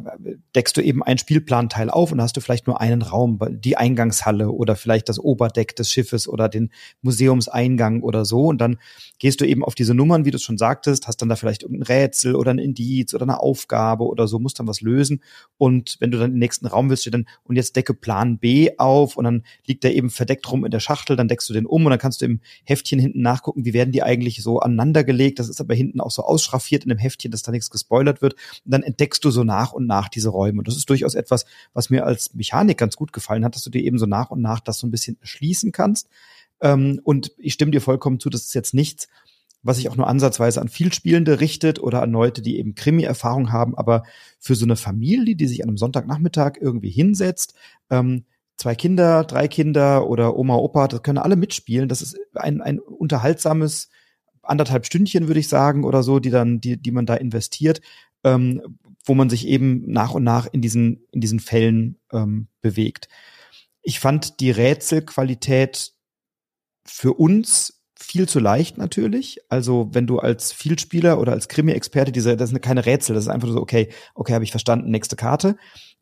deckst 0.55 0.75
du 0.75 0.81
eben 0.81 1.03
ein 1.03 1.19
Spielplanteil 1.19 1.89
auf 1.89 2.11
und 2.11 2.21
hast 2.21 2.35
du 2.35 2.41
vielleicht 2.41 2.65
nur 2.65 2.81
einen 2.81 3.03
Raum, 3.03 3.39
die 3.51 3.77
Eingangshalle 3.77 4.49
oder 4.49 4.75
vielleicht 4.75 5.07
das 5.07 5.19
Oberdeck 5.19 5.75
des 5.75 5.91
Schiffes 5.91 6.27
oder 6.27 6.49
den 6.49 6.71
Museumseingang 7.01 8.01
oder 8.01 8.25
so. 8.25 8.47
Und 8.47 8.59
dann 8.59 8.79
gehst 9.19 9.39
du 9.41 9.45
eben 9.45 9.63
auf 9.63 9.75
diese 9.75 9.93
Nummern, 9.93 10.25
wie 10.25 10.31
du 10.31 10.37
es 10.37 10.43
schon 10.43 10.57
sagtest, 10.57 11.07
hast 11.07 11.17
dann 11.17 11.29
da 11.29 11.35
vielleicht 11.35 11.61
irgendein 11.61 11.83
Rätsel 11.83 12.35
oder 12.35 12.51
ein 12.51 12.59
Indiz 12.59 13.13
oder 13.13 13.23
eine 13.23 13.39
Aufgabe 13.39 14.05
oder 14.05 14.27
so, 14.27 14.39
musst 14.39 14.59
dann 14.59 14.67
was 14.67 14.81
lösen. 14.81 15.21
Und 15.57 15.97
wenn 15.99 16.09
du 16.09 16.17
dann 16.17 16.31
den 16.31 16.39
nächsten 16.39 16.65
Raum 16.65 16.89
willst, 16.89 17.05
du 17.05 17.11
dann, 17.11 17.27
und 17.43 17.55
jetzt 17.55 17.75
decke 17.75 17.93
Plan 17.93 18.39
B 18.39 18.71
auf 18.77 19.15
und 19.15 19.25
dann 19.25 19.43
liegt 19.67 19.83
der 19.83 19.93
eben 19.93 20.09
verdeckt 20.09 20.51
rum 20.51 20.65
in 20.65 20.71
der 20.71 20.79
Schachtel, 20.79 21.15
dann 21.15 21.27
deckst 21.27 21.47
du 21.47 21.53
den 21.53 21.67
um 21.67 21.85
und 21.85 21.91
dann 21.91 21.98
dann 21.99 22.01
kannst 22.01 22.21
du 22.21 22.25
im 22.25 22.39
Heftchen 22.63 22.99
hinten 22.99 23.21
nachgucken, 23.21 23.65
wie 23.65 23.73
werden 23.73 23.91
die 23.91 24.01
eigentlich 24.01 24.41
so 24.41 24.59
aneinandergelegt. 24.59 25.39
Das 25.39 25.49
ist 25.49 25.59
aber 25.59 25.75
hinten 25.75 25.99
auch 25.99 26.11
so 26.11 26.23
ausschraffiert 26.23 26.83
in 26.83 26.89
dem 26.89 26.97
Heftchen, 26.97 27.31
dass 27.31 27.43
da 27.43 27.51
nichts 27.51 27.69
gespoilert 27.69 28.21
wird. 28.21 28.33
Und 28.33 28.71
dann 28.71 28.83
entdeckst 28.83 29.23
du 29.23 29.31
so 29.31 29.43
nach 29.43 29.73
und 29.73 29.85
nach 29.85 30.09
diese 30.09 30.29
Räume. 30.29 30.59
Und 30.59 30.67
das 30.67 30.77
ist 30.77 30.89
durchaus 30.89 31.13
etwas, 31.13 31.45
was 31.73 31.89
mir 31.89 32.05
als 32.05 32.33
Mechanik 32.33 32.77
ganz 32.77 32.95
gut 32.95 33.13
gefallen 33.13 33.43
hat, 33.43 33.55
dass 33.55 33.63
du 33.63 33.69
dir 33.69 33.83
eben 33.83 33.97
so 33.97 34.05
nach 34.05 34.31
und 34.31 34.41
nach 34.41 34.59
das 34.59 34.79
so 34.79 34.87
ein 34.87 34.91
bisschen 34.91 35.17
erschließen 35.19 35.71
kannst. 35.71 36.09
Ähm, 36.61 37.01
und 37.03 37.31
ich 37.37 37.53
stimme 37.53 37.71
dir 37.71 37.81
vollkommen 37.81 38.19
zu, 38.19 38.29
das 38.29 38.45
ist 38.45 38.55
jetzt 38.55 38.73
nichts, 38.73 39.07
was 39.61 39.77
sich 39.77 39.89
auch 39.89 39.97
nur 39.97 40.07
ansatzweise 40.07 40.61
an 40.61 40.69
Vielspielende 40.69 41.41
richtet 41.41 41.79
oder 41.79 42.01
an 42.01 42.11
Leute, 42.11 42.41
die 42.41 42.57
eben 42.57 42.75
Krimi-Erfahrung 42.75 43.51
haben, 43.51 43.77
aber 43.77 44.03
für 44.39 44.55
so 44.55 44.65
eine 44.65 44.77
Familie, 44.77 45.35
die 45.35 45.47
sich 45.47 45.61
an 45.63 45.69
einem 45.69 45.77
Sonntagnachmittag 45.77 46.53
irgendwie 46.61 46.89
hinsetzt, 46.89 47.55
ähm, 47.89 48.23
zwei 48.59 48.75
Kinder, 48.75 49.23
drei 49.23 49.47
Kinder 49.47 50.07
oder 50.07 50.37
Oma, 50.37 50.55
Opa, 50.55 50.87
das 50.87 51.01
können 51.01 51.17
alle 51.17 51.37
mitspielen. 51.37 51.87
Das 51.87 52.01
ist 52.01 52.19
ein, 52.35 52.61
ein 52.61 52.79
unterhaltsames 52.79 53.89
anderthalb 54.43 54.85
Stündchen, 54.85 55.27
würde 55.27 55.39
ich 55.39 55.47
sagen, 55.47 55.85
oder 55.85 56.03
so, 56.03 56.19
die 56.19 56.29
dann, 56.29 56.59
die, 56.59 56.77
die 56.77 56.91
man 56.91 57.05
da 57.05 57.15
investiert, 57.15 57.81
ähm, 58.23 58.77
wo 59.05 59.13
man 59.15 59.29
sich 59.29 59.47
eben 59.47 59.89
nach 59.89 60.13
und 60.13 60.23
nach 60.23 60.47
in 60.51 60.61
diesen, 60.61 61.05
in 61.11 61.21
diesen 61.21 61.39
Fällen 61.39 61.99
ähm, 62.11 62.47
bewegt. 62.61 63.07
Ich 63.81 63.99
fand 63.99 64.41
die 64.41 64.51
Rätselqualität 64.51 65.93
für 66.83 67.13
uns 67.13 67.81
viel 67.95 68.27
zu 68.27 68.39
leicht 68.39 68.77
natürlich. 68.77 69.39
Also 69.47 69.89
wenn 69.93 70.07
du 70.07 70.19
als 70.19 70.51
Vielspieler 70.51 71.19
oder 71.19 71.31
als 71.31 71.47
Krimi-Experte 71.47 72.11
diese, 72.11 72.35
das 72.35 72.49
sind 72.49 72.61
keine 72.61 72.85
Rätsel, 72.85 73.13
das 73.15 73.25
ist 73.25 73.29
einfach 73.29 73.47
so, 73.47 73.61
okay, 73.61 73.89
okay, 74.15 74.33
habe 74.33 74.43
ich 74.43 74.51
verstanden, 74.51 74.91
nächste 74.91 75.15
Karte. 75.15 75.55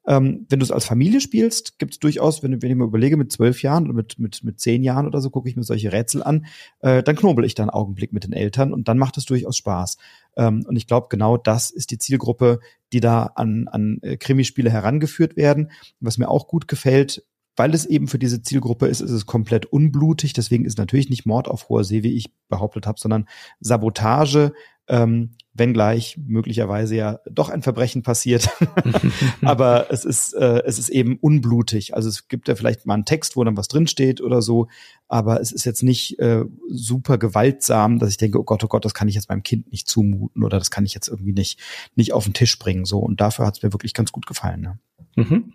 Ähm, 0.08 0.46
wenn 0.50 0.60
du 0.60 0.64
es 0.64 0.72
als 0.72 0.86
Familie 0.86 1.20
spielst, 1.20 1.78
gibt 1.80 1.94
es 1.94 2.00
durchaus, 2.00 2.42
wenn, 2.42 2.62
wenn 2.62 2.72
ich 2.72 2.78
mir 2.78 2.86
überlege, 2.86 3.18
mit 3.18 3.32
zwölf 3.32 3.62
Jahren 3.62 3.86
oder 3.86 3.94
mit, 3.94 4.18
mit, 4.18 4.44
mit 4.44 4.60
zehn 4.60 4.82
Jahren 4.82 5.06
oder 5.06 5.20
so, 5.20 5.30
gucke 5.30 5.50
ich 5.50 5.58
mir 5.58 5.64
solche 5.64 5.92
Rätsel 5.92 6.24
an, 6.24 6.46
äh, 6.80 7.04
dann 7.04 7.18
knobel 7.18 7.44
ich 7.44 7.56
da 7.56 7.64
einen 7.64 7.70
Augenblick 7.70 8.14
mit 8.14 8.24
den 8.24 8.32
Eltern 8.32 8.74
und 8.74 8.88
dann 8.88 8.98
macht 8.98 9.18
es 9.18 9.26
durchaus 9.26 9.58
Spaß. 9.58 9.98
Ähm, 10.38 10.66
und 10.66 10.78
ich 10.78 10.88
glaube, 10.88 11.08
genau 11.10 11.36
das 11.36 11.72
ist 11.72 11.92
die 11.92 11.98
Zielgruppe, 11.98 12.60
die 12.94 13.02
da 13.02 13.32
an, 13.36 13.68
an 13.68 14.00
äh, 14.02 14.16
Krimispiele 14.16 14.72
herangeführt 14.72 15.36
werden. 15.36 15.72
Was 16.00 16.18
mir 16.18 16.30
auch 16.30 16.48
gut 16.48 16.70
gefällt, 16.70 17.26
weil 17.58 17.74
es 17.74 17.86
eben 17.86 18.08
für 18.08 18.20
diese 18.20 18.42
Zielgruppe 18.42 18.88
ist, 18.88 19.02
ist 19.02 19.12
es 19.12 19.26
komplett 19.26 19.66
unblutig. 19.66 20.32
Deswegen 20.32 20.64
ist 20.64 20.78
natürlich 20.78 21.10
nicht 21.10 21.26
Mord 21.26 21.50
auf 21.50 21.68
hoher 21.68 21.84
See, 21.84 22.04
wie 22.04 22.14
ich 22.14 22.32
behauptet 22.48 22.88
habe, 22.88 23.00
sondern 23.00 23.28
Sabotage 23.60 24.54
Ähm, 24.88 25.32
wenngleich 25.58 26.18
möglicherweise 26.26 26.96
ja 26.96 27.20
doch 27.30 27.50
ein 27.50 27.62
Verbrechen 27.62 28.04
passiert. 28.04 28.50
Aber 29.42 29.88
es 29.90 30.06
ist, 30.06 30.34
äh, 30.34 30.62
es 30.66 30.80
ist 30.80 30.90
eben 30.90 31.18
unblutig. 31.18 31.96
Also 31.96 32.10
es 32.10 32.28
gibt 32.28 32.48
ja 32.48 32.56
vielleicht 32.56 32.86
mal 32.86 32.94
einen 32.94 33.06
Text, 33.06 33.36
wo 33.36 33.44
dann 33.44 33.58
was 33.58 33.68
drinsteht 33.68 34.22
oder 34.22 34.42
so, 34.42 34.68
aber 35.08 35.40
es 35.42 35.52
ist 35.52 35.66
jetzt 35.66 35.84
nicht 35.84 36.20
äh, 36.20 36.44
super 36.70 37.18
gewaltsam, 37.18 38.00
dass 38.00 38.10
ich 38.10 38.18
denke, 38.18 38.40
oh 38.40 38.44
Gott, 38.44 38.64
oh 38.64 38.68
Gott, 38.68 38.86
das 38.86 38.94
kann 38.94 39.08
ich 39.08 39.16
jetzt 39.16 39.30
meinem 39.30 39.44
Kind 39.44 39.72
nicht 39.72 39.88
zumuten 39.88 40.44
oder 40.44 40.60
das 40.60 40.72
kann 40.72 40.86
ich 40.86 40.94
jetzt 40.94 41.08
irgendwie 41.08 41.34
nicht, 41.34 41.60
nicht 41.96 42.14
auf 42.14 42.26
den 42.26 42.34
Tisch 42.34 42.60
bringen. 42.60 42.86
So, 42.86 43.00
und 43.00 43.22
dafür 43.22 43.46
hat 43.46 43.58
es 43.58 43.64
mir 43.64 43.74
wirklich 43.74 43.94
ganz 43.94 44.12
gut 44.12 44.26
gefallen. 44.26 44.62
Ne? 44.62 44.80
Mhm. 45.16 45.54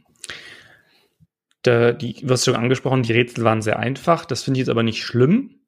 Da, 1.63 1.93
die, 1.93 2.15
du 2.15 2.31
hast 2.31 2.45
schon 2.45 2.57
angesprochen, 2.57 3.03
die 3.03 3.13
Rätsel 3.13 3.45
waren 3.45 3.63
sehr 3.63 3.79
einfach. 3.79 4.25
Das 4.25 4.43
finde 4.43 4.59
ich 4.59 4.63
jetzt 4.63 4.71
aber 4.71 4.83
nicht 4.83 5.05
schlimm. 5.05 5.61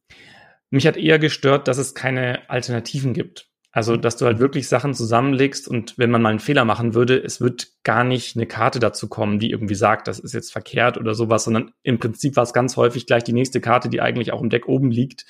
Mich 0.71 0.87
hat 0.87 0.97
eher 0.97 1.21
gestört, 1.21 1.69
dass 1.69 1.79
es 1.79 1.95
keine 1.95 2.51
Alternativen 2.51 3.13
gibt. 3.13 3.49
Also, 3.77 3.97
dass 3.97 4.17
du 4.17 4.25
halt 4.25 4.39
wirklich 4.39 4.69
Sachen 4.69 4.95
zusammenlegst 4.95 5.67
und 5.67 5.99
wenn 5.99 6.13
man 6.13 6.23
mal 6.23 6.29
einen 6.29 6.39
Fehler 6.39 6.65
machen 6.65 6.95
würde, 6.95 7.19
es 7.19 7.41
wird 7.41 7.73
gar 7.83 8.05
nicht 8.05 8.37
eine 8.37 8.47
Karte 8.47 8.79
dazu 8.79 9.09
kommen, 9.09 9.41
die 9.41 9.51
irgendwie 9.51 9.75
sagt, 9.75 10.07
das 10.07 10.21
ist 10.21 10.33
jetzt 10.33 10.53
verkehrt 10.53 10.97
oder 10.97 11.17
sowas, 11.17 11.43
sondern 11.43 11.73
im 11.83 11.99
Prinzip 11.99 12.37
war 12.37 12.45
es 12.45 12.53
ganz 12.53 12.77
häufig 12.77 13.05
gleich 13.05 13.25
die 13.25 13.33
nächste 13.33 13.61
Karte, 13.61 13.89
die 13.89 14.01
eigentlich 14.01 14.33
auch 14.33 14.41
im 14.41 14.49
Deck 14.49 14.69
oben 14.69 14.93
liegt, 14.93 15.27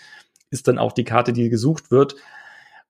ist 0.50 0.68
dann 0.68 0.76
auch 0.76 0.92
die 0.92 1.04
Karte, 1.04 1.32
die 1.32 1.48
gesucht 1.48 1.90
wird. 1.90 2.16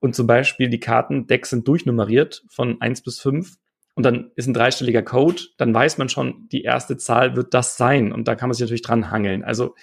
Und 0.00 0.16
zum 0.16 0.26
Beispiel 0.26 0.68
die 0.68 0.80
Kartendecks 0.80 1.50
sind 1.50 1.68
durchnummeriert 1.68 2.42
von 2.50 2.80
eins 2.80 3.00
bis 3.00 3.20
fünf 3.20 3.54
und 3.94 4.04
dann 4.04 4.32
ist 4.34 4.48
ein 4.48 4.54
dreistelliger 4.54 5.02
Code, 5.02 5.40
dann 5.56 5.72
weiß 5.72 5.98
man 5.98 6.08
schon, 6.08 6.48
die 6.50 6.62
erste 6.62 6.96
Zahl 6.96 7.36
wird 7.36 7.54
das 7.54 7.76
sein 7.76 8.12
und 8.12 8.26
da 8.26 8.34
kann 8.34 8.48
man 8.48 8.54
sich 8.54 8.62
natürlich 8.62 8.82
dran 8.82 9.12
hangeln. 9.12 9.44
Also 9.44 9.76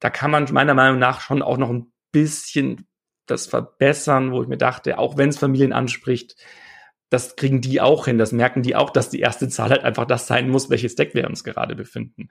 da 0.00 0.08
kann 0.08 0.30
man 0.30 0.50
meiner 0.52 0.72
Meinung 0.72 0.98
nach 0.98 1.20
schon 1.20 1.42
auch 1.42 1.58
noch 1.58 1.68
ein 1.68 1.92
bisschen 2.12 2.86
das 3.26 3.46
verbessern, 3.46 4.32
wo 4.32 4.42
ich 4.42 4.48
mir 4.48 4.58
dachte, 4.58 4.98
auch 4.98 5.16
wenn 5.16 5.28
es 5.28 5.38
Familien 5.38 5.72
anspricht, 5.72 6.36
das 7.08 7.36
kriegen 7.36 7.60
die 7.60 7.80
auch 7.80 8.06
hin, 8.06 8.18
das 8.18 8.32
merken 8.32 8.62
die 8.62 8.74
auch, 8.74 8.90
dass 8.90 9.10
die 9.10 9.20
erste 9.20 9.48
Zahl 9.48 9.70
halt 9.70 9.84
einfach 9.84 10.06
das 10.06 10.26
sein 10.26 10.48
muss, 10.48 10.70
welches 10.70 10.96
Deck 10.96 11.14
wir 11.14 11.26
uns 11.26 11.44
gerade 11.44 11.76
befinden. 11.76 12.28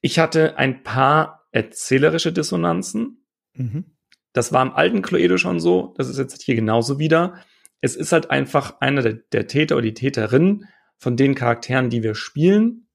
Ich 0.00 0.18
hatte 0.18 0.58
ein 0.58 0.82
paar 0.82 1.48
erzählerische 1.50 2.32
Dissonanzen. 2.32 3.24
Mhm. 3.54 3.96
Das 4.32 4.52
war 4.52 4.62
im 4.62 4.72
alten 4.72 5.02
Cluedo 5.02 5.38
schon 5.38 5.58
so, 5.58 5.94
das 5.96 6.08
ist 6.08 6.18
jetzt 6.18 6.42
hier 6.42 6.54
genauso 6.54 6.98
wieder. 6.98 7.42
Es 7.80 7.96
ist 7.96 8.12
halt 8.12 8.30
einfach 8.30 8.80
einer 8.80 9.02
der, 9.02 9.14
der 9.14 9.46
Täter 9.46 9.76
oder 9.76 9.82
die 9.82 9.94
Täterin 9.94 10.66
von 10.98 11.16
den 11.16 11.34
Charakteren, 11.34 11.90
die 11.90 12.02
wir 12.02 12.14
spielen. 12.14 12.88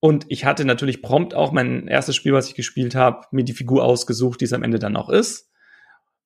Und 0.00 0.26
ich 0.28 0.44
hatte 0.44 0.64
natürlich 0.64 1.02
prompt 1.02 1.34
auch 1.34 1.52
mein 1.52 1.86
erstes 1.86 2.16
Spiel, 2.16 2.32
was 2.32 2.48
ich 2.48 2.54
gespielt 2.54 2.94
habe, 2.94 3.26
mir 3.30 3.44
die 3.44 3.52
Figur 3.52 3.84
ausgesucht, 3.84 4.40
die 4.40 4.46
es 4.46 4.52
am 4.52 4.62
Ende 4.62 4.78
dann 4.78 4.96
auch 4.96 5.10
ist 5.10 5.50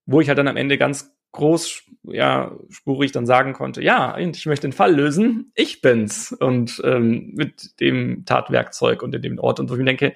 wo 0.08 0.22
ich 0.22 0.28
halt 0.28 0.38
dann 0.38 0.48
am 0.48 0.56
Ende 0.56 0.78
ganz 0.78 1.14
groß, 1.32 1.82
ja, 2.04 2.56
spurig 2.70 3.12
dann 3.12 3.26
sagen 3.26 3.52
konnte, 3.52 3.82
ja, 3.82 4.16
ich 4.16 4.46
möchte 4.46 4.66
den 4.66 4.72
Fall 4.72 4.94
lösen, 4.94 5.52
ich 5.54 5.82
bin's. 5.82 6.32
Und 6.32 6.80
ähm, 6.82 7.32
mit 7.34 7.78
dem 7.78 8.24
Tatwerkzeug 8.24 9.02
und 9.02 9.14
in 9.14 9.20
dem 9.20 9.38
Ort. 9.38 9.60
Und 9.60 9.68
wo 9.68 9.74
ich 9.74 9.78
mir 9.78 9.84
denke, 9.84 10.14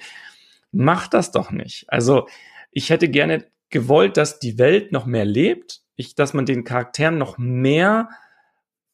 mach 0.73 1.09
das 1.09 1.31
doch 1.31 1.51
nicht. 1.51 1.85
Also 1.89 2.27
ich 2.71 2.89
hätte 2.89 3.11
gerne 3.11 3.45
gewollt, 3.69 4.17
dass 4.17 4.39
die 4.39 4.59
Welt 4.59 4.93
noch 4.93 5.05
mehr 5.05 5.27
lebt, 5.27 5.83
ich, 5.95 6.15
dass 6.15 6.33
man 6.33 6.47
den 6.47 6.65
Charakteren 6.65 7.19
noch 7.19 7.37
mehr, 7.37 8.09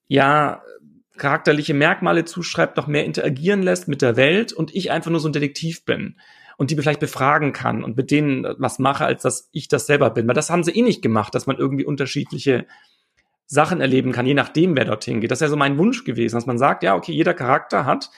ja, 0.09 0.63
charakterliche 1.17 1.75
Merkmale 1.75 2.25
zuschreibt, 2.25 2.77
noch 2.77 2.89
mehr 2.89 3.05
interagieren 3.05 3.63
lässt 3.63 3.87
mit 3.87 4.03
der 4.03 4.17
Welt 4.17 4.53
und 4.53 4.75
ich 4.75 4.91
einfach 4.91 5.13
nur 5.13 5.21
so 5.21 5.29
ein 5.29 5.33
Detektiv 5.33 5.85
bin 5.85 6.17
und 6.59 6.73
die 6.73 6.77
vielleicht 6.77 7.01
befragen 7.01 7.53
kann 7.53 7.85
und 7.85 7.97
mit 7.97 8.11
denen 8.11 8.45
was 8.59 8.81
mache, 8.81 9.05
als 9.05 9.23
dass 9.23 9.49
ich 9.53 9.69
das 9.69 9.87
selber 9.87 10.11
bin. 10.11 10.27
Weil 10.27 10.35
das 10.35 10.51
haben 10.51 10.65
sie 10.65 10.73
eh 10.73 10.83
nicht 10.83 11.03
gemacht, 11.03 11.33
dass 11.35 11.47
man 11.47 11.57
irgendwie 11.57 11.85
unterschiedliche 11.85 12.67
Sachen 13.47 13.81
erleben 13.81 14.11
kann, 14.11 14.27
je 14.27 14.35
nachdem, 14.35 14.77
wer 14.77 14.85
dorthin 14.85 15.21
geht. 15.21 15.31
Das 15.31 15.39
ist 15.39 15.43
ja 15.43 15.49
so 15.49 15.57
mein 15.57 15.79
Wunsch 15.79 16.03
gewesen, 16.03 16.35
dass 16.35 16.47
man 16.47 16.59
sagt, 16.59 16.83
ja, 16.83 16.97
okay, 16.97 17.13
jeder 17.13 17.33
Charakter 17.33 17.87
hat 17.87 18.11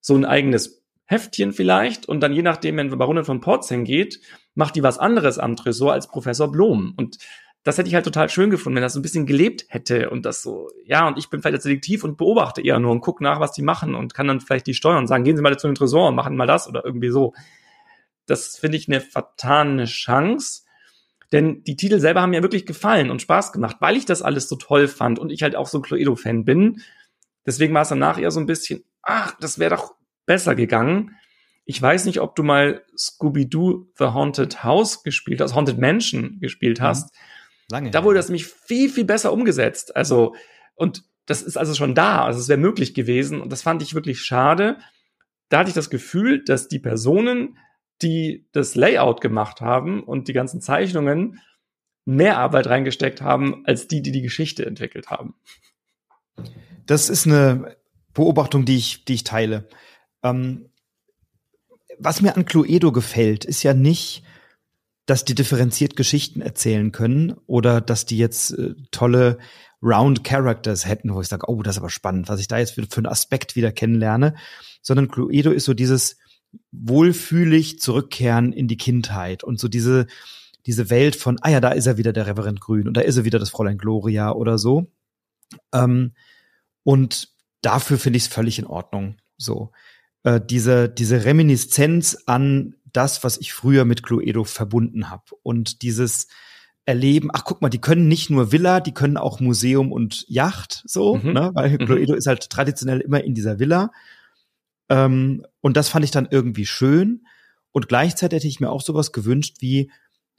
so 0.00 0.14
ein 0.14 0.24
eigenes 0.24 0.84
Heftchen 1.06 1.52
vielleicht 1.52 2.06
und 2.06 2.20
dann 2.20 2.32
je 2.32 2.42
nachdem, 2.42 2.76
wenn 2.76 2.96
Baronin 2.96 3.24
von 3.24 3.40
Ports 3.40 3.68
hingeht, 3.68 4.20
macht 4.54 4.76
die 4.76 4.84
was 4.84 4.98
anderes 4.98 5.40
am 5.40 5.56
Tresor 5.56 5.92
als 5.92 6.06
Professor 6.06 6.52
Blom. 6.52 6.94
Und 6.96 7.18
das 7.62 7.76
hätte 7.76 7.88
ich 7.88 7.94
halt 7.94 8.06
total 8.06 8.28
schön 8.30 8.50
gefunden, 8.50 8.76
wenn 8.76 8.82
das 8.82 8.94
so 8.94 9.00
ein 9.00 9.02
bisschen 9.02 9.26
gelebt 9.26 9.66
hätte 9.68 10.08
und 10.10 10.24
das 10.24 10.42
so, 10.42 10.70
ja, 10.84 11.06
und 11.06 11.18
ich 11.18 11.28
bin 11.28 11.42
vielleicht 11.42 11.62
Detektiv 11.62 12.04
und 12.04 12.16
beobachte 12.16 12.62
eher 12.62 12.78
nur 12.78 12.90
und 12.90 13.02
gucke 13.02 13.22
nach, 13.22 13.38
was 13.38 13.52
die 13.52 13.62
machen 13.62 13.94
und 13.94 14.14
kann 14.14 14.26
dann 14.26 14.40
vielleicht 14.40 14.66
die 14.66 14.74
steuern 14.74 14.98
und 14.98 15.06
sagen, 15.08 15.24
gehen 15.24 15.36
Sie 15.36 15.42
mal 15.42 15.58
zu 15.58 15.66
dem 15.66 15.74
Tresor 15.74 16.08
und 16.08 16.14
machen 16.14 16.36
mal 16.36 16.46
das 16.46 16.68
oder 16.68 16.84
irgendwie 16.84 17.10
so. 17.10 17.34
Das 18.26 18.56
finde 18.56 18.78
ich 18.78 18.88
eine 18.88 19.00
vertane 19.00 19.84
Chance. 19.84 20.62
Denn 21.32 21.62
die 21.62 21.76
Titel 21.76 22.00
selber 22.00 22.22
haben 22.22 22.30
mir 22.30 22.42
wirklich 22.42 22.66
gefallen 22.66 23.10
und 23.10 23.22
Spaß 23.22 23.52
gemacht, 23.52 23.76
weil 23.80 23.96
ich 23.96 24.04
das 24.04 24.22
alles 24.22 24.48
so 24.48 24.56
toll 24.56 24.88
fand 24.88 25.18
und 25.18 25.30
ich 25.30 25.42
halt 25.42 25.54
auch 25.54 25.68
so 25.68 25.78
ein 25.78 25.82
Cluedo-Fan 25.82 26.44
bin. 26.44 26.82
Deswegen 27.46 27.74
war 27.74 27.82
es 27.82 27.88
danach 27.90 28.18
eher 28.18 28.30
so 28.30 28.40
ein 28.40 28.46
bisschen, 28.46 28.84
ach, 29.02 29.36
das 29.38 29.58
wäre 29.58 29.76
doch 29.76 29.94
besser 30.26 30.54
gegangen. 30.54 31.14
Ich 31.66 31.80
weiß 31.80 32.06
nicht, 32.06 32.20
ob 32.20 32.34
du 32.34 32.42
mal 32.42 32.84
Scooby-Doo 32.96 33.92
The 33.96 34.06
Haunted 34.06 34.64
House 34.64 35.02
gespielt 35.04 35.40
hast, 35.40 35.54
Haunted 35.54 35.78
Mansion 35.78 36.40
gespielt 36.40 36.80
mhm. 36.80 36.84
hast. 36.84 37.12
Mhm 37.12 37.18
Lange. 37.70 37.90
Da 37.90 38.04
wurde 38.04 38.18
das 38.18 38.28
nämlich 38.28 38.46
viel, 38.46 38.90
viel 38.90 39.04
besser 39.04 39.32
umgesetzt. 39.32 39.96
Also, 39.96 40.34
und 40.74 41.04
das 41.26 41.42
ist 41.42 41.56
also 41.56 41.74
schon 41.74 41.94
da. 41.94 42.24
Also, 42.24 42.40
es 42.40 42.48
wäre 42.48 42.58
möglich 42.58 42.94
gewesen. 42.94 43.40
Und 43.40 43.52
das 43.52 43.62
fand 43.62 43.82
ich 43.82 43.94
wirklich 43.94 44.20
schade. 44.20 44.78
Da 45.48 45.58
hatte 45.58 45.68
ich 45.68 45.74
das 45.74 45.90
Gefühl, 45.90 46.44
dass 46.44 46.68
die 46.68 46.78
Personen, 46.78 47.58
die 48.02 48.46
das 48.52 48.74
Layout 48.74 49.20
gemacht 49.20 49.60
haben 49.60 50.02
und 50.02 50.28
die 50.28 50.32
ganzen 50.32 50.60
Zeichnungen 50.60 51.40
mehr 52.04 52.38
Arbeit 52.38 52.66
reingesteckt 52.66 53.20
haben, 53.20 53.62
als 53.66 53.86
die, 53.86 54.02
die 54.02 54.12
die 54.12 54.22
Geschichte 54.22 54.64
entwickelt 54.64 55.10
haben. 55.10 55.34
Das 56.86 57.08
ist 57.08 57.26
eine 57.26 57.76
Beobachtung, 58.14 58.64
die 58.64 58.76
ich, 58.76 59.04
die 59.04 59.14
ich 59.14 59.24
teile. 59.24 59.68
Ähm, 60.22 60.70
was 61.98 62.22
mir 62.22 62.36
an 62.36 62.46
Cluedo 62.46 62.92
gefällt, 62.92 63.44
ist 63.44 63.62
ja 63.62 63.74
nicht, 63.74 64.24
dass 65.10 65.24
die 65.24 65.34
differenziert 65.34 65.96
Geschichten 65.96 66.40
erzählen 66.40 66.92
können 66.92 67.32
oder 67.46 67.80
dass 67.80 68.06
die 68.06 68.16
jetzt 68.16 68.52
äh, 68.52 68.76
tolle 68.92 69.38
Round 69.82 70.22
Characters 70.22 70.86
hätten, 70.86 71.12
wo 71.12 71.20
ich 71.20 71.26
sage, 71.26 71.48
oh, 71.48 71.64
das 71.64 71.74
ist 71.74 71.78
aber 71.80 71.90
spannend, 71.90 72.28
was 72.28 72.38
ich 72.38 72.46
da 72.46 72.58
jetzt 72.58 72.74
für, 72.74 72.82
für 72.82 72.98
einen 72.98 73.06
Aspekt 73.06 73.56
wieder 73.56 73.72
kennenlerne, 73.72 74.36
sondern 74.82 75.08
Cluedo 75.08 75.50
ist 75.50 75.64
so 75.64 75.74
dieses 75.74 76.16
wohlfühlig 76.70 77.80
zurückkehren 77.80 78.52
in 78.52 78.68
die 78.68 78.76
Kindheit 78.76 79.42
und 79.42 79.58
so 79.58 79.66
diese 79.66 80.06
diese 80.66 80.90
Welt 80.90 81.16
von, 81.16 81.38
ah 81.40 81.50
ja, 81.50 81.60
da 81.60 81.70
ist 81.70 81.86
er 81.86 81.96
wieder 81.96 82.12
der 82.12 82.28
Reverend 82.28 82.60
Grün 82.60 82.86
und 82.86 82.96
da 82.96 83.00
ist 83.00 83.16
er 83.16 83.24
wieder 83.24 83.40
das 83.40 83.50
Fräulein 83.50 83.78
Gloria 83.78 84.30
oder 84.30 84.58
so. 84.58 84.92
Ähm, 85.72 86.12
und 86.84 87.30
dafür 87.62 87.98
finde 87.98 88.18
ich 88.18 88.24
es 88.24 88.28
völlig 88.28 88.60
in 88.60 88.66
Ordnung. 88.66 89.16
So 89.36 89.72
äh, 90.22 90.40
diese 90.40 90.88
diese 90.88 91.24
Reminiszenz 91.24 92.22
an 92.26 92.76
das, 92.92 93.24
was 93.24 93.38
ich 93.38 93.52
früher 93.52 93.84
mit 93.84 94.02
Cluedo 94.02 94.44
verbunden 94.44 95.10
habe. 95.10 95.24
Und 95.42 95.82
dieses 95.82 96.28
Erleben, 96.84 97.30
ach 97.32 97.44
guck 97.44 97.62
mal, 97.62 97.68
die 97.68 97.80
können 97.80 98.08
nicht 98.08 98.30
nur 98.30 98.52
Villa, 98.52 98.80
die 98.80 98.94
können 98.94 99.16
auch 99.16 99.40
Museum 99.40 99.92
und 99.92 100.24
Yacht, 100.28 100.82
so, 100.86 101.16
mhm. 101.16 101.32
ne? 101.32 101.50
weil 101.54 101.70
mhm. 101.70 101.78
Cluedo 101.78 102.14
ist 102.14 102.26
halt 102.26 102.50
traditionell 102.50 103.00
immer 103.00 103.22
in 103.22 103.34
dieser 103.34 103.58
Villa. 103.58 103.90
Ähm, 104.88 105.44
und 105.60 105.76
das 105.76 105.88
fand 105.88 106.04
ich 106.04 106.10
dann 106.10 106.28
irgendwie 106.30 106.66
schön. 106.66 107.26
Und 107.72 107.88
gleichzeitig 107.88 108.36
hätte 108.36 108.48
ich 108.48 108.60
mir 108.60 108.70
auch 108.70 108.82
sowas 108.82 109.12
gewünscht 109.12 109.58
wie, 109.60 109.90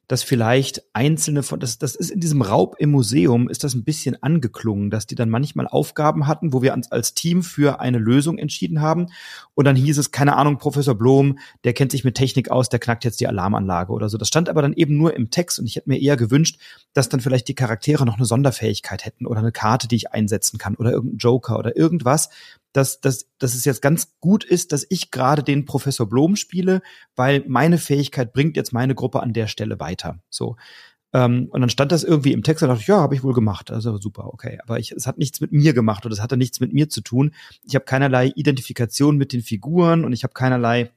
dass 0.08 0.24
vielleicht 0.24 0.84
einzelne 0.94 1.42
von, 1.42 1.60
das, 1.60 1.78
das 1.78 1.96
ist 1.96 2.10
in 2.10 2.20
diesem 2.20 2.42
Raub 2.42 2.76
im 2.80 2.92
Museum, 2.92 3.48
ist 3.48 3.64
das 3.64 3.74
ein 3.74 3.84
bisschen 3.84 4.22
angeklungen, 4.22 4.90
dass 4.90 5.08
die 5.08 5.16
dann 5.16 5.30
manchmal 5.30 5.68
Aufgaben 5.68 6.28
hatten, 6.28 6.52
wo 6.52 6.62
wir 6.62 6.74
uns 6.74 6.92
als 6.92 7.14
Team 7.14 7.44
für 7.44 7.80
eine 7.80 7.98
Lösung 7.98 8.38
entschieden 8.38 8.82
haben. 8.82 9.08
Und 9.54 9.66
dann 9.66 9.76
hieß 9.76 9.98
es, 9.98 10.12
keine 10.12 10.36
Ahnung, 10.36 10.58
Professor 10.58 10.96
Blom, 10.96 11.38
der 11.64 11.74
kennt 11.74 11.92
sich 11.92 12.04
mit 12.04 12.16
Technik 12.16 12.52
aus, 12.52 12.68
der 12.68 12.80
knackt 12.80 13.06
jetzt 13.06 13.22
die 13.22 13.28
Alarmanlage 13.28 13.94
oder 13.94 14.10
so. 14.10 14.18
Das 14.18 14.28
stand 14.28 14.50
aber 14.50 14.62
dann 14.62 14.74
eben 14.74 14.98
nur 14.98 15.16
im 15.16 15.30
Text 15.30 15.60
und 15.60 15.66
ich 15.66 15.78
hätte 15.78 15.90
mir 15.90 16.02
eher 16.02 16.18
gewünscht, 16.18 16.60
dass 16.94 17.10
dann 17.10 17.22
vielleicht 17.22 17.48
die 17.48 17.56
Charaktere 17.56 18.06
noch 18.06 18.18
eine 18.18 18.26
Sonderfähigkeit 18.26 19.06
hätten 19.06 19.26
oder 19.26 19.40
eine 19.40 19.52
Karte, 19.52 19.88
die 19.88 19.96
ich 19.96 20.12
einsetzen 20.12 20.58
kann 20.58 20.76
oder 20.76 20.92
irgendein 20.92 21.18
Joker 21.18 21.58
oder 21.58 21.78
irgendwas, 21.78 22.30
dass, 22.74 23.02
dass, 23.02 23.30
dass 23.38 23.54
es 23.54 23.66
jetzt 23.66 23.82
ganz 23.82 24.18
gut 24.20 24.44
ist, 24.44 24.72
dass 24.72 24.86
ich 24.90 25.12
gerade 25.12 25.44
den 25.44 25.66
Professor 25.66 26.08
Blom 26.08 26.36
spiele, 26.36 26.82
weil 27.16 27.44
meine 27.48 27.78
Fähigkeit 27.78 28.34
bringt 28.34 28.56
jetzt 28.58 28.74
meine 28.74 28.96
Gruppe 28.96 29.22
an 29.22 29.34
der 29.34 29.48
Stelle 29.48 29.80
weiter. 29.80 30.20
So. 30.30 30.56
Ähm, 31.14 31.48
und 31.52 31.62
dann 31.62 31.70
stand 31.70 31.92
das 31.92 32.04
irgendwie 32.04 32.32
im 32.32 32.44
Text 32.44 32.64
und 32.64 32.70
dachte 32.70 32.82
ich, 32.82 32.88
ja, 32.88 33.00
habe 33.00 33.16
ich 33.16 33.24
wohl 33.24 33.34
gemacht. 33.34 33.72
Also 33.72 33.98
super, 33.98 34.34
okay. 34.34 34.60
Aber 34.64 34.80
ich, 34.80 34.92
es 34.92 35.08
hat 35.08 35.18
nichts 35.18 35.42
mit 35.42 35.52
mir 35.52 35.74
gemacht 35.74 36.06
und 36.06 36.12
es 36.12 36.22
hatte 36.22 36.38
nichts 36.38 36.60
mit 36.60 36.74
mir 36.74 36.90
zu 36.90 37.02
tun. 37.02 37.34
Ich 37.64 37.76
habe 37.76 37.86
keinerlei 37.86 38.32
Identifikation 38.36 39.18
mit 39.18 39.34
den 39.34 39.42
Figuren 39.42 40.06
und 40.06 40.14
ich 40.14 40.24
habe 40.24 40.34
keinerlei 40.34 40.92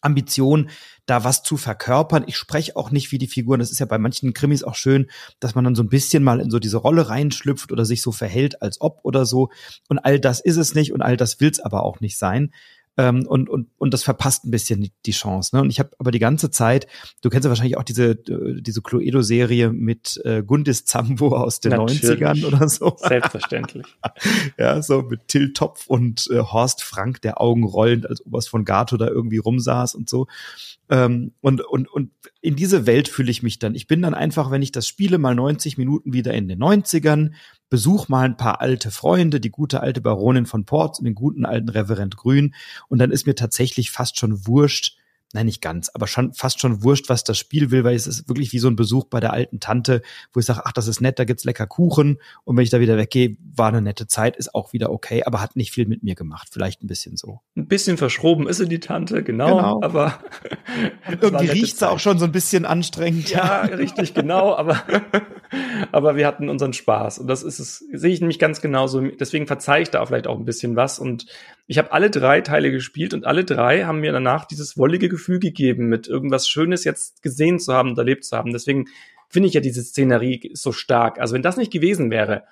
Ambition, 0.00 0.70
da 1.06 1.24
was 1.24 1.42
zu 1.42 1.56
verkörpern. 1.56 2.24
Ich 2.26 2.36
spreche 2.36 2.76
auch 2.76 2.90
nicht 2.90 3.12
wie 3.12 3.18
die 3.18 3.26
Figuren. 3.26 3.60
Das 3.60 3.70
ist 3.70 3.78
ja 3.78 3.86
bei 3.86 3.98
manchen 3.98 4.32
Krimis 4.32 4.62
auch 4.62 4.74
schön, 4.74 5.10
dass 5.40 5.54
man 5.54 5.64
dann 5.64 5.74
so 5.74 5.82
ein 5.82 5.88
bisschen 5.88 6.22
mal 6.22 6.40
in 6.40 6.50
so 6.50 6.58
diese 6.58 6.78
Rolle 6.78 7.08
reinschlüpft 7.08 7.72
oder 7.72 7.84
sich 7.84 8.02
so 8.02 8.12
verhält, 8.12 8.62
als 8.62 8.80
ob 8.80 9.00
oder 9.02 9.26
so. 9.26 9.50
Und 9.88 9.98
all 9.98 10.18
das 10.18 10.40
ist 10.40 10.56
es 10.56 10.74
nicht 10.74 10.92
und 10.92 11.02
all 11.02 11.16
das 11.16 11.40
will 11.40 11.50
es 11.50 11.60
aber 11.60 11.84
auch 11.84 12.00
nicht 12.00 12.18
sein. 12.18 12.52
Ähm, 12.98 13.26
und, 13.26 13.48
und, 13.48 13.68
und 13.78 13.94
das 13.94 14.02
verpasst 14.02 14.44
ein 14.44 14.50
bisschen 14.50 14.90
die, 15.06 15.12
Chance. 15.12 15.56
Ne? 15.56 15.62
Und 15.62 15.70
ich 15.70 15.78
habe 15.78 15.90
aber 15.98 16.10
die 16.10 16.18
ganze 16.18 16.50
Zeit, 16.50 16.86
du 17.22 17.30
kennst 17.30 17.44
ja 17.44 17.50
wahrscheinlich 17.50 17.78
auch 17.78 17.84
diese, 17.84 18.16
diese 18.16 18.82
Cluedo-Serie 18.82 19.72
mit 19.72 20.20
äh, 20.24 20.42
Gundis 20.42 20.84
Zambo 20.84 21.36
aus 21.36 21.60
den 21.60 21.72
Natürlich. 21.72 22.02
90ern 22.02 22.44
oder 22.44 22.68
so. 22.68 22.94
Selbstverständlich. 22.98 23.86
ja, 24.58 24.82
so 24.82 25.02
mit 25.02 25.28
Till 25.28 25.54
Topf 25.54 25.86
und 25.86 26.28
äh, 26.30 26.40
Horst 26.40 26.82
Frank, 26.82 27.22
der 27.22 27.40
Augen 27.40 27.64
rollend 27.64 28.08
als 28.08 28.24
Oberst 28.26 28.50
von 28.50 28.64
Gato 28.64 28.98
da 28.98 29.08
irgendwie 29.08 29.38
rumsaß 29.38 29.94
und 29.94 30.10
so. 30.10 30.26
Ähm, 30.90 31.32
und, 31.40 31.62
und, 31.62 31.88
und 31.88 32.10
in 32.42 32.56
diese 32.56 32.86
Welt 32.86 33.08
fühle 33.08 33.30
ich 33.30 33.42
mich 33.42 33.58
dann. 33.58 33.74
Ich 33.74 33.86
bin 33.86 34.02
dann 34.02 34.12
einfach, 34.14 34.50
wenn 34.50 34.60
ich 34.60 34.72
das 34.72 34.86
spiele, 34.86 35.16
mal 35.16 35.34
90 35.34 35.78
Minuten 35.78 36.12
wieder 36.12 36.34
in 36.34 36.48
den 36.48 36.62
90ern, 36.62 37.30
besuch 37.72 38.10
mal 38.10 38.26
ein 38.26 38.36
paar 38.36 38.60
alte 38.60 38.90
Freunde, 38.90 39.40
die 39.40 39.48
gute 39.48 39.80
alte 39.80 40.02
Baronin 40.02 40.44
von 40.44 40.66
Ports 40.66 40.98
und 40.98 41.06
den 41.06 41.14
guten 41.14 41.46
alten 41.46 41.70
Reverend 41.70 42.18
Grün. 42.18 42.54
Und 42.88 42.98
dann 42.98 43.10
ist 43.10 43.26
mir 43.26 43.34
tatsächlich 43.34 43.90
fast 43.90 44.18
schon 44.18 44.46
wurscht, 44.46 44.98
nein, 45.32 45.46
nicht 45.46 45.62
ganz, 45.62 45.90
aber 45.94 46.06
schon 46.06 46.34
fast 46.34 46.60
schon 46.60 46.82
wurscht, 46.82 47.08
was 47.08 47.24
das 47.24 47.38
Spiel 47.38 47.70
will, 47.70 47.82
weil 47.82 47.96
es 47.96 48.06
ist 48.06 48.28
wirklich 48.28 48.52
wie 48.52 48.58
so 48.58 48.68
ein 48.68 48.76
Besuch 48.76 49.04
bei 49.04 49.20
der 49.20 49.32
alten 49.32 49.58
Tante, 49.58 50.02
wo 50.34 50.40
ich 50.40 50.44
sage, 50.44 50.60
ach, 50.66 50.72
das 50.72 50.86
ist 50.86 51.00
nett, 51.00 51.18
da 51.18 51.24
gibt's 51.24 51.44
lecker 51.44 51.66
Kuchen 51.66 52.18
und 52.44 52.58
wenn 52.58 52.62
ich 52.62 52.68
da 52.68 52.78
wieder 52.78 52.98
weggehe, 52.98 53.38
war 53.54 53.68
eine 53.68 53.80
nette 53.80 54.06
Zeit, 54.06 54.36
ist 54.36 54.54
auch 54.54 54.74
wieder 54.74 54.90
okay, 54.90 55.22
aber 55.24 55.40
hat 55.40 55.56
nicht 55.56 55.72
viel 55.72 55.86
mit 55.86 56.02
mir 56.02 56.14
gemacht, 56.14 56.48
vielleicht 56.52 56.82
ein 56.82 56.88
bisschen 56.88 57.16
so. 57.16 57.40
Ein 57.56 57.68
bisschen 57.68 57.96
verschroben 57.96 58.46
ist 58.46 58.58
sie 58.58 58.68
die 58.68 58.80
Tante, 58.80 59.22
genau, 59.22 59.56
genau. 59.56 59.82
aber 59.82 60.18
irgendwie 61.22 61.46
riecht 61.46 61.78
sie 61.78 61.88
auch 61.88 62.00
schon 62.00 62.18
so 62.18 62.26
ein 62.26 62.32
bisschen 62.32 62.66
anstrengend. 62.66 63.30
Ja, 63.30 63.62
richtig, 63.62 64.12
genau, 64.12 64.54
aber 64.54 64.82
aber 65.92 66.16
wir 66.16 66.26
hatten 66.26 66.48
unseren 66.48 66.72
Spaß 66.72 67.18
und 67.18 67.26
das 67.26 67.42
ist 67.42 67.58
es, 67.58 67.78
sehe 67.78 68.12
ich 68.12 68.20
nämlich 68.20 68.38
ganz 68.38 68.60
genauso, 68.60 69.00
deswegen 69.00 69.46
verzeihe 69.46 69.82
ich 69.82 69.90
da 69.90 70.04
vielleicht 70.06 70.26
auch 70.26 70.38
ein 70.38 70.44
bisschen 70.44 70.76
was 70.76 70.98
und 70.98 71.26
ich 71.66 71.78
habe 71.78 71.92
alle 71.92 72.10
drei 72.10 72.40
Teile 72.40 72.70
gespielt 72.70 73.14
und 73.14 73.26
alle 73.26 73.44
drei 73.44 73.84
haben 73.84 74.00
mir 74.00 74.12
danach 74.12 74.44
dieses 74.44 74.76
wollige 74.78 75.08
Gefühl 75.08 75.38
gegeben, 75.38 75.86
mit 75.86 76.08
irgendwas 76.08 76.48
Schönes 76.48 76.84
jetzt 76.84 77.22
gesehen 77.22 77.58
zu 77.58 77.72
haben 77.72 77.90
und 77.90 77.98
erlebt 77.98 78.24
zu 78.24 78.36
haben. 78.36 78.52
Deswegen 78.52 78.86
finde 79.28 79.48
ich 79.48 79.54
ja 79.54 79.60
diese 79.60 79.82
Szenerie 79.82 80.50
so 80.54 80.72
stark. 80.72 81.18
Also 81.18 81.34
wenn 81.34 81.42
das 81.42 81.56
nicht 81.56 81.72
gewesen 81.72 82.10
wäre, 82.10 82.44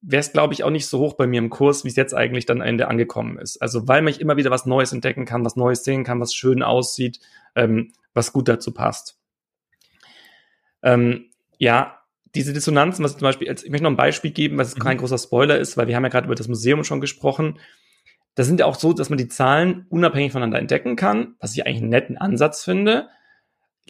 wäre 0.00 0.20
es, 0.20 0.32
glaube 0.32 0.52
ich, 0.52 0.64
auch 0.64 0.70
nicht 0.70 0.86
so 0.86 0.98
hoch 0.98 1.14
bei 1.14 1.28
mir 1.28 1.38
im 1.38 1.48
Kurs, 1.48 1.84
wie 1.84 1.88
es 1.88 1.96
jetzt 1.96 2.12
eigentlich 2.12 2.44
dann 2.44 2.60
am 2.60 2.66
Ende 2.66 2.88
angekommen 2.88 3.38
ist. 3.38 3.62
Also 3.62 3.86
weil 3.86 4.02
man 4.02 4.14
immer 4.14 4.36
wieder 4.36 4.50
was 4.50 4.66
Neues 4.66 4.92
entdecken 4.92 5.24
kann, 5.24 5.44
was 5.44 5.56
Neues 5.56 5.84
sehen 5.84 6.02
kann, 6.02 6.20
was 6.20 6.34
schön 6.34 6.62
aussieht, 6.62 7.20
ähm, 7.54 7.92
was 8.12 8.32
gut 8.32 8.48
dazu 8.48 8.72
passt. 8.74 9.16
Ähm, 10.82 11.26
ja, 11.58 12.01
diese 12.34 12.52
Dissonanzen, 12.52 13.04
was 13.04 13.12
zum 13.12 13.22
Beispiel, 13.22 13.50
ich 13.50 13.68
möchte 13.68 13.84
noch 13.84 13.90
ein 13.90 13.96
Beispiel 13.96 14.30
geben, 14.30 14.58
was 14.58 14.74
kein 14.74 14.96
mhm. 14.96 15.00
großer 15.00 15.18
Spoiler 15.18 15.58
ist, 15.58 15.76
weil 15.76 15.86
wir 15.86 15.96
haben 15.96 16.04
ja 16.04 16.08
gerade 16.08 16.26
über 16.26 16.34
das 16.34 16.48
Museum 16.48 16.84
schon 16.84 17.00
gesprochen. 17.00 17.58
Das 18.34 18.46
sind 18.46 18.60
ja 18.60 18.66
auch 18.66 18.76
so, 18.76 18.92
dass 18.92 19.10
man 19.10 19.18
die 19.18 19.28
Zahlen 19.28 19.86
unabhängig 19.90 20.32
voneinander 20.32 20.58
entdecken 20.58 20.96
kann, 20.96 21.34
was 21.40 21.54
ich 21.54 21.66
eigentlich 21.66 21.82
einen 21.82 21.90
netten 21.90 22.16
Ansatz 22.16 22.64
finde. 22.64 23.08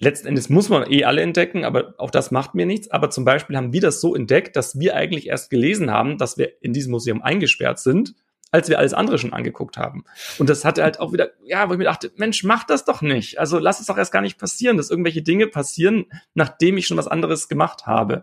Letzten 0.00 0.26
Endes 0.26 0.48
muss 0.48 0.68
man 0.68 0.90
eh 0.90 1.04
alle 1.04 1.22
entdecken, 1.22 1.64
aber 1.64 1.94
auch 1.98 2.10
das 2.10 2.30
macht 2.32 2.54
mir 2.54 2.66
nichts. 2.66 2.90
Aber 2.90 3.10
zum 3.10 3.24
Beispiel 3.24 3.56
haben 3.56 3.72
wir 3.72 3.80
das 3.80 4.00
so 4.00 4.16
entdeckt, 4.16 4.56
dass 4.56 4.80
wir 4.80 4.96
eigentlich 4.96 5.28
erst 5.28 5.50
gelesen 5.50 5.90
haben, 5.90 6.18
dass 6.18 6.38
wir 6.38 6.50
in 6.62 6.72
diesem 6.72 6.90
Museum 6.90 7.22
eingesperrt 7.22 7.78
sind, 7.78 8.14
als 8.52 8.68
wir 8.68 8.78
alles 8.78 8.94
andere 8.94 9.18
schon 9.18 9.32
angeguckt 9.32 9.76
haben. 9.76 10.04
Und 10.38 10.48
das 10.48 10.64
hatte 10.64 10.84
halt 10.84 11.00
auch 11.00 11.12
wieder, 11.12 11.30
ja, 11.44 11.68
wo 11.68 11.72
ich 11.72 11.78
mir 11.78 11.84
dachte, 11.84 12.12
Mensch, 12.16 12.44
mach 12.44 12.64
das 12.64 12.84
doch 12.84 13.02
nicht. 13.02 13.40
Also 13.40 13.58
lass 13.58 13.80
es 13.80 13.86
doch 13.86 13.98
erst 13.98 14.12
gar 14.12 14.22
nicht 14.22 14.38
passieren, 14.38 14.76
dass 14.76 14.90
irgendwelche 14.90 15.22
Dinge 15.22 15.48
passieren, 15.48 16.06
nachdem 16.34 16.76
ich 16.76 16.86
schon 16.86 16.98
was 16.98 17.08
anderes 17.08 17.48
gemacht 17.48 17.86
habe. 17.86 18.22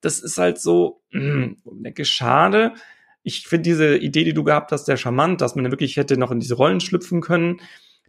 Das 0.00 0.20
ist 0.20 0.38
halt 0.38 0.60
so, 0.60 1.00
mh, 1.10 1.22
hm, 1.22 1.56
denke, 1.64 2.04
schade 2.04 2.74
ich 3.24 3.48
finde 3.48 3.62
diese 3.62 3.96
Idee, 3.96 4.22
die 4.22 4.34
du 4.34 4.44
gehabt 4.44 4.70
hast, 4.70 4.84
sehr 4.84 4.98
charmant, 4.98 5.40
dass 5.40 5.56
man 5.56 5.70
wirklich 5.70 5.96
hätte 5.96 6.16
noch 6.18 6.30
in 6.30 6.40
diese 6.40 6.54
Rollen 6.54 6.80
schlüpfen 6.80 7.22
können. 7.22 7.60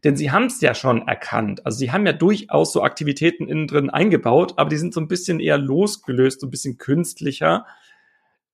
Denn 0.03 0.17
sie 0.17 0.29
haben 0.29 0.45
es 0.45 0.61
ja 0.61 0.75
schon 0.75 1.07
erkannt. 1.07 1.65
Also 1.65 1.79
sie 1.79 1.91
haben 1.91 2.05
ja 2.05 2.13
durchaus 2.13 2.73
so 2.73 2.83
Aktivitäten 2.83 3.47
innen 3.47 3.65
drin 3.65 3.89
eingebaut, 3.89 4.53
aber 4.57 4.69
die 4.69 4.75
sind 4.75 4.93
so 4.93 4.99
ein 4.99 5.07
bisschen 5.07 5.39
eher 5.39 5.57
losgelöst, 5.57 6.41
so 6.41 6.47
ein 6.47 6.51
bisschen 6.51 6.77
künstlicher. 6.77 7.65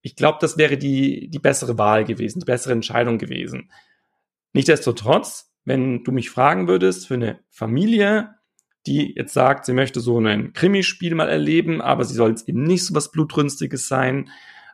Ich 0.02 0.16
glaube, 0.16 0.40
das 0.42 0.58
wäre 0.58 0.78
die, 0.78 1.30
die 1.30 1.40
bessere 1.40 1.78
Wahl 1.78 2.06
gewesen, 2.06 2.40
die 2.40 2.46
bessere 2.46 2.74
Entscheidung 2.74 3.18
gewesen. 3.18 3.72
Nichtsdestotrotz, 4.54 5.54
wenn 5.64 6.04
du 6.04 6.12
mich 6.12 6.30
fragen 6.30 6.68
würdest, 6.68 7.08
für 7.08 7.14
eine 7.14 7.40
Familie, 7.50 8.36
die 8.88 9.14
jetzt 9.16 9.34
sagt, 9.34 9.66
sie 9.66 9.74
möchte 9.74 10.00
so 10.00 10.20
ein 10.20 10.54
Krimispiel 10.54 11.14
mal 11.14 11.30
erleben, 11.30 11.82
aber 11.82 12.04
sie 12.04 12.16
soll 12.16 12.32
es 12.32 12.48
eben 12.48 12.64
nicht 12.64 12.86
so 12.86 12.96
was 12.96 13.12
Blutrünstiges 13.12 13.88
sein, 13.88 14.30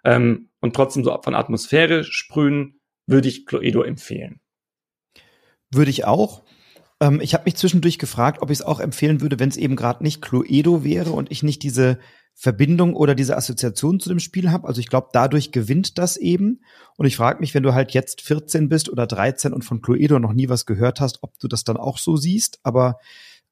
ähm, 0.08 0.50
und 0.62 0.76
trotzdem 0.76 1.04
so 1.04 1.18
von 1.22 1.36
Atmosphäre 1.36 2.04
sprühen, 2.04 2.80
würde 3.08 3.28
ich 3.28 3.46
Cluedo 3.46 3.84
empfehlen. 3.84 4.40
Würde 5.72 5.92
ich 5.92 6.06
auch. 6.06 6.44
Ähm, 7.02 7.20
ich 7.22 7.34
habe 7.34 7.44
mich 7.46 7.56
zwischendurch 7.56 8.00
gefragt, 8.00 8.42
ob 8.42 8.50
ich 8.50 8.60
es 8.60 8.66
auch 8.66 8.80
empfehlen 8.80 9.22
würde, 9.22 9.40
wenn 9.40 9.50
es 9.50 9.58
eben 9.58 9.76
gerade 9.76 10.04
nicht 10.04 10.22
Cluedo 10.22 10.84
wäre 10.84 11.12
und 11.12 11.32
ich 11.32 11.44
nicht 11.44 11.62
diese 11.64 12.00
Verbindung 12.40 12.94
oder 12.94 13.16
diese 13.16 13.36
Assoziation 13.36 14.00
zu 14.00 14.10
dem 14.10 14.20
Spiel 14.20 14.52
habe. 14.52 14.68
Also 14.68 14.80
ich 14.80 14.90
glaube, 14.90 15.08
dadurch 15.12 15.52
gewinnt 15.52 15.98
das 15.98 16.18
eben. 16.18 16.62
Und 16.96 17.08
ich 17.08 17.18
frage 17.18 17.40
mich, 17.40 17.56
wenn 17.56 17.64
du 17.64 17.74
halt 17.74 17.92
jetzt 17.94 18.22
14 18.22 18.70
bist 18.70 18.90
oder 18.90 19.08
13 19.08 19.54
und 19.54 19.66
von 19.66 19.82
Cluedo 19.82 20.20
noch 20.20 20.34
nie 20.34 20.48
was 20.48 20.68
gehört 20.68 21.02
hast, 21.02 21.24
ob 21.24 21.40
du 21.40 21.48
das 21.48 21.64
dann 21.64 21.78
auch 21.78 21.98
so 21.98 22.16
siehst. 22.16 22.60
Aber 22.62 23.00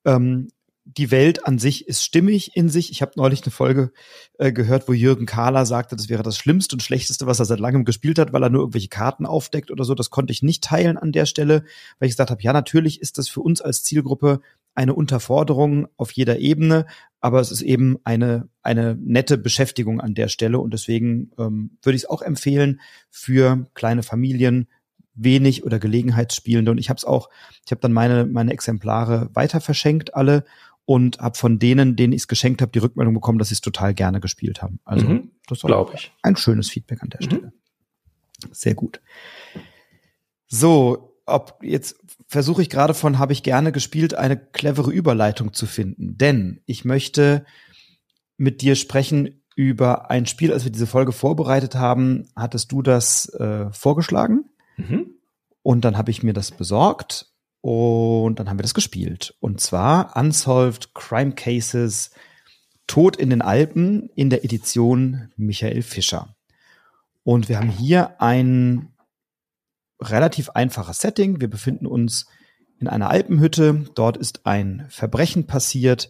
ähm, 0.06 0.50
die 0.84 1.10
Welt 1.10 1.48
an 1.48 1.58
sich 1.58 1.88
ist 1.88 2.04
stimmig 2.04 2.56
in 2.56 2.70
sich. 2.70 2.92
Ich 2.92 3.02
habe 3.02 3.14
neulich 3.16 3.42
eine 3.42 3.50
Folge 3.50 3.92
äh, 4.38 4.52
gehört, 4.52 4.88
wo 4.88 4.94
Jürgen 4.94 5.26
Kahler 5.26 5.66
sagte, 5.66 5.96
das 5.96 6.08
wäre 6.08 6.22
das 6.22 6.38
Schlimmste 6.38 6.76
und 6.76 6.82
Schlechteste, 6.82 7.26
was 7.26 7.40
er 7.40 7.46
seit 7.46 7.60
langem 7.60 7.86
gespielt 7.86 8.20
hat, 8.20 8.34
weil 8.34 8.44
er 8.44 8.52
nur 8.52 8.62
irgendwelche 8.62 8.90
Karten 8.90 9.26
aufdeckt 9.26 9.72
oder 9.72 9.84
so. 9.84 9.96
Das 9.96 10.12
konnte 10.12 10.32
ich 10.32 10.44
nicht 10.44 10.64
teilen 10.64 11.00
an 11.00 11.12
der 11.12 11.26
Stelle, 11.26 11.66
weil 11.98 12.08
ich 12.08 12.14
gesagt 12.14 12.30
habe, 12.30 12.44
ja, 12.44 12.54
natürlich 12.54 13.02
ist 13.02 13.18
das 13.18 13.30
für 13.30 13.42
uns 13.42 13.62
als 13.62 13.82
Zielgruppe 13.82 14.42
eine 14.76 14.94
Unterforderung 14.94 15.88
auf 15.98 16.12
jeder 16.12 16.40
Ebene, 16.40 16.86
aber 17.22 17.40
es 17.40 17.52
ist 17.52 17.62
eben 17.62 17.98
eine, 18.04 18.50
eine 18.62 18.96
nette 18.96 19.38
Beschäftigung 19.38 20.00
an 20.00 20.14
der 20.14 20.28
Stelle 20.28 20.60
und 20.60 20.74
deswegen 20.74 21.32
ähm, 21.40 21.78
würde 21.82 21.96
ich 21.96 22.04
es 22.04 22.10
auch 22.10 22.22
empfehlen 22.22 22.82
für 23.10 23.68
kleine 23.74 24.04
Familien, 24.04 24.68
wenig 25.16 25.64
oder 25.64 25.80
Gelegenheitsspielende 25.80 26.72
und 26.72 26.78
ich 26.78 26.90
habe 26.90 26.98
es 26.98 27.06
auch, 27.06 27.30
ich 27.66 27.72
habe 27.72 27.80
dann 27.80 27.94
meine 27.94 28.26
meine 28.26 28.52
Exemplare 28.52 29.30
weiter 29.34 29.62
verschenkt 29.62 30.14
alle 30.14 30.44
und 30.84 31.20
habe 31.20 31.38
von 31.38 31.58
denen, 31.58 31.96
denen 31.96 32.14
ich 32.14 32.24
es 32.24 32.28
geschenkt 32.28 32.62
habe, 32.62 32.72
die 32.72 32.80
Rückmeldung 32.80 33.14
bekommen, 33.14 33.40
dass 33.40 33.50
sie 33.50 33.56
es 33.56 33.62
total 33.62 33.94
gerne 33.94 34.20
gespielt 34.20 34.62
haben. 34.62 34.80
Also 34.84 35.08
mhm, 35.08 35.32
das 35.48 35.62
glaube 35.62 35.94
ich. 35.96 36.12
Ein 36.22 36.36
schönes 36.36 36.70
Feedback 36.70 37.02
an 37.02 37.10
der 37.10 37.22
mhm. 37.22 37.26
Stelle. 37.26 37.54
Sehr 38.52 38.76
gut. 38.76 39.02
So, 40.48 41.15
ob 41.26 41.60
jetzt 41.64 41.98
versuche 42.28 42.62
ich 42.62 42.70
gerade 42.70 42.94
von 42.94 43.20
habe 43.20 43.34
ich 43.34 43.44
gerne 43.44 43.72
gespielt 43.72 44.14
eine 44.14 44.38
clevere 44.38 44.92
Überleitung 44.92 45.54
zu 45.54 45.66
finden, 45.66 46.18
denn 46.18 46.62
ich 46.66 46.86
möchte 46.86 47.46
mit 48.38 48.62
dir 48.62 48.76
sprechen 48.76 49.42
über 49.56 50.12
ein 50.12 50.26
Spiel, 50.26 50.52
als 50.52 50.66
wir 50.66 50.72
diese 50.72 50.88
Folge 50.88 51.14
vorbereitet 51.14 51.76
haben, 51.76 52.28
hattest 52.36 52.72
du 52.72 52.82
das 52.82 53.30
äh, 53.36 53.72
vorgeschlagen 53.72 54.46
mhm. 54.78 55.08
und 55.62 55.86
dann 55.86 55.98
habe 55.98 56.12
ich 56.12 56.24
mir 56.24 56.34
das 56.34 56.52
besorgt 56.52 57.32
und 57.62 58.40
dann 58.40 58.50
haben 58.50 58.60
wir 58.60 58.64
das 58.64 58.76
gespielt. 58.76 59.36
Und 59.40 59.60
zwar 59.62 60.16
Unsolved 60.16 60.94
Crime 60.94 61.32
Cases 61.32 62.12
Tod 62.88 63.16
in 63.16 63.32
den 63.32 63.42
Alpen 63.42 64.10
in 64.16 64.30
der 64.30 64.44
Edition 64.44 65.32
Michael 65.36 65.82
Fischer. 65.82 66.36
Und 67.24 67.50
wir 67.50 67.58
haben 67.58 67.70
hier 67.70 68.22
ein 68.22 68.90
relativ 70.12 70.50
einfaches 70.52 71.00
Setting. 71.00 71.42
Wir 71.42 71.50
befinden 71.50 71.86
uns 71.86 72.28
in 72.80 72.88
einer 72.88 73.10
Alpenhütte. 73.10 73.86
Dort 73.96 74.18
ist 74.18 74.46
ein 74.46 74.86
Verbrechen 74.90 75.48
passiert 75.48 76.10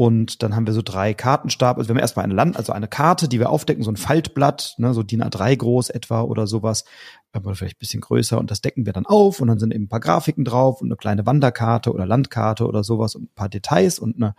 und 0.00 0.42
dann 0.42 0.56
haben 0.56 0.66
wir 0.66 0.72
so 0.72 0.80
drei 0.80 1.12
Kartenstapel. 1.12 1.82
Also 1.82 1.88
wir 1.88 1.94
haben 1.94 2.00
erstmal 2.00 2.24
eine 2.24 2.32
Land, 2.32 2.56
also 2.56 2.72
eine 2.72 2.88
Karte, 2.88 3.28
die 3.28 3.38
wir 3.38 3.50
aufdecken, 3.50 3.84
so 3.84 3.90
ein 3.90 3.98
Faltblatt, 3.98 4.76
ne, 4.78 4.94
so 4.94 5.02
DIN 5.02 5.22
A3 5.22 5.56
groß 5.56 5.90
etwa 5.90 6.22
oder 6.22 6.46
sowas, 6.46 6.86
oder 7.34 7.54
vielleicht 7.54 7.76
ein 7.76 7.80
bisschen 7.80 8.00
größer. 8.00 8.38
Und 8.38 8.50
das 8.50 8.62
decken 8.62 8.86
wir 8.86 8.94
dann 8.94 9.04
auf 9.04 9.40
und 9.40 9.48
dann 9.48 9.58
sind 9.58 9.74
eben 9.74 9.84
ein 9.84 9.88
paar 9.90 10.00
Grafiken 10.00 10.46
drauf 10.46 10.80
und 10.80 10.88
eine 10.88 10.96
kleine 10.96 11.26
Wanderkarte 11.26 11.92
oder 11.92 12.06
Landkarte 12.06 12.66
oder 12.66 12.82
sowas 12.82 13.14
und 13.14 13.24
ein 13.24 13.34
paar 13.34 13.50
Details 13.50 13.98
und 13.98 14.16
eine 14.16 14.34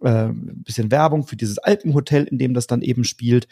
äh, 0.00 0.32
bisschen 0.32 0.92
Werbung 0.92 1.26
für 1.26 1.34
dieses 1.34 1.58
Alpenhotel, 1.58 2.22
in 2.22 2.38
dem 2.38 2.54
das 2.54 2.68
dann 2.68 2.80
eben 2.80 3.02
spielt. 3.02 3.48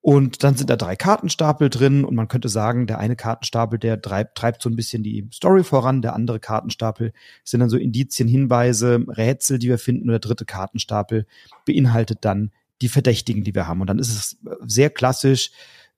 Und 0.00 0.44
dann 0.44 0.54
sind 0.54 0.70
da 0.70 0.76
drei 0.76 0.94
Kartenstapel 0.94 1.70
drin 1.70 2.04
und 2.04 2.14
man 2.14 2.28
könnte 2.28 2.48
sagen, 2.48 2.86
der 2.86 2.98
eine 2.98 3.16
Kartenstapel, 3.16 3.78
der 3.78 4.00
treibt, 4.00 4.36
treibt 4.36 4.62
so 4.62 4.70
ein 4.70 4.76
bisschen 4.76 5.02
die 5.02 5.28
Story 5.32 5.64
voran, 5.64 6.02
der 6.02 6.14
andere 6.14 6.38
Kartenstapel 6.38 7.12
sind 7.44 7.60
dann 7.60 7.68
so 7.68 7.76
Indizien, 7.76 8.28
Hinweise, 8.28 9.04
Rätsel, 9.08 9.58
die 9.58 9.68
wir 9.68 9.78
finden 9.78 10.04
und 10.04 10.12
der 10.12 10.20
dritte 10.20 10.44
Kartenstapel 10.44 11.26
beinhaltet 11.64 12.18
dann 12.22 12.52
die 12.80 12.88
Verdächtigen, 12.88 13.42
die 13.42 13.54
wir 13.54 13.66
haben. 13.66 13.80
Und 13.80 13.88
dann 13.88 13.98
ist 13.98 14.14
es 14.14 14.38
sehr 14.66 14.90
klassisch, 14.90 15.50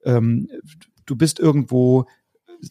ähm, 0.05 0.49
du 1.05 1.15
bist 1.15 1.39
irgendwo 1.39 2.07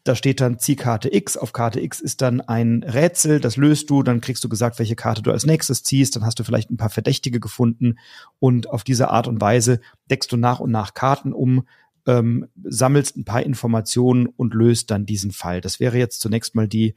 da 0.03 0.16
steht 0.16 0.41
dann 0.41 0.60
zieh 0.60 0.76
Karte 0.76 1.14
X. 1.14 1.38
Auf 1.38 1.53
Karte 1.53 1.80
X 1.80 1.99
ist 1.99 2.22
dann 2.22 2.41
ein 2.41 2.84
Rätsel, 2.84 3.40
das 3.40 3.57
löst 3.57 3.90
du, 3.90 4.03
dann 4.03 4.22
kriegst 4.22 4.44
du 4.44 4.49
gesagt, 4.49 4.80
welche 4.80 4.95
Karte 4.95 5.22
du 5.22 5.32
als 5.32 5.45
nächstes 5.45 5.84
ziehst, 5.84 6.16
dann 6.16 6.26
hast 6.26 6.40
du 6.40 6.44
vielleicht 6.44 6.70
ein 6.70 6.78
paar 6.78 6.90
Verdächtige 6.90 7.40
gefunden 7.40 7.98
und 8.40 8.70
auf 8.70 8.84
diese 8.84 9.10
Art 9.10 9.28
und 9.28 9.41
Weise 9.41 9.80
deckst 10.10 10.32
du 10.32 10.38
nach 10.38 10.60
und 10.60 10.72
nach 10.72 10.94
Karten 10.94 11.34
um, 11.34 11.68
ähm, 12.07 12.48
sammelst 12.64 13.18
ein 13.18 13.26
paar 13.26 13.44
Informationen 13.44 14.28
und 14.28 14.53
löst 14.53 14.91
dann 14.91 15.06
diesen 15.06 15.32
Fall. 15.32 15.61
Das 15.61 15.80
wäre 15.80 15.98
jetzt 15.98 16.22
zunächst 16.22 16.56
mal 16.56 16.68
die 16.68 16.95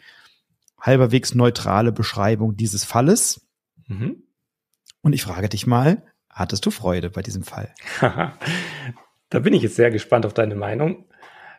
halberwegs 0.81 1.35
neutrale 1.35 1.93
Beschreibung 1.93 2.57
dieses 2.57 2.85
Falles. 2.85 3.47
Mhm. 3.87 4.23
Und 5.01 5.13
ich 5.13 5.23
frage 5.23 5.49
dich 5.49 5.67
mal, 5.67 6.03
hattest 6.29 6.67
du 6.67 6.71
Freude 6.71 7.11
bei 7.11 7.23
diesem 7.23 7.43
Fall? 7.43 7.75
da 8.01 9.39
bin 9.39 9.55
ich 9.55 9.63
jetzt 9.63 9.77
sehr 9.77 9.91
gespannt 9.91 10.27
auf 10.27 10.35
deine 10.35 10.55
Meinung. 10.55 11.07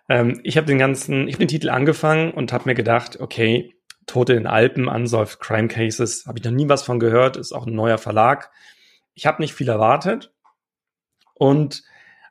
Ähm, 0.10 0.40
ich 0.44 0.58
habe 0.58 0.68
den 0.68 0.80
ganzen, 0.80 1.28
ich 1.28 1.36
habe 1.36 1.46
den 1.46 1.50
Titel 1.50 1.70
angefangen 1.70 2.32
und 2.32 2.54
habe 2.54 2.66
mir 2.70 2.76
gedacht, 2.76 3.20
okay, 3.20 3.74
Tote 4.06 4.34
in 4.34 4.48
Alpen, 4.48 4.88
Unsolved 4.88 5.40
Crime 5.40 5.68
Cases, 5.68 6.26
habe 6.26 6.40
ich 6.40 6.44
noch 6.44 6.52
nie 6.52 6.70
was 6.70 6.84
von 6.84 7.00
gehört, 7.00 7.38
ist 7.38 7.54
auch 7.54 7.66
ein 7.66 7.76
neuer 7.76 7.98
Verlag. 7.98 8.52
Ich 9.14 9.26
habe 9.26 9.42
nicht 9.42 9.54
viel 9.54 9.70
erwartet. 9.70 10.34
Und 11.36 11.84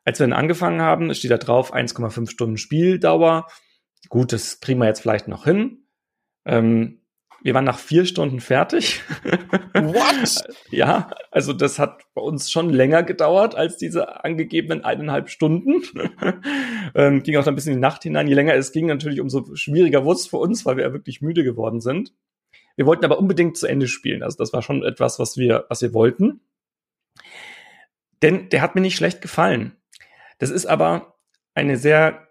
als 0.05 0.19
wir 0.19 0.27
dann 0.27 0.39
angefangen 0.39 0.81
haben, 0.81 1.15
steht 1.15 1.31
da 1.31 1.39
drauf 1.39 1.75
1,5 1.75 2.29
Stunden 2.29 2.57
Spieldauer. 2.57 3.47
Gut, 4.09 4.33
das 4.33 4.61
kriegen 4.61 4.81
wir 4.81 4.87
jetzt 4.87 5.01
vielleicht 5.01 5.29
noch 5.29 5.45
hin. 5.45 5.87
Ähm, 6.45 7.02
wir 7.43 7.55
waren 7.55 7.65
nach 7.65 7.79
vier 7.79 8.07
Stunden 8.07 8.41
fertig. 8.41 9.03
What? 9.75 10.45
ja, 10.71 11.11
also 11.31 11.53
das 11.53 11.79
hat 11.79 12.03
bei 12.15 12.23
uns 12.23 12.51
schon 12.51 12.71
länger 12.71 13.03
gedauert 13.03 13.55
als 13.55 13.77
diese 13.77 14.25
angegebenen 14.25 14.85
eineinhalb 14.85 15.29
Stunden. 15.29 15.83
ähm, 16.95 17.23
ging 17.23 17.37
auch 17.37 17.47
ein 17.47 17.55
bisschen 17.55 17.73
in 17.73 17.79
die 17.79 17.83
Nacht 17.83 18.03
hinein. 18.05 18.29
Je 18.29 18.35
länger 18.35 18.55
es 18.55 18.73
ging, 18.73 18.87
natürlich 18.87 19.21
umso 19.21 19.55
schwieriger 19.55 20.05
wurde 20.05 20.21
es 20.21 20.27
für 20.27 20.37
uns, 20.37 20.65
weil 20.65 20.77
wir 20.77 20.85
ja 20.85 20.93
wirklich 20.93 21.21
müde 21.21 21.43
geworden 21.43 21.81
sind. 21.81 22.13
Wir 22.77 22.87
wollten 22.87 23.05
aber 23.05 23.19
unbedingt 23.19 23.57
zu 23.57 23.67
Ende 23.67 23.89
spielen. 23.89 24.23
Also 24.23 24.39
das 24.39 24.53
war 24.53 24.63
schon 24.63 24.85
etwas, 24.85 25.19
was 25.19 25.37
wir, 25.37 25.67
was 25.69 25.83
wir 25.83 25.93
wollten. 25.93 26.41
Denn 28.23 28.49
der 28.51 28.63
hat 28.63 28.75
mir 28.75 28.81
nicht 28.81 28.97
schlecht 28.97 29.21
gefallen. 29.21 29.77
Das 30.39 30.51
ist 30.51 30.67
aber 30.67 31.19
eine 31.55 31.77
sehr 31.77 32.29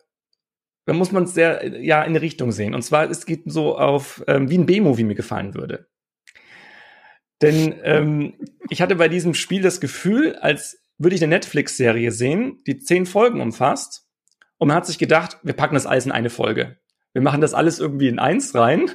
da 0.85 0.93
muss 0.93 1.11
man 1.11 1.23
es 1.23 1.33
sehr, 1.33 1.79
ja, 1.81 2.01
in 2.01 2.09
eine 2.09 2.21
Richtung 2.21 2.51
sehen. 2.51 2.73
Und 2.73 2.81
zwar, 2.81 3.09
es 3.09 3.25
geht 3.25 3.43
so 3.45 3.77
auf, 3.77 4.23
ähm, 4.27 4.49
wie 4.49 4.57
ein 4.57 4.65
B-Movie 4.65 5.03
mir 5.03 5.15
gefallen 5.15 5.53
würde. 5.53 5.87
Denn 7.41 7.79
ähm, 7.83 8.33
ich 8.69 8.81
hatte 8.81 8.95
bei 8.95 9.07
diesem 9.07 9.33
Spiel 9.33 9.61
das 9.61 9.81
Gefühl, 9.81 10.35
als 10.35 10.79
würde 10.97 11.15
ich 11.15 11.23
eine 11.23 11.35
Netflix-Serie 11.35 12.11
sehen, 12.11 12.61
die 12.67 12.77
zehn 12.77 13.05
Folgen 13.05 13.41
umfasst. 13.41 14.07
Und 14.57 14.67
man 14.67 14.77
hat 14.77 14.85
sich 14.85 14.99
gedacht, 14.99 15.39
wir 15.43 15.53
packen 15.53 15.73
das 15.73 15.87
alles 15.87 16.05
in 16.05 16.11
eine 16.11 16.29
Folge. 16.29 16.77
Wir 17.13 17.21
machen 17.21 17.41
das 17.41 17.53
alles 17.53 17.79
irgendwie 17.79 18.07
in 18.07 18.19
eins 18.19 18.53
rein. 18.53 18.91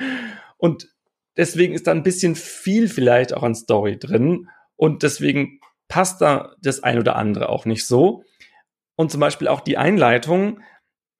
und 0.58 0.88
deswegen 1.36 1.74
ist 1.74 1.86
da 1.86 1.92
ein 1.92 2.02
bisschen 2.02 2.34
viel 2.34 2.88
vielleicht 2.88 3.34
auch 3.34 3.42
an 3.42 3.54
Story 3.54 3.98
drin. 3.98 4.48
Und 4.76 5.02
deswegen 5.02 5.60
passt 5.88 6.20
da 6.20 6.54
das 6.60 6.82
ein 6.82 6.98
oder 6.98 7.16
andere 7.16 7.48
auch 7.48 7.64
nicht 7.64 7.86
so. 7.86 8.24
Und 8.94 9.10
zum 9.10 9.20
Beispiel 9.20 9.48
auch 9.48 9.60
die 9.60 9.78
Einleitung 9.78 10.60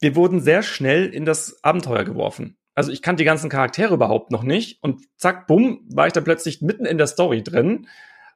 wir 0.00 0.16
wurden 0.16 0.40
sehr 0.40 0.62
schnell 0.62 1.06
in 1.06 1.24
das 1.24 1.62
Abenteuer 1.62 2.04
geworfen. 2.04 2.56
Also 2.74 2.92
ich 2.92 3.00
kannte 3.00 3.22
die 3.22 3.26
ganzen 3.26 3.48
Charaktere 3.48 3.94
überhaupt 3.94 4.30
noch 4.30 4.42
nicht 4.42 4.82
und 4.82 5.02
zack, 5.16 5.46
bumm, 5.46 5.80
war 5.88 6.06
ich 6.06 6.12
da 6.12 6.20
plötzlich 6.20 6.60
mitten 6.60 6.84
in 6.84 6.98
der 6.98 7.06
Story 7.06 7.42
drin. 7.42 7.88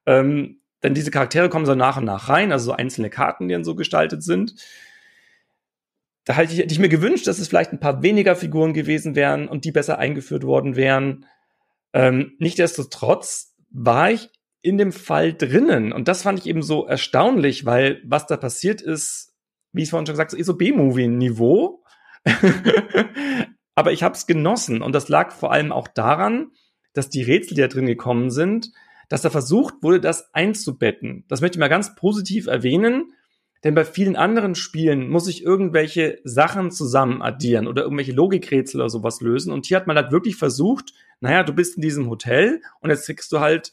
Ähm, 0.07 0.61
denn 0.83 0.95
diese 0.95 1.11
Charaktere 1.11 1.51
kommen 1.51 1.67
so 1.67 1.75
nach 1.75 1.99
und 1.99 2.07
nach 2.07 2.31
rein, 2.31 2.53
also 2.53 2.67
so 2.67 2.73
einzelne 2.73 3.11
Karten, 3.11 3.49
die 3.49 3.53
dann 3.53 3.65
so 3.65 3.75
gestaltet 3.75 4.23
sind. 4.23 4.55
Da 6.25 6.35
hätte 6.35 6.55
ich, 6.55 6.59
hätte 6.61 6.73
ich 6.73 6.79
mir 6.79 6.89
gewünscht, 6.89 7.27
dass 7.27 7.39
es 7.39 7.49
vielleicht 7.49 7.73
ein 7.73 7.81
paar 7.81 8.03
weniger 8.03 8.35
Figuren 8.35 8.73
gewesen 8.73 9.15
wären 9.15 9.47
und 9.47 9.67
die 9.67 9.73
besser 9.73 9.99
eingeführt 9.99 10.45
worden 10.45 10.75
wären. 10.75 11.27
Ähm, 11.93 12.33
Nichtsdestotrotz 12.39 13.55
war 13.71 14.11
ich 14.11 14.31
in 14.63 14.79
dem 14.79 14.93
Fall 14.93 15.35
drinnen 15.35 15.93
und 15.93 16.09
das 16.09 16.23
fand 16.23 16.39
ich 16.39 16.47
eben 16.47 16.63
so 16.63 16.87
erstaunlich, 16.87 17.67
weil 17.67 18.01
was 18.05 18.27
da 18.27 18.37
passiert 18.37 18.81
ist, 18.81 19.30
wie 19.73 19.83
ich 19.83 19.91
vorhin 19.91 20.07
schon 20.07 20.15
gesagt 20.15 20.33
habe, 20.33 20.45
so 20.45 20.57
B-Movie-Niveau. 20.57 21.83
Aber 23.75 23.93
ich 23.93 24.03
habe 24.03 24.15
es 24.15 24.27
genossen 24.27 24.83
und 24.83 24.95
das 24.95 25.09
lag 25.09 25.33
vor 25.33 25.53
allem 25.53 25.73
auch 25.73 25.89
daran, 25.89 26.53
dass 26.93 27.09
die 27.09 27.23
Rätsel, 27.23 27.55
die 27.55 27.61
da 27.63 27.69
drin 27.69 27.87
gekommen 27.87 28.31
sind, 28.31 28.73
dass 29.09 29.23
da 29.23 29.31
versucht 29.31 29.75
wurde, 29.83 30.01
das 30.01 30.35
einzubetten. 30.35 31.25
Das 31.29 31.41
möchte 31.41 31.57
ich 31.57 31.61
mal 31.61 31.69
ganz 31.69 31.95
positiv 31.95 32.47
erwähnen, 32.47 33.13
denn 33.65 33.75
bei 33.75 33.85
vielen 33.85 34.17
anderen 34.17 34.55
Spielen 34.55 35.09
muss 35.09 35.29
ich 35.29 35.43
irgendwelche 35.43 36.21
Sachen 36.25 36.71
zusammen 36.71 37.21
addieren 37.21 37.67
oder 37.67 37.83
irgendwelche 37.83 38.13
Logikrätsel 38.13 38.81
oder 38.81 38.89
sowas 38.89 39.21
lösen. 39.21 39.53
Und 39.53 39.67
hier 39.67 39.77
hat 39.77 39.87
man 39.87 39.97
halt 39.97 40.13
wirklich 40.13 40.37
versucht, 40.37 40.95
naja, 41.21 41.43
du 41.43 41.53
bist 41.53 41.77
in 41.77 41.83
diesem 41.83 42.09
Hotel 42.09 42.63
und 42.81 42.91
jetzt 42.91 43.07
kriegst 43.07 43.31
du 43.33 43.41
halt 43.41 43.73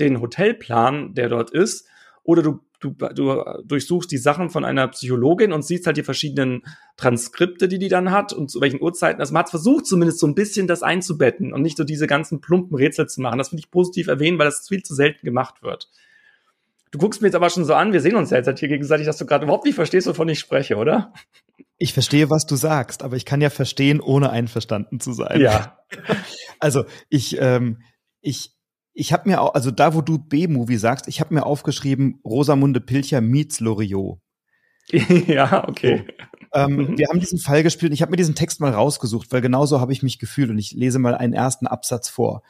den 0.00 0.20
Hotelplan, 0.20 1.14
der 1.14 1.28
dort 1.28 1.50
ist, 1.50 1.88
oder 2.24 2.42
du 2.42 2.60
du, 2.80 2.90
du 2.90 3.44
durchsuchst 3.64 4.10
die 4.10 4.18
Sachen 4.18 4.50
von 4.50 4.64
einer 4.64 4.88
Psychologin 4.88 5.52
und 5.52 5.64
siehst 5.64 5.86
halt 5.86 5.96
die 5.96 6.02
verschiedenen 6.02 6.62
Transkripte, 6.96 7.68
die 7.68 7.78
die 7.78 7.88
dann 7.88 8.10
hat 8.10 8.32
und 8.32 8.50
zu 8.50 8.60
welchen 8.60 8.80
Uhrzeiten. 8.80 9.20
Also 9.20 9.32
man 9.32 9.40
hat 9.40 9.50
versucht 9.50 9.86
zumindest 9.86 10.20
so 10.20 10.26
ein 10.26 10.34
bisschen 10.34 10.66
das 10.66 10.82
einzubetten 10.82 11.52
und 11.52 11.62
nicht 11.62 11.76
so 11.76 11.84
diese 11.84 12.06
ganzen 12.06 12.40
plumpen 12.40 12.76
Rätsel 12.76 13.08
zu 13.08 13.20
machen. 13.20 13.38
Das 13.38 13.52
will 13.52 13.58
ich 13.58 13.70
positiv 13.70 14.08
erwähnen, 14.08 14.38
weil 14.38 14.46
das 14.46 14.66
viel 14.68 14.82
zu 14.82 14.94
selten 14.94 15.24
gemacht 15.24 15.62
wird. 15.62 15.88
Du 16.90 16.98
guckst 16.98 17.20
mir 17.20 17.28
jetzt 17.28 17.34
aber 17.34 17.50
schon 17.50 17.64
so 17.64 17.74
an, 17.74 17.92
wir 17.92 18.00
sehen 18.00 18.16
uns 18.16 18.30
ja 18.30 18.38
jetzt 18.38 18.58
hier 18.58 18.68
gegenseitig, 18.68 19.06
dass 19.06 19.18
du 19.18 19.26
gerade 19.26 19.44
überhaupt 19.44 19.66
nicht 19.66 19.74
verstehst, 19.74 20.06
wovon 20.06 20.28
ich 20.28 20.38
spreche, 20.38 20.76
oder? 20.76 21.12
Ich 21.76 21.92
verstehe, 21.92 22.30
was 22.30 22.46
du 22.46 22.56
sagst, 22.56 23.02
aber 23.02 23.16
ich 23.16 23.24
kann 23.24 23.40
ja 23.40 23.50
verstehen, 23.50 24.00
ohne 24.00 24.30
einverstanden 24.30 25.00
zu 25.00 25.12
sein. 25.12 25.40
Ja. 25.40 25.78
Also 26.60 26.86
ich, 27.08 27.36
ähm, 27.40 27.82
ich, 28.20 28.57
ich 28.98 29.12
habe 29.12 29.28
mir 29.28 29.40
auch, 29.40 29.54
also 29.54 29.70
da, 29.70 29.94
wo 29.94 30.00
du 30.00 30.18
B-Movie 30.18 30.76
sagst, 30.76 31.06
ich 31.06 31.20
habe 31.20 31.32
mir 31.32 31.46
aufgeschrieben, 31.46 32.20
Rosamunde 32.24 32.80
Pilcher 32.80 33.20
meets 33.20 33.60
Loriot. 33.60 34.18
ja, 34.90 35.68
okay. 35.68 36.04
So. 36.52 36.60
Ähm, 36.60 36.76
mhm. 36.76 36.98
Wir 36.98 37.08
haben 37.08 37.20
diesen 37.20 37.38
Fall 37.38 37.62
gespielt 37.62 37.90
und 37.90 37.94
ich 37.94 38.02
habe 38.02 38.10
mir 38.10 38.16
diesen 38.16 38.34
Text 38.34 38.60
mal 38.60 38.72
rausgesucht, 38.72 39.30
weil 39.30 39.40
genauso 39.40 39.80
habe 39.80 39.92
ich 39.92 40.02
mich 40.02 40.18
gefühlt 40.18 40.50
und 40.50 40.58
ich 40.58 40.72
lese 40.72 40.98
mal 40.98 41.14
einen 41.14 41.32
ersten 41.32 41.68
Absatz 41.68 42.08
vor. 42.08 42.42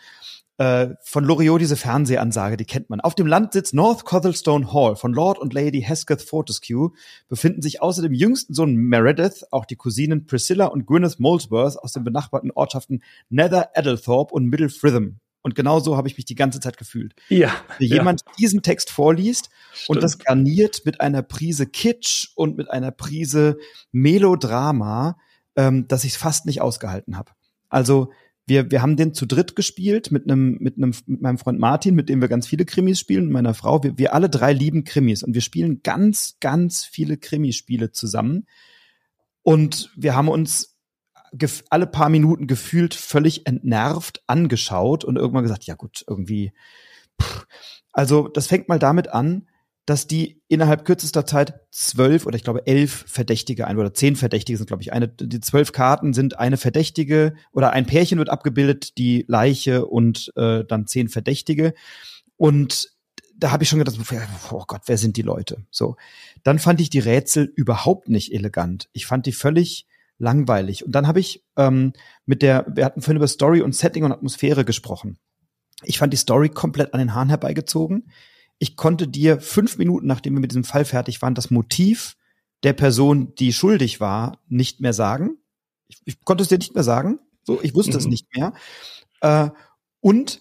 Äh, 0.56 0.94
von 1.02 1.22
Loriot 1.22 1.60
diese 1.60 1.76
Fernsehansage, 1.76 2.56
die 2.56 2.64
kennt 2.64 2.88
man. 2.88 3.02
Auf 3.02 3.14
dem 3.14 3.26
Landsitz 3.26 3.74
North 3.74 4.06
Cothelstone 4.06 4.72
Hall 4.72 4.96
von 4.96 5.12
Lord 5.12 5.38
und 5.38 5.52
Lady 5.52 5.82
Hesketh 5.82 6.22
Fortescue 6.22 6.92
befinden 7.28 7.60
sich 7.60 7.82
außer 7.82 8.00
dem 8.00 8.14
jüngsten 8.14 8.54
Sohn 8.54 8.74
Meredith 8.74 9.44
auch 9.50 9.66
die 9.66 9.76
Cousinen 9.76 10.26
Priscilla 10.26 10.66
und 10.66 10.86
Gwyneth 10.86 11.20
Molesworth 11.20 11.78
aus 11.78 11.92
den 11.92 12.04
benachbarten 12.04 12.52
Ortschaften 12.52 13.02
Nether 13.28 13.70
Eddlethorpe 13.74 14.32
und 14.32 14.46
Middle 14.46 14.70
Fritham. 14.70 15.20
Und 15.42 15.54
genau 15.54 15.80
so 15.80 15.96
habe 15.96 16.08
ich 16.08 16.16
mich 16.16 16.26
die 16.26 16.34
ganze 16.34 16.60
Zeit 16.60 16.76
gefühlt. 16.78 17.14
Ja. 17.28 17.52
Wenn 17.78 17.88
jemand 17.88 18.22
ja. 18.26 18.32
diesen 18.38 18.62
Text 18.62 18.90
vorliest 18.90 19.50
Stimmt. 19.72 19.96
und 19.96 20.02
das 20.02 20.18
garniert 20.18 20.82
mit 20.84 21.00
einer 21.00 21.22
Prise 21.22 21.66
Kitsch 21.66 22.28
und 22.34 22.56
mit 22.56 22.70
einer 22.70 22.90
Prise 22.90 23.58
Melodrama, 23.92 25.16
ähm, 25.56 25.86
dass 25.88 26.04
ich 26.04 26.12
es 26.12 26.16
fast 26.16 26.46
nicht 26.46 26.60
ausgehalten 26.60 27.16
habe. 27.16 27.32
Also 27.68 28.10
wir, 28.48 28.70
wir 28.70 28.80
haben 28.80 28.96
den 28.96 29.12
zu 29.12 29.26
dritt 29.26 29.56
gespielt 29.56 30.10
mit 30.10 30.24
einem, 30.24 30.56
mit 30.60 30.76
einem, 30.78 30.94
mit 31.06 31.20
meinem 31.20 31.38
Freund 31.38 31.58
Martin, 31.58 31.94
mit 31.94 32.08
dem 32.08 32.20
wir 32.20 32.28
ganz 32.28 32.46
viele 32.46 32.64
Krimis 32.64 32.98
spielen, 32.98 33.26
und 33.26 33.32
meiner 33.32 33.54
Frau. 33.54 33.82
Wir, 33.82 33.98
wir 33.98 34.14
alle 34.14 34.30
drei 34.30 34.52
lieben 34.52 34.84
Krimis 34.84 35.22
und 35.22 35.34
wir 35.34 35.42
spielen 35.42 35.82
ganz, 35.82 36.36
ganz 36.40 36.84
viele 36.84 37.18
Krimispiele 37.18 37.92
zusammen. 37.92 38.46
Und 39.42 39.92
wir 39.96 40.16
haben 40.16 40.28
uns 40.28 40.77
alle 41.70 41.86
paar 41.86 42.08
Minuten 42.08 42.46
gefühlt 42.46 42.94
völlig 42.94 43.46
entnervt 43.46 44.22
angeschaut 44.26 45.04
und 45.04 45.16
irgendwann 45.16 45.42
gesagt, 45.42 45.64
ja 45.64 45.74
gut, 45.74 46.04
irgendwie. 46.06 46.52
Pff. 47.20 47.46
Also 47.92 48.28
das 48.28 48.46
fängt 48.46 48.68
mal 48.68 48.78
damit 48.78 49.08
an, 49.08 49.48
dass 49.88 50.06
die 50.06 50.42
innerhalb 50.48 50.84
kürzester 50.84 51.24
Zeit 51.24 51.60
zwölf 51.70 52.26
oder 52.26 52.36
ich 52.36 52.44
glaube 52.44 52.66
elf 52.66 53.06
Verdächtige 53.06 53.66
ein 53.66 53.78
oder 53.78 53.94
zehn 53.94 54.16
Verdächtige 54.16 54.58
sind, 54.58 54.66
glaube 54.66 54.82
ich. 54.82 54.92
Eine, 54.92 55.08
die 55.08 55.40
zwölf 55.40 55.72
Karten 55.72 56.12
sind 56.12 56.38
eine 56.38 56.58
Verdächtige 56.58 57.34
oder 57.52 57.70
ein 57.72 57.86
Pärchen 57.86 58.18
wird 58.18 58.28
abgebildet, 58.28 58.98
die 58.98 59.24
Leiche 59.28 59.86
und 59.86 60.30
äh, 60.36 60.64
dann 60.64 60.86
zehn 60.86 61.08
Verdächtige. 61.08 61.72
Und 62.36 62.90
da 63.34 63.50
habe 63.50 63.62
ich 63.62 63.70
schon 63.70 63.78
gedacht, 63.78 63.98
oh 64.50 64.64
Gott, 64.66 64.82
wer 64.86 64.98
sind 64.98 65.16
die 65.16 65.22
Leute? 65.22 65.64
So. 65.70 65.96
Dann 66.42 66.58
fand 66.58 66.82
ich 66.82 66.90
die 66.90 66.98
Rätsel 66.98 67.50
überhaupt 67.56 68.10
nicht 68.10 68.34
elegant. 68.34 68.90
Ich 68.92 69.06
fand 69.06 69.24
die 69.24 69.32
völlig 69.32 69.86
langweilig. 70.18 70.84
Und 70.84 70.92
dann 70.92 71.06
habe 71.06 71.20
ich 71.20 71.44
ähm, 71.56 71.92
mit 72.26 72.42
der, 72.42 72.66
wir 72.74 72.84
hatten 72.84 73.00
vorhin 73.00 73.16
über 73.16 73.28
Story 73.28 73.62
und 73.62 73.74
Setting 73.74 74.04
und 74.04 74.12
Atmosphäre 74.12 74.64
gesprochen. 74.64 75.18
Ich 75.84 75.98
fand 75.98 76.12
die 76.12 76.18
Story 76.18 76.48
komplett 76.48 76.92
an 76.92 76.98
den 76.98 77.14
Haaren 77.14 77.28
herbeigezogen. 77.28 78.10
Ich 78.58 78.76
konnte 78.76 79.06
dir 79.06 79.40
fünf 79.40 79.78
Minuten, 79.78 80.06
nachdem 80.06 80.34
wir 80.34 80.40
mit 80.40 80.50
diesem 80.50 80.64
Fall 80.64 80.84
fertig 80.84 81.22
waren, 81.22 81.36
das 81.36 81.50
Motiv 81.50 82.16
der 82.64 82.72
Person, 82.72 83.34
die 83.36 83.52
schuldig 83.52 84.00
war, 84.00 84.40
nicht 84.48 84.80
mehr 84.80 84.92
sagen. 84.92 85.38
Ich, 85.86 86.02
ich 86.04 86.24
konnte 86.24 86.42
es 86.42 86.48
dir 86.48 86.58
nicht 86.58 86.74
mehr 86.74 86.82
sagen. 86.82 87.20
So, 87.44 87.62
ich 87.62 87.74
wusste 87.74 87.92
mhm. 87.92 87.98
es 87.98 88.06
nicht 88.06 88.26
mehr. 88.34 88.52
Äh, 89.20 89.50
und 90.00 90.40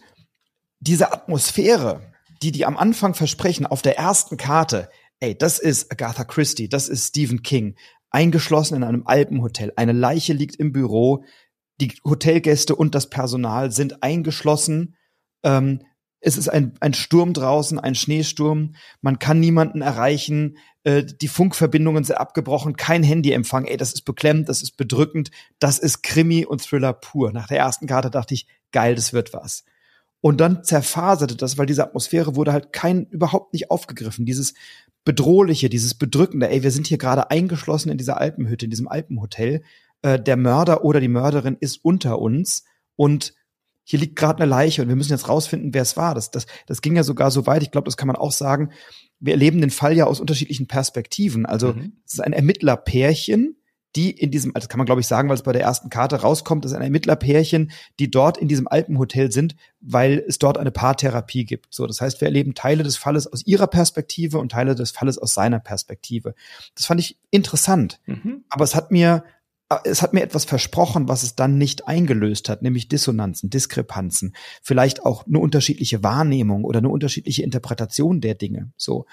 diese 0.80 1.12
Atmosphäre, 1.14 2.02
die 2.41 2.52
die 2.52 2.66
am 2.66 2.78
Anfang 2.78 3.14
versprechen, 3.14 3.68
auf 3.68 3.84
der 3.84 3.98
ersten 3.98 4.38
Karte, 4.38 4.90
ey, 5.20 5.38
das 5.38 5.60
ist 5.60 5.91
Agatha 5.91 6.24
Christie, 6.24 6.70
das 6.70 6.90
ist 6.90 7.10
Stephen 7.10 7.44
King 7.44 7.76
eingeschlossen 8.10 8.76
in 8.76 8.84
einem 8.84 9.06
Alpenhotel. 9.06 9.74
Eine 9.76 9.94
Leiche 9.94 10.34
liegt 10.34 10.56
im 10.56 10.72
Büro. 10.72 11.24
Die 11.80 11.94
Hotelgäste 12.04 12.76
und 12.76 12.96
das 12.96 13.10
Personal 13.10 13.72
sind 13.72 14.04
eingeschlossen. 14.04 14.96
Ähm, 15.44 15.82
es 16.20 16.38
ist 16.38 16.50
ein, 16.50 16.74
ein 16.80 16.94
Sturm 16.94 17.34
draußen, 17.34 17.80
ein 17.80 17.96
Schneesturm, 17.96 18.76
man 19.02 19.20
kann 19.20 19.40
niemanden 19.40 19.82
erreichen, 19.82 20.58
äh, 20.84 21.04
die 21.04 21.28
Funkverbindungen 21.28 22.04
sind 22.04 22.16
abgebrochen, 22.16 22.76
kein 22.76 23.04
Handyempfang, 23.04 23.66
ey, 23.66 23.78
das 23.78 23.94
ist 23.94 24.02
beklemmt, 24.02 24.50
das 24.50 24.64
ist 24.64 24.78
bedrückend, 24.78 25.32
das 25.60 25.78
ist 25.78 26.02
Krimi 26.02 26.46
und 26.46 26.62
Thriller 26.62 26.94
pur. 26.94 27.32
Nach 27.32 27.48
der 27.48 27.60
ersten 27.60 27.88
Karte 27.88 28.10
dachte 28.10 28.34
ich, 28.34 28.48
geil, 28.72 28.96
das 28.96 29.14
wird 29.14 29.34
was. 29.34 29.64
Und 30.20 30.42
dann 30.42 30.64
zerfaserte 30.64 31.36
das, 31.36 31.58
weil 31.58 31.68
diese 31.68 31.84
Atmosphäre 31.84 32.36
wurde 32.36 32.52
halt 32.52 32.74
kein, 32.74 33.06
überhaupt 33.06 33.54
nicht 33.54 33.70
aufgegriffen. 33.70 34.26
Dieses 34.26 34.56
Bedrohliche, 35.08 35.70
dieses 35.70 35.94
Bedrückende, 35.94 36.50
ey, 36.50 36.64
wir 36.64 36.72
sind 36.72 36.86
hier 36.86 36.98
gerade 36.98 37.32
eingeschlossen 37.32 37.90
in 37.90 37.98
dieser 37.98 38.20
Alpenhütte, 38.20 38.66
in 38.66 38.72
diesem 38.72 38.90
Alpenhotel. 38.90 39.64
Äh, 40.02 40.20
der 40.20 40.36
Mörder 40.36 40.84
oder 40.84 41.00
die 41.00 41.08
Mörderin 41.08 41.56
ist 41.58 41.78
unter 41.82 42.20
uns 42.20 42.66
und 42.98 43.34
hier 43.86 44.00
liegt 44.00 44.18
gerade 44.18 44.44
eine 44.44 44.50
Leiche 44.50 44.82
und 44.82 44.90
wir 44.90 44.98
müssen 44.98 45.14
jetzt 45.14 45.30
rausfinden, 45.30 45.74
wer 45.74 45.84
es 45.84 45.96
war. 45.96 46.14
Das, 46.14 46.30
das, 46.30 46.46
das 46.66 46.82
ging 46.82 46.98
ja 46.98 47.04
sogar 47.04 47.32
so 47.32 47.48
weit, 47.48 47.64
ich 47.64 47.72
glaube, 47.72 47.86
das 47.86 47.96
kann 47.96 48.08
man 48.08 48.18
auch 48.18 48.34
sagen. 48.34 48.72
Wir 49.22 49.32
erleben 49.32 49.62
den 49.62 49.70
Fall 49.70 49.96
ja 49.96 50.08
aus 50.08 50.20
unterschiedlichen 50.20 50.68
Perspektiven. 50.68 51.46
Also 51.46 51.72
mhm. 51.72 51.94
es 52.06 52.16
ist 52.16 52.20
ein 52.20 52.34
Ermittlerpärchen, 52.34 53.56
die 53.98 54.11
in 54.11 54.30
diesem, 54.32 54.52
also 54.56 54.65
das 54.65 54.69
kann 54.69 54.78
man 54.78 54.86
glaube 54.86 55.02
ich 55.02 55.07
sagen, 55.07 55.28
weil 55.28 55.36
es 55.36 55.44
bei 55.44 55.52
der 55.52 55.64
ersten 55.64 55.90
Karte 55.90 56.22
rauskommt, 56.22 56.64
das 56.64 56.72
ist 56.72 56.78
ein 56.78 56.84
Ermittlerpärchen, 56.84 57.72
die 57.99 58.10
dort 58.10 58.38
in 58.38 58.48
diesem 58.48 58.68
Alpenhotel 58.68 59.32
sind, 59.32 59.56
weil 59.82 60.24
es 60.28 60.38
dort 60.38 60.57
eine 60.57 60.72
Paartherapie 60.72 61.45
gibt. 61.45 61.74
So, 61.74 61.88
das 61.88 61.99
heißt, 61.99 62.22
wir 62.22 62.28
erleben 62.28 62.53
Teile 62.53 62.84
des 62.84 62.95
Falles 62.95 63.28
aus 63.28 63.45
ihrer 63.45 63.68
Perspektive 63.68 64.38
und 64.38 64.52
Teile 64.52 64.76
des 64.76 64.91
Falles 64.91 65.18
aus 65.18 65.34
seiner 65.34 65.60
Perspektive. 65.60 66.36
Das 66.76 66.86
fand 66.86 67.02
ich 67.02 67.18
interessant, 67.32 67.99
mhm. 68.06 68.45
aber 68.49 68.64
es 68.64 68.76
hat 68.76 68.91
mir 68.91 69.24
es 69.84 70.02
hat 70.02 70.14
mir 70.14 70.24
etwas 70.24 70.45
versprochen, 70.45 71.10
was 71.10 71.24
es 71.24 71.36
dann 71.36 71.57
nicht 71.57 71.90
eingelöst 71.90 72.48
hat, 72.48 72.61
nämlich 72.61 72.88
Dissonanzen, 72.88 73.49
Diskrepanzen, 73.49 74.34
vielleicht 74.61 75.06
auch 75.06 75.28
eine 75.28 75.40
unterschiedliche 75.40 76.03
Wahrnehmung 76.03 76.64
oder 76.64 76.78
eine 76.78 76.88
unterschiedliche 76.88 77.44
Interpretation 77.44 78.22
der 78.22 78.36
Dinge. 78.36 78.72
So, 78.78 79.07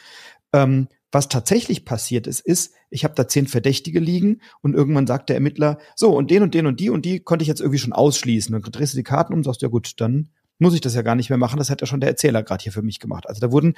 ähm, 0.52 0.86
was 1.14 1.28
tatsächlich 1.28 1.84
passiert 1.84 2.26
ist, 2.26 2.40
ist, 2.40 2.74
ich 2.90 3.04
habe 3.04 3.14
da 3.14 3.28
zehn 3.28 3.46
Verdächtige 3.46 4.00
liegen 4.00 4.40
und 4.60 4.74
irgendwann 4.74 5.06
sagt 5.06 5.28
der 5.28 5.36
Ermittler, 5.36 5.78
so 5.94 6.14
und 6.14 6.30
den 6.30 6.42
und 6.42 6.54
den 6.54 6.66
und 6.66 6.80
die 6.80 6.90
und 6.90 7.04
die 7.04 7.20
konnte 7.20 7.44
ich 7.44 7.48
jetzt 7.48 7.60
irgendwie 7.60 7.78
schon 7.78 7.92
ausschließen. 7.92 8.52
Dann 8.52 8.62
drehst 8.62 8.92
du 8.92 8.96
die 8.96 9.04
Karten 9.04 9.32
um 9.32 9.38
und 9.38 9.44
sagst, 9.44 9.62
ja 9.62 9.68
gut, 9.68 10.00
dann 10.00 10.30
muss 10.58 10.74
ich 10.74 10.80
das 10.80 10.94
ja 10.94 11.02
gar 11.02 11.14
nicht 11.14 11.30
mehr 11.30 11.38
machen. 11.38 11.58
Das 11.58 11.70
hat 11.70 11.80
ja 11.80 11.86
schon 11.86 12.00
der 12.00 12.10
Erzähler 12.10 12.42
gerade 12.42 12.62
hier 12.62 12.72
für 12.72 12.82
mich 12.82 12.98
gemacht. 12.98 13.28
Also 13.28 13.40
da 13.40 13.52
wurden 13.52 13.74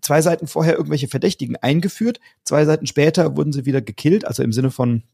zwei 0.00 0.20
Seiten 0.20 0.46
vorher 0.48 0.74
irgendwelche 0.74 1.08
Verdächtigen 1.08 1.56
eingeführt, 1.56 2.20
zwei 2.44 2.64
Seiten 2.64 2.86
später 2.86 3.36
wurden 3.36 3.52
sie 3.52 3.64
wieder 3.64 3.80
gekillt, 3.80 4.26
also 4.26 4.42
im 4.42 4.52
Sinne 4.52 4.70
von 4.70 5.04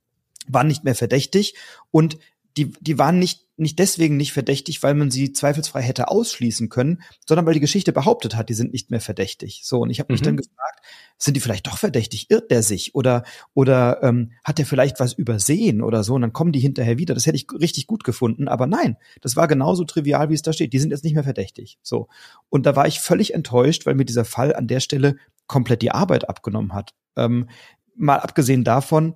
waren 0.47 0.67
nicht 0.67 0.85
mehr 0.85 0.95
verdächtig 0.95 1.55
und 1.91 2.19
die, 2.59 2.73
die 2.81 2.99
waren 2.99 3.21
nicht, 3.21 3.47
nicht 3.57 3.79
deswegen 3.79 4.17
nicht 4.17 4.33
verdächtig, 4.33 4.83
weil 4.83 4.95
man 4.95 5.13
sie 5.13 5.33
zweifelsfrei 5.33 5.81
hätte 5.81 6.09
ausschließen 6.09 6.69
können, 6.69 7.03
sondern 7.25 7.47
weil 7.47 7.55
die 7.55 7.61
Geschichte 7.61 7.93
behauptet 7.93 8.35
hat, 8.35 8.49
die 8.49 8.55
sind 8.55 8.73
nicht 8.73 8.91
mehr 8.91 9.01
verdächtig. 9.01 9.61
So, 9.65 9.79
und 9.79 9.91
ich 9.91 10.01
habe 10.01 10.13
mich 10.13 10.23
mhm. 10.23 10.27
dann 10.27 10.37
gefragt, 10.39 10.81
sind 11.19 11.37
die 11.37 11.41
vielleicht 11.41 11.69
doch 11.69 11.79
verdächtig? 11.79 12.31
Irrt 12.31 12.51
der 12.51 12.65
sich? 12.65 12.97
Oder, 12.97 13.23
oder 13.55 14.03
ähm, 14.03 14.33
hat 14.43 14.59
der 14.59 14.67
vielleicht 14.67 14.99
was 14.99 15.13
übersehen 15.13 15.83
oder 15.83 16.03
so? 16.03 16.15
Und 16.15 16.23
dann 16.23 16.33
kommen 16.33 16.51
die 16.51 16.59
hinterher 16.59 16.99
wieder. 16.99 17.15
Das 17.15 17.27
hätte 17.27 17.37
ich 17.37 17.47
richtig 17.53 17.87
gut 17.87 18.03
gefunden, 18.03 18.49
aber 18.49 18.67
nein, 18.67 18.97
das 19.21 19.37
war 19.37 19.47
genauso 19.47 19.85
trivial, 19.85 20.31
wie 20.31 20.35
es 20.35 20.43
da 20.43 20.53
steht. 20.53 20.73
Die 20.73 20.81
sind 20.81 20.91
jetzt 20.91 21.05
nicht 21.05 21.15
mehr 21.15 21.25
verdächtig. 21.25 21.79
So. 21.83 22.09
Und 22.49 22.67
da 22.67 22.75
war 22.75 22.89
ich 22.89 22.99
völlig 22.99 23.35
enttäuscht, 23.35 23.87
weil 23.87 23.95
mir 23.95 24.05
dieser 24.05 24.25
Fall 24.25 24.53
an 24.55 24.67
der 24.67 24.81
Stelle 24.81 25.17
komplett 25.47 25.83
die 25.83 25.93
Arbeit 25.93 26.29
abgenommen 26.29 26.75
hat. 26.75 26.93
Ähm, 27.17 27.49
mal 27.95 28.19
abgesehen 28.19 28.65
davon, 28.65 29.15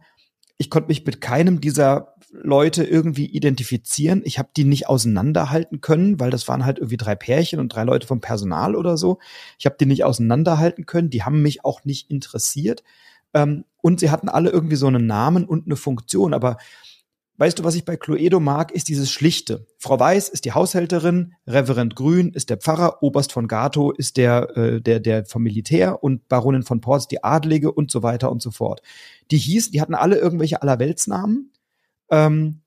ich 0.63 0.71
konnte 0.71 0.89
mich 0.89 1.05
mit 1.05 1.21
keinem 1.21 1.61
dieser 1.61 2.15
Leute 2.31 2.85
irgendwie 2.85 3.27
identifizieren. 3.27 4.23
Ich 4.25 4.39
habe 4.39 4.51
die 4.57 4.63
nicht 4.63 4.89
auseinanderhalten 4.89 5.81
können, 5.81 6.21
weil 6.21 6.31
das 6.31 6.47
waren 6.47 6.65
halt 6.65 6.79
irgendwie 6.79 6.97
drei 6.97 7.17
Pärchen 7.17 7.59
und 7.59 7.75
drei 7.75 7.83
Leute 7.83 8.07
vom 8.07 8.21
Personal 8.21 8.77
oder 8.77 8.97
so. 8.97 9.19
Ich 9.59 9.67
habe 9.67 9.75
die 9.79 9.87
nicht 9.87 10.05
auseinanderhalten 10.05 10.87
können. 10.87 11.11
Die 11.11 11.25
haben 11.25 11.43
mich 11.43 11.65
auch 11.65 11.85
nicht 11.85 12.11
interessiert. 12.13 12.85
Ähm, 13.35 13.65
und 13.81 13.99
sie 13.99 14.11
hatten 14.11 14.29
alle 14.29 14.51
irgendwie 14.51 14.77
so 14.77 14.87
einen 14.87 15.05
Namen 15.05 15.45
und 15.45 15.67
eine 15.67 15.75
Funktion. 15.75 16.33
Aber 16.33 16.59
Weißt 17.43 17.59
du, 17.59 17.65
was 17.65 17.75
ich 17.75 17.85
bei 17.85 17.97
Cluedo 17.97 18.39
mag, 18.39 18.71
ist 18.71 18.87
dieses 18.87 19.11
Schlichte. 19.11 19.67
Frau 19.77 19.99
Weiß 19.99 20.29
ist 20.29 20.45
die 20.45 20.53
Haushälterin, 20.53 21.35
Reverend 21.45 21.97
Grün 21.97 22.31
ist 22.31 22.51
der 22.51 22.57
Pfarrer, 22.57 23.03
Oberst 23.03 23.33
von 23.33 23.49
Gato 23.49 23.91
ist 23.91 24.17
der, 24.17 24.57
äh, 24.57 24.81
der, 24.81 25.01
der 25.01 25.25
vom 25.25 25.43
Militär 25.43 26.05
und 26.05 26.29
Baronin 26.29 26.63
von 26.63 26.81
Ports 26.81 27.09
die 27.09 27.25
Adlige 27.25 27.73
und 27.73 27.91
so 27.91 28.05
weiter 28.05 28.31
und 28.31 28.41
so 28.43 28.53
fort. 28.53 28.81
Die 29.33 29.39
hießen, 29.39 29.73
die 29.73 29.81
hatten 29.81 29.97
alle 29.97 30.19
irgendwelche 30.19 30.63
Allerweltsnamen. 30.63 31.51
Ähm, 32.13 32.61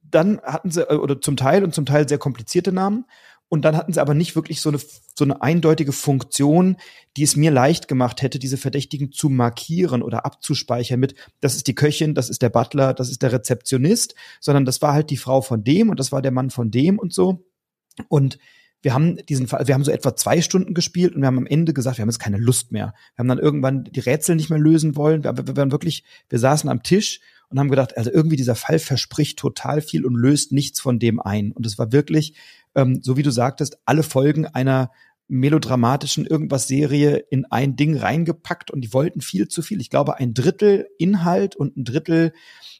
dann 0.00 0.40
hatten 0.42 0.70
sie, 0.70 0.88
äh, 0.88 0.94
oder 0.94 1.20
zum 1.20 1.36
Teil 1.36 1.64
und 1.64 1.74
zum 1.74 1.84
Teil 1.84 2.08
sehr 2.08 2.18
komplizierte 2.18 2.70
Namen. 2.70 3.06
Und 3.54 3.64
dann 3.64 3.76
hatten 3.76 3.92
sie 3.92 4.00
aber 4.00 4.14
nicht 4.14 4.34
wirklich 4.34 4.60
so 4.60 4.68
eine, 4.68 4.78
so 4.78 5.22
eine 5.22 5.40
eindeutige 5.40 5.92
Funktion, 5.92 6.76
die 7.16 7.22
es 7.22 7.36
mir 7.36 7.52
leicht 7.52 7.86
gemacht 7.86 8.20
hätte, 8.20 8.40
diese 8.40 8.56
Verdächtigen 8.56 9.12
zu 9.12 9.28
markieren 9.28 10.02
oder 10.02 10.26
abzuspeichern 10.26 10.98
mit, 10.98 11.14
das 11.40 11.54
ist 11.54 11.68
die 11.68 11.74
Köchin, 11.76 12.16
das 12.16 12.30
ist 12.30 12.42
der 12.42 12.48
Butler, 12.48 12.94
das 12.94 13.10
ist 13.10 13.22
der 13.22 13.30
Rezeptionist, 13.30 14.16
sondern 14.40 14.64
das 14.64 14.82
war 14.82 14.92
halt 14.92 15.08
die 15.10 15.16
Frau 15.16 15.40
von 15.40 15.62
dem 15.62 15.88
und 15.88 16.00
das 16.00 16.10
war 16.10 16.20
der 16.20 16.32
Mann 16.32 16.50
von 16.50 16.72
dem 16.72 16.98
und 16.98 17.14
so. 17.14 17.44
Und 18.08 18.40
wir 18.84 18.92
haben 18.92 19.16
diesen 19.30 19.48
Fall, 19.48 19.66
wir 19.66 19.74
haben 19.74 19.82
so 19.82 19.90
etwa 19.90 20.14
zwei 20.14 20.42
Stunden 20.42 20.74
gespielt 20.74 21.14
und 21.14 21.22
wir 21.22 21.26
haben 21.26 21.38
am 21.38 21.46
Ende 21.46 21.72
gesagt, 21.72 21.96
wir 21.96 22.02
haben 22.02 22.10
jetzt 22.10 22.18
keine 22.18 22.36
Lust 22.36 22.70
mehr. 22.70 22.92
Wir 23.14 23.22
haben 23.22 23.28
dann 23.28 23.38
irgendwann 23.38 23.84
die 23.84 24.00
Rätsel 24.00 24.36
nicht 24.36 24.50
mehr 24.50 24.58
lösen 24.58 24.94
wollen. 24.94 25.24
Wir, 25.24 25.34
wir, 25.38 25.46
wir 25.46 25.56
waren 25.56 25.72
wirklich, 25.72 26.04
wir 26.28 26.38
saßen 26.38 26.68
am 26.68 26.82
Tisch 26.82 27.20
und 27.48 27.58
haben 27.58 27.70
gedacht, 27.70 27.96
also 27.96 28.10
irgendwie 28.10 28.36
dieser 28.36 28.54
Fall 28.54 28.78
verspricht 28.78 29.38
total 29.38 29.80
viel 29.80 30.04
und 30.04 30.14
löst 30.14 30.52
nichts 30.52 30.80
von 30.80 30.98
dem 30.98 31.18
ein. 31.18 31.52
Und 31.52 31.64
es 31.64 31.78
war 31.78 31.92
wirklich, 31.92 32.34
ähm, 32.74 33.00
so 33.02 33.16
wie 33.16 33.22
du 33.22 33.30
sagtest, 33.30 33.78
alle 33.86 34.02
Folgen 34.02 34.46
einer 34.46 34.90
melodramatischen 35.28 36.26
irgendwas 36.26 36.68
Serie 36.68 37.24
in 37.30 37.46
ein 37.46 37.76
Ding 37.76 37.96
reingepackt 37.96 38.70
und 38.70 38.82
die 38.82 38.92
wollten 38.92 39.22
viel 39.22 39.48
zu 39.48 39.62
viel. 39.62 39.80
Ich 39.80 39.88
glaube, 39.88 40.18
ein 40.18 40.34
Drittel 40.34 40.88
Inhalt 40.98 41.56
und 41.56 41.78
ein 41.78 41.84
Drittel 41.84 42.34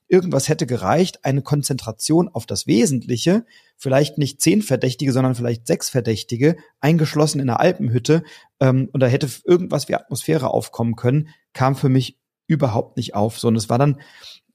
irgendwas 0.09 0.49
hätte 0.49 0.67
gereicht, 0.67 1.25
eine 1.25 1.43
Konzentration 1.43 2.29
auf 2.29 2.47
das 2.47 2.67
Wesentliche, 2.67 3.45
vielleicht 3.77 4.19
nicht 4.19 4.41
zehn 4.41 4.63
Verdächtige, 4.63 5.13
sondern 5.13 5.35
vielleicht 5.35 5.67
sechs 5.67 5.89
Verdächtige, 5.89 6.57
eingeschlossen 6.81 7.41
in 7.41 7.49
einer 7.49 7.61
Alpenhütte, 7.61 8.23
ähm, 8.61 8.89
und 8.93 9.01
da 9.01 9.07
hätte 9.07 9.29
irgendwas 9.45 9.89
wie 9.89 9.95
Atmosphäre 9.95 10.51
aufkommen 10.51 10.97
können, 10.97 11.29
kam 11.53 11.77
für 11.77 11.89
mich 11.89 12.19
überhaupt 12.47 12.97
nicht 12.97 13.15
auf. 13.15 13.39
So, 13.39 13.49
und 13.49 13.57
es 13.57 13.69
war 13.69 13.79
dann, 13.79 14.01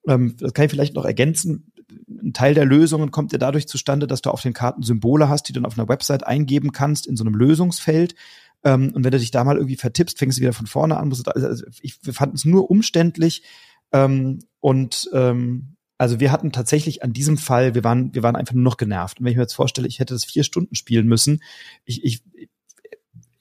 ähm, 0.08 0.36
das 0.40 0.54
kann 0.54 0.66
ich 0.66 0.72
vielleicht 0.72 0.96
noch 0.96 1.06
ergänzen, 1.06 1.72
ein 2.08 2.34
Teil 2.34 2.54
der 2.54 2.66
Lösungen 2.66 3.12
kommt 3.12 3.32
ja 3.32 3.38
dadurch 3.38 3.68
zustande, 3.68 4.08
dass 4.08 4.22
du 4.22 4.30
auf 4.30 4.42
den 4.42 4.54
Karten 4.54 4.84
Symbole 4.84 5.30
hast, 5.30 5.48
die 5.48 5.54
du 5.54 5.60
dann 5.60 5.66
auf 5.66 5.78
einer 5.78 5.90
Website 5.90 6.26
eingeben 6.26 6.72
kannst 6.72 7.08
in 7.08 7.18
so 7.18 7.24
einem 7.24 7.36
Lösungsfeld. 7.36 8.16
Ähm, 8.64 8.92
und 8.94 9.04
wenn 9.04 9.12
du 9.12 9.20
dich 9.20 9.32
da 9.32 9.44
mal 9.44 9.56
irgendwie 9.56 9.76
vertippst, 9.76 10.20
fängst 10.20 10.38
du 10.38 10.42
wieder 10.42 10.54
von 10.54 10.68
vorne 10.68 10.98
an. 10.98 11.08
Musst 11.10 11.26
du 11.26 11.32
da, 11.32 11.32
also 11.32 11.66
ich, 11.82 11.98
wir 12.06 12.14
fanden 12.14 12.36
es 12.36 12.46
nur 12.46 12.70
umständlich. 12.70 13.44
Ähm, 13.92 14.40
und 14.60 15.10
ähm, 15.14 15.76
also 15.98 16.20
wir 16.20 16.32
hatten 16.32 16.52
tatsächlich 16.52 17.04
an 17.04 17.14
diesem 17.14 17.38
Fall, 17.38 17.76
wir 17.76 17.84
waren, 17.84 18.14
wir 18.14 18.24
waren 18.24 18.36
einfach 18.36 18.56
nur 18.56 18.64
noch 18.64 18.78
genervt. 18.78 19.20
Und 19.20 19.26
wenn 19.26 19.32
ich 19.32 19.38
mir 19.38 19.44
jetzt 19.44 19.54
vorstelle, 19.54 19.88
ich 19.88 20.00
hätte 20.00 20.14
das 20.14 20.26
vier 20.26 20.44
Stunden 20.44 20.76
spielen 20.76 21.08
müssen, 21.08 21.42
ich, 21.84 22.04
ich, 22.04 22.24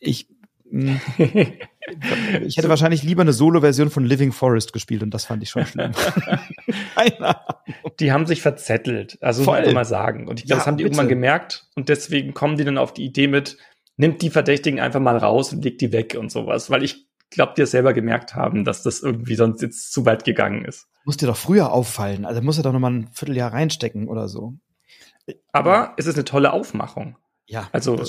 ich 0.01 0.29
hm. 0.71 1.01
ich 2.45 2.57
hätte 2.57 2.69
wahrscheinlich 2.69 3.03
lieber 3.03 3.23
eine 3.23 3.33
Solo-Version 3.33 3.91
von 3.91 4.05
Living 4.05 4.33
Forest 4.33 4.73
gespielt 4.73 5.03
und 5.03 5.13
das 5.15 5.25
fand 5.25 5.43
ich 5.43 5.51
schon 5.51 5.67
schlimm. 5.67 5.93
die 8.01 8.13
haben 8.13 8.27
sich 8.27 8.43
verzettelt, 8.43 9.19
also 9.21 9.45
Voll. 9.45 9.59
muss 9.59 9.67
man 9.67 9.75
mal 9.75 9.85
sagen. 9.85 10.29
Und 10.29 10.41
ich 10.41 10.47
glaube, 10.47 10.59
ja, 10.59 10.61
das 10.61 10.67
haben 10.67 10.77
die 10.77 10.85
bitte. 10.85 10.95
irgendwann 10.95 11.09
gemerkt 11.09 11.67
und 11.75 11.89
deswegen 11.89 12.35
kommen 12.35 12.57
die 12.57 12.65
dann 12.65 12.79
auf 12.79 12.93
die 12.93 13.05
Idee 13.05 13.29
mit, 13.29 13.57
nimmt 13.97 14.23
die 14.23 14.31
Verdächtigen 14.31 14.81
einfach 14.81 15.01
mal 15.01 15.17
raus 15.17 15.53
und 15.53 15.65
legt 15.65 15.81
die 15.81 15.93
weg 15.93 16.17
und 16.19 16.31
sowas, 16.31 16.71
weil 16.71 16.83
ich 16.83 17.08
glaube, 17.31 17.55
die 17.57 17.63
es 17.63 17.71
selber 17.71 17.93
gemerkt 17.93 18.35
haben, 18.35 18.65
dass 18.65 18.83
das 18.83 19.01
irgendwie 19.01 19.35
sonst 19.35 19.63
jetzt 19.63 19.93
zu 19.93 20.07
weit 20.07 20.25
gegangen 20.25 20.65
ist. 20.65 20.87
Muss 21.05 21.17
dir 21.17 21.27
doch 21.27 21.37
früher 21.37 21.73
auffallen, 21.73 22.25
also 22.25 22.41
muss 22.43 22.59
er 22.59 22.63
doch 22.63 22.73
noch 22.73 22.81
mal 22.81 22.91
ein 22.91 23.11
Vierteljahr 23.13 23.53
reinstecken 23.53 24.09
oder 24.09 24.29
so. 24.29 24.55
Aber 25.53 25.95
es 25.97 26.07
ist 26.07 26.15
eine 26.15 26.25
tolle 26.25 26.53
Aufmachung. 26.53 27.17
Ja. 27.47 27.69
Also 27.73 28.03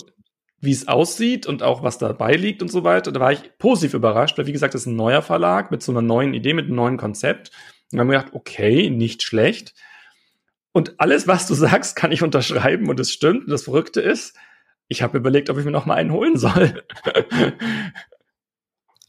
wie 0.61 0.71
es 0.71 0.87
aussieht 0.87 1.47
und 1.47 1.63
auch 1.63 1.83
was 1.83 1.97
dabei 1.97 2.33
liegt 2.33 2.61
und 2.61 2.69
so 2.69 2.83
weiter. 2.83 3.11
Da 3.11 3.19
war 3.19 3.31
ich 3.31 3.57
positiv 3.57 3.93
überrascht, 3.93 4.37
weil 4.37 4.47
wie 4.47 4.51
gesagt, 4.51 4.73
das 4.73 4.81
ist 4.81 4.87
ein 4.87 4.95
neuer 4.95 5.21
Verlag 5.21 5.71
mit 5.71 5.81
so 5.81 5.91
einer 5.91 6.01
neuen 6.01 6.33
Idee, 6.33 6.53
mit 6.53 6.65
einem 6.65 6.75
neuen 6.75 6.97
Konzept. 6.97 7.49
Und 7.49 7.93
dann 7.93 8.01
haben 8.01 8.11
wir 8.11 8.19
gedacht, 8.19 8.33
okay, 8.33 8.89
nicht 8.89 9.23
schlecht. 9.23 9.73
Und 10.71 10.99
alles, 10.99 11.27
was 11.27 11.47
du 11.47 11.53
sagst, 11.55 11.95
kann 11.95 12.11
ich 12.11 12.23
unterschreiben 12.23 12.89
und 12.89 12.99
es 12.99 13.11
stimmt. 13.11 13.45
Und 13.45 13.51
das 13.51 13.63
Verrückte 13.63 14.01
ist, 14.01 14.35
ich 14.87 15.01
habe 15.01 15.17
überlegt, 15.17 15.49
ob 15.49 15.57
ich 15.57 15.65
mir 15.65 15.71
noch 15.71 15.85
mal 15.85 15.95
einen 15.95 16.11
holen 16.11 16.37
soll. 16.37 16.83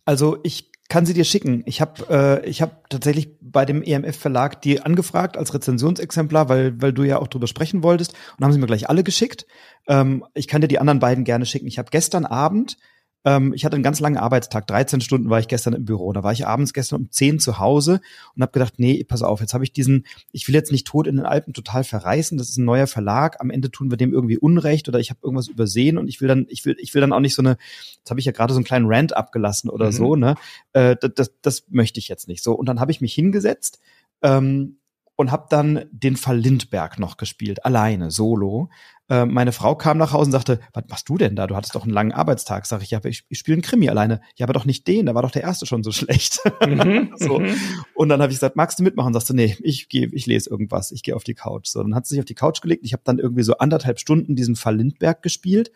also 0.05 0.39
ich 0.43 0.70
kann 0.89 1.06
sie 1.06 1.14
dir 1.14 1.24
schicken. 1.24 1.62
Ich 1.66 1.81
habe 1.81 2.43
äh, 2.43 2.48
ich 2.48 2.60
habe 2.60 2.72
tatsächlich 2.89 3.39
bei 3.40 3.64
dem 3.64 3.82
EMF 3.82 4.16
Verlag 4.16 4.60
die 4.60 4.82
angefragt 4.82 5.36
als 5.36 5.55
Rezensionsexemplar, 5.55 6.48
weil 6.48 6.82
weil 6.82 6.93
du 6.93 7.05
ja 7.05 7.18
auch 7.18 7.28
drüber 7.28 7.47
sprechen 7.47 7.82
wolltest 7.82 8.14
und 8.36 8.44
haben 8.44 8.52
sie 8.52 8.59
mir 8.59 8.66
gleich 8.66 8.89
alle 8.89 9.05
geschickt. 9.05 9.47
Ähm, 9.86 10.24
ich 10.35 10.48
kann 10.48 10.60
dir 10.60 10.68
die 10.68 10.81
anderen 10.81 10.98
beiden 10.98 11.24
gerne 11.24 11.47
schicken. 11.47 11.68
Ich 11.68 11.78
habe 11.78 11.90
gestern 11.90 12.27
Abend 12.27 12.77
ähm, 13.24 13.52
ich 13.55 13.64
hatte 13.64 13.74
einen 13.74 13.82
ganz 13.82 14.01
langen 14.01 14.16
Arbeitstag, 14.16 14.66
13 14.66 15.01
Stunden 15.01 15.28
war 15.28 15.38
ich 15.40 15.48
gestern 15.48 15.74
im 15.74 15.84
Büro. 15.84 16.12
Da 16.12 16.22
war 16.22 16.32
ich 16.32 16.47
abends 16.47 16.72
gestern 16.72 17.01
um 17.02 17.10
10 17.10 17.38
zu 17.38 17.59
Hause 17.59 18.01
und 18.34 18.42
habe 18.42 18.52
gedacht, 18.52 18.74
nee, 18.78 19.05
pass 19.05 19.22
auf, 19.22 19.40
jetzt 19.40 19.52
habe 19.52 19.64
ich 19.64 19.72
diesen, 19.72 20.06
ich 20.32 20.48
will 20.48 20.55
jetzt 20.55 20.72
nicht 20.72 20.86
tot 20.86 21.06
in 21.06 21.16
den 21.16 21.26
Alpen 21.26 21.52
total 21.52 21.84
verreißen, 21.84 22.38
das 22.38 22.48
ist 22.48 22.56
ein 22.56 22.64
neuer 22.64 22.86
Verlag, 22.86 23.36
am 23.40 23.51
Ende 23.51 23.70
tun 23.70 23.90
wir 23.90 23.98
dem 23.98 24.14
irgendwie 24.14 24.38
Unrecht 24.38 24.88
oder 24.88 24.98
ich 24.98 25.10
habe 25.10 25.20
irgendwas 25.22 25.48
übersehen 25.48 25.98
und 25.98 26.09
ich 26.09 26.20
will 26.20 26.28
dann, 26.28 26.47
ich 26.48 26.64
will, 26.64 26.76
ich 26.78 26.94
will 26.94 27.01
dann 27.02 27.12
auch 27.12 27.20
nicht 27.20 27.34
so 27.34 27.42
eine, 27.42 27.59
jetzt 27.98 28.10
habe 28.10 28.20
ich 28.20 28.26
ja 28.26 28.32
gerade 28.32 28.55
so 28.55 28.59
einen 28.59 28.64
kleinen 28.64 28.86
Rant 28.88 29.14
abgelassen 29.14 29.68
oder 29.68 29.86
mhm. 29.86 29.92
so, 29.92 30.16
ne? 30.16 30.34
Äh, 30.72 30.97
das, 31.01 31.10
das, 31.14 31.30
das 31.42 31.64
möchte 31.68 32.01
ich 32.01 32.09
jetzt 32.09 32.28
nicht 32.28 32.42
so. 32.42 32.55
Und 32.55 32.68
dann 32.68 32.80
habe 32.80 32.90
ich 32.90 33.01
mich 33.01 33.12
hingesetzt 33.14 33.80
ähm, 34.22 34.78
und 35.16 35.30
habe 35.30 35.47
dann 35.51 35.84
den 35.90 36.16
Fall 36.16 36.38
Lindberg 36.38 36.98
noch 36.98 37.18
gespielt, 37.18 37.64
alleine, 37.66 38.10
solo. 38.10 38.70
Äh, 39.11 39.27
meine 39.27 39.51
Frau 39.51 39.74
kam 39.74 39.99
nach 39.99 40.12
Hause 40.12 40.28
und 40.28 40.32
sagte, 40.32 40.61
was 40.73 40.85
machst 40.89 41.09
du 41.09 41.19
denn 41.19 41.35
da? 41.35 41.49
Du 41.49 41.57
hattest 41.57 41.74
doch 41.74 41.82
einen 41.82 41.93
langen 41.93 42.12
Arbeitstag. 42.12 42.65
Sag 42.65 42.81
ich, 42.81 42.93
ja, 42.93 43.05
ich, 43.05 43.24
ich 43.28 43.39
spiele 43.39 43.57
einen 43.57 43.62
Krimi 43.62 43.89
alleine. 43.89 44.20
Ja, 44.37 44.47
aber 44.47 44.53
doch 44.53 44.65
nicht 44.65 44.87
den, 44.87 45.07
da 45.07 45.15
war 45.16 45.23
doch 45.23 45.32
der 45.32 45.43
erste 45.43 45.66
schon 45.66 45.82
so 45.82 45.91
schlecht. 45.93 46.39
Mhm, 46.65 47.12
so. 47.16 47.41
Mhm. 47.41 47.57
Und 47.95 48.09
dann 48.09 48.23
habe 48.23 48.32
ich 48.32 48.37
gesagt, 48.37 48.55
magst 48.55 48.78
du 48.78 48.85
mitmachen? 48.85 49.12
Sagst 49.12 49.28
du, 49.28 49.35
nee, 49.35 49.57
ich 49.61 49.89
gehe, 49.89 50.09
ich 50.12 50.27
lese 50.27 50.49
irgendwas, 50.49 50.93
ich 50.93 51.03
gehe 51.03 51.16
auf 51.16 51.24
die 51.24 51.35
Couch. 51.35 51.66
So, 51.66 51.82
dann 51.82 51.95
hat 51.97 52.07
sie 52.07 52.15
sich 52.15 52.20
auf 52.20 52.24
die 52.27 52.37
Couch 52.37 52.61
gelegt. 52.61 52.85
Ich 52.85 52.93
habe 52.93 53.03
dann 53.05 53.19
irgendwie 53.19 53.43
so 53.43 53.59
anderthalb 53.59 53.99
Stunden 53.99 54.37
diesen 54.37 54.55
Fall 54.55 54.77
Lindberg 54.77 55.23
gespielt. 55.23 55.73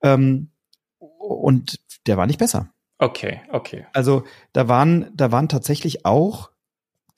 Ähm, 0.00 0.50
und 0.98 1.80
der 2.06 2.16
war 2.16 2.28
nicht 2.28 2.38
besser. 2.38 2.72
Okay, 2.98 3.40
okay. 3.50 3.86
Also 3.92 4.22
da 4.52 4.68
waren, 4.68 5.10
da 5.14 5.32
waren 5.32 5.48
tatsächlich 5.48 6.04
auch 6.04 6.50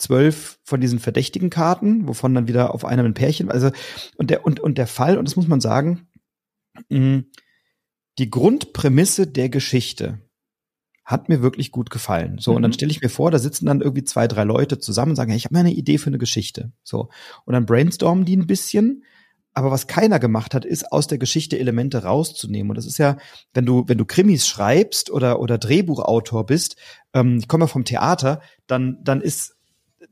zwölf 0.01 0.59
von 0.64 0.81
diesen 0.81 0.98
verdächtigen 0.98 1.51
Karten, 1.51 2.09
wovon 2.09 2.35
dann 2.35 2.48
wieder 2.48 2.74
auf 2.74 2.85
einem 2.85 3.06
ein 3.06 3.14
Pärchen, 3.14 3.51
also 3.51 3.70
und 4.16 4.31
der 4.31 4.44
und 4.44 4.60
und 4.60 4.78
der 4.78 4.86
Fall 4.86 5.18
und 5.18 5.28
das 5.28 5.36
muss 5.36 5.48
man 5.48 5.60
sagen, 5.60 6.09
mh, 6.89 7.22
die 8.18 8.31
Grundprämisse 8.31 9.27
der 9.27 9.48
Geschichte 9.48 10.20
hat 11.10 11.28
mir 11.28 11.43
wirklich 11.43 11.72
gut 11.72 11.90
gefallen. 11.90 12.39
So, 12.39 12.52
mhm. 12.52 12.56
und 12.56 12.62
dann 12.62 12.70
mhm. 12.70 12.74
stelle 12.74 12.93
ich 12.93 13.01
mir 13.01 13.09
vor, 13.09 13.31
da 13.31 13.39
sitzen 13.39 13.66
dann 13.66 13.81
irgendwie 13.81 14.05
zwei, 14.05 14.28
drei 14.28 14.44
Leute 14.44 14.78
zusammen 14.78 15.12
und 15.12 15.16
sagen, 15.16 15.31
hey, 15.31 15.39
ich 15.39 15.44
habe 15.44 15.55
mir 15.55 15.60
eine 15.60 15.72
Idee 15.72 15.98
für 15.98 16.09
eine 16.09 16.18
Geschichte. 16.18 16.72
So. 16.85 17.09
Und 17.44 17.55
dann 17.55 17.66
brainstormen 17.66 18.24
die 18.24 18.36
ein 18.36 18.47
bisschen. 18.47 19.05
Aber 19.52 19.72
was 19.72 19.89
keiner 19.89 20.20
gemacht 20.20 20.55
hat, 20.55 20.64
ist 20.64 20.93
aus 20.93 21.09
der 21.09 21.18
Geschichte 21.18 21.59
Elemente 21.59 22.05
rauszunehmen. 22.05 22.70
Und 22.70 22.77
das 22.77 22.86
ist 22.86 22.98
ja, 22.98 23.16
wenn 23.52 23.66
du, 23.66 23.85
wenn 23.89 23.98
du 23.98 24.05
Krimis 24.05 24.47
schreibst 24.47 25.10
oder, 25.10 25.40
oder 25.40 25.59
Drehbuchautor 25.59 26.47
bist, 26.47 26.77
ähm, 27.12 27.39
ich 27.39 27.48
komme 27.48 27.64
ja 27.64 27.68
vom 27.68 27.85
Theater, 27.85 28.40
dann, 28.68 28.98
dann 29.02 29.20
ist 29.20 29.56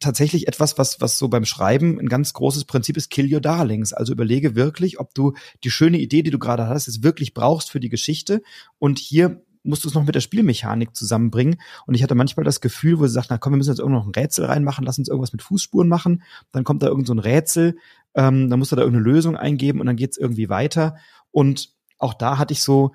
tatsächlich 0.01 0.49
etwas, 0.49 0.79
was, 0.79 1.01
was 1.01 1.19
so 1.19 1.29
beim 1.29 1.45
Schreiben 1.45 1.99
ein 1.99 2.09
ganz 2.09 2.33
großes 2.33 2.65
Prinzip 2.65 2.97
ist, 2.97 3.11
kill 3.11 3.33
your 3.33 3.41
darlings. 3.41 3.93
Also 3.93 4.13
überlege 4.13 4.55
wirklich, 4.55 5.01
ob 5.01 5.15
du 5.15 5.35
die 5.65 5.71
schöne 5.71 5.99
Idee, 5.99 6.23
die 6.23 6.31
du 6.31 6.39
gerade 6.39 6.67
hast, 6.67 6.87
jetzt 6.87 7.03
wirklich 7.03 7.35
brauchst 7.35 7.71
für 7.71 7.81
die 7.81 7.89
Geschichte. 7.89 8.43
Und 8.79 8.99
hier 8.99 9.43
musst 9.63 9.85
du 9.85 9.89
es 9.89 9.95
noch 9.95 10.05
mit 10.05 10.15
der 10.15 10.21
Spielmechanik 10.21 10.95
zusammenbringen. 10.97 11.61
Und 11.87 11.95
ich 11.95 12.03
hatte 12.03 12.15
manchmal 12.15 12.45
das 12.45 12.61
Gefühl, 12.61 12.99
wo 12.99 13.07
sie 13.07 13.13
sagt, 13.13 13.31
na 13.31 13.39
komm, 13.39 13.53
wir 13.53 13.59
müssen 13.59 13.71
jetzt 13.71 13.81
irgendwo 13.81 13.99
noch 13.99 14.07
ein 14.07 14.15
Rätsel 14.15 14.47
reinmachen, 14.47 14.85
lass 14.85 14.99
uns 14.99 15.09
irgendwas 15.09 15.33
mit 15.33 15.43
Fußspuren 15.43 15.89
machen. 15.89 16.23
Dann 16.53 16.65
kommt 16.65 16.83
da 16.83 16.87
irgend 16.87 17.07
so 17.07 17.15
ein 17.15 17.19
Rätsel, 17.19 17.77
ähm, 18.15 18.49
dann 18.51 18.59
musst 18.59 18.73
du 18.73 18.77
da 18.77 18.83
irgendeine 18.83 19.05
Lösung 19.05 19.37
eingeben 19.37 19.81
und 19.81 19.87
dann 19.87 19.97
geht's 19.97 20.17
irgendwie 20.17 20.49
weiter. 20.49 20.97
Und 21.31 21.71
auch 21.99 22.15
da 22.15 22.39
hatte 22.39 22.53
ich 22.53 22.63
so, 22.63 22.93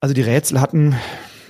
also 0.00 0.14
die 0.14 0.22
Rätsel 0.22 0.60
hatten 0.60 0.94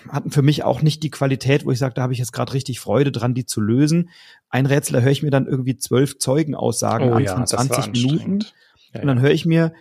hatten 0.09 0.31
für 0.31 0.43
mich 0.43 0.65
auch 0.65 0.83
nicht 0.83 1.03
die 1.03 1.11
Qualität, 1.11 1.65
wo 1.65 1.71
ich 1.71 1.79
sage, 1.79 1.95
da 1.95 2.03
habe 2.03 2.13
ich 2.13 2.19
jetzt 2.19 2.33
gerade 2.33 2.53
richtig 2.53 2.81
Freude 2.81 3.13
dran, 3.13 3.35
die 3.35 3.47
zu 3.47 3.61
lösen. 3.61 4.11
Ein 4.49 4.67
Rätsel, 4.67 4.95
da 4.95 5.01
höre 5.01 5.13
ich 5.13 5.23
mir 5.23 5.31
dann 5.31 5.47
irgendwie 5.47 5.77
zwölf 5.77 6.19
Zeugenaussagen 6.19 7.11
oh, 7.11 7.15
an 7.15 7.25
ja, 7.25 7.35
von 7.35 7.47
20 7.47 7.93
Minuten. 7.93 8.45
Ja, 8.93 9.01
und 9.01 9.07
dann 9.07 9.21
höre 9.21 9.31
ich 9.31 9.47
mir 9.47 9.73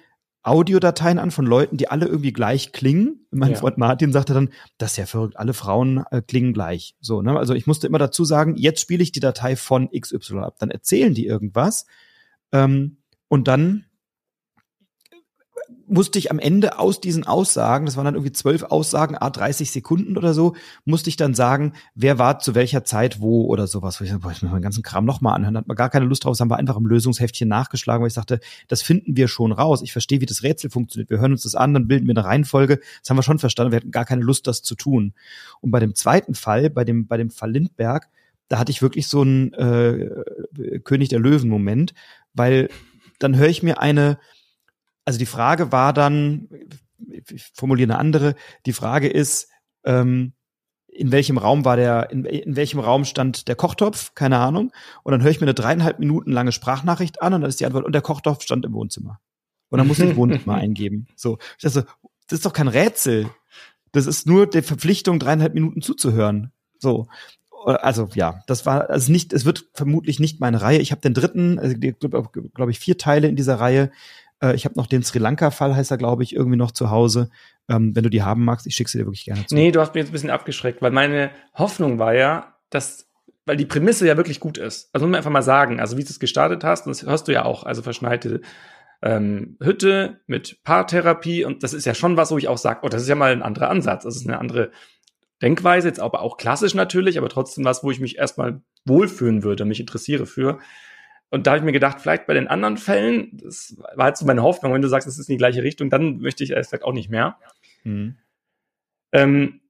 Audiodateien 0.44 1.20
an 1.20 1.32
von 1.32 1.46
Leuten, 1.46 1.78
die 1.78 1.88
alle 1.88 2.06
irgendwie 2.06 2.34
gleich 2.34 2.74
klingen. 2.74 3.26
mein 3.32 3.52
ja. 3.52 3.58
Freund 3.58 3.78
Martin 3.78 4.12
sagte 4.12 4.34
dann, 4.34 4.50
das 4.78 4.92
ist 4.92 4.98
ja 4.98 5.06
verrückt, 5.06 5.38
alle 5.38 5.54
Frauen 5.54 6.04
äh, 6.12 6.22
klingen 6.22 6.54
gleich. 6.54 6.96
So, 7.00 7.22
ne? 7.22 7.38
Also 7.38 7.54
ich 7.54 7.66
musste 7.66 7.88
immer 7.88 7.98
dazu 7.98 8.26
sagen, 8.26 8.56
jetzt 8.58 8.82
spiele 8.82 9.02
ich 9.02 9.14
die 9.14 9.22
Datei 9.22 9.56
von 9.56 9.90
XY 9.90 10.40
ab. 10.40 10.56
Dann 10.60 10.70
erzählen 10.70 11.14
die 11.14 11.26
irgendwas. 11.26 11.86
Ähm, 12.52 12.98
und 13.30 13.48
dann 13.48 13.86
musste 15.88 16.20
ich 16.20 16.32
am 16.32 16.40
Ende 16.40 16.80
aus 16.80 17.02
diesen 17.02 17.26
Aussagen, 17.26 17.86
das 17.86 17.98
waren 17.98 18.06
dann 18.06 18.16
irgendwie 18.16 18.32
zwölf 18.32 18.64
Aussagen, 18.64 19.16
a 19.16 19.30
30 19.30 19.72
Sekunden 19.72 20.18
oder 20.18 20.34
so, 20.34 20.56
musste 20.86 21.10
ich 21.10 21.18
dann 21.18 21.34
sagen, 21.34 21.74
wer 21.96 22.20
war 22.20 22.40
zu 22.40 22.56
welcher 22.56 22.84
Zeit 22.84 23.22
wo 23.22 23.46
oder 23.46 23.68
sowas. 23.68 24.00
Wo 24.00 24.04
ich, 24.04 24.12
boah, 24.18 24.32
ich 24.32 24.42
muss 24.42 24.52
meinen 24.52 24.62
ganzen 24.62 24.84
Kram 24.84 25.06
nochmal 25.06 25.36
anhören, 25.36 25.58
hat 25.58 25.68
man 25.68 25.78
gar 25.78 25.90
keine 25.90 26.06
Lust 26.06 26.26
drauf, 26.26 26.34
das 26.34 26.40
haben 26.40 26.50
wir 26.50 26.58
einfach 26.58 26.78
im 26.78 26.86
Lösungsheftchen 26.86 27.48
nachgeschlagen, 27.48 28.02
weil 28.02 28.08
ich 28.08 28.14
sagte, 28.14 28.40
das 28.68 28.82
finden 28.82 29.16
wir 29.16 29.28
schon 29.28 29.52
raus. 29.52 29.82
Ich 29.82 29.92
verstehe, 29.92 30.22
wie 30.22 30.26
das 30.26 30.44
Rätsel 30.44 30.70
funktioniert. 30.70 31.10
Wir 31.10 31.20
hören 31.20 31.32
uns 31.32 31.44
das 31.44 31.56
an, 31.56 31.74
dann 31.74 31.88
bilden 31.88 32.08
wir 32.08 32.16
eine 32.16 32.26
Reihenfolge. 32.26 32.80
Das 33.02 33.10
haben 33.10 33.18
wir 33.18 33.24
schon 33.24 33.40
verstanden. 33.40 33.72
Wir 33.72 33.78
hatten 33.78 33.92
gar 33.92 34.06
keine 34.06 34.24
Lust, 34.24 34.48
das 34.48 34.64
zu 34.64 34.76
tun. 34.76 35.14
Und 35.62 35.72
bei 35.72 35.80
dem 35.80 35.96
zweiten 35.96 36.36
Fall, 36.36 36.70
bei 36.70 36.84
dem, 36.84 37.08
bei 37.08 37.18
dem 37.18 37.30
Fall 37.30 37.52
Lindberg, 37.52 38.10
da 38.48 38.60
hatte 38.60 38.72
ich 38.72 38.82
wirklich 38.82 39.08
so 39.08 39.22
einen 39.22 39.54
äh, 39.54 40.80
König 40.84 41.10
der 41.10 41.20
Löwen-Moment, 41.20 41.94
weil 42.34 42.70
dann 43.20 43.36
höre 43.38 43.48
ich 43.48 43.64
mir 43.64 43.80
eine 43.80 44.18
also 45.06 45.20
die 45.20 45.26
Frage 45.26 45.72
war 45.72 45.94
dann, 45.94 46.50
ich 47.00 47.52
formuliere 47.54 47.92
eine 47.92 48.00
andere, 48.00 48.36
die 48.66 48.74
Frage 48.74 49.08
ist, 49.08 49.50
ähm, 49.84 50.34
in 50.88 51.12
welchem 51.12 51.38
Raum 51.38 51.66
war 51.66 51.76
der, 51.76 52.12
in, 52.12 52.26
in 52.26 52.56
welchem 52.56 52.80
Raum 52.80 53.06
stand 53.06 53.48
der 53.48 53.56
Kochtopf? 53.56 54.14
Keine 54.16 54.38
Ahnung. 54.38 54.72
Und 55.04 55.12
dann 55.12 55.22
höre 55.22 55.32
ich 55.32 55.42
mir 55.42 55.46
eine 55.46 55.54
dreieinhalb 55.54 56.00
Minuten 56.00 56.32
lange 56.32 56.52
Sprachnachricht 56.52 57.22
an 57.22 57.34
und 57.34 57.42
dann 57.42 57.50
ist 57.50 57.60
die 57.60 57.66
Antwort, 57.66 57.86
und 57.86 57.94
der 57.94 58.02
Kochtopf 58.02 58.44
stand 58.44 58.66
im 58.66 58.74
Wohnzimmer. 58.74 59.20
Und 59.70 59.80
dann 59.80 59.88
muss 59.88 60.00
ich 60.00 60.16
Wohnzimmer 60.16 60.56
eingeben. 60.56 61.08
So. 61.16 61.40
Ich 61.58 61.64
dachte, 61.64 61.88
das 62.28 62.40
ist 62.40 62.46
doch 62.46 62.54
kein 62.54 62.68
Rätsel. 62.68 63.30
Das 63.92 64.08
ist 64.08 64.28
nur 64.28 64.48
die 64.48 64.62
Verpflichtung, 64.62 65.20
dreieinhalb 65.20 65.54
Minuten 65.54 65.82
zuzuhören. 65.82 66.52
So. 66.80 67.08
Also 67.66 68.10
ja, 68.14 68.44
das 68.48 68.66
war 68.66 68.90
also 68.90 69.12
nicht, 69.12 69.32
es 69.32 69.46
wird 69.46 69.70
vermutlich 69.74 70.20
nicht 70.20 70.42
meine 70.42 70.62
Reihe. 70.62 70.80
Ich 70.80 70.92
habe 70.92 71.02
den 71.02 71.14
dritten, 71.14 71.60
also 71.60 71.76
glaube 71.78 72.50
glaub 72.54 72.70
ich, 72.70 72.80
vier 72.80 72.98
Teile 72.98 73.28
in 73.28 73.36
dieser 73.36 73.60
Reihe. 73.60 73.90
Äh, 74.44 74.56
ich 74.56 74.66
habe 74.66 74.76
noch 74.76 74.88
den 74.88 75.04
Sri 75.04 75.20
Lanka-Fall, 75.20 75.76
heißt 75.76 75.92
er, 75.92 75.98
glaube 75.98 76.24
ich, 76.24 76.36
irgendwie 76.36 76.58
noch 76.58 76.72
zu 76.72 76.92
Hause. 76.92 77.30
Ähm, 77.70 77.96
wenn 77.96 78.04
du 78.04 78.10
die 78.10 78.24
haben 78.24 78.44
magst, 78.44 78.68
ich 78.68 78.76
schicke 78.76 78.90
sie 78.90 78.98
dir 78.98 79.06
wirklich 79.06 79.26
gerne 79.26 79.46
zu. 79.46 79.56
Nee, 79.56 79.72
du 79.72 79.80
hast 79.80 79.94
mich 79.94 80.02
jetzt 80.02 80.10
ein 80.10 80.14
bisschen 80.14 80.30
abgeschreckt, 80.30 80.82
weil 80.82 80.92
meine 80.92 81.32
Hoffnung 81.54 81.98
war 81.98 82.14
ja, 82.14 82.54
dass, 82.70 83.10
weil 83.46 83.58
die 83.58 83.66
Prämisse 83.66 84.06
ja 84.06 84.18
wirklich 84.18 84.40
gut 84.40 84.58
ist. 84.58 84.90
Also 84.94 85.06
muss 85.06 85.12
man 85.12 85.18
einfach 85.18 85.32
mal 85.32 85.42
sagen, 85.42 85.80
also 85.80 85.98
wie 85.98 86.04
du 86.04 86.10
es 86.10 86.20
gestartet 86.20 86.64
hast, 86.64 86.86
das 86.88 87.04
hörst 87.04 87.28
du 87.28 87.32
ja 87.32 87.46
auch, 87.46 87.64
also 87.64 87.82
verschneite 87.82 88.42
ähm, 89.02 89.58
Hütte 89.62 90.22
mit 90.28 90.64
Paartherapie 90.64 91.46
und 91.46 91.64
das 91.64 91.74
ist 91.74 91.86
ja 91.86 91.94
schon 91.94 92.18
was, 92.18 92.32
wo 92.32 92.38
ich 92.38 92.48
auch 92.48 92.58
sage, 92.58 92.82
oh, 92.84 92.90
das 92.90 93.02
ist 93.02 93.10
ja 93.10 93.16
mal 93.16 93.32
ein 93.32 93.44
anderer 93.44 93.70
Ansatz, 93.70 94.04
das 94.04 94.16
ist 94.16 94.28
eine 94.28 94.40
andere 94.40 94.72
Denkweise, 95.42 95.90
jetzt 95.90 96.00
aber 96.00 96.22
auch 96.22 96.38
klassisch 96.38 96.74
natürlich, 96.74 97.18
aber 97.18 97.28
trotzdem 97.28 97.66
was, 97.66 97.84
wo 97.84 97.92
ich 97.92 98.00
mich 98.00 98.18
erstmal 98.18 98.62
wohlfühlen 98.86 99.44
würde, 99.44 99.66
mich 99.66 99.82
interessiere 99.82 100.26
für. 100.26 100.60
Und 101.34 101.48
da 101.48 101.52
habe 101.52 101.58
ich 101.58 101.64
mir 101.64 101.72
gedacht, 101.72 102.00
vielleicht 102.00 102.28
bei 102.28 102.36
den 102.36 102.48
anderen 102.48 102.78
Fällen, 102.78 103.40
das 103.44 103.76
war 103.96 104.06
halt 104.06 104.18
so 104.18 104.26
meine 104.28 104.44
Hoffnung, 104.44 104.72
wenn 104.72 104.84
du 104.84 104.88
sagst, 104.88 105.08
es 105.08 105.18
ist 105.18 105.30
in 105.30 105.34
die 105.34 105.40
gleiche 105.40 105.64
Richtung, 105.64 105.90
dann 105.90 106.20
möchte 106.20 106.44
ich 106.44 106.52
ehrlich 106.52 106.68
gesagt 106.68 106.84
auch 106.84 106.94
nicht 106.94 107.10
mehr. 107.10 107.38
Mhm. 107.84 108.18
Ähm, 109.12 109.62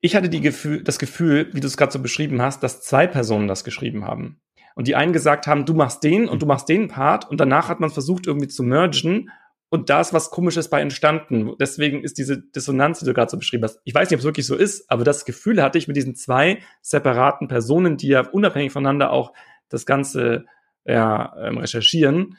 ich 0.00 0.16
hatte 0.16 0.30
Gefühl, 0.30 0.82
das 0.82 0.98
Gefühl, 0.98 1.50
wie 1.52 1.60
du 1.60 1.66
es 1.66 1.76
gerade 1.76 1.92
so 1.92 1.98
beschrieben 1.98 2.40
hast, 2.40 2.62
dass 2.62 2.80
zwei 2.80 3.06
Personen 3.06 3.48
das 3.48 3.64
geschrieben 3.64 4.06
haben. 4.06 4.40
Und 4.74 4.88
die 4.88 4.94
einen 4.94 5.12
gesagt 5.12 5.46
haben, 5.46 5.66
du 5.66 5.74
machst 5.74 6.02
den 6.04 6.26
und 6.26 6.40
du 6.40 6.46
machst 6.46 6.70
den 6.70 6.88
Part 6.88 7.28
und 7.28 7.38
danach 7.38 7.68
hat 7.68 7.80
man 7.80 7.90
versucht 7.90 8.26
irgendwie 8.26 8.48
zu 8.48 8.62
mergen 8.62 9.30
und 9.68 9.90
da 9.90 10.00
ist 10.00 10.14
was 10.14 10.30
Komisches 10.30 10.70
bei 10.70 10.80
entstanden. 10.80 11.52
Deswegen 11.60 12.02
ist 12.02 12.16
diese 12.16 12.40
Dissonanz, 12.40 13.00
die 13.00 13.04
du 13.04 13.12
gerade 13.12 13.30
so 13.30 13.36
beschrieben 13.36 13.64
hast. 13.64 13.78
Ich 13.84 13.94
weiß 13.94 14.08
nicht, 14.08 14.16
ob 14.16 14.20
es 14.20 14.24
wirklich 14.24 14.46
so 14.46 14.56
ist, 14.56 14.90
aber 14.90 15.04
das 15.04 15.26
Gefühl 15.26 15.62
hatte 15.62 15.76
ich 15.76 15.86
mit 15.86 15.98
diesen 15.98 16.14
zwei 16.14 16.60
separaten 16.80 17.46
Personen, 17.46 17.98
die 17.98 18.08
ja 18.08 18.26
unabhängig 18.26 18.72
voneinander 18.72 19.10
auch 19.10 19.34
das 19.68 19.84
Ganze 19.84 20.46
ja, 20.84 21.34
ähm, 21.38 21.58
recherchieren. 21.58 22.36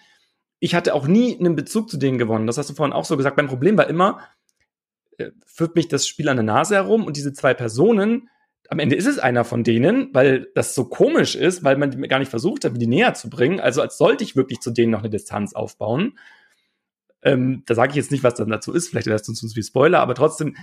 Ich 0.59 0.75
hatte 0.75 0.93
auch 0.93 1.07
nie 1.07 1.37
einen 1.37 1.55
Bezug 1.55 1.89
zu 1.89 1.97
denen 1.97 2.17
gewonnen. 2.17 2.47
Das 2.47 2.57
hast 2.57 2.69
du 2.69 2.73
vorhin 2.73 2.93
auch 2.93 3.05
so 3.05 3.17
gesagt. 3.17 3.37
Mein 3.37 3.47
Problem 3.47 3.77
war 3.77 3.87
immer, 3.87 4.19
äh, 5.17 5.31
führt 5.45 5.75
mich 5.75 5.87
das 5.87 6.07
Spiel 6.07 6.29
an 6.29 6.37
der 6.37 6.43
Nase 6.43 6.75
herum 6.75 7.05
und 7.05 7.17
diese 7.17 7.33
zwei 7.33 7.53
Personen, 7.53 8.29
am 8.69 8.79
Ende 8.79 8.95
ist 8.95 9.05
es 9.05 9.19
einer 9.19 9.43
von 9.43 9.65
denen, 9.65 10.13
weil 10.13 10.47
das 10.55 10.75
so 10.75 10.85
komisch 10.85 11.35
ist, 11.35 11.63
weil 11.63 11.77
man 11.77 12.01
gar 12.03 12.19
nicht 12.19 12.29
versucht 12.29 12.63
hat, 12.63 12.71
die 12.75 12.87
näher 12.87 13.13
zu 13.13 13.29
bringen. 13.29 13.59
Also 13.59 13.81
als 13.81 13.97
sollte 13.97 14.23
ich 14.23 14.37
wirklich 14.37 14.61
zu 14.61 14.71
denen 14.71 14.91
noch 14.91 15.01
eine 15.01 15.09
Distanz 15.09 15.53
aufbauen. 15.53 16.17
Ähm, 17.21 17.63
da 17.65 17.75
sage 17.75 17.91
ich 17.91 17.97
jetzt 17.97 18.11
nicht, 18.11 18.23
was 18.23 18.35
dann 18.35 18.49
dazu 18.49 18.71
ist, 18.71 18.87
vielleicht 18.87 19.07
wäre 19.07 19.19
es 19.19 19.27
uns 19.27 19.55
wie 19.55 19.61
Spoiler, 19.61 19.99
aber 19.99 20.15
trotzdem, 20.15 20.55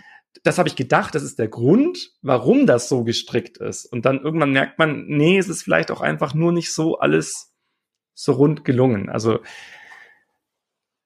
das 0.43 0.59
habe 0.59 0.69
ich 0.69 0.75
gedacht, 0.75 1.15
das 1.15 1.23
ist 1.23 1.39
der 1.39 1.49
Grund, 1.49 2.13
warum 2.23 2.67
das 2.67 2.89
so 2.89 3.05
gestrickt 3.05 3.59
ist. 3.59 3.85
Und 3.85 4.07
dann 4.07 4.21
irgendwann 4.21 4.53
merkt 4.53 4.79
man, 4.79 5.05
nee, 5.07 5.39
es 5.39 5.49
ist 5.49 5.63
vielleicht 5.63 5.91
auch 5.91 6.01
einfach 6.01 6.33
nur 6.35 6.53
nicht 6.53 6.73
so 6.73 6.99
alles 6.99 7.48
so 8.19 8.33
rund 8.33 8.65
gelungen. 8.65 9.09
Also 9.09 9.39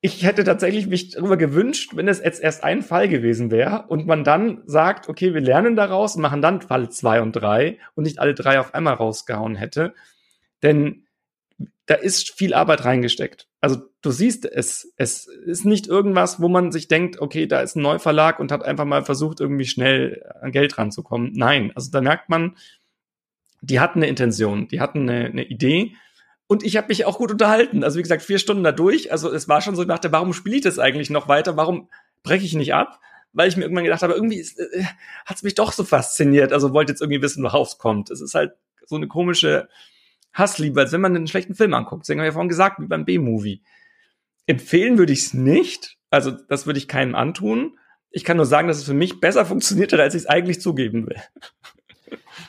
ich 0.01 0.25
hätte 0.25 0.45
tatsächlich 0.45 0.87
mich 0.87 1.11
darüber 1.11 1.37
gewünscht, 1.37 1.95
wenn 1.95 2.09
es 2.09 2.25
jetzt 2.25 2.43
erst 2.43 2.65
ein 2.65 2.81
Fall 2.81 3.07
gewesen 3.09 3.51
wäre 3.51 3.85
und 3.89 4.07
man 4.07 4.25
dann 4.25 4.63
sagt, 4.65 5.11
okay, 5.11 5.35
wir 5.35 5.43
lernen 5.43 5.77
daraus, 5.77 6.17
machen 6.17 6.41
dann 6.41 6.63
Fall 6.63 6.91
zwei 6.91 7.21
und 7.21 7.33
drei 7.33 7.79
und 7.95 8.05
nicht 8.05 8.19
alle 8.19 8.35
drei 8.35 8.59
auf 8.59 8.75
einmal 8.75 8.95
rausgehauen 8.95 9.57
hätte. 9.57 9.95
Denn 10.63 11.05
da 11.85 11.97
ist 11.97 12.33
viel 12.33 12.55
Arbeit 12.55 12.87
reingesteckt. 12.87 13.47
Also 13.61 13.83
du 14.01 14.11
siehst, 14.11 14.47
es, 14.47 14.91
es 14.97 15.27
ist 15.27 15.67
nicht 15.67 15.89
irgendwas, 15.89 16.41
wo 16.41 16.49
man 16.49 16.73
sich 16.73 16.89
denkt, 16.89 17.21
okay, 17.21 17.47
da 17.47 17.61
ist 17.61 17.77
ein 17.77 17.83
Neuverlag 17.83 18.41
und 18.41 18.51
hat 18.51 18.65
einfach 18.65 18.87
mal 18.87 19.05
versucht, 19.05 19.41
irgendwie 19.41 19.67
schnell 19.67 20.25
an 20.41 20.51
Geld 20.51 20.79
ranzukommen. 20.79 21.33
Nein, 21.35 21.73
also 21.75 21.91
da 21.91 22.01
merkt 22.01 22.31
man, 22.31 22.57
die 23.61 23.81
hatten 23.81 23.99
eine 23.99 24.09
Intention, 24.09 24.67
die 24.67 24.81
hatten 24.81 25.09
eine, 25.09 25.27
eine 25.27 25.45
Idee. 25.45 25.95
Und 26.53 26.65
ich 26.65 26.77
habe 26.77 26.89
mich 26.89 27.07
auch 27.07 27.17
gut 27.17 27.31
unterhalten. 27.31 27.83
Also 27.83 27.97
wie 27.97 28.03
gesagt, 28.03 28.21
vier 28.21 28.39
Stunden 28.39 28.63
da 28.63 28.73
durch. 28.73 29.11
Also 29.11 29.33
es 29.33 29.49
war 29.49 29.63
schon 29.63 29.75
so 29.75 29.85
nach 29.85 30.01
der, 30.01 30.13
warum 30.13 30.35
spiele 30.35 30.57
ich 30.57 30.61
das 30.61 30.79
eigentlich 30.79 31.09
noch 31.09 31.27
weiter? 31.27 31.57
Warum 31.57 31.89
breche 32.23 32.45
ich 32.45 32.53
nicht 32.53 32.75
ab? 32.75 33.01
Weil 33.33 33.49
ich 33.49 33.57
mir 33.57 33.63
irgendwann 33.63 33.85
gedacht 33.85 34.03
habe, 34.03 34.13
irgendwie 34.13 34.41
äh, 34.41 34.85
hat 35.25 35.37
es 35.39 35.43
mich 35.45 35.55
doch 35.55 35.73
so 35.73 35.83
fasziniert. 35.83 36.53
Also 36.53 36.75
wollte 36.75 36.93
jetzt 36.93 37.01
irgendwie 37.01 37.23
wissen, 37.23 37.43
worauf 37.43 37.69
es 37.69 37.79
kommt. 37.79 38.11
Es 38.11 38.21
ist 38.21 38.35
halt 38.35 38.53
so 38.85 38.97
eine 38.97 39.09
komische 39.09 39.71
Hassliebe, 40.35 40.79
als 40.79 40.93
wenn 40.93 41.01
man 41.01 41.17
einen 41.17 41.27
schlechten 41.27 41.55
Film 41.55 41.73
anguckt. 41.73 42.03
Deswegen 42.03 42.21
habe 42.21 42.27
ich 42.27 42.33
ja 42.33 42.35
vorhin 42.35 42.51
gesagt, 42.51 42.83
wie 42.83 42.87
beim 42.87 43.07
B-Movie. 43.07 43.63
Empfehlen 44.45 44.99
würde 44.99 45.15
ich 45.15 45.21
es 45.21 45.33
nicht. 45.33 45.97
Also, 46.11 46.33
das 46.33 46.67
würde 46.67 46.79
ich 46.79 46.87
keinem 46.87 47.15
antun. 47.15 47.79
Ich 48.11 48.25
kann 48.25 48.37
nur 48.37 48.45
sagen, 48.45 48.69
dass 48.69 48.77
es 48.77 48.85
für 48.85 48.93
mich 48.93 49.21
besser 49.21 49.47
funktioniert 49.47 49.95
hat, 49.95 50.01
als 50.01 50.15
ich 50.15 50.25
es 50.25 50.29
eigentlich 50.29 50.61
zugeben 50.61 51.07
will. 51.07 51.17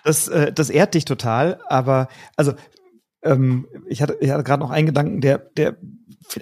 Das, 0.03 0.27
äh, 0.27 0.51
das 0.51 0.69
ehrt 0.69 0.93
dich 0.93 1.05
total, 1.05 1.61
aber 1.69 2.09
also 2.35 2.53
ähm, 3.23 3.67
ich 3.87 4.01
hatte, 4.01 4.17
ich 4.21 4.29
hatte 4.29 4.43
gerade 4.43 4.61
noch 4.61 4.71
einen 4.71 4.87
Gedanken, 4.87 5.21
der, 5.21 5.37
der, 5.37 5.77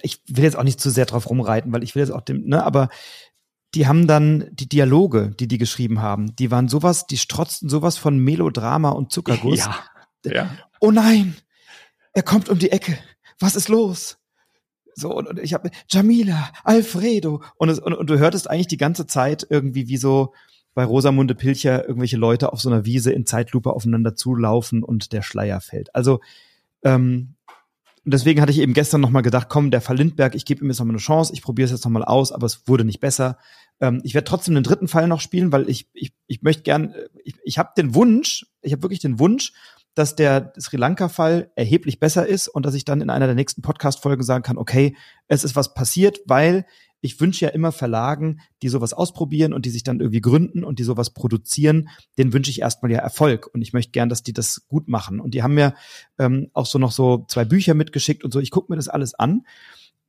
ich 0.02 0.22
will 0.28 0.44
jetzt 0.44 0.58
auch 0.58 0.64
nicht 0.64 0.80
zu 0.80 0.90
sehr 0.90 1.06
drauf 1.06 1.30
rumreiten, 1.30 1.72
weil 1.72 1.84
ich 1.84 1.96
will 1.96 2.02
jetzt 2.02 2.12
auch 2.12 2.22
dem, 2.22 2.46
ne, 2.48 2.64
aber 2.64 2.90
die 3.74 3.88
haben 3.88 4.06
dann 4.06 4.50
die 4.52 4.68
Dialoge, 4.68 5.34
die 5.40 5.48
die 5.48 5.58
geschrieben 5.58 6.02
haben, 6.02 6.36
die 6.36 6.52
waren 6.52 6.68
sowas, 6.68 7.08
die 7.08 7.18
strotzten 7.18 7.70
sowas 7.70 7.98
von 7.98 8.18
Melodrama 8.18 8.90
und 8.90 9.12
Zuckerguss. 9.12 9.60
Ja. 9.60 9.86
ja 10.26 10.52
oh 10.80 10.92
nein, 10.92 11.36
er 12.14 12.24
kommt 12.24 12.50
um 12.50 12.60
die 12.60 12.72
Ecke. 12.72 12.98
Was 13.40 13.56
ist 13.56 13.70
los? 13.70 14.18
So, 14.94 15.16
und, 15.16 15.28
und 15.28 15.40
ich 15.40 15.54
habe 15.54 15.72
Jamila, 15.90 16.52
Alfredo. 16.64 17.42
Und, 17.56 17.70
es, 17.70 17.80
und, 17.80 17.94
und 17.94 18.10
du 18.10 18.20
hörtest 18.20 18.50
eigentlich 18.50 18.68
die 18.68 18.78
ganze 18.78 19.08
Zeit 19.08 19.48
irgendwie 19.50 19.88
wie 19.88 19.98
so 19.98 20.34
bei 20.74 20.84
Rosamunde 20.84 21.36
Pilcher 21.36 21.88
irgendwelche 21.88 22.18
Leute 22.18 22.52
auf 22.52 22.62
so 22.62 22.70
einer 22.70 22.86
Wiese 22.86 23.12
in 23.12 23.26
Zeitlupe 23.26 23.72
aufeinander 23.72 24.16
zulaufen 24.16 24.84
und 24.84 25.14
der 25.14 25.22
Schleier 25.22 25.62
fällt. 25.62 25.96
Also 25.96 26.20
ähm, 26.84 27.36
deswegen 28.04 28.42
hatte 28.42 28.52
ich 28.52 28.60
eben 28.60 28.74
gestern 28.74 29.02
nochmal 29.02 29.22
gedacht, 29.22 29.48
komm, 29.50 29.72
der 29.72 29.82
Fall 29.82 29.98
Lindberg, 29.98 30.36
ich 30.36 30.46
gebe 30.46 30.64
ihm 30.64 30.70
jetzt 30.70 30.80
nochmal 30.80 30.96
eine 30.96 31.02
Chance, 31.02 31.34
ich 31.34 31.42
probiere 31.42 31.66
es 31.66 31.72
jetzt 31.72 31.86
nochmal 31.86 32.04
aus, 32.04 32.32
aber 32.32 32.46
es 32.46 32.68
wurde 32.68 32.86
nicht 32.86 33.00
besser. 33.00 33.38
Ähm, 33.80 34.02
ich 34.04 34.14
werde 34.14 34.26
trotzdem 34.26 34.56
den 34.56 34.64
dritten 34.64 34.88
Fall 34.88 35.08
noch 35.08 35.22
spielen, 35.22 35.52
weil 35.52 35.70
ich, 35.70 35.90
ich, 35.94 36.14
ich 36.28 36.42
möchte 36.42 36.64
gern, 36.64 36.94
ich, 37.24 37.36
ich 37.44 37.58
habe 37.58 37.72
den 37.78 37.94
Wunsch, 37.96 38.46
ich 38.62 38.72
habe 38.72 38.84
wirklich 38.84 39.00
den 39.00 39.20
Wunsch, 39.20 39.54
dass 39.94 40.16
der 40.16 40.54
Sri 40.60 40.78
Lanka-Fall 40.78 41.52
erheblich 41.56 42.00
besser 42.00 42.26
ist 42.26 42.48
und 42.48 42.66
dass 42.66 42.76
ich 42.76 42.86
dann 42.86 43.02
in 43.02 43.10
einer 43.10 43.26
der 43.26 43.36
nächsten 43.36 43.62
Podcast-Folgen 43.62 44.24
sagen 44.24 44.44
kann, 44.44 44.58
okay, 44.58 44.96
es 45.28 45.44
ist 45.44 45.56
was 45.56 45.74
passiert, 45.74 46.20
weil 46.26 46.66
ich 47.02 47.20
wünsche 47.20 47.46
ja 47.46 47.52
immer 47.52 47.72
Verlagen, 47.72 48.42
die 48.62 48.70
sowas 48.70 48.94
ausprobieren 48.94 49.54
und 49.54 49.66
die 49.66 49.70
sich 49.72 49.84
dann 49.84 50.00
irgendwie 50.00 50.22
gründen 50.22 50.64
und 50.64 50.80
die 50.80 50.84
sowas 50.84 51.10
produzieren, 51.10 51.90
den 52.18 52.32
wünsche 52.32 52.52
ich 52.52 52.62
erstmal 52.62 52.92
ja 52.92 53.00
Erfolg. 53.00 53.50
Und 53.54 53.62
ich 53.62 53.74
möchte 53.74 53.92
gern, 53.92 54.10
dass 54.10 54.24
die 54.24 54.34
das 54.34 54.68
gut 54.68 54.88
machen. 54.88 55.20
Und 55.20 55.34
die 55.34 55.44
haben 55.44 55.56
mir 55.56 55.74
ähm, 56.20 56.50
auch 56.54 56.68
so 56.68 56.80
noch 56.80 56.92
so 56.92 57.26
zwei 57.28 57.44
Bücher 57.44 57.74
mitgeschickt 57.74 58.24
und 58.24 58.32
so. 58.32 58.40
Ich 58.40 58.52
gucke 58.52 58.72
mir 58.72 58.78
das 58.78 58.88
alles 58.88 59.16
an. 59.16 59.46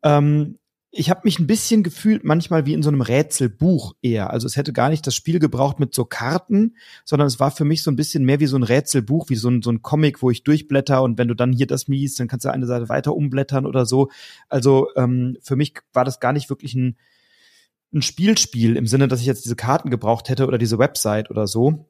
Ähm, 0.02 0.59
ich 0.94 1.09
habe 1.09 1.23
mich 1.24 1.39
ein 1.39 1.47
bisschen 1.47 1.82
gefühlt 1.82 2.23
manchmal 2.23 2.66
wie 2.66 2.74
in 2.74 2.82
so 2.82 2.90
einem 2.90 3.01
Rätselbuch 3.01 3.94
eher. 4.02 4.31
Also 4.31 4.47
es 4.47 4.56
hätte 4.56 4.74
gar 4.74 4.90
nicht 4.90 5.06
das 5.06 5.14
Spiel 5.14 5.39
gebraucht 5.39 5.81
mit 5.81 5.94
so 5.94 6.05
Karten, 6.05 6.77
sondern 7.06 7.27
es 7.27 7.40
war 7.40 7.51
für 7.51 7.64
mich 7.64 7.82
so 7.82 7.90
ein 7.90 7.97
bisschen 7.97 8.27
mehr 8.27 8.40
wie 8.40 8.47
so 8.47 8.59
ein 8.59 8.62
Rätselbuch, 8.62 9.31
wie 9.31 9.36
so 9.36 9.48
ein, 9.48 9.62
so 9.62 9.70
ein 9.70 9.81
Comic, 9.81 10.20
wo 10.20 10.31
ich 10.31 10.44
durchblätter 10.44 11.02
und 11.02 11.16
wenn 11.16 11.28
du 11.28 11.35
dann 11.35 11.55
hier 11.55 11.66
das 11.66 11.89
mies, 11.89 12.16
dann 12.16 12.28
kannst 12.28 12.44
du 12.44 12.52
eine 12.52 12.66
Seite 12.66 12.90
weiter 12.90 13.16
umblättern 13.16 13.64
oder 13.64 13.86
so. 13.86 14.10
Also 14.51 14.89
ähm, 14.94 15.39
für 15.40 15.56
mich 15.56 15.74
war 15.94 16.05
das 16.05 16.20
gar 16.20 16.35
nicht 16.35 16.51
wirklich 16.51 16.74
ein, 16.74 16.98
ein 17.94 18.02
Spielspiel 18.02 18.77
im 18.77 18.86
Sinne, 18.86 19.09
dass 19.09 19.20
ich 19.20 19.27
jetzt 19.27 19.47
diese 19.47 19.56
Karten 19.56 19.89
gebraucht 19.89 20.28
hätte 20.28 20.47
oder 20.47 20.59
diese 20.59 20.78
Website 20.78 21.31
oder 21.31 21.47
so. 21.47 21.89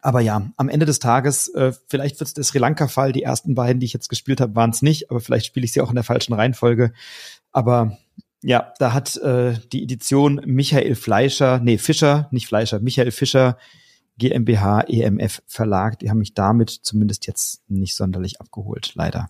Aber 0.00 0.20
ja, 0.20 0.50
am 0.56 0.70
Ende 0.70 0.86
des 0.86 0.98
Tages, 0.98 1.48
äh, 1.48 1.72
vielleicht 1.88 2.20
wird 2.20 2.28
es 2.28 2.34
der 2.34 2.44
Sri 2.44 2.58
Lanka-Fall. 2.58 3.12
Die 3.12 3.22
ersten 3.22 3.54
beiden, 3.54 3.80
die 3.80 3.86
ich 3.86 3.92
jetzt 3.92 4.08
gespielt 4.08 4.40
habe, 4.40 4.54
waren 4.54 4.70
es 4.70 4.80
nicht, 4.80 5.10
aber 5.10 5.20
vielleicht 5.20 5.46
spiele 5.46 5.64
ich 5.64 5.72
sie 5.72 5.82
auch 5.82 5.90
in 5.90 5.96
der 5.96 6.04
falschen 6.04 6.32
Reihenfolge. 6.32 6.92
Aber 7.52 7.98
ja, 8.42 8.72
da 8.78 8.92
hat 8.92 9.16
äh, 9.18 9.54
die 9.72 9.82
Edition 9.82 10.40
Michael 10.46 10.94
Fleischer, 10.94 11.60
nee, 11.60 11.78
Fischer, 11.78 12.28
nicht 12.30 12.46
Fleischer, 12.46 12.80
Michael 12.80 13.10
Fischer 13.10 13.56
GmbH 14.18 14.82
EMF 14.82 15.42
Verlag, 15.46 15.98
die 15.98 16.10
haben 16.10 16.18
mich 16.18 16.34
damit 16.34 16.70
zumindest 16.70 17.26
jetzt 17.26 17.62
nicht 17.68 17.94
sonderlich 17.94 18.40
abgeholt, 18.40 18.92
leider. 18.94 19.28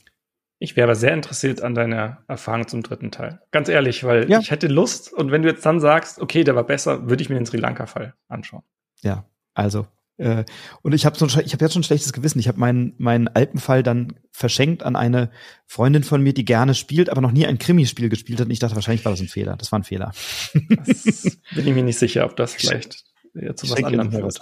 Ich 0.59 0.77
wäre 0.77 0.85
aber 0.85 0.95
sehr 0.95 1.15
interessiert 1.15 1.63
an 1.63 1.75
deiner 1.75 2.19
Erfahrung 2.29 2.69
zum 2.69 2.83
dritten 2.83 3.11
Teil. 3.11 3.41
Ganz 3.51 3.69
ehrlich, 3.69 4.05
weil 4.05 4.29
ja. 4.29 4.41
ich 4.41 4.51
hätte 4.51 4.67
Lust 4.67 5.13
und 5.13 5.31
wenn 5.31 5.43
du 5.43 5.49
jetzt 5.49 5.65
dann 5.65 5.81
sagst, 5.81 6.21
okay, 6.21 6.45
der 6.45 6.55
war 6.55 6.65
besser, 6.65 7.09
würde 7.09 7.23
ich 7.23 7.31
mir 7.31 7.37
den 7.37 7.47
Sri 7.47 7.57
Lanka-Fall 7.57 8.15
anschauen. 8.29 8.63
Ja, 9.01 9.25
also 9.55 9.87
äh, 10.21 10.45
und 10.83 10.93
ich 10.93 11.07
habe 11.07 11.17
so, 11.17 11.27
ich 11.27 11.53
habe 11.53 11.65
jetzt 11.65 11.73
schon 11.73 11.81
ein 11.81 11.85
schlechtes 11.85 12.13
Gewissen. 12.13 12.39
Ich 12.39 12.49
habe 12.49 12.61
meinen 12.61 12.95
meinen 12.99 13.29
Alpenfall 13.29 13.83
dann 13.83 14.15
verschenkt 14.31 14.83
an 14.83 14.95
eine 14.95 15.31
Freundin 15.67 16.05
von 16.05 16.23
mir, 16.23 16.35
die 16.35 16.45
gerne 16.45 16.75
spielt, 16.75 17.09
aber 17.09 17.23
noch 17.23 17.33
nie 17.33 17.47
ein 17.47 17.59
Krimispiel 17.59 18.11
gespielt 18.11 18.39
hat. 18.39 18.47
Und 18.47 18.53
ich 18.53 18.59
dachte, 18.59 18.75
wahrscheinlich 18.75 19.05
war 19.05 19.13
das 19.13 19.21
ein 19.21 19.29
Fehler. 19.29 19.57
Das 19.57 19.73
war 19.73 19.79
ein 19.79 19.85
Fehler. 19.85 20.13
Bin 20.53 21.39
ich 21.55 21.75
mir 21.75 21.83
nicht 21.83 21.99
sicher, 21.99 22.27
ob 22.27 22.37
das 22.37 22.55
vielleicht 22.55 23.05
ja, 23.35 23.55
zu 23.55 23.71
was 23.71 23.83
anderem 23.83 24.13
führt. 24.13 24.39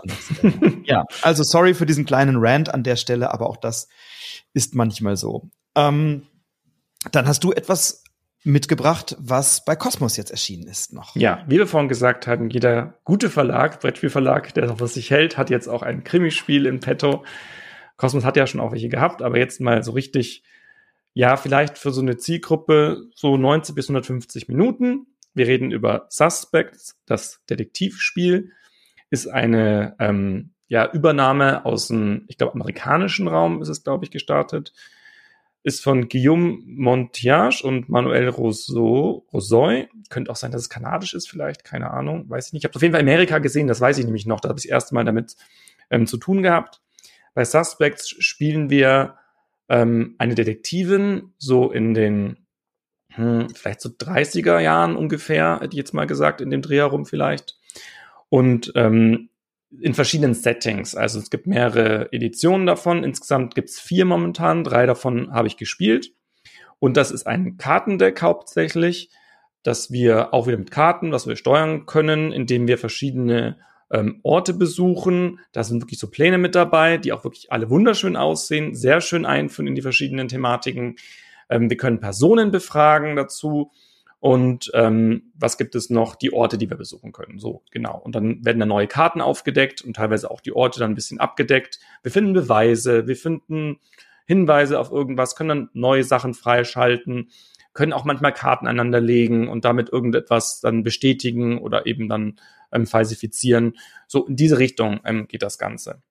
Ja, 0.85 1.05
also 1.23 1.45
sorry 1.45 1.75
für 1.75 1.87
diesen 1.87 2.07
kleinen 2.07 2.37
Rant 2.39 2.75
an 2.75 2.83
der 2.83 2.97
Stelle, 2.97 3.33
aber 3.33 3.49
auch 3.49 3.57
das 3.57 3.89
ist 4.55 4.75
manchmal 4.75 5.17
so. 5.17 5.49
Ähm, 5.77 6.27
dann 7.13 7.29
hast 7.29 7.45
du 7.45 7.53
etwas 7.53 8.03
mitgebracht, 8.49 9.15
was 9.21 9.65
bei 9.65 9.77
Cosmos 9.77 10.17
jetzt 10.17 10.31
erschienen 10.31 10.67
ist 10.69 10.93
noch. 10.93 11.15
Ja, 11.15 11.45
wie 11.47 11.59
wir 11.59 11.67
vorhin 11.67 11.89
gesagt 11.89 12.27
haben, 12.27 12.49
jeder 12.49 12.95
gute 13.05 13.29
Verlag, 13.29 13.81
Brettspielverlag, 13.81 14.55
der 14.55 14.73
auf 14.73 14.81
was 14.81 14.95
sich 14.95 15.11
hält, 15.11 15.37
hat 15.37 15.51
jetzt 15.51 15.69
auch 15.69 15.83
ein 15.83 16.03
Krimispiel 16.03 16.67
in 16.67 16.81
petto. 16.81 17.25
Cosmos 17.99 18.25
hat 18.25 18.37
ja 18.37 18.47
schon 18.47 18.61
auch 18.61 18.73
welche 18.73 18.89
gehabt, 18.89 19.23
aber 19.23 19.39
jetzt 19.39 19.61
mal 19.61 19.83
so 19.83 19.93
richtig, 19.93 20.43
ja, 21.13 21.37
vielleicht 21.37 21.77
für 21.77 21.91
so 21.91 22.01
eine 22.01 22.17
Zielgruppe 22.17 23.03
so 23.15 23.37
90 23.37 23.75
bis 23.75 23.89
150 23.89 24.49
Minuten. 24.49 25.07
Wir 25.35 25.47
reden 25.47 25.71
über 25.71 26.07
Suspects, 26.09 26.97
das 27.05 27.41
Detektivspiel, 27.51 28.53
ist 29.11 29.27
eine 29.27 29.95
ähm, 29.99 30.55
ja, 30.69 30.91
Übernahme 30.91 31.67
aus 31.67 31.89
dem, 31.89 32.25
ich 32.29 32.39
glaube, 32.39 32.55
amerikanischen 32.55 33.29
Raum 33.29 33.61
ist 33.61 33.69
es, 33.69 33.85
glaube 33.85 34.07
ich, 34.07 34.11
gestartet 34.11 34.73
ist 35.69 35.85
von 35.85 36.09
Guillaume 36.09 36.59
Montiage 36.65 37.63
und 37.63 37.89
Manuel 37.89 38.29
Rousseau. 38.31 39.25
Könnte 40.09 40.31
auch 40.31 40.37
sein, 40.37 40.51
dass 40.51 40.63
es 40.63 40.71
kanadisch 40.71 41.15
ist, 41.15 41.29
vielleicht, 41.29 41.63
keine 41.63 41.91
Ahnung, 41.91 42.29
weiß 42.29 42.49
ich 42.49 42.53
nicht. 42.55 42.63
Ich 42.63 42.65
habe 42.65 42.75
auf 42.75 42.83
jeden 42.83 42.95
Fall 42.95 43.03
Amerika 43.03 43.39
gesehen, 43.39 43.69
das 43.69 43.81
weiß 43.81 43.99
ich 43.99 44.05
nämlich 44.07 44.27
noch. 44.27 44.41
Da 44.41 44.49
habe 44.49 44.59
ich 44.59 44.65
das 44.65 44.71
erste 44.71 44.95
Mal 44.95 45.05
damit 45.05 45.37
ähm, 45.91 46.07
zu 46.07 46.17
tun 46.17 46.43
gehabt. 46.43 46.81
Bei 47.35 47.45
Suspects 47.45 48.09
spielen 48.09 48.71
wir 48.71 49.17
ähm, 49.69 50.15
eine 50.19 50.35
Detektivin, 50.35 51.35
so 51.37 51.71
in 51.71 51.93
den 51.93 52.47
hm, 53.13 53.51
vielleicht 53.51 53.83
so 53.83 53.91
30er 53.91 54.59
Jahren 54.61 54.97
ungefähr, 54.97 55.57
hätte 55.61 55.73
ich 55.73 55.79
jetzt 55.79 55.93
mal 55.93 56.07
gesagt, 56.07 56.41
in 56.41 56.51
dem 56.51 56.63
Dreh 56.63 56.77
herum 56.77 57.05
vielleicht. 57.05 57.59
Und 58.31 58.73
ähm, 58.75 59.29
in 59.81 59.95
verschiedenen 59.95 60.35
Settings. 60.35 60.95
Also 60.95 61.19
es 61.19 61.31
gibt 61.31 61.47
mehrere 61.47 62.13
Editionen 62.13 62.67
davon. 62.67 63.05
Insgesamt 63.05 63.55
gibt 63.55 63.69
es 63.69 63.79
vier 63.79 64.05
momentan. 64.05 64.65
Drei 64.65 64.87
davon 64.87 65.33
habe 65.33 65.49
ich 65.49 65.57
gespielt. 65.57 66.13
Und 66.79 66.97
das 66.97 67.11
ist 67.11 67.27
ein 67.27 67.57
Kartendeck 67.59 68.23
hauptsächlich, 68.23 69.11
dass 69.63 69.91
wir 69.91 70.33
auch 70.33 70.47
wieder 70.47 70.59
mit 70.59 70.71
Karten, 70.71 71.13
was 71.13 71.27
wir 71.27 71.37
steuern 71.37 71.87
können, 71.87 72.33
indem 72.33 72.69
wir 72.69 72.79
verschiedene 72.79 73.59
ähm, 73.91 74.21
Orte 74.23 74.55
besuchen. 74.55 75.41
Da 75.53 75.65
sind 75.65 75.83
wirklich 75.83 75.99
so 75.99 76.09
Pläne 76.09 76.39
mit 76.39 76.55
dabei, 76.55 76.99
die 76.99 77.13
auch 77.13 77.25
wirklich 77.25 77.53
alle 77.53 77.69
wunderschön 77.69 78.17
aussehen, 78.17 78.75
sehr 78.75 79.01
schön 79.01 79.27
einführen 79.27 79.67
in 79.67 79.75
die 79.75 79.83
verschiedenen 79.83 80.29
Thematiken. 80.29 80.97
Ähm, 81.51 81.69
wir 81.69 81.77
können 81.77 82.01
Personen 82.01 82.51
befragen 82.51 83.17
dazu 83.17 83.73
und 84.21 84.71
ähm, 84.75 85.31
was 85.35 85.59
gibt 85.59 85.75
es 85.77 85.91
noch? 85.91 86.17
Die 86.17 86.33
Orte, 86.33 86.59
die 86.59 86.69
wir 86.69 86.77
besuchen 86.77 87.13
können. 87.13 87.39
So, 87.39 87.63
genau. 87.71 87.99
Und 87.99 88.15
dann 88.15 88.45
werden 88.45 88.59
da 88.59 88.67
neue 88.67 88.89
Karten 88.89 89.21
aufgedeckt 89.21 89.83
und 89.83 89.95
teilweise 89.95 90.31
auch 90.31 90.41
die 90.41 90.53
Orte 90.53 90.81
dann 90.81 90.93
ein 90.93 90.97
bisschen 90.97 91.21
abgedeckt. 91.21 91.79
Wir 92.03 92.11
finden 92.11 92.33
Beweise, 92.33 93.07
wir 93.07 93.17
finden 93.17 93.79
Hinweise 94.27 94.81
auf 94.81 94.91
irgendwas, 94.91 95.37
können 95.37 95.49
dann 95.49 95.71
neue 95.73 96.05
Sachen 96.05 96.35
freischalten, 96.35 97.31
können 97.75 97.93
auch 97.93 98.05
manchmal 98.05 98.33
Karten 98.33 98.67
aneinander 98.67 99.01
legen 99.01 99.49
und 99.49 99.65
damit 99.65 99.91
irgendetwas 99.91 100.61
dann 100.61 100.83
bestätigen 100.83 101.59
oder 101.59 101.87
eben 101.87 102.09
dann 102.09 102.41
ähm, 102.73 102.87
falsifizieren. 102.87 103.77
So 104.09 104.27
in 104.27 104.35
diese 104.35 104.59
Richtung 104.59 105.01
ähm, 105.05 105.29
geht 105.29 105.43
das 105.43 105.59
Ganze. 105.59 106.03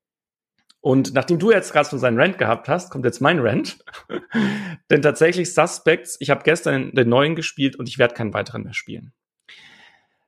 Und 0.87 1.13
nachdem 1.13 1.37
du 1.37 1.51
jetzt 1.51 1.73
gerade 1.73 1.89
so 1.89 1.97
seinen 1.97 2.17
Rant 2.17 2.37
gehabt 2.37 2.69
hast, 2.69 2.91
kommt 2.91 3.03
jetzt 3.03 3.19
mein 3.19 3.39
Rant. 3.39 3.83
Denn 4.89 5.01
tatsächlich 5.01 5.53
Suspects, 5.53 6.15
ich 6.21 6.29
habe 6.29 6.43
gestern 6.45 6.93
den 6.93 7.09
neuen 7.09 7.35
gespielt 7.35 7.75
und 7.75 7.89
ich 7.89 7.97
werde 7.97 8.13
keinen 8.13 8.33
weiteren 8.33 8.63
mehr 8.63 8.73
spielen. 8.73 9.11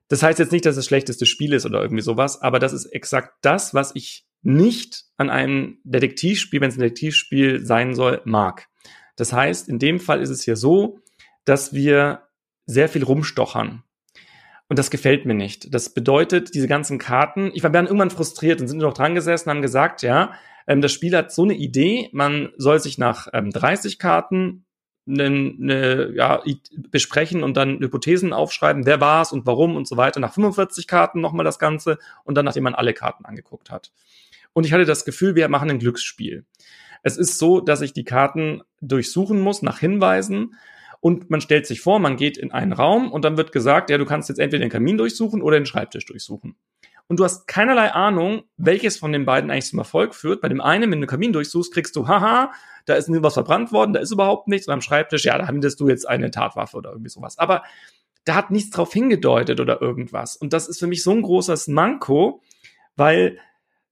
Das 0.10 0.22
heißt 0.22 0.38
jetzt 0.38 0.52
nicht, 0.52 0.66
dass 0.66 0.72
es 0.72 0.80
das 0.80 0.86
schlechteste 0.86 1.26
Spiel 1.26 1.54
ist 1.54 1.66
oder 1.66 1.82
irgendwie 1.82 2.02
sowas, 2.02 2.42
aber 2.42 2.60
das 2.60 2.74
ist 2.74 2.88
exakt 2.88 3.36
das, 3.40 3.74
was 3.74 3.96
ich 3.96 4.26
nicht 4.42 5.06
an 5.16 5.30
einem 5.30 5.78
Detektivspiel, 5.86 6.60
wenn 6.60 6.68
es 6.72 6.76
ein 6.76 6.82
Detektivspiel 6.82 7.66
sein 7.66 7.94
soll, 7.94 8.20
mag. 8.26 8.68
Das 9.16 9.32
heißt, 9.32 9.70
in 9.70 9.80
dem 9.80 10.02
Fall 10.02 10.20
ist 10.20 10.30
es 10.30 10.44
hier 10.44 10.58
so, 10.58 11.00
dass 11.46 11.72
wir 11.72 12.24
sehr 12.66 12.90
viel 12.90 13.06
rumstochern. 13.06 13.84
Und 14.70 14.78
das 14.78 14.92
gefällt 14.92 15.26
mir 15.26 15.34
nicht. 15.34 15.74
Das 15.74 15.94
bedeutet, 15.94 16.54
diese 16.54 16.68
ganzen 16.68 17.00
Karten, 17.00 17.52
ich 17.54 17.64
war 17.64 17.72
dann 17.72 17.88
irgendwann 17.88 18.12
frustriert 18.12 18.62
und 18.62 18.68
sind 18.68 18.78
nur 18.78 18.90
noch 18.90 18.98
dran 18.98 19.16
gesessen 19.16 19.50
und 19.50 19.56
haben 19.56 19.62
gesagt, 19.64 20.04
ja, 20.04 20.34
ähm, 20.68 20.82
das 20.82 20.94
Spiel 20.94 21.16
hat 21.18 21.34
so 21.34 21.44
eine 21.44 21.56
Idee, 21.56 22.10
man 22.14 22.50
soll 22.56 22.80
sich 22.80 23.00
nach 23.00 23.28
ähm, 23.34 23.50
30 23.50 23.98
Karten 23.98 24.66
eine, 25.08 25.26
eine, 25.26 26.12
ja, 26.16 26.44
besprechen 26.92 27.42
und 27.42 27.58
dann 27.58 27.80
Hypothesen 27.80 28.32
aufschreiben, 28.32 28.86
wer 28.86 29.02
war 29.02 29.24
es 29.24 29.32
und 29.32 29.48
warum 29.48 29.76
und 29.76 29.88
so 29.88 29.98
weiter. 29.98 30.20
Nach 30.20 30.34
45 30.34 30.86
Karten 30.86 31.20
nochmal 31.20 31.46
das 31.46 31.58
Ganze 31.58 31.98
und 32.24 32.36
dann, 32.36 32.46
nachdem 32.46 32.64
man 32.64 32.76
alle 32.76 32.94
Karten 32.94 33.26
angeguckt 33.26 33.72
hat. 33.72 33.92
Und 34.54 34.68
ich 34.68 34.74
hatte 34.74 34.86
das 34.86 35.04
Gefühl, 35.04 35.34
wir 35.34 35.50
machen 35.50 35.72
ein 35.72 35.80
Glücksspiel. 35.80 36.46
Es 37.02 37.18
ist 37.18 37.40
so, 37.40 37.60
dass 37.60 37.82
ich 37.82 37.94
die 37.94 38.04
Karten 38.04 38.62
durchsuchen 38.82 39.40
muss 39.40 39.64
nach 39.64 39.80
Hinweisen 39.80 40.54
und 41.02 41.30
man 41.30 41.42
stellt 41.42 41.66
sich 41.66 41.82
vor, 41.82 42.00
man 42.00 42.18
geht 42.18 42.38
in 42.38 42.52
einen 42.52 42.74
Raum 42.74 43.12
und 43.12 43.24
dann 43.24 43.38
wird 43.38 43.52
gesagt, 43.52 43.90
ja, 43.90 43.98
du 43.98 44.06
kannst 44.06 44.30
jetzt 44.30 44.40
entweder 44.40 44.66
den 44.66 44.72
Kamin 44.72 44.98
durchsuchen 44.98 45.42
oder 45.42 45.58
den 45.58 45.66
Schreibtisch 45.66 46.06
durchsuchen. 46.06 46.56
Und 47.08 47.20
du 47.20 47.24
hast 47.24 47.48
keinerlei 47.48 47.92
Ahnung, 47.92 48.44
welches 48.58 48.98
von 48.98 49.12
den 49.12 49.26
beiden 49.26 49.50
eigentlich 49.50 49.66
zum 49.66 49.80
Erfolg 49.80 50.14
führt. 50.14 50.42
Bei 50.42 50.50
dem 50.50 50.62
einen, 50.62 50.92
wenn 50.92 51.00
du 51.00 51.08
den 51.08 51.10
Kamin 51.10 51.34
durchsuchst, 51.34 51.74
kriegst 51.74 51.96
du, 51.96 52.08
haha, 52.08 52.52
da 52.86 52.94
ist 52.94 53.10
was 53.10 53.34
verbrannt 53.34 53.72
worden, 53.72 53.94
da 53.94 54.00
ist 54.00 54.12
überhaupt 54.12 54.48
nichts. 54.48 54.68
Und 54.68 54.74
am 54.74 54.82
Schreibtisch, 54.82 55.26
ja, 55.26 55.38
da 55.38 55.48
handest 55.48 55.80
du 55.80 55.90
jetzt 55.90 56.08
eine 56.08 56.30
Tatwaffe 56.30 56.78
oder 56.78 56.92
irgendwie 56.92 57.10
sowas. 57.10 57.40
Aber 57.40 57.64
da 58.26 58.36
hat 58.36 58.52
nichts 58.52 58.70
drauf 58.70 58.94
hingedeutet 58.94 59.60
oder 59.60 59.82
irgendwas. 59.82 60.36
Und 60.36 60.54
das 60.54 60.68
ist 60.68 60.78
für 60.80 60.86
mich 60.86 61.02
so 61.02 61.12
ein 61.12 61.24
großes 61.24 61.68
Manko, 61.68 62.44
weil 62.96 63.40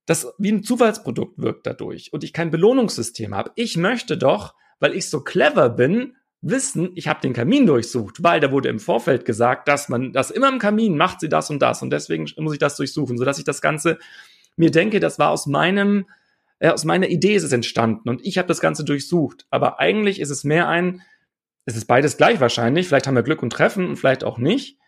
das 0.06 0.32
wie 0.38 0.52
ein 0.52 0.62
Zufallsprodukt 0.62 1.38
wirkt 1.38 1.66
dadurch 1.66 2.12
und 2.12 2.22
ich 2.22 2.32
kein 2.32 2.50
Belohnungssystem 2.50 3.34
habe. 3.34 3.50
Ich 3.56 3.76
möchte 3.76 4.16
doch, 4.16 4.54
weil 4.78 4.94
ich 4.94 5.10
so 5.10 5.22
clever 5.24 5.70
bin, 5.70 6.14
wissen, 6.40 6.92
ich 6.94 7.08
habe 7.08 7.20
den 7.20 7.32
Kamin 7.32 7.66
durchsucht, 7.66 8.22
weil 8.22 8.40
da 8.40 8.52
wurde 8.52 8.68
im 8.68 8.78
Vorfeld 8.78 9.24
gesagt, 9.24 9.66
dass 9.68 9.88
man 9.88 10.12
das 10.12 10.30
immer 10.30 10.48
im 10.48 10.58
Kamin 10.58 10.96
macht 10.96 11.20
sie 11.20 11.28
das 11.28 11.50
und 11.50 11.60
das 11.60 11.82
und 11.82 11.90
deswegen 11.90 12.30
muss 12.36 12.52
ich 12.52 12.58
das 12.58 12.76
durchsuchen, 12.76 13.18
so 13.18 13.24
dass 13.24 13.38
ich 13.38 13.44
das 13.44 13.60
Ganze 13.60 13.98
mir 14.56 14.70
denke, 14.70 15.00
das 15.00 15.18
war 15.18 15.30
aus 15.30 15.46
meinem 15.46 16.06
äh, 16.60 16.68
aus 16.68 16.84
meiner 16.84 17.08
Idee 17.08 17.34
ist 17.34 17.42
es 17.42 17.52
entstanden 17.52 18.08
und 18.08 18.24
ich 18.24 18.38
habe 18.38 18.48
das 18.48 18.60
Ganze 18.60 18.84
durchsucht, 18.84 19.46
aber 19.50 19.80
eigentlich 19.80 20.20
ist 20.20 20.30
es 20.30 20.44
mehr 20.44 20.68
ein 20.68 21.02
es 21.64 21.76
ist 21.76 21.84
beides 21.84 22.16
gleich 22.16 22.40
wahrscheinlich, 22.40 22.88
vielleicht 22.88 23.06
haben 23.06 23.14
wir 23.14 23.22
Glück 23.22 23.42
und 23.42 23.52
treffen 23.52 23.88
und 23.88 23.96
vielleicht 23.96 24.24
auch 24.24 24.38
nicht. 24.38 24.78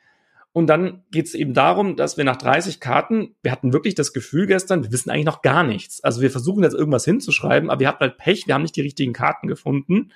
Und 0.53 0.67
dann 0.67 1.05
geht 1.11 1.27
es 1.27 1.35
eben 1.35 1.53
darum, 1.53 1.95
dass 1.95 2.17
wir 2.17 2.25
nach 2.25 2.39
30 2.39 2.81
Karten, 2.81 3.37
wir 3.43 3.53
hatten 3.53 3.75
wirklich 3.75 3.95
das 3.95 4.15
Gefühl 4.15 4.47
gestern, 4.47 4.83
wir 4.83 4.91
wissen 4.91 5.11
eigentlich 5.11 5.27
noch 5.27 5.43
gar 5.43 5.63
nichts. 5.63 6.03
Also 6.03 6.23
wir 6.23 6.31
versuchen 6.31 6.63
jetzt 6.63 6.73
irgendwas 6.73 7.05
hinzuschreiben, 7.05 7.69
aber 7.69 7.81
wir 7.81 7.89
hatten 7.89 8.01
halt 8.01 8.17
Pech, 8.17 8.47
wir 8.47 8.55
haben 8.55 8.63
nicht 8.63 8.77
die 8.77 8.81
richtigen 8.81 9.13
Karten 9.13 9.47
gefunden 9.47 10.11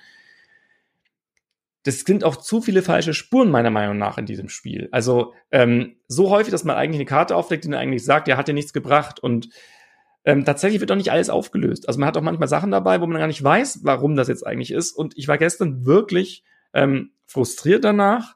das 1.85 1.99
sind 1.99 2.23
auch 2.23 2.37
zu 2.37 2.61
viele 2.61 2.81
falsche 2.81 3.13
Spuren 3.13 3.51
meiner 3.51 3.69
Meinung 3.69 3.99
nach 3.99 4.17
in 4.17 4.25
diesem 4.25 4.49
Spiel. 4.49 4.89
Also 4.91 5.33
ähm, 5.51 5.97
so 6.07 6.31
häufig, 6.31 6.49
dass 6.49 6.63
man 6.63 6.75
eigentlich 6.75 6.97
eine 6.97 7.05
Karte 7.05 7.35
aufdeckt, 7.35 7.63
die 7.63 7.69
dann 7.69 7.79
eigentlich 7.79 8.03
sagt, 8.03 8.27
ja, 8.27 8.37
hat 8.37 8.47
dir 8.47 8.53
nichts 8.53 8.73
gebracht 8.73 9.19
und 9.19 9.49
ähm, 10.25 10.45
tatsächlich 10.45 10.79
wird 10.79 10.89
doch 10.89 10.95
nicht 10.95 11.11
alles 11.11 11.29
aufgelöst. 11.29 11.87
Also 11.87 11.99
man 11.99 12.07
hat 12.07 12.17
auch 12.17 12.23
manchmal 12.23 12.47
Sachen 12.47 12.71
dabei, 12.71 13.01
wo 13.01 13.05
man 13.05 13.19
gar 13.19 13.27
nicht 13.27 13.43
weiß, 13.43 13.81
warum 13.83 14.15
das 14.15 14.27
jetzt 14.27 14.45
eigentlich 14.47 14.71
ist. 14.71 14.93
Und 14.93 15.15
ich 15.15 15.27
war 15.27 15.37
gestern 15.37 15.85
wirklich 15.85 16.43
ähm, 16.73 17.11
frustriert 17.27 17.83
danach. 17.83 18.35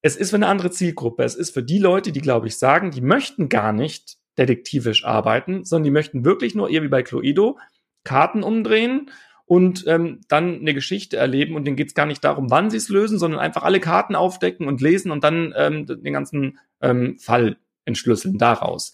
Es 0.00 0.14
ist 0.14 0.30
für 0.30 0.36
eine 0.36 0.46
andere 0.46 0.70
Zielgruppe. 0.70 1.24
Es 1.24 1.34
ist 1.34 1.52
für 1.52 1.64
die 1.64 1.80
Leute, 1.80 2.12
die, 2.12 2.20
glaube 2.20 2.46
ich, 2.46 2.58
sagen, 2.58 2.92
die 2.92 3.00
möchten 3.00 3.48
gar 3.48 3.72
nicht 3.72 4.18
detektivisch 4.38 5.04
arbeiten, 5.04 5.64
sondern 5.64 5.84
die 5.84 5.90
möchten 5.90 6.24
wirklich 6.24 6.54
nur, 6.54 6.70
eher 6.70 6.84
wie 6.84 6.88
bei 6.88 7.02
Cluedo, 7.02 7.58
Karten 8.04 8.44
umdrehen 8.44 9.10
und 9.48 9.84
ähm, 9.86 10.20
dann 10.28 10.60
eine 10.60 10.74
Geschichte 10.74 11.16
erleben 11.16 11.56
und 11.56 11.64
denen 11.64 11.76
geht 11.76 11.88
es 11.88 11.94
gar 11.94 12.04
nicht 12.04 12.22
darum, 12.22 12.50
wann 12.50 12.68
sie 12.68 12.76
es 12.76 12.90
lösen, 12.90 13.18
sondern 13.18 13.40
einfach 13.40 13.62
alle 13.62 13.80
Karten 13.80 14.14
aufdecken 14.14 14.68
und 14.68 14.82
lesen 14.82 15.10
und 15.10 15.24
dann 15.24 15.54
ähm, 15.56 15.86
den 15.86 16.12
ganzen 16.12 16.58
ähm, 16.82 17.18
Fall 17.18 17.56
entschlüsseln 17.86 18.36
daraus. 18.36 18.92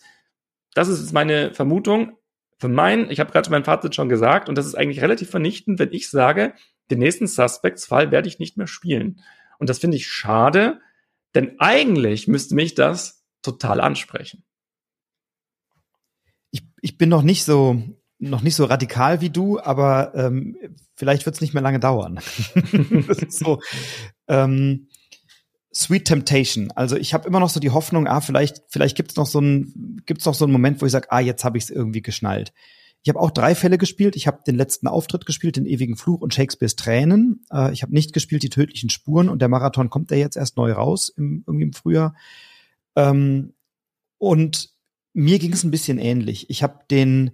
Das 0.72 0.88
ist 0.88 1.12
meine 1.12 1.52
Vermutung. 1.52 2.16
Für 2.58 2.68
mein, 2.68 3.10
ich 3.10 3.18
habe 3.18 3.32
gerade 3.32 3.50
mein 3.50 3.64
Fazit 3.64 3.96
schon 3.96 4.08
gesagt, 4.08 4.48
und 4.48 4.56
das 4.56 4.64
ist 4.64 4.76
eigentlich 4.76 5.02
relativ 5.02 5.28
vernichtend, 5.28 5.80
wenn 5.80 5.92
ich 5.92 6.08
sage, 6.08 6.54
den 6.88 7.00
nächsten 7.00 7.26
Suspects-Fall 7.26 8.12
werde 8.12 8.28
ich 8.28 8.38
nicht 8.38 8.56
mehr 8.56 8.68
spielen. 8.68 9.20
Und 9.58 9.68
das 9.68 9.80
finde 9.80 9.96
ich 9.96 10.06
schade, 10.06 10.80
denn 11.34 11.56
eigentlich 11.58 12.28
müsste 12.28 12.54
mich 12.54 12.76
das 12.76 13.24
total 13.42 13.80
ansprechen. 13.80 14.44
Ich, 16.52 16.62
ich 16.80 16.96
bin 16.96 17.08
noch 17.08 17.22
nicht 17.22 17.44
so 17.44 17.82
noch 18.30 18.42
nicht 18.42 18.54
so 18.54 18.64
radikal 18.64 19.20
wie 19.20 19.30
du, 19.30 19.60
aber 19.60 20.12
ähm, 20.14 20.56
vielleicht 20.94 21.26
wird 21.26 21.34
es 21.34 21.40
nicht 21.40 21.54
mehr 21.54 21.62
lange 21.62 21.80
dauern. 21.80 22.20
so, 23.28 23.60
ähm, 24.28 24.88
Sweet 25.74 26.04
Temptation. 26.04 26.70
Also 26.76 26.96
ich 26.96 27.14
habe 27.14 27.26
immer 27.26 27.40
noch 27.40 27.50
so 27.50 27.58
die 27.58 27.70
Hoffnung, 27.70 28.06
ah, 28.06 28.20
vielleicht, 28.20 28.62
vielleicht 28.68 28.96
gibt's 28.96 29.16
noch 29.16 29.26
so 29.26 29.40
ein, 29.40 30.02
gibt's 30.06 30.24
noch 30.24 30.34
so 30.34 30.44
einen 30.44 30.52
Moment, 30.52 30.80
wo 30.80 30.86
ich 30.86 30.92
sage, 30.92 31.10
ah, 31.10 31.20
jetzt 31.20 31.44
habe 31.44 31.58
ich 31.58 31.64
es 31.64 31.70
irgendwie 31.70 32.02
geschnallt. 32.02 32.52
Ich 33.02 33.08
habe 33.08 33.20
auch 33.20 33.32
drei 33.32 33.54
Fälle 33.54 33.76
gespielt. 33.76 34.16
Ich 34.16 34.26
habe 34.26 34.42
den 34.46 34.54
letzten 34.54 34.86
Auftritt 34.86 35.26
gespielt, 35.26 35.56
den 35.56 35.66
ewigen 35.66 35.96
Fluch 35.96 36.20
und 36.20 36.32
Shakespeares 36.32 36.76
Tränen. 36.76 37.44
Äh, 37.52 37.72
ich 37.72 37.82
habe 37.82 37.92
nicht 37.92 38.12
gespielt 38.12 38.44
die 38.44 38.50
tödlichen 38.50 38.88
Spuren 38.88 39.28
und 39.28 39.42
der 39.42 39.48
Marathon 39.48 39.90
kommt 39.90 40.10
ja 40.10 40.16
jetzt 40.16 40.36
erst 40.36 40.56
neu 40.56 40.72
raus 40.72 41.10
im, 41.16 41.42
irgendwie 41.46 41.64
im 41.64 41.72
Frühjahr. 41.72 42.14
Ähm, 42.94 43.52
und 44.18 44.70
mir 45.12 45.38
ging 45.38 45.52
es 45.52 45.64
ein 45.64 45.70
bisschen 45.70 45.98
ähnlich. 45.98 46.48
Ich 46.50 46.62
habe 46.62 46.84
den 46.90 47.32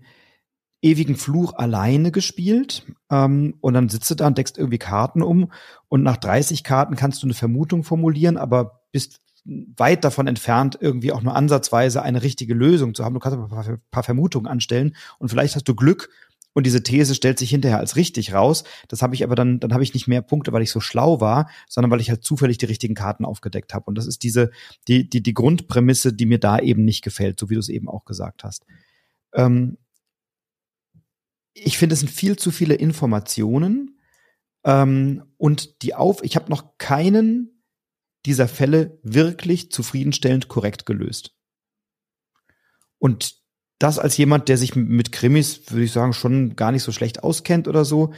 ewigen 0.83 1.17
Fluch 1.17 1.55
alleine 1.55 2.11
gespielt 2.11 2.85
ähm, 3.11 3.55
und 3.61 3.75
dann 3.75 3.89
sitzt 3.89 4.11
du 4.11 4.15
da 4.15 4.27
und 4.27 4.39
deckst 4.39 4.57
irgendwie 4.57 4.79
Karten 4.79 5.23
um 5.23 5.53
und 5.89 6.03
nach 6.03 6.17
30 6.17 6.65
Karten 6.65 6.97
kannst 6.97 7.23
du 7.23 7.27
eine 7.27 7.35
Vermutung 7.35 7.85
formulieren, 7.85 8.37
aber 8.37 8.81
bist 8.93 9.21
weit 9.45 10.05
davon 10.05 10.27
entfernt, 10.27 10.79
irgendwie 10.81 11.13
auch 11.13 11.23
nur 11.23 11.35
ansatzweise 11.35 12.03
eine 12.03 12.23
richtige 12.23 12.55
Lösung 12.55 12.95
zu 12.95 13.05
haben. 13.05 13.15
Du 13.15 13.21
kannst 13.21 13.37
aber 13.37 13.45
ein 13.45 13.51
paar, 13.51 13.79
paar 13.91 14.03
Vermutungen 14.03 14.47
anstellen 14.47 14.97
und 15.19 15.29
vielleicht 15.29 15.55
hast 15.55 15.69
du 15.69 15.75
Glück 15.75 16.09
und 16.53 16.67
diese 16.67 16.83
These 16.83 17.15
stellt 17.15 17.39
sich 17.39 17.51
hinterher 17.51 17.79
als 17.79 17.97
richtig 17.97 18.33
raus. 18.33 18.65
Das 18.89 19.03
habe 19.03 19.15
ich 19.15 19.23
aber 19.23 19.35
dann, 19.35 19.61
dann 19.61 19.73
habe 19.73 19.85
ich 19.85 19.95
nicht 19.95 20.09
mehr 20.09 20.21
Punkte, 20.21 20.53
weil 20.53 20.63
ich 20.63 20.71
so 20.71 20.81
schlau 20.81 21.21
war, 21.21 21.49
sondern 21.69 21.91
weil 21.91 22.01
ich 22.01 22.11
halt 22.11 22.25
zufällig 22.25 22.59
die 22.59 22.67
richtigen 22.67 22.95
Karten 22.95 23.25
aufgedeckt 23.25 23.73
habe. 23.73 23.85
Und 23.87 23.97
das 23.97 24.07
ist 24.07 24.23
diese, 24.25 24.51
die, 24.89 25.09
die, 25.09 25.23
die 25.23 25.35
Grundprämisse, 25.35 26.13
die 26.13 26.27
mir 26.27 26.39
da 26.39 26.59
eben 26.59 26.85
nicht 26.85 27.03
gefällt, 27.03 27.39
so 27.39 27.51
wie 27.51 27.55
du 27.55 27.61
es 27.61 27.69
eben 27.69 27.89
auch 27.89 28.05
gesagt 28.05 28.43
hast. 28.43 28.67
Ähm, 29.33 29.79
ich 31.55 31.79
finde, 31.79 31.95
es 31.95 32.01
sind 32.01 32.11
viel 32.11 32.37
zu 32.37 32.51
viele 32.51 32.75
Informationen 32.75 34.01
ähm, 34.65 35.25
und 35.37 35.83
die 35.83 35.95
auf. 35.95 36.23
Ich 36.23 36.37
habe 36.37 36.51
noch 36.51 36.79
keinen 36.79 37.65
dieser 38.27 38.49
Fälle 38.49 38.99
wirklich 39.03 39.71
zufriedenstellend 39.71 40.49
korrekt 40.49 40.87
gelöst. 40.87 41.35
Und 42.99 43.41
das 43.79 43.99
als 43.99 44.17
jemand, 44.19 44.49
der 44.49 44.59
sich 44.59 44.77
mit 44.77 45.11
Krimis, 45.11 45.71
würde 45.71 45.85
ich 45.85 45.93
sagen, 45.93 46.13
schon 46.13 46.55
gar 46.55 46.71
nicht 46.71 46.83
so 46.83 46.93
schlecht 46.93 47.25
auskennt 47.25 47.67
oder 47.67 47.87
so. 47.87 48.13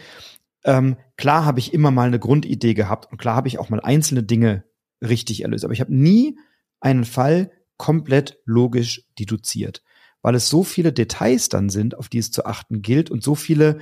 Ähm, 0.64 0.96
klar 1.16 1.44
habe 1.44 1.60
ich 1.60 1.72
immer 1.72 1.92
mal 1.92 2.08
eine 2.08 2.18
Grundidee 2.18 2.74
gehabt 2.74 3.10
und 3.10 3.18
klar 3.18 3.36
habe 3.36 3.48
ich 3.48 3.58
auch 3.58 3.68
mal 3.68 3.80
einzelne 3.80 4.24
Dinge 4.24 4.64
richtig 5.00 5.42
erlöst, 5.42 5.64
aber 5.64 5.72
ich 5.72 5.80
habe 5.80 5.94
nie 5.94 6.38
einen 6.80 7.04
Fall 7.04 7.52
komplett 7.76 8.38
logisch 8.44 9.08
deduziert 9.18 9.82
weil 10.22 10.34
es 10.34 10.48
so 10.48 10.62
viele 10.64 10.92
Details 10.92 11.48
dann 11.48 11.68
sind, 11.68 11.98
auf 11.98 12.08
die 12.08 12.18
es 12.18 12.30
zu 12.30 12.46
achten 12.46 12.80
gilt 12.80 13.10
und 13.10 13.22
so 13.22 13.34
viele 13.34 13.78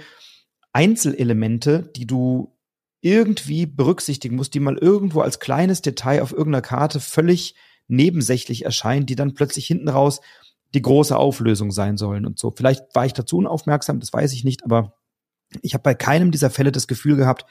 Einzelelemente, 0.72 1.90
die 1.96 2.06
du 2.06 2.56
irgendwie 3.02 3.66
berücksichtigen 3.66 4.36
musst, 4.36 4.54
die 4.54 4.60
mal 4.60 4.76
irgendwo 4.76 5.20
als 5.20 5.40
kleines 5.40 5.82
Detail 5.82 6.22
auf 6.22 6.32
irgendeiner 6.32 6.62
Karte 6.62 7.00
völlig 7.00 7.54
nebensächlich 7.88 8.64
erscheinen, 8.64 9.06
die 9.06 9.16
dann 9.16 9.34
plötzlich 9.34 9.66
hinten 9.66 9.88
raus 9.88 10.20
die 10.74 10.82
große 10.82 11.16
Auflösung 11.16 11.72
sein 11.72 11.96
sollen 11.96 12.26
und 12.26 12.38
so. 12.38 12.50
Vielleicht 12.50 12.94
war 12.94 13.04
ich 13.04 13.12
dazu 13.12 13.38
unaufmerksam, 13.38 14.00
das 14.00 14.12
weiß 14.12 14.32
ich 14.32 14.44
nicht, 14.44 14.64
aber 14.64 14.94
ich 15.62 15.74
habe 15.74 15.82
bei 15.82 15.94
keinem 15.94 16.30
dieser 16.30 16.50
Fälle 16.50 16.72
das 16.72 16.86
Gefühl 16.86 17.16
gehabt, 17.16 17.44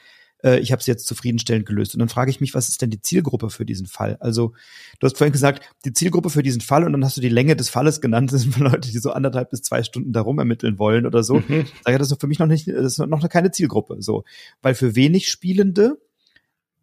äh, 0.44 0.58
ich 0.60 0.72
habe 0.72 0.80
es 0.80 0.86
jetzt 0.86 1.06
zufriedenstellend 1.06 1.66
gelöst. 1.66 1.94
Und 1.94 2.00
dann 2.00 2.08
frage 2.08 2.30
ich 2.30 2.40
mich, 2.40 2.54
was 2.54 2.68
ist 2.68 2.82
denn 2.82 2.90
die 2.90 3.00
Zielgruppe 3.00 3.50
für 3.50 3.64
diesen 3.64 3.86
Fall? 3.86 4.16
Also 4.20 4.52
du 4.98 5.06
hast 5.06 5.18
vorhin 5.18 5.32
gesagt, 5.32 5.62
die 5.84 5.92
Zielgruppe 5.92 6.30
für 6.30 6.42
diesen 6.42 6.60
Fall 6.60 6.84
und 6.84 6.92
dann 6.92 7.04
hast 7.04 7.16
du 7.16 7.20
die 7.20 7.28
Länge 7.28 7.56
des 7.56 7.68
Falles 7.68 8.00
genannt. 8.00 8.30
Das 8.40 8.42
sind 8.42 8.56
Leute, 8.58 8.90
die 8.90 8.98
so 8.98 9.12
anderthalb 9.12 9.50
bis 9.50 9.62
zwei 9.62 9.82
Stunden 9.82 10.12
darum 10.12 10.38
ermitteln 10.38 10.78
wollen 10.78 11.04
oder 11.04 11.22
so. 11.22 11.40
Mhm. 11.40 11.66
Sage 11.84 11.98
das 11.98 12.10
ist 12.10 12.20
für 12.20 12.26
mich 12.26 12.38
noch 12.38 12.46
nicht, 12.46 12.68
das 12.68 12.98
ist 12.98 12.98
noch 12.98 13.28
keine 13.28 13.50
Zielgruppe. 13.50 13.96
So, 14.00 14.24
weil 14.62 14.74
für 14.74 14.94
wenig 14.94 15.28
Spielende 15.28 15.98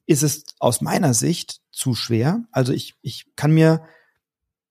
ist 0.06 0.24
es 0.24 0.44
aus 0.60 0.82
meiner 0.82 1.14
Sicht 1.14 1.62
zu 1.72 1.96
schwer. 1.96 2.44
Also 2.52 2.74
ich, 2.74 2.96
ich 3.02 3.26
kann 3.36 3.52
mir 3.52 3.82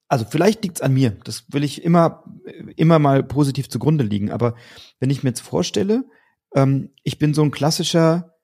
also 0.08 0.24
vielleicht 0.28 0.62
liegt's 0.62 0.80
an 0.80 0.94
mir. 0.94 1.16
Das 1.24 1.44
will 1.48 1.64
ich 1.64 1.82
immer, 1.82 2.24
immer 2.76 2.98
mal 2.98 3.22
positiv 3.24 3.68
zugrunde 3.68 4.04
liegen. 4.04 4.30
Aber 4.30 4.54
wenn 5.00 5.10
ich 5.10 5.22
mir 5.22 5.30
jetzt 5.30 5.40
vorstelle, 5.40 6.04
ähm, 6.54 6.90
ich 7.02 7.18
bin 7.18 7.34
so 7.34 7.42
ein 7.42 7.50
klassischer 7.50 8.35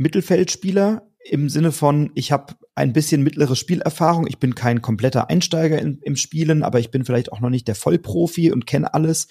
Mittelfeldspieler 0.00 1.06
im 1.22 1.50
Sinne 1.50 1.72
von, 1.72 2.10
ich 2.14 2.32
habe 2.32 2.54
ein 2.74 2.94
bisschen 2.94 3.22
mittlere 3.22 3.54
Spielerfahrung. 3.54 4.26
Ich 4.26 4.38
bin 4.38 4.54
kein 4.54 4.80
kompletter 4.80 5.28
Einsteiger 5.28 5.78
in, 5.78 5.98
im 6.00 6.16
Spielen, 6.16 6.62
aber 6.62 6.80
ich 6.80 6.90
bin 6.90 7.04
vielleicht 7.04 7.30
auch 7.32 7.40
noch 7.40 7.50
nicht 7.50 7.68
der 7.68 7.74
Vollprofi 7.74 8.50
und 8.50 8.66
kenne 8.66 8.94
alles. 8.94 9.28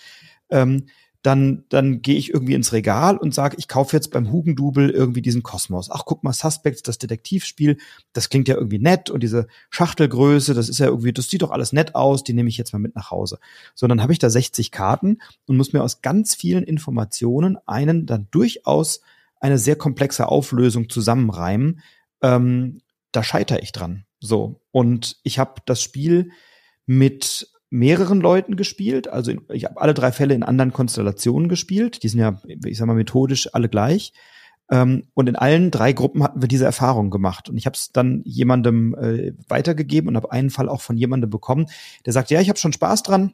Ähm, 0.52 0.86
dann, 1.24 1.66
dann 1.70 2.04
gehe 2.04 2.18
ich 2.18 2.32
irgendwie 2.32 2.54
ins 2.54 2.72
Regal 2.72 3.18
und 3.18 3.34
sage, 3.34 3.56
ich 3.58 3.68
kaufe 3.68 3.96
jetzt 3.96 4.12
beim 4.12 4.32
Hugendubel 4.32 4.91
irgendwie 4.91 5.24
diesen 5.24 5.41
Kosmos. 5.41 5.90
Ach, 5.90 6.04
guck 6.06 6.24
mal, 6.24 6.34
Suspects, 6.34 6.84
das 6.84 7.00
Detektivspiel, 7.00 7.78
das 8.14 8.30
klingt 8.30 8.48
ja 8.48 8.56
irgendwie 8.56 8.80
nett 8.80 9.10
und 9.10 9.22
diese 9.24 9.48
Schachtelgröße, 9.72 10.54
das 10.54 10.70
ist 10.70 10.80
ja 10.80 10.86
irgendwie, 10.86 11.12
das 11.12 11.30
sieht 11.30 11.41
doch 11.41 11.52
alles 11.52 11.74
nett 11.74 11.96
aus, 11.96 12.24
die 12.24 12.34
nehme 12.34 12.48
ich 12.48 12.58
jetzt 12.58 12.72
mal 12.74 12.80
mit 12.80 12.96
nach 12.96 13.10
Hause. 13.10 13.40
So, 13.74 13.88
dann 13.88 14.02
habe 14.02 14.14
ich 14.14 14.20
da 14.20 14.30
60 14.30 14.72
Karten 14.72 15.18
und 15.48 15.58
muss 15.58 15.74
mir 15.74 15.84
aus 15.84 16.02
ganz 16.02 16.36
vielen 16.36 16.64
Informationen 16.64 17.58
einen 17.66 18.06
dann 18.06 18.28
durchaus 18.30 19.02
eine 19.40 19.57
sehr 19.57 19.76
komplexe 19.76 20.28
Auflösung 20.28 20.90
zusammenreimen. 20.90 21.82
Ähm, 22.22 22.82
da 23.11 23.24
scheitere 23.24 23.60
ich 23.60 23.72
dran. 23.72 24.06
So. 24.20 24.61
Und 24.72 25.18
ich 25.24 25.40
habe 25.40 25.61
das 25.66 25.82
Spiel 25.82 26.32
mit 26.86 27.52
mehreren 27.70 28.20
Leuten 28.20 28.56
gespielt. 28.56 29.07
Also 29.07 29.34
ich 29.49 29.66
habe 29.66 29.80
alle 29.80 29.94
drei 29.94 30.11
Fälle 30.11 30.34
in 30.34 30.44
anderen 30.44 30.74
Konstellationen 30.74 31.49
gespielt. 31.49 32.03
Die 32.03 32.10
sind 32.10 32.20
ja, 32.20 32.41
ich 32.66 32.78
sag 32.78 32.88
mal, 32.88 32.95
methodisch 32.95 33.53
alle 33.53 33.70
gleich. 33.70 34.14
Ähm, 34.72 35.07
und 35.14 35.28
in 35.28 35.36
allen 35.36 35.72
drei 35.72 35.94
Gruppen 35.94 36.24
hatten 36.24 36.41
wir 36.41 36.48
diese 36.48 36.66
Erfahrung 36.66 37.10
gemacht. 37.10 37.49
Und 37.49 37.57
ich 37.57 37.66
habe 37.66 37.76
es 37.76 37.91
dann 37.91 38.22
jemandem 38.26 38.95
äh, 38.95 39.34
weitergegeben 39.48 40.10
und 40.10 40.16
habe 40.16 40.32
einen 40.32 40.49
Fall 40.49 40.70
auch 40.70 40.82
von 40.82 40.98
jemandem 40.98 41.30
bekommen, 41.30 41.68
der 42.06 42.14
sagt, 42.14 42.30
ja, 42.32 42.41
ich 42.41 42.49
habe 42.49 42.60
schon 42.60 42.74
Spaß 42.74 43.03
dran, 43.03 43.34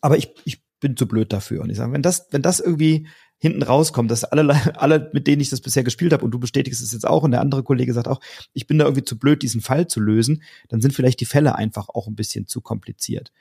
aber 0.00 0.16
ich, 0.16 0.34
ich 0.44 0.62
bin 0.80 0.96
zu 0.96 1.06
blöd 1.06 1.32
dafür. 1.32 1.62
Und 1.62 1.70
ich 1.70 1.76
sage, 1.76 1.92
wenn 1.92 2.02
das, 2.02 2.28
wenn 2.30 2.42
das 2.42 2.60
irgendwie 2.60 3.08
hinten 3.38 3.62
rauskommt, 3.62 4.10
dass 4.10 4.24
alle, 4.24 4.76
alle, 4.80 5.10
mit 5.12 5.26
denen 5.26 5.40
ich 5.40 5.50
das 5.50 5.60
bisher 5.60 5.84
gespielt 5.84 6.12
habe, 6.12 6.24
und 6.24 6.30
du 6.30 6.38
bestätigst 6.38 6.82
es 6.82 6.92
jetzt 6.92 7.06
auch, 7.06 7.22
und 7.22 7.30
der 7.30 7.40
andere 7.40 7.62
Kollege 7.62 7.92
sagt 7.92 8.08
auch, 8.08 8.20
ich 8.52 8.66
bin 8.66 8.78
da 8.78 8.84
irgendwie 8.84 9.04
zu 9.04 9.18
blöd, 9.18 9.42
diesen 9.42 9.60
Fall 9.60 9.86
zu 9.86 10.00
lösen, 10.00 10.42
dann 10.68 10.80
sind 10.80 10.94
vielleicht 10.94 11.20
die 11.20 11.26
Fälle 11.26 11.54
einfach 11.54 11.88
auch 11.88 12.06
ein 12.06 12.16
bisschen 12.16 12.46
zu 12.46 12.60
kompliziert 12.60 13.32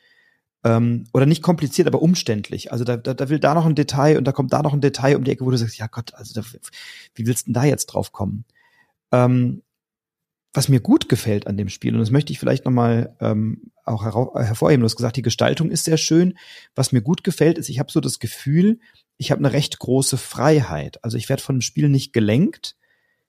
ähm, 0.63 1.05
oder 1.13 1.25
nicht 1.25 1.41
kompliziert, 1.41 1.87
aber 1.87 2.01
umständlich. 2.01 2.71
Also 2.71 2.83
da, 2.83 2.97
da, 2.97 3.13
da 3.13 3.29
will 3.29 3.39
da 3.39 3.53
noch 3.53 3.65
ein 3.65 3.75
Detail 3.75 4.17
und 4.17 4.25
da 4.25 4.31
kommt 4.31 4.53
da 4.53 4.61
noch 4.61 4.73
ein 4.73 4.81
Detail 4.81 5.15
um 5.15 5.23
die 5.23 5.31
Ecke, 5.31 5.45
wo 5.45 5.51
du 5.51 5.57
sagst, 5.57 5.77
ja 5.77 5.87
Gott, 5.87 6.13
also 6.15 6.39
da, 6.39 6.45
wie 7.15 7.25
willst 7.25 7.47
du 7.47 7.51
denn 7.51 7.53
da 7.53 7.63
jetzt 7.63 7.87
drauf 7.87 8.11
kommen? 8.11 8.45
Ähm, 9.11 9.61
was 10.57 10.69
mir 10.69 10.79
gut 10.79 11.07
gefällt 11.07 11.45
an 11.45 11.55
dem 11.55 11.69
Spiel, 11.69 11.93
und 11.93 11.99
das 11.99 12.09
möchte 12.09 12.33
ich 12.33 12.39
vielleicht 12.39 12.65
nochmal 12.65 13.15
ähm, 13.19 13.69
auch 13.85 14.03
hervorheben, 14.03 14.81
du 14.81 14.85
hast 14.85 14.95
gesagt, 14.95 15.15
die 15.15 15.21
Gestaltung 15.21 15.69
ist 15.69 15.85
sehr 15.85 15.97
schön. 15.97 16.35
Was 16.73 16.91
mir 16.91 17.01
gut 17.01 17.23
gefällt, 17.23 17.59
ist, 17.59 17.69
ich 17.69 17.77
habe 17.77 17.91
so 17.91 17.99
das 17.99 18.17
Gefühl, 18.17 18.79
ich 19.17 19.29
habe 19.29 19.37
eine 19.37 19.53
recht 19.53 19.77
große 19.77 20.17
Freiheit. 20.17 20.97
Also 21.03 21.15
ich 21.15 21.29
werde 21.29 21.43
von 21.43 21.57
dem 21.57 21.61
Spiel 21.61 21.89
nicht 21.89 22.11
gelenkt. 22.11 22.75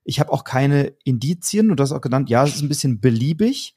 Ich 0.05 0.21
habe 0.21 0.33
auch 0.33 0.43
keine 0.43 0.95
Indizien, 1.05 1.71
und 1.71 1.77
du 1.77 1.83
hast 1.83 1.93
auch 1.93 2.01
genannt, 2.01 2.31
ja, 2.31 2.45
es 2.45 2.55
ist 2.55 2.63
ein 2.63 2.71
bisschen 2.71 2.99
beliebig. 2.99 3.75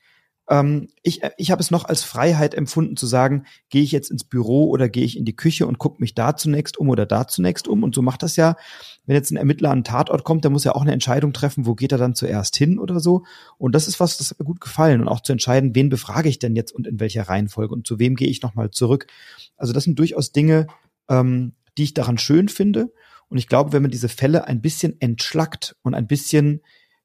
Ähm, 0.51 0.89
ich 1.01 1.21
ich 1.37 1.49
habe 1.49 1.61
es 1.61 1.71
noch 1.71 1.85
als 1.85 2.03
Freiheit 2.03 2.53
empfunden 2.53 2.97
zu 2.97 3.07
sagen, 3.07 3.45
gehe 3.69 3.81
ich 3.81 3.93
jetzt 3.93 4.11
ins 4.11 4.25
Büro 4.25 4.69
oder 4.69 4.89
gehe 4.89 5.05
ich 5.05 5.17
in 5.17 5.23
die 5.23 5.35
Küche 5.35 5.65
und 5.65 5.77
gucke 5.77 6.01
mich 6.01 6.13
da 6.13 6.35
zunächst 6.35 6.77
um 6.77 6.89
oder 6.89 7.05
da 7.05 7.25
zunächst 7.25 7.69
um. 7.69 7.83
Und 7.83 7.95
so 7.95 8.01
macht 8.01 8.21
das 8.21 8.35
ja, 8.35 8.57
wenn 9.05 9.15
jetzt 9.15 9.31
ein 9.31 9.37
Ermittler 9.37 9.69
an 9.69 9.77
einen 9.77 9.83
Tatort 9.85 10.25
kommt, 10.25 10.43
der 10.43 10.51
muss 10.51 10.65
ja 10.65 10.73
auch 10.75 10.81
eine 10.81 10.91
Entscheidung 10.91 11.31
treffen, 11.31 11.65
wo 11.65 11.73
geht 11.73 11.93
er 11.93 11.97
dann 11.97 12.15
zuerst 12.15 12.57
hin 12.57 12.79
oder 12.79 12.99
so. 12.99 13.23
Und 13.57 13.73
das 13.73 13.87
ist 13.87 14.01
was, 14.01 14.17
das 14.17 14.29
hat 14.29 14.39
mir 14.39 14.45
gut 14.45 14.59
gefallen. 14.59 14.99
Und 14.99 15.07
auch 15.07 15.21
zu 15.21 15.31
entscheiden, 15.31 15.73
wen 15.73 15.87
befrage 15.87 16.27
ich 16.27 16.37
denn 16.37 16.57
jetzt 16.57 16.73
und 16.73 16.85
in 16.85 16.99
welcher 16.99 17.23
Reihenfolge 17.23 17.73
und 17.73 17.87
zu 17.87 17.97
wem 17.97 18.15
gehe 18.15 18.27
ich 18.27 18.41
nochmal 18.41 18.71
zurück. 18.71 19.07
Also 19.55 19.71
das 19.71 19.85
sind 19.85 19.97
durchaus 19.97 20.33
Dinge, 20.33 20.67
ähm, 21.09 21.53
die 21.77 21.83
ich 21.83 21.93
daran 21.93 22.17
schön 22.17 22.49
finde. 22.49 22.91
Und 23.29 23.37
ich 23.37 23.47
glaube, 23.47 23.71
wenn 23.71 23.83
man 23.83 23.91
diese 23.91 24.09
Fälle 24.09 24.47
ein 24.47 24.61
bisschen 24.61 24.99
entschlackt 24.99 25.77
und 25.81 25.93
ein 25.93 26.07
bisschen 26.07 26.61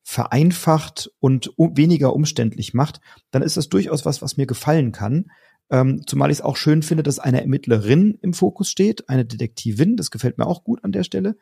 vereinfacht 0.09 1.11
und 1.19 1.51
weniger 1.57 2.15
umständlich 2.15 2.75
macht, 2.75 3.01
dann 3.33 3.43
ist 3.43 3.57
das 3.57 3.69
durchaus 3.69 4.07
was, 4.07 4.23
was 4.23 4.37
mir 4.37 4.47
gefallen 4.47 4.93
kann. 4.93 5.33
Ähm, 5.69 6.03
zumal 6.07 6.31
ich 6.31 6.39
es 6.39 6.45
auch 6.45 6.57
schön 6.57 6.85
finde, 6.85 7.03
dass 7.03 7.19
eine 7.19 7.41
Ermittlerin 7.41 8.17
im 8.23 8.33
Fokus 8.33 8.71
steht, 8.71 9.09
eine 9.09 9.25
Detektivin, 9.25 9.97
das 9.97 10.13
gefällt 10.13 10.39
mir 10.39 10.47
auch 10.47 10.63
gut 10.63 10.85
an 10.85 10.93
der 10.93 11.03
Stelle. 11.03 11.37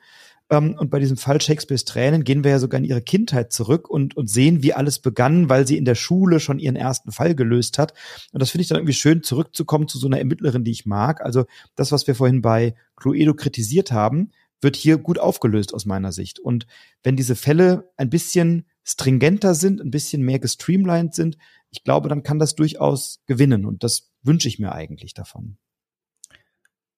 Ähm, 0.48 0.76
und 0.78 0.90
bei 0.90 0.98
diesem 0.98 1.18
Fall 1.18 1.42
Shakespeares 1.42 1.84
Tränen 1.84 2.24
gehen 2.24 2.42
wir 2.42 2.52
ja 2.52 2.58
sogar 2.58 2.78
in 2.78 2.86
ihre 2.86 3.02
Kindheit 3.02 3.52
zurück 3.52 3.86
und, 3.90 4.16
und 4.16 4.30
sehen, 4.30 4.62
wie 4.62 4.72
alles 4.72 4.98
begann, 4.98 5.50
weil 5.50 5.66
sie 5.66 5.76
in 5.76 5.84
der 5.84 5.94
Schule 5.94 6.40
schon 6.40 6.58
ihren 6.58 6.76
ersten 6.76 7.12
Fall 7.12 7.34
gelöst 7.34 7.78
hat. 7.78 7.92
Und 8.32 8.40
das 8.40 8.48
finde 8.48 8.62
ich 8.62 8.68
dann 8.68 8.78
irgendwie 8.78 8.94
schön, 8.94 9.22
zurückzukommen 9.22 9.88
zu 9.88 9.98
so 9.98 10.06
einer 10.06 10.18
Ermittlerin, 10.18 10.64
die 10.64 10.70
ich 10.70 10.86
mag. 10.86 11.20
Also 11.20 11.44
das, 11.74 11.92
was 11.92 12.06
wir 12.06 12.14
vorhin 12.14 12.40
bei 12.40 12.74
Cluedo 12.96 13.34
kritisiert 13.34 13.92
haben, 13.92 14.30
wird 14.64 14.74
hier 14.74 14.98
gut 14.98 15.20
aufgelöst 15.20 15.72
aus 15.72 15.86
meiner 15.86 16.10
Sicht. 16.10 16.40
Und 16.40 16.66
wenn 17.04 17.14
diese 17.14 17.36
Fälle 17.36 17.92
ein 17.96 18.10
bisschen 18.10 18.66
stringenter 18.82 19.54
sind, 19.54 19.80
ein 19.80 19.92
bisschen 19.92 20.22
mehr 20.22 20.40
gestreamlined 20.40 21.14
sind, 21.14 21.38
ich 21.70 21.84
glaube, 21.84 22.08
dann 22.08 22.24
kann 22.24 22.40
das 22.40 22.56
durchaus 22.56 23.22
gewinnen. 23.26 23.64
Und 23.64 23.84
das 23.84 24.10
wünsche 24.22 24.48
ich 24.48 24.58
mir 24.58 24.72
eigentlich 24.72 25.14
davon. 25.14 25.56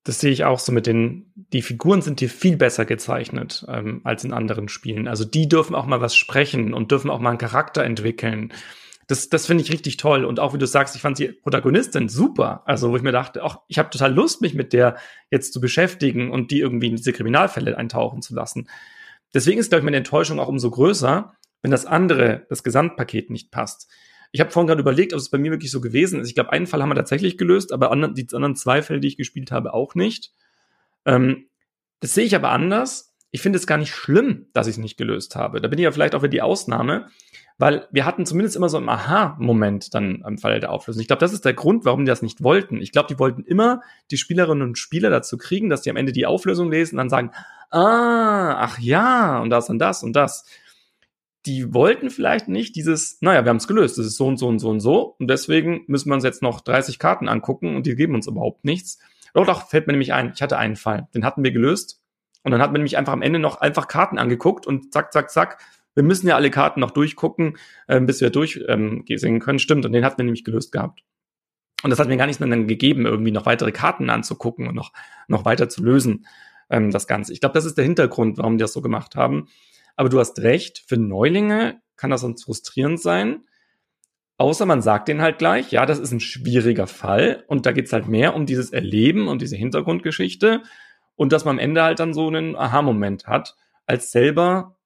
Das 0.05 0.20
sehe 0.20 0.30
ich 0.30 0.44
auch 0.44 0.60
so 0.60 0.70
mit 0.70 0.86
den, 0.86 1.32
die 1.34 1.62
Figuren 1.62 2.01
sind 2.01 2.20
hier 2.20 2.30
viel 2.30 2.56
besser 2.56 2.84
gezeichnet 2.84 3.66
ähm, 3.68 4.02
als 4.05 4.22
in 4.22 4.32
anderen 4.32 4.68
Spielen. 4.68 5.09
Also 5.09 5.24
die 5.24 5.48
dürfen 5.48 5.74
auch 5.74 5.86
mal 5.86 6.01
was 6.01 6.14
sprechen 6.14 6.72
und 6.72 6.93
dürfen 6.93 7.10
auch 7.10 7.18
mal 7.18 7.30
einen 7.30 7.38
Charakter 7.38 7.82
entwickeln. 7.82 8.52
Das, 9.09 9.28
das 9.28 9.47
finde 9.47 9.62
ich 9.62 9.73
richtig 9.73 9.99
toll. 9.99 10.24
Und 10.24 10.41
auch 10.41 10.53
wie 10.53 10.59
du 10.59 10.66
sagst, 10.66 10.97
ich 10.97 11.03
fand 11.03 11.19
die 11.19 11.28
Protagonistin 11.28 12.09
super. 12.09 12.62
Also, 12.66 12.91
wo 12.91 12.97
ich 12.97 13.03
mir 13.03 13.12
dachte, 13.12 13.45
auch 13.45 13.62
ich 13.69 13.78
habe 13.78 13.91
total 13.91 14.12
Lust, 14.12 14.41
mich 14.41 14.55
mit 14.55 14.73
der 14.73 14.97
jetzt 15.31 15.53
zu 15.53 15.61
beschäftigen 15.61 16.31
und 16.31 16.51
die 16.51 16.61
irgendwie 16.61 16.89
in 16.89 16.97
diese 16.97 17.12
Kriminalfälle 17.12 17.77
eintauchen 17.77 18.23
zu 18.23 18.35
lassen. 18.35 18.69
Deswegen 19.33 19.61
ist, 19.61 19.69
glaube 19.69 19.81
ich, 19.81 19.85
meine 19.85 19.99
Enttäuschung 19.99 20.41
auch 20.41 20.49
umso 20.49 20.70
größer, 20.70 21.35
wenn 21.62 21.70
das 21.70 21.87
andere, 21.87 22.47
das 22.49 22.65
Gesamtpaket 22.65 23.31
nicht 23.31 23.51
passt. 23.51 23.89
Ich 24.33 24.41
habe 24.41 24.51
vorhin 24.51 24.66
gerade 24.66 24.81
überlegt, 24.81 25.12
ob 25.12 25.19
es 25.19 25.31
bei 25.31 25.39
mir 25.39 25.51
wirklich 25.51 25.70
so 25.70 25.81
gewesen 25.81 26.20
ist. 26.20 26.28
Ich 26.28 26.35
glaube, 26.35 26.53
einen 26.53 26.66
Fall 26.66 26.83
haben 26.83 26.91
wir 26.91 26.95
tatsächlich 26.95 27.39
gelöst, 27.39 27.73
aber 27.73 27.91
anderen, 27.91 28.15
die 28.15 28.27
anderen 28.33 28.57
zwei 28.57 28.83
Fälle, 28.83 29.01
die 29.01 29.09
ich 29.09 29.16
gespielt 29.16 29.53
habe, 29.53 29.73
auch 29.73 29.95
nicht. 29.95 30.33
Ähm, 31.05 31.49
das 32.01 32.15
sehe 32.15 32.24
ich 32.24 32.35
aber 32.35 32.51
anders. 32.51 33.15
Ich 33.37 33.43
finde 33.43 33.59
es 33.59 33.67
gar 33.67 33.77
nicht 33.77 33.95
schlimm, 33.95 34.47
dass 34.55 34.67
ich 34.67 34.77
es 34.77 34.79
nicht 34.79 34.97
gelöst 34.97 35.37
habe. 35.37 35.61
Da 35.61 35.69
bin 35.69 35.79
ich 35.79 35.85
ja 35.85 35.93
vielleicht 35.93 36.15
auch 36.15 36.23
wieder 36.23 36.31
die 36.31 36.41
Ausnahme 36.41 37.09
weil 37.59 37.89
wir 37.91 38.05
hatten 38.05 38.27
zumindest 38.27 38.57
immer 38.57 38.69
so 38.69 38.77
einen 38.77 38.89
Aha-Moment 38.89 39.95
dann 39.95 40.23
am 40.25 40.37
Fall 40.37 40.61
der 40.61 40.71
Auflösung. 40.71 41.01
Ich 41.01 41.07
glaube, 41.07 41.21
das 41.21 41.33
ist 41.33 41.45
der 41.45 41.55
Grund, 41.55 41.85
warum 41.85 42.05
die 42.05 42.11
das 42.11 42.23
nicht 42.23 42.43
wollten. 42.43 42.81
Ich 42.81 42.93
glaube, 42.93 43.09
die 43.09 43.19
wollten 43.19 43.45
immer 43.45 43.81
die 44.11 44.19
Spielerinnen 44.19 44.67
und 44.67 44.79
Spieler 44.79 45.09
dazu 45.09 45.39
kriegen, 45.39 45.71
dass 45.71 45.81
die 45.81 45.91
am 45.91 45.97
Ende 45.97 46.13
die 46.13 46.27
Auflösung 46.27 46.71
lesen 46.71 46.97
und 46.97 46.99
dann 46.99 47.09
sagen, 47.09 47.31
ah, 47.71 48.57
ach 48.59 48.79
ja, 48.79 49.41
und 49.41 49.51
das 49.51 49.71
und 49.71 49.79
das 49.79 50.03
und 50.03 50.15
das. 50.15 50.45
Die 51.47 51.73
wollten 51.73 52.11
vielleicht 52.11 52.49
nicht 52.49 52.77
dieses, 52.77 53.19
naja, 53.23 53.45
wir 53.45 53.51
haben 53.51 53.57
es 53.57 53.69
gelöst, 53.69 53.97
das 53.97 54.05
ist 54.05 54.17
so 54.17 54.27
und 54.27 54.37
so 54.37 54.49
und 54.49 54.59
so 54.59 54.69
und 54.69 54.81
so 54.81 55.17
und 55.19 55.29
deswegen 55.29 55.85
müssen 55.87 56.11
wir 56.11 56.15
uns 56.15 56.25
jetzt 56.25 56.43
noch 56.43 56.61
30 56.61 56.99
Karten 56.99 57.29
angucken 57.29 57.75
und 57.75 57.87
die 57.87 57.95
geben 57.95 58.15
uns 58.15 58.27
überhaupt 58.27 58.65
nichts. 58.65 58.99
Doch, 59.33 59.47
doch, 59.47 59.69
fällt 59.69 59.87
mir 59.87 59.93
nämlich 59.93 60.13
ein, 60.13 60.33
ich 60.35 60.43
hatte 60.43 60.59
einen 60.59 60.77
Fall, 60.77 61.09
den 61.15 61.25
hatten 61.25 61.45
wir 61.45 61.53
gelöst 61.53 62.03
und 62.47 62.52
dann 62.52 62.62
hat 62.62 62.70
man 62.70 62.78
nämlich 62.78 62.97
einfach 62.97 63.12
am 63.12 63.23
Ende 63.23 63.40
noch 63.40 63.60
einfach 63.60 63.89
Karten 63.89 64.18
angeguckt 64.18 64.68
und 64.68 64.93
zack, 64.93 65.12
zack, 65.12 65.32
zack, 65.32 65.59
wir 65.97 66.05
müssen 66.05 66.28
ja 66.28 66.36
alle 66.36 66.48
Karten 66.48 66.78
noch 66.78 66.93
durchgucken, 66.93 67.56
äh, 67.89 68.01
bis 68.01 68.20
wir 68.20 68.31
durchsingen 68.31 69.05
ähm, 69.09 69.40
können. 69.40 69.59
Stimmt, 69.59 69.85
und 69.85 69.90
den 69.90 70.05
hatten 70.05 70.18
wir 70.18 70.24
nämlich 70.24 70.44
gelöst 70.44 70.70
gehabt. 70.70 71.02
Und 71.82 71.90
das 71.90 71.98
hat 71.98 72.06
mir 72.06 72.16
gar 72.16 72.27
nichts 72.27 72.39
mehr 72.39 72.48
dann 72.48 72.68
gegeben, 72.68 73.05
irgendwie 73.05 73.32
noch 73.32 73.47
weitere 73.47 73.73
Karten 73.73 74.10
anzugucken 74.10 74.68
und 74.68 74.77
noch, 74.77 74.93
noch 75.27 75.44
weiter 75.44 75.68
zu 75.68 75.82
lösen, 75.82 76.24
ähm, 76.70 76.93
das 76.93 77.09
Ganze. 77.09 77.32
Ich 77.32 77.40
glaube, 77.40 77.55
das 77.55 77.64
ist 77.64 77.78
der 77.78 77.85
Hintergrund, 77.85 78.39
warum 78.39 78.59
die 78.59 78.62
das 78.62 78.73
so 78.73 78.81
gemacht 78.81 79.16
haben. 79.16 79.48
Aber 79.97 80.09
du 80.09 80.20
hast 80.20 80.39
recht, 80.39 80.85
für 80.86 80.98
Neulinge 80.98 81.81
kann 81.97 82.10
das 82.10 82.20
sonst 82.20 82.44
frustrierend 82.44 83.01
sein. 83.01 83.40
Außer 84.39 84.66
man 84.66 84.82
sagt 84.82 85.09
denen 85.09 85.20
halt 85.20 85.39
gleich, 85.39 85.73
ja, 85.73 85.85
das 85.85 85.98
ist 85.98 86.12
ein 86.12 86.20
schwieriger 86.20 86.86
Fall 86.86 87.43
und 87.48 87.66
da 87.66 87.73
geht's 87.73 87.93
halt 87.93 88.06
mehr 88.06 88.36
um 88.36 88.47
dieses 88.47 88.70
Erleben 88.70 89.27
und 89.27 89.43
diese 89.43 89.56
Hintergrundgeschichte 89.56 90.62
und 91.16 91.32
dass 91.32 91.44
man 91.44 91.56
am 91.56 91.59
Ende 91.59 91.82
halt 91.82 91.98
dann 91.98 92.14
so 92.14 92.28
einen 92.28 92.56
Aha-Moment 92.56 93.26
hat, 93.26 93.56
als 93.86 94.12
selber 94.12 94.76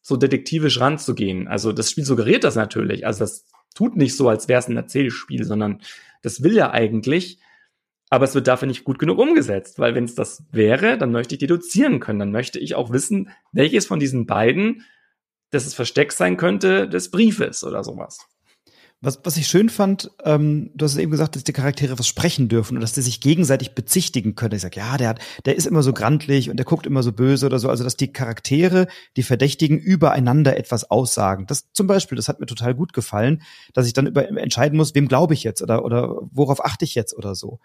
so 0.00 0.16
detektivisch 0.16 0.80
ranzugehen. 0.80 1.48
Also 1.48 1.72
das 1.72 1.90
Spiel 1.90 2.04
suggeriert 2.04 2.44
das 2.44 2.56
natürlich. 2.56 3.06
Also 3.06 3.20
das 3.20 3.44
tut 3.74 3.96
nicht 3.96 4.16
so, 4.16 4.28
als 4.28 4.48
wäre 4.48 4.58
es 4.58 4.68
ein 4.68 4.76
Erzählspiel, 4.76 5.44
sondern 5.44 5.80
das 6.22 6.42
will 6.42 6.54
ja 6.54 6.70
eigentlich, 6.70 7.38
aber 8.10 8.24
es 8.24 8.34
wird 8.34 8.46
dafür 8.46 8.66
nicht 8.66 8.84
gut 8.84 8.98
genug 8.98 9.18
umgesetzt, 9.18 9.78
weil 9.78 9.94
wenn 9.94 10.04
es 10.04 10.14
das 10.14 10.44
wäre, 10.50 10.96
dann 10.96 11.12
möchte 11.12 11.34
ich 11.34 11.40
deduzieren 11.40 12.00
können. 12.00 12.18
Dann 12.18 12.32
möchte 12.32 12.58
ich 12.58 12.74
auch 12.74 12.90
wissen, 12.90 13.30
welches 13.52 13.86
von 13.86 14.00
diesen 14.00 14.26
beiden 14.26 14.84
das 15.50 15.72
Versteck 15.74 16.12
sein 16.12 16.36
könnte 16.36 16.88
des 16.88 17.10
Briefes 17.10 17.64
oder 17.64 17.84
sowas. 17.84 18.18
Was, 19.00 19.20
was 19.22 19.36
ich 19.36 19.46
schön 19.46 19.68
fand, 19.68 20.10
ähm, 20.24 20.72
du 20.74 20.84
hast 20.84 20.96
eben 20.96 21.12
gesagt, 21.12 21.36
dass 21.36 21.44
die 21.44 21.52
Charaktere 21.52 21.96
was 22.00 22.08
sprechen 22.08 22.48
dürfen 22.48 22.76
und 22.76 22.80
dass 22.80 22.94
die 22.94 23.00
sich 23.00 23.20
gegenseitig 23.20 23.76
bezichtigen 23.76 24.34
können. 24.34 24.56
Ich 24.56 24.62
sag, 24.62 24.74
ja, 24.74 24.96
der 24.96 25.10
hat, 25.10 25.20
der 25.44 25.54
ist 25.54 25.68
immer 25.68 25.84
so 25.84 25.92
grantlich 25.92 26.50
und 26.50 26.56
der 26.56 26.66
guckt 26.66 26.84
immer 26.84 27.04
so 27.04 27.12
böse 27.12 27.46
oder 27.46 27.60
so. 27.60 27.68
Also, 27.68 27.84
dass 27.84 27.96
die 27.96 28.12
Charaktere, 28.12 28.88
die 29.16 29.22
Verdächtigen, 29.22 29.78
übereinander 29.78 30.56
etwas 30.56 30.90
aussagen. 30.90 31.46
Das 31.46 31.70
zum 31.72 31.86
Beispiel, 31.86 32.16
das 32.16 32.28
hat 32.28 32.40
mir 32.40 32.46
total 32.46 32.74
gut 32.74 32.92
gefallen, 32.92 33.42
dass 33.72 33.86
ich 33.86 33.92
dann 33.92 34.08
über 34.08 34.28
entscheiden 34.28 34.76
muss, 34.76 34.96
wem 34.96 35.06
glaube 35.06 35.34
ich 35.34 35.44
jetzt 35.44 35.62
oder, 35.62 35.84
oder 35.84 36.16
worauf 36.32 36.64
achte 36.64 36.84
ich 36.84 36.96
jetzt 36.96 37.16
oder 37.16 37.36
so. 37.36 37.60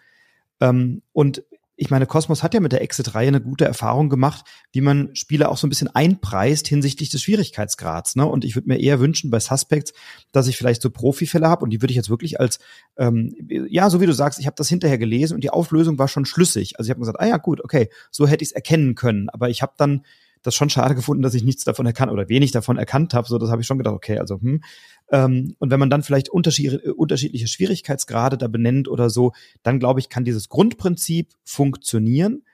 Ähm, 0.60 1.02
und 1.12 1.42
ich 1.76 1.90
meine, 1.90 2.06
Cosmos 2.06 2.42
hat 2.42 2.54
ja 2.54 2.60
mit 2.60 2.72
der 2.72 2.82
Exit-Reihe 2.82 3.28
eine 3.28 3.40
gute 3.40 3.64
Erfahrung 3.64 4.08
gemacht, 4.08 4.44
wie 4.72 4.80
man 4.80 5.14
Spiele 5.16 5.48
auch 5.48 5.56
so 5.56 5.66
ein 5.66 5.70
bisschen 5.70 5.92
einpreist 5.94 6.68
hinsichtlich 6.68 7.10
des 7.10 7.22
Schwierigkeitsgrads. 7.22 8.14
Ne? 8.14 8.26
Und 8.26 8.44
ich 8.44 8.54
würde 8.54 8.68
mir 8.68 8.78
eher 8.78 9.00
wünschen 9.00 9.30
bei 9.30 9.40
Suspects, 9.40 9.92
dass 10.30 10.46
ich 10.46 10.56
vielleicht 10.56 10.82
so 10.82 10.90
Profifälle 10.90 11.48
habe 11.48 11.64
und 11.64 11.70
die 11.70 11.82
würde 11.82 11.90
ich 11.90 11.96
jetzt 11.96 12.10
wirklich 12.10 12.38
als, 12.38 12.60
ähm, 12.96 13.34
ja, 13.68 13.90
so 13.90 14.00
wie 14.00 14.06
du 14.06 14.12
sagst, 14.12 14.38
ich 14.38 14.46
habe 14.46 14.56
das 14.56 14.68
hinterher 14.68 14.98
gelesen 14.98 15.34
und 15.34 15.42
die 15.42 15.50
Auflösung 15.50 15.98
war 15.98 16.06
schon 16.06 16.26
schlüssig. 16.26 16.78
Also 16.78 16.88
ich 16.88 16.90
habe 16.90 17.00
gesagt, 17.00 17.18
ah 17.20 17.26
ja, 17.26 17.38
gut, 17.38 17.62
okay, 17.64 17.90
so 18.10 18.28
hätte 18.28 18.44
ich 18.44 18.50
es 18.50 18.54
erkennen 18.54 18.94
können. 18.94 19.28
Aber 19.28 19.50
ich 19.50 19.60
habe 19.60 19.72
dann 19.76 20.02
das 20.44 20.54
schon 20.54 20.70
schade 20.70 20.94
gefunden, 20.94 21.22
dass 21.22 21.34
ich 21.34 21.42
nichts 21.42 21.64
davon 21.64 21.86
erkannt 21.86 22.12
oder 22.12 22.28
wenig 22.28 22.52
davon 22.52 22.76
erkannt 22.76 23.14
habe. 23.14 23.26
So, 23.26 23.38
das 23.38 23.50
habe 23.50 23.62
ich 23.62 23.66
schon 23.66 23.78
gedacht, 23.78 23.94
okay, 23.94 24.18
also 24.18 24.40
hm. 24.40 24.62
Ähm, 25.10 25.54
und 25.58 25.70
wenn 25.70 25.80
man 25.80 25.90
dann 25.90 26.02
vielleicht 26.02 26.28
unterschied 26.28 26.82
unterschiedliche 26.86 27.48
Schwierigkeitsgrade 27.48 28.38
da 28.38 28.48
benennt 28.48 28.88
oder 28.88 29.10
so, 29.10 29.32
dann 29.62 29.78
glaube 29.78 30.00
ich, 30.00 30.08
kann 30.08 30.24
dieses 30.24 30.48
Grundprinzip 30.48 31.32
funktionieren. 31.44 32.44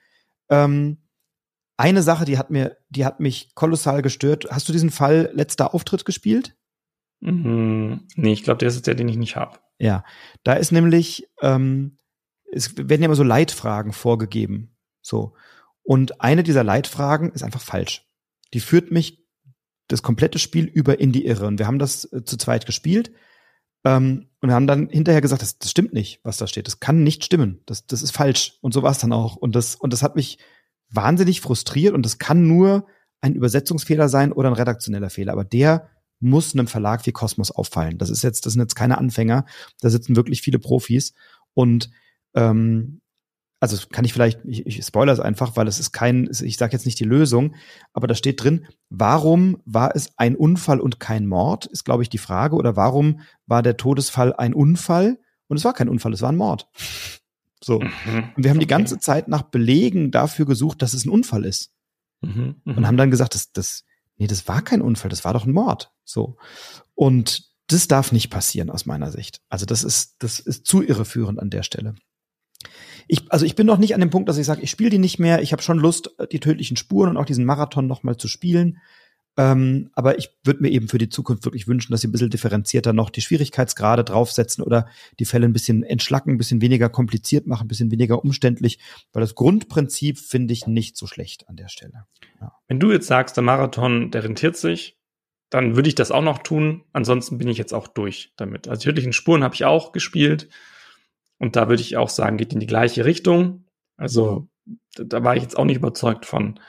Ähm, 0.49 0.97
eine 1.77 2.01
Sache, 2.03 2.25
die 2.25 2.37
hat 2.37 2.49
mir, 2.49 2.77
die 2.89 3.05
hat 3.05 3.19
mich 3.19 3.55
kolossal 3.55 4.01
gestört. 4.01 4.47
Hast 4.51 4.67
du 4.67 4.73
diesen 4.73 4.91
Fall 4.91 5.29
letzter 5.33 5.73
Auftritt 5.73 6.05
gespielt? 6.05 6.55
Mhm. 7.21 8.07
Nee, 8.15 8.33
ich 8.33 8.43
glaube, 8.43 8.57
der 8.57 8.67
ist 8.67 8.85
der, 8.87 8.95
den 8.95 9.09
ich 9.09 9.17
nicht 9.17 9.35
habe. 9.35 9.59
Ja, 9.79 10.03
da 10.43 10.53
ist 10.53 10.71
nämlich, 10.71 11.27
ähm, 11.41 11.97
es 12.51 12.77
werden 12.77 13.01
ja 13.01 13.05
immer 13.05 13.15
so 13.15 13.23
Leitfragen 13.23 13.93
vorgegeben. 13.93 14.75
So. 15.01 15.33
Und 15.91 16.21
eine 16.21 16.41
dieser 16.41 16.63
Leitfragen 16.63 17.33
ist 17.33 17.43
einfach 17.43 17.59
falsch. 17.59 18.05
Die 18.53 18.61
führt 18.61 18.91
mich 18.91 19.27
das 19.89 20.01
komplette 20.01 20.39
Spiel 20.39 20.63
über 20.63 21.01
in 21.01 21.11
die 21.11 21.25
Irre. 21.25 21.47
Und 21.47 21.59
wir 21.59 21.67
haben 21.67 21.79
das 21.79 22.05
äh, 22.13 22.23
zu 22.23 22.37
zweit 22.37 22.65
gespielt 22.65 23.11
ähm, 23.83 24.29
und 24.39 24.53
haben 24.53 24.67
dann 24.67 24.87
hinterher 24.87 25.19
gesagt, 25.19 25.41
das, 25.41 25.59
das 25.59 25.69
stimmt 25.69 25.91
nicht, 25.91 26.21
was 26.23 26.37
da 26.37 26.47
steht. 26.47 26.67
Das 26.67 26.79
kann 26.79 27.03
nicht 27.03 27.25
stimmen. 27.25 27.59
Das, 27.65 27.87
das 27.87 28.03
ist 28.03 28.11
falsch. 28.11 28.57
Und 28.61 28.73
so 28.73 28.83
war 28.83 28.91
es 28.91 28.99
dann 28.99 29.11
auch. 29.11 29.35
Und 29.35 29.53
das, 29.53 29.75
und 29.75 29.91
das 29.91 30.01
hat 30.01 30.15
mich 30.15 30.37
wahnsinnig 30.87 31.41
frustriert. 31.41 31.93
Und 31.93 32.05
das 32.05 32.19
kann 32.19 32.47
nur 32.47 32.87
ein 33.19 33.35
Übersetzungsfehler 33.35 34.07
sein 34.07 34.31
oder 34.31 34.47
ein 34.47 34.55
redaktioneller 34.55 35.09
Fehler. 35.09 35.33
Aber 35.33 35.43
der 35.43 35.89
muss 36.21 36.53
einem 36.53 36.67
Verlag 36.67 37.05
wie 37.05 37.11
Kosmos 37.11 37.51
auffallen. 37.51 37.97
Das 37.97 38.09
ist 38.09 38.23
jetzt, 38.23 38.45
das 38.45 38.53
sind 38.53 38.61
jetzt 38.61 38.75
keine 38.75 38.97
Anfänger. 38.97 39.45
Da 39.81 39.89
sitzen 39.89 40.15
wirklich 40.15 40.41
viele 40.41 40.59
Profis. 40.59 41.13
Und 41.53 41.89
ähm, 42.33 43.00
also 43.61 43.77
kann 43.91 44.05
ich 44.05 44.11
vielleicht, 44.11 44.39
ich, 44.43 44.65
ich 44.65 44.83
spoilere 44.83 45.13
es 45.13 45.19
einfach, 45.19 45.55
weil 45.55 45.67
es 45.67 45.79
ist 45.79 45.91
kein, 45.91 46.27
ich 46.31 46.57
sage 46.57 46.73
jetzt 46.73 46.87
nicht 46.87 46.99
die 46.99 47.05
Lösung, 47.05 47.53
aber 47.93 48.07
da 48.07 48.15
steht 48.15 48.43
drin, 48.43 48.65
warum 48.89 49.61
war 49.65 49.95
es 49.95 50.17
ein 50.17 50.35
Unfall 50.35 50.79
und 50.79 50.99
kein 50.99 51.27
Mord, 51.27 51.67
ist, 51.67 51.85
glaube 51.85 52.01
ich, 52.01 52.09
die 52.09 52.17
Frage. 52.17 52.55
Oder 52.55 52.75
warum 52.75 53.21
war 53.45 53.61
der 53.61 53.77
Todesfall 53.77 54.33
ein 54.33 54.55
Unfall? 54.55 55.19
Und 55.47 55.57
es 55.57 55.63
war 55.63 55.73
kein 55.73 55.89
Unfall, 55.89 56.11
es 56.11 56.23
war 56.23 56.31
ein 56.31 56.37
Mord. 56.37 56.69
So. 57.63 57.81
Mhm. 57.81 58.31
Und 58.35 58.43
wir 58.43 58.49
haben 58.49 58.57
okay. 58.57 58.65
die 58.65 58.67
ganze 58.67 58.97
Zeit 58.97 59.27
nach 59.27 59.43
Belegen 59.43 60.09
dafür 60.09 60.47
gesucht, 60.47 60.81
dass 60.81 60.95
es 60.95 61.05
ein 61.05 61.11
Unfall 61.11 61.45
ist. 61.45 61.71
Mhm. 62.21 62.55
Mhm. 62.65 62.77
Und 62.77 62.87
haben 62.87 62.97
dann 62.97 63.11
gesagt, 63.11 63.35
das, 63.35 63.51
das, 63.51 63.83
nee, 64.17 64.25
das 64.25 64.47
war 64.47 64.63
kein 64.63 64.81
Unfall, 64.81 65.09
das 65.09 65.23
war 65.23 65.33
doch 65.33 65.45
ein 65.45 65.53
Mord. 65.53 65.91
So. 66.03 66.35
Und 66.95 67.47
das 67.67 67.87
darf 67.87 68.11
nicht 68.11 68.31
passieren 68.31 68.71
aus 68.71 68.87
meiner 68.87 69.11
Sicht. 69.11 69.39
Also 69.49 69.67
das 69.67 69.83
ist, 69.83 70.15
das 70.17 70.39
ist 70.39 70.65
zu 70.65 70.81
irreführend 70.81 71.39
an 71.39 71.51
der 71.51 71.61
Stelle 71.61 71.93
ich, 73.07 73.31
also 73.31 73.45
ich 73.45 73.55
bin 73.55 73.67
noch 73.67 73.77
nicht 73.77 73.93
an 73.93 73.99
dem 73.99 74.09
Punkt, 74.09 74.29
dass 74.29 74.37
ich 74.37 74.45
sage, 74.45 74.61
ich 74.61 74.71
spiele 74.71 74.89
die 74.89 74.97
nicht 74.97 75.19
mehr. 75.19 75.41
Ich 75.41 75.51
habe 75.51 75.61
schon 75.61 75.79
Lust, 75.79 76.11
die 76.31 76.39
tödlichen 76.39 76.77
Spuren 76.77 77.09
und 77.09 77.17
auch 77.17 77.25
diesen 77.25 77.45
Marathon 77.45 77.87
noch 77.87 78.03
mal 78.03 78.17
zu 78.17 78.27
spielen. 78.27 78.77
Ähm, 79.37 79.89
aber 79.93 80.17
ich 80.17 80.29
würde 80.43 80.61
mir 80.61 80.69
eben 80.69 80.89
für 80.89 80.97
die 80.97 81.07
Zukunft 81.07 81.45
wirklich 81.45 81.67
wünschen, 81.67 81.91
dass 81.91 82.01
sie 82.01 82.07
ein 82.07 82.11
bisschen 82.11 82.29
differenzierter 82.29 82.91
noch 82.91 83.09
die 83.09 83.21
Schwierigkeitsgrade 83.21 84.03
draufsetzen 84.03 84.63
oder 84.63 84.87
die 85.19 85.25
Fälle 85.25 85.45
ein 85.45 85.53
bisschen 85.53 85.83
entschlacken, 85.83 86.31
ein 86.33 86.37
bisschen 86.37 86.61
weniger 86.61 86.89
kompliziert 86.89 87.47
machen, 87.47 87.65
ein 87.65 87.67
bisschen 87.69 87.91
weniger 87.91 88.23
umständlich, 88.23 88.79
weil 89.13 89.21
das 89.21 89.35
Grundprinzip 89.35 90.19
finde 90.19 90.53
ich 90.53 90.67
nicht 90.67 90.97
so 90.97 91.07
schlecht 91.07 91.47
an 91.47 91.55
der 91.55 91.69
Stelle. 91.69 92.05
Ja. 92.41 92.51
Wenn 92.67 92.81
du 92.81 92.91
jetzt 92.91 93.07
sagst, 93.07 93.37
der 93.37 93.43
Marathon, 93.43 94.11
der 94.11 94.25
rentiert 94.25 94.57
sich, 94.57 94.97
dann 95.49 95.75
würde 95.75 95.89
ich 95.89 95.95
das 95.95 96.11
auch 96.11 96.21
noch 96.21 96.39
tun. 96.39 96.83
Ansonsten 96.91 97.37
bin 97.37 97.47
ich 97.47 97.57
jetzt 97.57 97.73
auch 97.73 97.87
durch 97.87 98.33
damit. 98.35 98.67
Also 98.67 98.83
tödlichen 98.83 99.13
Spuren 99.13 99.43
habe 99.43 99.55
ich 99.55 99.63
auch 99.63 99.91
gespielt. 99.91 100.49
Und 101.41 101.55
da 101.55 101.67
würde 101.69 101.81
ich 101.81 101.97
auch 101.97 102.09
sagen, 102.09 102.37
geht 102.37 102.53
in 102.53 102.59
die 102.59 102.67
gleiche 102.67 103.03
Richtung. 103.03 103.65
Also 103.97 104.47
da 104.93 105.23
war 105.23 105.35
ich 105.35 105.41
jetzt 105.41 105.57
auch 105.57 105.65
nicht 105.65 105.77
überzeugt 105.77 106.27
von. 106.27 106.59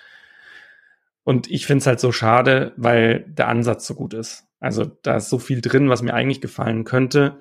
Und 1.25 1.51
ich 1.51 1.67
finde 1.67 1.83
es 1.83 1.87
halt 1.87 2.01
so 2.01 2.11
schade, 2.11 2.73
weil 2.79 3.27
der 3.29 3.49
Ansatz 3.49 3.87
so 3.87 3.95
gut 3.95 4.15
ist. 4.15 4.47
Also 4.61 4.87
da 4.87 5.17
ist 5.17 5.29
so 5.29 5.39
viel 5.39 5.61
drin, 5.61 5.91
was 5.91 6.01
mir 6.01 6.15
eigentlich 6.15 6.41
gefallen 6.41 6.85
könnte. 6.85 7.39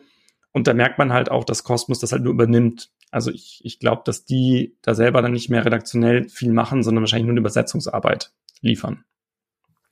Und 0.51 0.67
da 0.67 0.73
merkt 0.73 0.97
man 0.97 1.13
halt 1.13 1.31
auch, 1.31 1.45
dass 1.45 1.63
Kosmos 1.63 1.99
das 1.99 2.11
halt 2.11 2.21
nur 2.21 2.33
übernimmt. 2.33 2.91
Also 3.11 3.31
ich, 3.31 3.61
ich 3.63 3.79
glaube, 3.79 4.01
dass 4.03 4.25
die 4.25 4.75
da 4.81 4.93
selber 4.93 5.21
dann 5.21 5.31
nicht 5.31 5.49
mehr 5.49 5.63
redaktionell 5.63 6.27
viel 6.27 6.51
machen, 6.51 6.83
sondern 6.83 7.03
wahrscheinlich 7.03 7.27
nur 7.27 7.33
eine 7.33 7.39
Übersetzungsarbeit 7.39 8.33
liefern. 8.59 9.05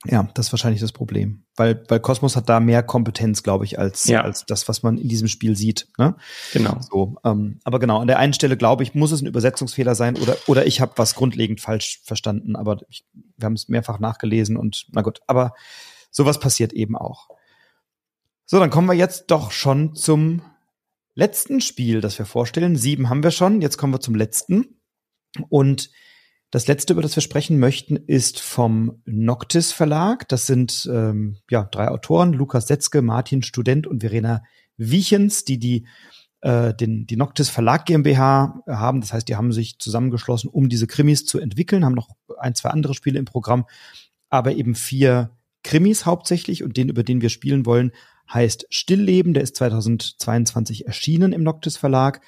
Ja, 0.06 0.26
das 0.34 0.46
ist 0.46 0.52
wahrscheinlich 0.52 0.80
das 0.80 0.92
Problem. 0.92 1.44
Weil, 1.56 1.84
weil 1.88 2.00
Cosmos 2.00 2.34
hat 2.34 2.48
da 2.48 2.58
mehr 2.58 2.82
Kompetenz, 2.82 3.42
glaube 3.42 3.66
ich, 3.66 3.78
als, 3.78 4.06
ja. 4.06 4.22
als 4.22 4.46
das, 4.46 4.66
was 4.66 4.82
man 4.82 4.96
in 4.96 5.08
diesem 5.08 5.28
Spiel 5.28 5.56
sieht. 5.56 5.88
Ne? 5.98 6.16
Genau. 6.54 6.78
So, 6.80 7.16
ähm, 7.22 7.60
aber 7.64 7.78
genau, 7.78 8.00
an 8.00 8.06
der 8.06 8.18
einen 8.18 8.32
Stelle, 8.32 8.56
glaube 8.56 8.82
ich, 8.82 8.94
muss 8.94 9.12
es 9.12 9.20
ein 9.20 9.26
Übersetzungsfehler 9.26 9.94
sein 9.94 10.16
oder, 10.16 10.36
oder 10.46 10.66
ich 10.66 10.80
habe 10.80 10.92
was 10.96 11.14
grundlegend 11.14 11.60
falsch 11.60 12.00
verstanden. 12.02 12.56
Aber 12.56 12.78
ich, 12.88 13.04
wir 13.36 13.44
haben 13.44 13.52
es 13.52 13.68
mehrfach 13.68 13.98
nachgelesen 13.98 14.56
und 14.56 14.86
na 14.90 15.02
gut, 15.02 15.20
aber 15.26 15.52
sowas 16.10 16.40
passiert 16.40 16.72
eben 16.72 16.96
auch. 16.96 17.28
So, 18.46 18.58
dann 18.58 18.70
kommen 18.70 18.88
wir 18.88 18.94
jetzt 18.94 19.30
doch 19.30 19.50
schon 19.50 19.94
zum 19.94 20.40
letzten 21.14 21.60
Spiel, 21.60 22.00
das 22.00 22.18
wir 22.18 22.24
vorstellen. 22.24 22.74
Sieben 22.74 23.10
haben 23.10 23.22
wir 23.22 23.32
schon, 23.32 23.60
jetzt 23.60 23.76
kommen 23.76 23.92
wir 23.92 24.00
zum 24.00 24.14
letzten. 24.14 24.80
Und 25.50 25.90
das 26.50 26.66
letzte, 26.66 26.94
über 26.94 27.02
das 27.02 27.16
wir 27.16 27.22
sprechen 27.22 27.60
möchten, 27.60 27.96
ist 27.96 28.40
vom 28.40 29.00
Noctis 29.04 29.70
Verlag. 29.70 30.28
Das 30.28 30.46
sind 30.46 30.88
ähm, 30.92 31.36
ja 31.48 31.62
drei 31.64 31.88
Autoren: 31.88 32.32
Lukas 32.32 32.66
Setzke, 32.66 33.02
Martin 33.02 33.42
Student 33.42 33.86
und 33.86 34.00
Verena 34.00 34.42
Wiechens, 34.76 35.44
die 35.44 35.58
die 35.58 35.86
äh, 36.40 36.74
den 36.74 37.06
die 37.06 37.16
Noctis 37.16 37.50
Verlag 37.50 37.86
GmbH 37.86 38.62
haben. 38.66 39.00
Das 39.00 39.12
heißt, 39.12 39.28
die 39.28 39.36
haben 39.36 39.52
sich 39.52 39.78
zusammengeschlossen, 39.78 40.50
um 40.50 40.68
diese 40.68 40.88
Krimis 40.88 41.24
zu 41.24 41.38
entwickeln. 41.38 41.84
Haben 41.84 41.94
noch 41.94 42.08
ein, 42.38 42.56
zwei 42.56 42.70
andere 42.70 42.94
Spiele 42.94 43.18
im 43.18 43.26
Programm, 43.26 43.66
aber 44.28 44.52
eben 44.52 44.74
vier 44.74 45.36
Krimis 45.62 46.04
hauptsächlich. 46.04 46.64
Und 46.64 46.76
den, 46.76 46.88
über 46.88 47.04
den 47.04 47.20
wir 47.20 47.28
spielen 47.28 47.64
wollen, 47.64 47.92
heißt 48.32 48.66
Stillleben. 48.70 49.34
Der 49.34 49.44
ist 49.44 49.54
2022 49.54 50.86
erschienen 50.86 51.32
im 51.32 51.44
Noctis 51.44 51.76
Verlag. 51.76 52.22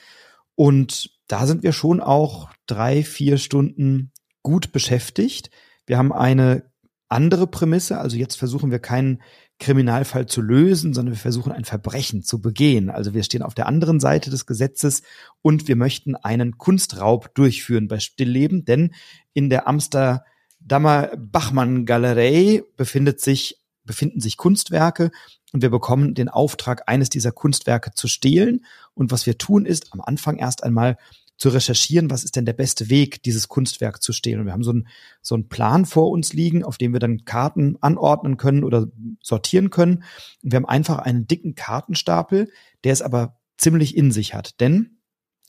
Und 0.54 1.10
da 1.28 1.46
sind 1.46 1.62
wir 1.62 1.72
schon 1.72 2.00
auch 2.00 2.50
drei, 2.66 3.02
vier 3.02 3.38
Stunden 3.38 4.12
gut 4.42 4.72
beschäftigt. 4.72 5.50
Wir 5.86 5.98
haben 5.98 6.12
eine 6.12 6.70
andere 7.08 7.46
Prämisse, 7.46 7.98
also 7.98 8.16
jetzt 8.16 8.36
versuchen 8.36 8.70
wir 8.70 8.78
keinen 8.78 9.22
Kriminalfall 9.58 10.26
zu 10.26 10.40
lösen, 10.40 10.92
sondern 10.92 11.14
wir 11.14 11.20
versuchen 11.20 11.52
ein 11.52 11.64
Verbrechen 11.64 12.22
zu 12.22 12.40
begehen. 12.40 12.90
Also 12.90 13.14
wir 13.14 13.22
stehen 13.22 13.42
auf 13.42 13.54
der 13.54 13.66
anderen 13.66 14.00
Seite 14.00 14.30
des 14.30 14.46
Gesetzes 14.46 15.02
und 15.40 15.68
wir 15.68 15.76
möchten 15.76 16.16
einen 16.16 16.58
Kunstraub 16.58 17.32
durchführen 17.34 17.86
bei 17.86 18.00
Stillleben, 18.00 18.64
denn 18.64 18.92
in 19.34 19.50
der 19.50 19.68
Amsterdamer 19.68 21.12
Bachmann 21.16 21.86
Galerie 21.86 22.62
befindet 22.76 23.20
sich 23.20 23.61
befinden 23.84 24.20
sich 24.20 24.36
Kunstwerke 24.36 25.10
und 25.52 25.62
wir 25.62 25.70
bekommen 25.70 26.14
den 26.14 26.28
Auftrag, 26.28 26.88
eines 26.88 27.10
dieser 27.10 27.32
Kunstwerke 27.32 27.92
zu 27.94 28.08
stehlen. 28.08 28.64
Und 28.94 29.10
was 29.10 29.26
wir 29.26 29.38
tun 29.38 29.66
ist, 29.66 29.92
am 29.92 30.00
Anfang 30.00 30.38
erst 30.38 30.64
einmal 30.64 30.96
zu 31.36 31.48
recherchieren, 31.48 32.10
was 32.10 32.24
ist 32.24 32.36
denn 32.36 32.44
der 32.44 32.52
beste 32.52 32.88
Weg, 32.88 33.22
dieses 33.22 33.48
Kunstwerk 33.48 34.02
zu 34.02 34.12
stehlen. 34.12 34.40
Und 34.40 34.46
wir 34.46 34.52
haben 34.52 34.62
so 34.62 34.70
einen, 34.70 34.86
so 35.20 35.34
einen 35.34 35.48
Plan 35.48 35.86
vor 35.86 36.10
uns 36.10 36.32
liegen, 36.32 36.64
auf 36.64 36.78
dem 36.78 36.92
wir 36.92 37.00
dann 37.00 37.24
Karten 37.24 37.76
anordnen 37.80 38.36
können 38.36 38.64
oder 38.64 38.86
sortieren 39.20 39.70
können. 39.70 40.04
Und 40.42 40.52
wir 40.52 40.56
haben 40.56 40.68
einfach 40.68 40.98
einen 40.98 41.26
dicken 41.26 41.54
Kartenstapel, 41.54 42.50
der 42.84 42.92
es 42.92 43.02
aber 43.02 43.36
ziemlich 43.58 43.96
in 43.96 44.12
sich 44.12 44.34
hat. 44.34 44.60
Denn 44.60 44.98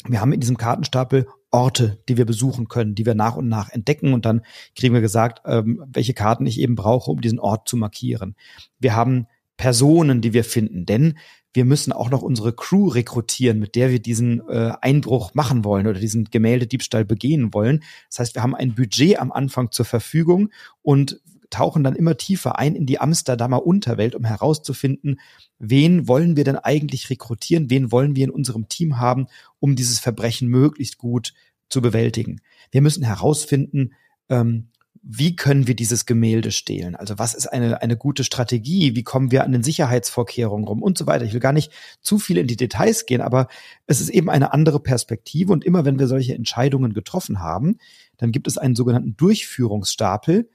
wir 0.08 0.20
haben 0.20 0.34
in 0.34 0.40
diesem 0.40 0.58
Kartenstapel 0.58 1.28
Orte, 1.54 2.00
die 2.10 2.18
wir 2.18 2.26
besuchen 2.26 2.68
können, 2.68 2.96
die 2.96 3.06
wir 3.06 3.14
nach 3.14 3.36
und 3.36 3.48
nach 3.48 3.70
entdecken 3.70 4.14
und 4.14 4.26
dann 4.26 4.42
kriegen 4.76 4.94
wir 4.94 5.02
gesagt, 5.02 5.44
ähm, 5.46 5.84
welche 5.88 6.14
Karten 6.14 6.46
ich 6.46 6.60
eben 6.60 6.76
brauche, 6.76 7.12
um 7.12 7.22
diesen 7.22 7.40
Ort 7.40 7.70
zu 7.70 7.78
markieren. 7.78 8.36
Wir 8.80 8.96
haben 8.96 9.28
Personen, 9.56 10.22
die 10.22 10.34
wir 10.34 10.44
finden, 10.44 10.86
denn 10.86 11.18
wir 11.54 11.66
müssen 11.66 11.94
auch 11.94 12.10
noch 12.10 12.24
unsere 12.24 12.54
Crew 12.54 12.88
rekrutieren, 12.88 13.60
mit 13.60 13.76
der 13.76 13.92
wir 13.92 14.00
diesen 14.00 14.42
äh, 14.50 14.74
Einbruch 14.82 15.36
machen 15.36 15.64
wollen 15.64 15.86
oder 15.86 16.00
diesen 16.00 16.26
Gemäldediebstahl 16.26 17.06
begehen 17.06 17.54
wollen. 17.54 17.84
Das 18.10 18.20
heißt, 18.20 18.36
wir 18.36 18.42
haben 18.42 18.56
ein 18.56 18.74
Budget 18.74 19.20
am 19.20 19.32
Anfang 19.32 19.70
zur 19.70 19.86
Verfügung 19.86 20.50
und 20.82 21.22
tauchen 21.54 21.84
dann 21.84 21.96
immer 21.96 22.18
tiefer 22.18 22.58
ein 22.58 22.76
in 22.76 22.86
die 22.86 23.00
Amsterdamer 23.00 23.66
Unterwelt, 23.66 24.16
um 24.16 24.26
herauszufinden, 24.26 25.20
wen 25.60 26.08
wollen 26.08 26.36
wir 26.36 26.44
denn 26.44 26.58
eigentlich 26.58 27.10
rekrutieren, 27.10 27.70
wen 27.70 27.92
wollen 27.92 28.16
wir 28.16 28.26
in 28.26 28.32
unserem 28.32 28.68
Team 28.68 28.98
haben, 28.98 29.28
um 29.60 29.76
dieses 29.76 30.00
Verbrechen 30.00 30.48
möglichst 30.50 30.98
gut 30.98 31.34
zu 31.70 31.82
bewältigen. 31.82 32.42
Wir 32.72 32.82
müssen 32.82 33.04
herausfinden, 33.04 33.94
ähm, 34.30 34.70
wie 35.06 35.36
können 35.36 35.68
wir 35.68 35.76
dieses 35.76 36.06
Gemälde 36.06 36.52
stehlen? 36.52 36.96
Also 36.96 37.20
was 37.20 37.34
ist 37.34 37.48
eine, 37.48 37.82
eine 37.82 37.98
gute 37.98 38.24
Strategie? 38.24 38.96
Wie 38.96 39.04
kommen 39.04 39.32
wir 39.32 39.44
an 39.44 39.52
den 39.52 39.62
Sicherheitsvorkehrungen 39.62 40.66
rum 40.66 40.82
und 40.82 40.98
so 40.98 41.06
weiter? 41.06 41.26
Ich 41.26 41.34
will 41.34 41.42
gar 41.42 41.52
nicht 41.52 41.74
zu 42.02 42.20
viel 42.20 42.38
in 42.38 42.48
die 42.48 42.56
Details 42.56 43.06
gehen, 43.06 43.20
aber 43.20 43.50
es 43.86 44.00
ist 44.00 44.10
eben 44.10 44.30
eine 44.30 44.54
andere 44.54 44.80
Perspektive. 44.80 45.52
Und 45.52 45.66
immer 45.66 45.84
wenn 45.84 46.00
wir 46.00 46.08
solche 46.08 46.34
Entscheidungen 46.34 46.94
getroffen 46.94 47.42
haben, 47.42 47.78
dann 48.16 48.32
gibt 48.32 48.48
es 48.48 48.58
einen 48.58 48.76
sogenannten 48.76 49.18
Durchführungsstapel. 49.18 50.50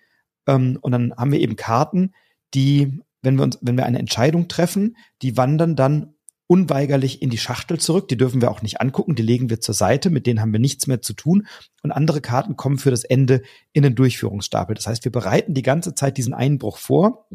Ähm, 0.48 0.78
und 0.80 0.90
dann 0.90 1.14
haben 1.16 1.30
wir 1.30 1.40
eben 1.40 1.54
Karten, 1.54 2.14
die, 2.54 3.00
wenn 3.22 3.36
wir 3.36 3.44
uns, 3.44 3.58
wenn 3.60 3.76
wir 3.76 3.86
eine 3.86 4.00
Entscheidung 4.00 4.48
treffen, 4.48 4.96
die 5.22 5.36
wandern 5.36 5.76
dann 5.76 6.14
unweigerlich 6.48 7.20
in 7.20 7.28
die 7.30 7.38
Schachtel 7.38 7.78
zurück. 7.78 8.08
Die 8.08 8.16
dürfen 8.16 8.40
wir 8.40 8.50
auch 8.50 8.62
nicht 8.62 8.80
angucken, 8.80 9.14
die 9.14 9.22
legen 9.22 9.50
wir 9.50 9.60
zur 9.60 9.74
Seite, 9.74 10.10
mit 10.10 10.26
denen 10.26 10.40
haben 10.40 10.52
wir 10.52 10.58
nichts 10.58 10.86
mehr 10.86 11.02
zu 11.02 11.12
tun. 11.12 11.46
Und 11.82 11.92
andere 11.92 12.22
Karten 12.22 12.56
kommen 12.56 12.78
für 12.78 12.90
das 12.90 13.04
Ende 13.04 13.42
in 13.72 13.82
den 13.82 13.94
Durchführungsstapel. 13.94 14.74
Das 14.74 14.86
heißt, 14.86 15.04
wir 15.04 15.12
bereiten 15.12 15.54
die 15.54 15.62
ganze 15.62 15.94
Zeit 15.94 16.16
diesen 16.16 16.34
Einbruch 16.34 16.78
vor. 16.78 17.28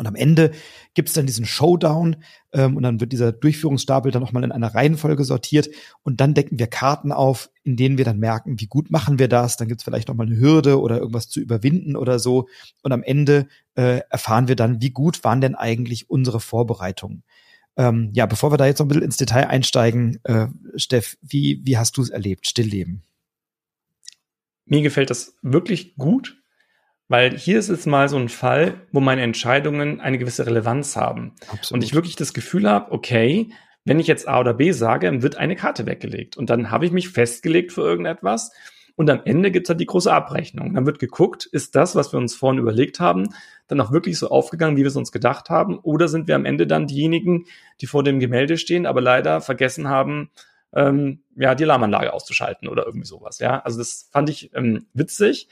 Und 0.00 0.06
am 0.06 0.14
Ende 0.14 0.52
gibt's 0.94 1.12
dann 1.12 1.26
diesen 1.26 1.44
Showdown 1.44 2.16
ähm, 2.54 2.74
und 2.74 2.82
dann 2.84 3.00
wird 3.00 3.12
dieser 3.12 3.32
Durchführungsstapel 3.32 4.10
dann 4.10 4.22
nochmal 4.22 4.44
in 4.44 4.50
einer 4.50 4.74
Reihenfolge 4.74 5.24
sortiert 5.24 5.68
und 6.02 6.22
dann 6.22 6.32
decken 6.32 6.58
wir 6.58 6.68
Karten 6.68 7.12
auf, 7.12 7.50
in 7.64 7.76
denen 7.76 7.98
wir 7.98 8.06
dann 8.06 8.18
merken, 8.18 8.58
wie 8.60 8.66
gut 8.66 8.90
machen 8.90 9.18
wir 9.18 9.28
das. 9.28 9.58
Dann 9.58 9.68
gibt's 9.68 9.84
vielleicht 9.84 10.08
nochmal 10.08 10.26
eine 10.26 10.38
Hürde 10.38 10.80
oder 10.80 10.96
irgendwas 10.96 11.28
zu 11.28 11.38
überwinden 11.38 11.96
oder 11.96 12.18
so. 12.18 12.48
Und 12.82 12.92
am 12.92 13.02
Ende 13.02 13.46
äh, 13.74 14.00
erfahren 14.08 14.48
wir 14.48 14.56
dann, 14.56 14.80
wie 14.80 14.88
gut 14.88 15.22
waren 15.22 15.42
denn 15.42 15.54
eigentlich 15.54 16.08
unsere 16.08 16.40
Vorbereitungen. 16.40 17.22
Ähm, 17.76 18.08
ja, 18.14 18.24
bevor 18.24 18.50
wir 18.50 18.56
da 18.56 18.64
jetzt 18.64 18.78
noch 18.78 18.86
ein 18.86 18.88
bisschen 18.88 19.04
ins 19.04 19.18
Detail 19.18 19.48
einsteigen, 19.48 20.18
äh, 20.24 20.46
Steff, 20.76 21.18
wie, 21.20 21.60
wie 21.62 21.76
hast 21.76 21.98
du 21.98 22.00
es 22.00 22.08
erlebt, 22.08 22.46
Stillleben? 22.46 23.02
Mir 24.64 24.80
gefällt 24.80 25.10
das 25.10 25.36
wirklich 25.42 25.94
gut, 25.96 26.39
weil 27.10 27.36
hier 27.36 27.58
ist 27.58 27.68
es 27.68 27.86
mal 27.86 28.08
so 28.08 28.16
ein 28.16 28.28
Fall, 28.28 28.86
wo 28.92 29.00
meine 29.00 29.22
Entscheidungen 29.22 30.00
eine 30.00 30.16
gewisse 30.16 30.46
Relevanz 30.46 30.94
haben. 30.94 31.34
Absolut. 31.48 31.72
Und 31.72 31.84
ich 31.84 31.92
wirklich 31.92 32.14
das 32.14 32.32
Gefühl 32.32 32.70
habe, 32.70 32.92
okay, 32.92 33.50
wenn 33.84 33.98
ich 33.98 34.06
jetzt 34.06 34.28
A 34.28 34.38
oder 34.38 34.54
B 34.54 34.70
sage, 34.70 35.06
dann 35.08 35.20
wird 35.20 35.36
eine 35.36 35.56
Karte 35.56 35.86
weggelegt. 35.86 36.36
Und 36.36 36.50
dann 36.50 36.70
habe 36.70 36.86
ich 36.86 36.92
mich 36.92 37.08
festgelegt 37.08 37.72
für 37.72 37.80
irgendetwas. 37.80 38.52
Und 38.94 39.10
am 39.10 39.22
Ende 39.24 39.50
gibt 39.50 39.66
es 39.66 39.70
halt 39.70 39.80
die 39.80 39.86
große 39.86 40.12
Abrechnung. 40.12 40.72
Dann 40.74 40.86
wird 40.86 41.00
geguckt, 41.00 41.46
ist 41.46 41.74
das, 41.74 41.96
was 41.96 42.12
wir 42.12 42.18
uns 42.20 42.36
vorhin 42.36 42.60
überlegt 42.60 43.00
haben, 43.00 43.30
dann 43.66 43.80
auch 43.80 43.90
wirklich 43.90 44.16
so 44.16 44.28
aufgegangen, 44.28 44.76
wie 44.76 44.82
wir 44.82 44.86
es 44.86 44.94
uns 44.94 45.10
gedacht 45.10 45.50
haben? 45.50 45.80
Oder 45.80 46.06
sind 46.06 46.28
wir 46.28 46.36
am 46.36 46.44
Ende 46.44 46.68
dann 46.68 46.86
diejenigen, 46.86 47.46
die 47.80 47.88
vor 47.88 48.04
dem 48.04 48.20
Gemälde 48.20 48.56
stehen, 48.56 48.86
aber 48.86 49.00
leider 49.00 49.40
vergessen 49.40 49.88
haben, 49.88 50.30
ähm, 50.72 51.24
ja, 51.34 51.56
die 51.56 51.64
Alarmanlage 51.64 52.12
auszuschalten 52.12 52.68
oder 52.68 52.86
irgendwie 52.86 53.08
sowas. 53.08 53.40
Ja, 53.40 53.58
also 53.58 53.78
das 53.78 54.08
fand 54.12 54.30
ich 54.30 54.54
ähm, 54.54 54.86
witzig, 54.94 55.48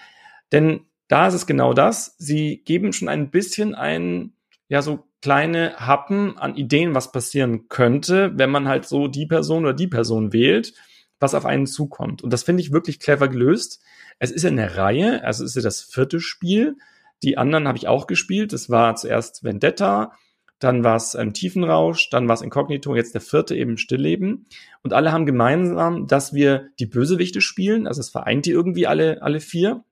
denn 0.52 0.82
da 1.09 1.26
ist 1.26 1.35
es 1.35 1.47
genau 1.47 1.72
das. 1.72 2.14
Sie 2.18 2.62
geben 2.64 2.93
schon 2.93 3.09
ein 3.09 3.30
bisschen 3.30 3.74
ein, 3.74 4.35
ja, 4.68 4.82
so 4.82 5.05
kleine 5.20 5.74
Happen 5.76 6.39
an 6.39 6.55
Ideen, 6.55 6.94
was 6.94 7.10
passieren 7.10 7.68
könnte, 7.68 8.32
wenn 8.36 8.51
man 8.51 8.68
halt 8.68 8.86
so 8.86 9.09
die 9.09 9.26
Person 9.26 9.64
oder 9.64 9.74
die 9.74 9.89
Person 9.89 10.32
wählt, 10.32 10.74
was 11.18 11.35
auf 11.35 11.44
einen 11.44 11.66
zukommt. 11.66 12.22
Und 12.22 12.32
das 12.32 12.44
finde 12.44 12.62
ich 12.62 12.72
wirklich 12.72 13.01
clever 13.01 13.28
gelöst. 13.28 13.82
Es 14.18 14.30
ist 14.30 14.44
eine 14.44 14.76
Reihe, 14.76 15.24
also 15.24 15.44
ist 15.44 15.56
ja 15.56 15.62
das 15.62 15.82
vierte 15.82 16.20
Spiel. 16.20 16.76
Die 17.22 17.36
anderen 17.36 17.66
habe 17.66 17.78
ich 17.78 17.89
auch 17.89 18.06
gespielt. 18.06 18.52
Das 18.52 18.70
war 18.70 18.94
zuerst 18.94 19.43
Vendetta, 19.43 20.12
dann 20.59 20.82
war 20.82 20.97
es 20.97 21.14
ähm, 21.14 21.32
Tiefenrausch, 21.32 22.10
dann 22.10 22.26
war 22.28 22.35
es 22.35 22.43
Inkognito, 22.43 22.94
jetzt 22.94 23.14
der 23.14 23.20
vierte 23.20 23.56
eben 23.56 23.78
Stillleben. 23.78 24.47
Und 24.82 24.93
alle 24.93 25.12
haben 25.12 25.26
gemeinsam, 25.26 26.06
dass 26.06 26.32
wir 26.32 26.68
die 26.78 26.86
Bösewichte 26.86 27.40
spielen. 27.40 27.86
Also 27.86 28.01
es 28.01 28.10
vereint 28.10 28.47
die 28.47 28.51
irgendwie 28.51 28.86
alle, 28.86 29.22
alle 29.22 29.40
vier. 29.40 29.85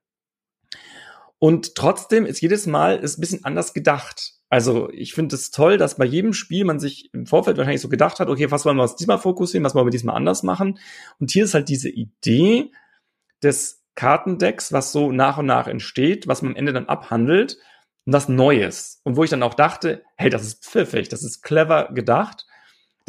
Und 1.39 1.75
trotzdem 1.75 2.27
ist 2.27 2.41
jedes 2.41 2.67
Mal 2.67 2.99
ist 2.99 3.19
ein 3.19 3.21
bisschen 3.21 3.45
anders 3.45 3.75
gedacht. 3.75 4.33
Also 4.49 4.91
ich 4.91 5.13
finde 5.13 5.35
es 5.35 5.51
toll, 5.51 5.77
dass 5.77 5.97
bei 5.97 6.05
jedem 6.05 6.33
Spiel 6.33 6.65
man 6.65 6.79
sich 6.79 7.11
im 7.13 7.27
Vorfeld 7.27 7.57
wahrscheinlich 7.57 7.81
so 7.81 7.89
gedacht 7.89 8.21
hat, 8.21 8.29
okay, 8.29 8.51
was 8.51 8.65
wollen 8.65 8.77
wir 8.77 8.85
uns 8.85 8.97
diesmal 8.97 9.19
fokussieren, 9.19 9.65
was 9.65 9.75
wollen 9.75 9.87
wir 9.87 9.91
diesmal 9.91 10.17
anders 10.17 10.43
machen. 10.43 10.79
Und 11.19 11.31
hier 11.31 11.45
ist 11.45 11.55
halt 11.55 11.69
diese 11.69 11.91
Idee 11.91 12.71
des 13.43 13.83
Kartendecks, 13.97 14.73
was 14.73 14.93
so 14.93 15.11
nach 15.11 15.39
und 15.39 15.47
nach 15.47 15.67
entsteht, 15.67 16.29
was 16.29 16.43
man 16.43 16.53
am 16.53 16.57
Ende 16.57 16.73
dann 16.73 16.87
abhandelt 16.87 17.59
und 18.05 18.13
was 18.13 18.29
Neues. 18.29 19.01
Und 19.05 19.17
wo 19.17 19.25
ich 19.25 19.31
dann 19.31 19.43
auch 19.43 19.55
dachte, 19.55 20.05
hey, 20.17 20.31
das 20.31 20.43
ist 20.43 20.65
pfiffig, 20.65 21.09
das 21.09 21.25
ist 21.25 21.43
clever 21.43 21.91
gedacht. 21.93 22.47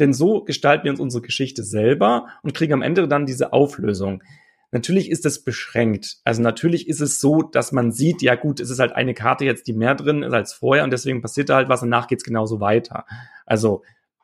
Denn 0.00 0.12
so 0.12 0.42
gestalten 0.44 0.84
wir 0.84 0.92
uns 0.92 1.00
unsere 1.00 1.22
Geschichte 1.22 1.62
selber 1.62 2.28
und 2.42 2.54
kriegen 2.54 2.72
am 2.72 2.82
Ende 2.82 3.06
dann 3.06 3.26
diese 3.26 3.52
Auflösung. 3.52 4.22
Natürlich 4.70 5.10
ist 5.10 5.24
es 5.24 5.44
beschränkt. 5.44 6.18
Also 6.24 6.42
natürlich 6.42 6.88
ist 6.88 7.00
es 7.00 7.20
so, 7.20 7.42
dass 7.42 7.72
man 7.72 7.90
sieht, 7.90 8.20
ja 8.20 8.34
gut, 8.34 8.60
es 8.60 8.68
ist 8.68 8.80
halt 8.80 8.92
eine 8.92 9.14
Karte 9.14 9.46
jetzt, 9.46 9.66
die 9.66 9.72
mehr 9.72 9.94
drin 9.94 10.22
ist 10.22 10.34
als 10.34 10.52
vorher 10.52 10.84
und 10.84 10.90
deswegen 10.90 11.22
passiert 11.22 11.48
da 11.48 11.56
halt 11.56 11.70
was 11.70 11.82
und 11.82 11.88
nach 11.88 12.06
geht's 12.06 12.24
genauso 12.24 12.60
weiter. 12.60 13.06
Also 13.46 13.82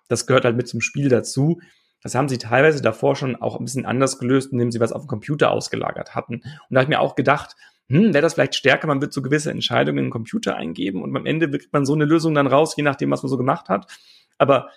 das 0.08 0.26
gehört 0.26 0.44
halt 0.44 0.56
mit 0.56 0.68
zum 0.68 0.82
Spiel 0.82 1.08
dazu. 1.08 1.60
Das 2.02 2.14
haben 2.14 2.28
sie 2.28 2.36
teilweise 2.36 2.82
davor 2.82 3.16
schon 3.16 3.36
auch 3.36 3.58
ein 3.58 3.64
bisschen 3.64 3.86
anders 3.86 4.18
gelöst, 4.18 4.52
indem 4.52 4.70
sie 4.70 4.80
was 4.80 4.92
auf 4.92 5.02
dem 5.02 5.08
Computer 5.08 5.50
ausgelagert 5.50 6.14
hatten. 6.14 6.34
Und 6.34 6.44
da 6.68 6.80
habe 6.80 6.84
ich 6.84 6.88
mir 6.96 7.00
auch 7.00 7.14
gedacht, 7.14 7.56
hm, 7.88 8.12
wäre 8.12 8.22
das 8.22 8.34
vielleicht 8.34 8.54
stärker, 8.54 8.86
man 8.86 9.00
wird 9.00 9.14
so 9.14 9.22
gewisse 9.22 9.50
Entscheidungen 9.50 9.98
in 9.98 10.04
den 10.06 10.10
Computer 10.10 10.56
eingeben 10.56 11.02
und 11.02 11.16
am 11.16 11.26
Ende 11.26 11.50
kriegt 11.50 11.72
man 11.72 11.86
so 11.86 11.94
eine 11.94 12.04
Lösung 12.04 12.34
dann 12.34 12.46
raus, 12.46 12.74
je 12.76 12.82
nachdem, 12.82 13.10
was 13.10 13.22
man 13.22 13.30
so 13.30 13.38
gemacht 13.38 13.68
hat. 13.68 13.90
Aber 14.36 14.70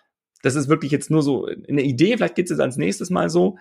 das 0.43 0.55
ist 0.55 0.69
wirklich 0.69 0.91
jetzt 0.91 1.09
nur 1.09 1.21
so 1.21 1.45
eine 1.45 1.81
Idee, 1.81 2.15
vielleicht 2.15 2.35
geht 2.35 2.45
es 2.45 2.51
jetzt 2.51 2.59
als 2.59 2.77
nächstes 2.77 3.09
Mal 3.09 3.29
so. 3.29 3.57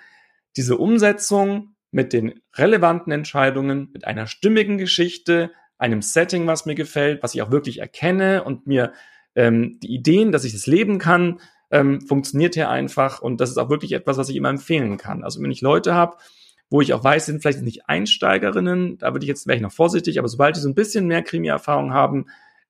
Diese 0.57 0.77
Umsetzung 0.77 1.76
mit 1.97 2.13
den 2.13 2.41
relevanten 2.55 3.11
Entscheidungen, 3.11 3.89
mit 3.95 4.07
einer 4.07 4.27
stimmigen 4.27 4.77
Geschichte, 4.77 5.51
einem 5.79 6.03
Setting, 6.03 6.47
was 6.47 6.67
mir 6.67 6.75
gefällt, 6.75 7.23
was 7.23 7.35
ich 7.35 7.41
auch 7.41 7.51
wirklich 7.51 7.79
erkenne 7.79 8.45
und 8.45 8.67
mir 8.67 8.93
ähm, 9.35 9.81
die 9.83 9.95
Ideen, 9.95 10.31
dass 10.31 10.45
ich 10.45 10.53
das 10.53 10.67
leben 10.67 10.99
kann, 10.99 11.41
ähm, 11.71 12.03
funktioniert 12.03 12.53
hier 12.53 12.69
einfach 12.69 13.23
und 13.23 13.41
das 13.41 13.49
ist 13.49 13.57
auch 13.57 13.71
wirklich 13.71 13.93
etwas, 13.93 14.19
was 14.19 14.29
ich 14.29 14.37
immer 14.37 14.51
empfehlen 14.51 14.99
kann. 14.99 15.25
Also 15.25 15.41
wenn 15.43 15.51
ich 15.51 15.63
Leute 15.63 15.95
habe, 15.95 16.19
wo 16.69 16.83
ich 16.83 16.93
auch 16.93 17.03
weiß, 17.03 17.25
sind 17.25 17.41
vielleicht 17.41 17.63
nicht 17.63 17.89
Einsteigerinnen, 17.89 18.99
da 18.99 19.15
würde 19.15 19.25
ich 19.25 19.29
jetzt, 19.29 19.47
wäre 19.47 19.57
ich 19.57 19.63
noch 19.63 19.73
vorsichtig, 19.73 20.19
aber 20.19 20.29
sobald 20.29 20.55
die 20.55 20.61
so 20.61 20.69
ein 20.69 20.75
bisschen 20.75 21.07
mehr 21.07 21.23
Krimi-Erfahrung 21.23 21.95
haben, 21.95 22.27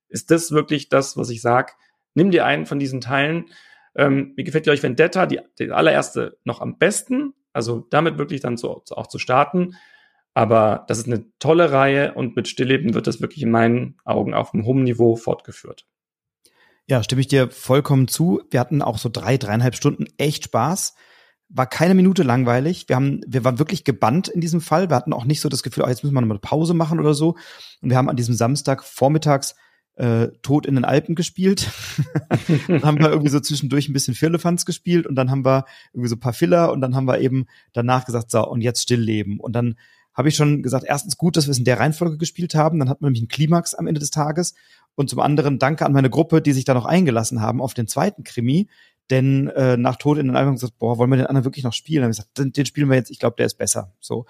ist 0.07 0.31
das 0.31 0.53
wirklich 0.53 0.87
das, 0.87 1.17
was 1.17 1.29
ich 1.29 1.41
sage, 1.41 1.73
nimm 2.13 2.31
dir 2.31 2.45
einen 2.45 2.65
von 2.65 2.79
diesen 2.79 3.01
Teilen. 3.01 3.47
Ähm, 3.93 4.35
mir 4.37 4.45
gefällt, 4.45 4.63
glaube 4.63 4.75
ich, 4.75 4.83
Vendetta, 4.83 5.25
die, 5.25 5.41
die 5.59 5.69
allererste 5.71 6.37
noch 6.45 6.61
am 6.61 6.77
besten, 6.77 7.33
also 7.53 7.87
damit 7.89 8.17
wirklich 8.17 8.41
dann 8.41 8.57
so 8.57 8.83
auch 8.91 9.07
zu 9.07 9.19
starten. 9.19 9.75
Aber 10.33 10.85
das 10.87 10.99
ist 10.99 11.07
eine 11.07 11.25
tolle 11.39 11.71
Reihe 11.71 12.13
und 12.13 12.35
mit 12.35 12.47
Stillleben 12.47 12.93
wird 12.93 13.07
das 13.07 13.21
wirklich 13.21 13.41
in 13.41 13.49
meinen 13.49 13.97
Augen 14.05 14.35
auf 14.35 14.53
einem 14.53 14.65
hohen 14.65 14.83
Niveau 14.83 15.15
fortgeführt. 15.15 15.87
Ja, 16.85 17.03
stimme 17.03 17.21
ich 17.21 17.27
dir 17.27 17.49
vollkommen 17.49 18.07
zu. 18.07 18.41
Wir 18.49 18.59
hatten 18.59 18.81
auch 18.81 18.97
so 18.97 19.09
drei, 19.09 19.37
dreieinhalb 19.37 19.75
Stunden 19.75 20.05
echt 20.17 20.45
Spaß. 20.45 20.95
War 21.49 21.65
keine 21.65 21.95
Minute 21.95 22.23
langweilig. 22.23 22.87
Wir 22.87 22.95
haben, 22.95 23.21
wir 23.27 23.43
waren 23.43 23.59
wirklich 23.59 23.83
gebannt 23.83 24.27
in 24.27 24.39
diesem 24.39 24.61
Fall. 24.61 24.89
Wir 24.89 24.95
hatten 24.95 25.11
auch 25.11 25.25
nicht 25.25 25.41
so 25.41 25.49
das 25.49 25.63
Gefühl, 25.63 25.83
oh, 25.85 25.89
jetzt 25.89 26.03
müssen 26.03 26.13
wir 26.13 26.21
noch 26.21 26.27
mal 26.27 26.39
Pause 26.39 26.73
machen 26.73 26.99
oder 26.99 27.13
so. 27.13 27.35
Und 27.81 27.89
wir 27.89 27.97
haben 27.97 28.09
an 28.09 28.15
diesem 28.15 28.35
Samstag 28.35 28.83
vormittags 28.83 29.55
äh, 29.97 30.29
Tod 30.41 30.65
in 30.65 30.75
den 30.75 30.85
Alpen 30.85 31.15
gespielt. 31.15 31.69
dann 32.67 32.83
haben 32.83 32.99
wir 32.99 33.09
irgendwie 33.09 33.29
so 33.29 33.39
zwischendurch 33.39 33.89
ein 33.89 33.93
bisschen 33.93 34.13
Firlefanz 34.13 34.65
gespielt 34.65 35.07
und 35.07 35.15
dann 35.15 35.31
haben 35.31 35.43
wir 35.43 35.65
irgendwie 35.93 36.09
so 36.09 36.15
ein 36.15 36.19
paar 36.19 36.33
Filler 36.33 36.71
und 36.71 36.81
dann 36.81 36.95
haben 36.95 37.07
wir 37.07 37.19
eben 37.19 37.45
danach 37.73 38.05
gesagt, 38.05 38.31
so, 38.31 38.47
und 38.47 38.61
jetzt 38.61 38.83
stillleben. 38.83 39.39
Und 39.39 39.53
dann 39.53 39.75
habe 40.13 40.29
ich 40.29 40.35
schon 40.35 40.63
gesagt, 40.63 40.85
erstens 40.87 41.17
gut, 41.17 41.37
dass 41.37 41.47
wir 41.47 41.51
es 41.51 41.59
in 41.59 41.65
der 41.65 41.79
Reihenfolge 41.79 42.17
gespielt 42.17 42.55
haben. 42.55 42.79
Dann 42.79 42.89
hat 42.89 43.01
man 43.01 43.09
nämlich 43.09 43.21
einen 43.21 43.27
Klimax 43.27 43.75
am 43.75 43.85
Ende 43.85 43.99
des 43.99 44.09
Tages. 44.09 44.55
Und 44.95 45.09
zum 45.11 45.19
anderen 45.19 45.59
danke 45.59 45.85
an 45.85 45.93
meine 45.93 46.09
Gruppe, 46.09 46.41
die 46.41 46.53
sich 46.53 46.65
da 46.65 46.73
noch 46.73 46.85
eingelassen 46.85 47.41
haben 47.41 47.61
auf 47.61 47.75
den 47.75 47.87
zweiten 47.87 48.23
Krimi. 48.23 48.67
Denn 49.09 49.47
äh, 49.49 49.77
nach 49.77 49.95
Tod 49.95 50.17
in 50.17 50.27
den 50.27 50.35
Alpen 50.35 50.55
gesagt, 50.55 50.79
boah, 50.79 50.97
wollen 50.97 51.11
wir 51.11 51.17
den 51.17 51.27
anderen 51.27 51.45
wirklich 51.45 51.63
noch 51.63 51.73
spielen? 51.73 52.01
Dann 52.01 52.05
haben 52.05 52.17
wir 52.17 52.23
gesagt, 52.23 52.37
den, 52.39 52.51
den 52.51 52.65
spielen 52.65 52.89
wir 52.89 52.97
jetzt, 52.97 53.11
ich 53.11 53.19
glaube, 53.19 53.35
der 53.37 53.45
ist 53.45 53.59
besser. 53.59 53.93
So. 53.99 54.25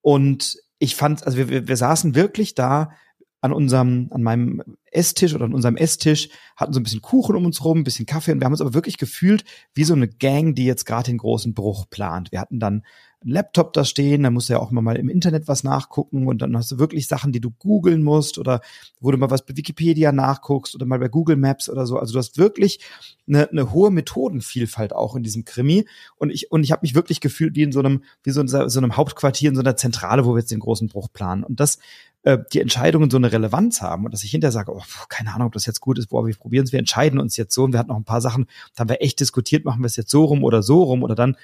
Und 0.00 0.56
ich 0.78 0.96
fand, 0.96 1.26
also 1.26 1.36
wir, 1.36 1.48
wir, 1.48 1.68
wir 1.68 1.76
saßen 1.76 2.14
wirklich 2.14 2.54
da 2.54 2.92
an 3.40 3.52
unserem, 3.52 4.08
an 4.10 4.22
meinem 4.22 4.62
Esstisch 4.90 5.34
oder 5.34 5.44
an 5.44 5.54
unserem 5.54 5.76
Esstisch, 5.76 6.28
hatten 6.56 6.72
so 6.72 6.80
ein 6.80 6.82
bisschen 6.82 7.02
Kuchen 7.02 7.36
um 7.36 7.46
uns 7.46 7.64
rum, 7.64 7.78
ein 7.78 7.84
bisschen 7.84 8.06
Kaffee 8.06 8.32
und 8.32 8.40
wir 8.40 8.46
haben 8.46 8.52
uns 8.52 8.60
aber 8.60 8.74
wirklich 8.74 8.98
gefühlt 8.98 9.44
wie 9.74 9.84
so 9.84 9.94
eine 9.94 10.08
Gang, 10.08 10.54
die 10.54 10.64
jetzt 10.64 10.86
gerade 10.86 11.10
den 11.10 11.18
großen 11.18 11.54
Bruch 11.54 11.88
plant. 11.88 12.32
Wir 12.32 12.40
hatten 12.40 12.58
dann 12.58 12.82
einen 13.20 13.32
Laptop 13.32 13.72
da 13.72 13.84
stehen, 13.84 14.22
da 14.22 14.30
musst 14.30 14.48
du 14.48 14.52
ja 14.52 14.60
auch 14.60 14.70
immer 14.70 14.82
mal 14.82 14.96
im 14.96 15.08
Internet 15.08 15.48
was 15.48 15.64
nachgucken 15.64 16.28
und 16.28 16.40
dann 16.40 16.56
hast 16.56 16.70
du 16.70 16.78
wirklich 16.78 17.08
Sachen, 17.08 17.32
die 17.32 17.40
du 17.40 17.50
googeln 17.50 18.02
musst 18.02 18.38
oder 18.38 18.60
wo 19.00 19.10
du 19.10 19.18
mal 19.18 19.30
was 19.30 19.44
bei 19.44 19.56
Wikipedia 19.56 20.12
nachguckst 20.12 20.76
oder 20.76 20.86
mal 20.86 21.00
bei 21.00 21.08
Google 21.08 21.36
Maps 21.36 21.68
oder 21.68 21.84
so. 21.84 21.98
Also 21.98 22.12
du 22.12 22.18
hast 22.20 22.38
wirklich 22.38 22.78
eine, 23.26 23.50
eine 23.50 23.72
hohe 23.72 23.90
Methodenvielfalt 23.90 24.92
auch 24.92 25.16
in 25.16 25.24
diesem 25.24 25.44
Krimi 25.44 25.84
und 26.16 26.30
ich 26.30 26.52
und 26.52 26.62
ich 26.62 26.70
habe 26.70 26.82
mich 26.82 26.94
wirklich 26.94 27.20
gefühlt 27.20 27.56
wie 27.56 27.62
in 27.62 27.72
so 27.72 27.80
einem 27.80 28.04
wie 28.22 28.30
so 28.30 28.40
in 28.40 28.48
so 28.48 28.58
einem 28.58 28.96
Hauptquartier 28.96 29.48
in 29.48 29.56
so 29.56 29.62
einer 29.62 29.76
Zentrale, 29.76 30.24
wo 30.24 30.34
wir 30.34 30.38
jetzt 30.38 30.52
den 30.52 30.60
großen 30.60 30.88
Bruch 30.88 31.08
planen 31.12 31.42
und 31.42 31.58
das 31.58 31.78
äh, 32.22 32.38
die 32.52 32.60
Entscheidungen 32.60 33.10
so 33.10 33.16
eine 33.16 33.32
Relevanz 33.32 33.80
haben 33.82 34.04
und 34.04 34.12
dass 34.12 34.24
ich 34.24 34.30
hinterher 34.30 34.52
sage, 34.52 34.72
oh, 34.74 34.82
keine 35.08 35.34
Ahnung, 35.34 35.48
ob 35.48 35.52
das 35.52 35.66
jetzt 35.66 35.80
gut 35.80 35.98
ist, 35.98 36.08
boah, 36.08 36.26
wir 36.26 36.34
probieren 36.34 36.64
es, 36.64 36.72
wir 36.72 36.78
entscheiden 36.78 37.20
uns 37.20 37.36
jetzt 37.36 37.54
so 37.54 37.64
und 37.64 37.72
wir 37.72 37.78
hatten 37.78 37.90
noch 37.90 37.96
ein 37.96 38.04
paar 38.04 38.20
Sachen, 38.20 38.46
da 38.74 38.80
haben 38.80 38.88
wir 38.88 39.02
echt 39.02 39.20
diskutiert, 39.20 39.64
machen 39.64 39.80
wir 39.82 39.86
es 39.86 39.96
jetzt 39.96 40.10
so 40.10 40.24
rum 40.24 40.44
oder 40.44 40.62
so 40.62 40.82
rum 40.82 41.02
oder 41.02 41.14
dann 41.14 41.36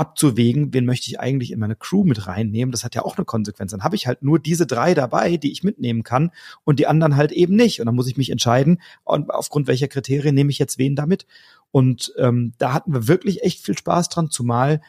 abzuwägen, 0.00 0.72
wen 0.72 0.86
möchte 0.86 1.08
ich 1.08 1.20
eigentlich 1.20 1.52
in 1.52 1.58
meine 1.58 1.76
Crew 1.76 2.04
mit 2.04 2.26
reinnehmen. 2.26 2.72
Das 2.72 2.84
hat 2.84 2.94
ja 2.94 3.02
auch 3.04 3.18
eine 3.18 3.26
Konsequenz. 3.26 3.72
Dann 3.72 3.84
habe 3.84 3.96
ich 3.96 4.06
halt 4.06 4.22
nur 4.22 4.38
diese 4.38 4.66
drei 4.66 4.94
dabei, 4.94 5.36
die 5.36 5.52
ich 5.52 5.62
mitnehmen 5.62 6.04
kann 6.04 6.30
und 6.64 6.78
die 6.78 6.86
anderen 6.86 7.16
halt 7.16 7.32
eben 7.32 7.54
nicht. 7.54 7.80
Und 7.80 7.86
dann 7.86 7.94
muss 7.94 8.08
ich 8.08 8.16
mich 8.16 8.30
entscheiden, 8.30 8.80
aufgrund 9.04 9.66
welcher 9.66 9.88
Kriterien 9.88 10.34
nehme 10.34 10.50
ich 10.50 10.58
jetzt 10.58 10.78
wen 10.78 10.96
damit. 10.96 11.26
Und 11.70 12.14
ähm, 12.16 12.54
da 12.56 12.72
hatten 12.72 12.94
wir 12.94 13.08
wirklich 13.08 13.42
echt 13.42 13.62
viel 13.62 13.76
Spaß 13.76 14.08
dran, 14.08 14.30
zumal 14.30 14.80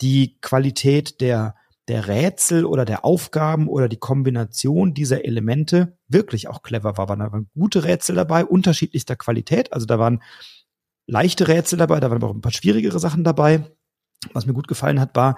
die 0.00 0.36
Qualität 0.40 1.20
der 1.20 1.54
der 1.88 2.08
Rätsel 2.08 2.64
oder 2.64 2.84
der 2.84 3.04
Aufgaben 3.04 3.68
oder 3.68 3.88
die 3.88 3.98
Kombination 3.98 4.94
dieser 4.94 5.24
Elemente 5.24 5.98
wirklich 6.08 6.48
auch 6.48 6.62
clever 6.62 6.96
war. 6.96 7.06
Da 7.06 7.18
waren 7.18 7.50
gute 7.54 7.84
Rätsel 7.84 8.16
dabei, 8.16 8.44
unterschiedlichster 8.44 9.16
Qualität. 9.16 9.72
Also 9.72 9.86
da 9.86 9.98
waren 9.98 10.22
leichte 11.06 11.48
Rätsel 11.48 11.78
dabei, 11.78 12.00
da 12.00 12.08
waren 12.10 12.16
aber 12.16 12.30
auch 12.30 12.34
ein 12.34 12.40
paar 12.40 12.52
schwierigere 12.52 12.98
Sachen 12.98 13.24
dabei. 13.24 13.64
Was 14.32 14.46
mir 14.46 14.54
gut 14.54 14.68
gefallen 14.68 15.00
hat, 15.00 15.14
war, 15.16 15.36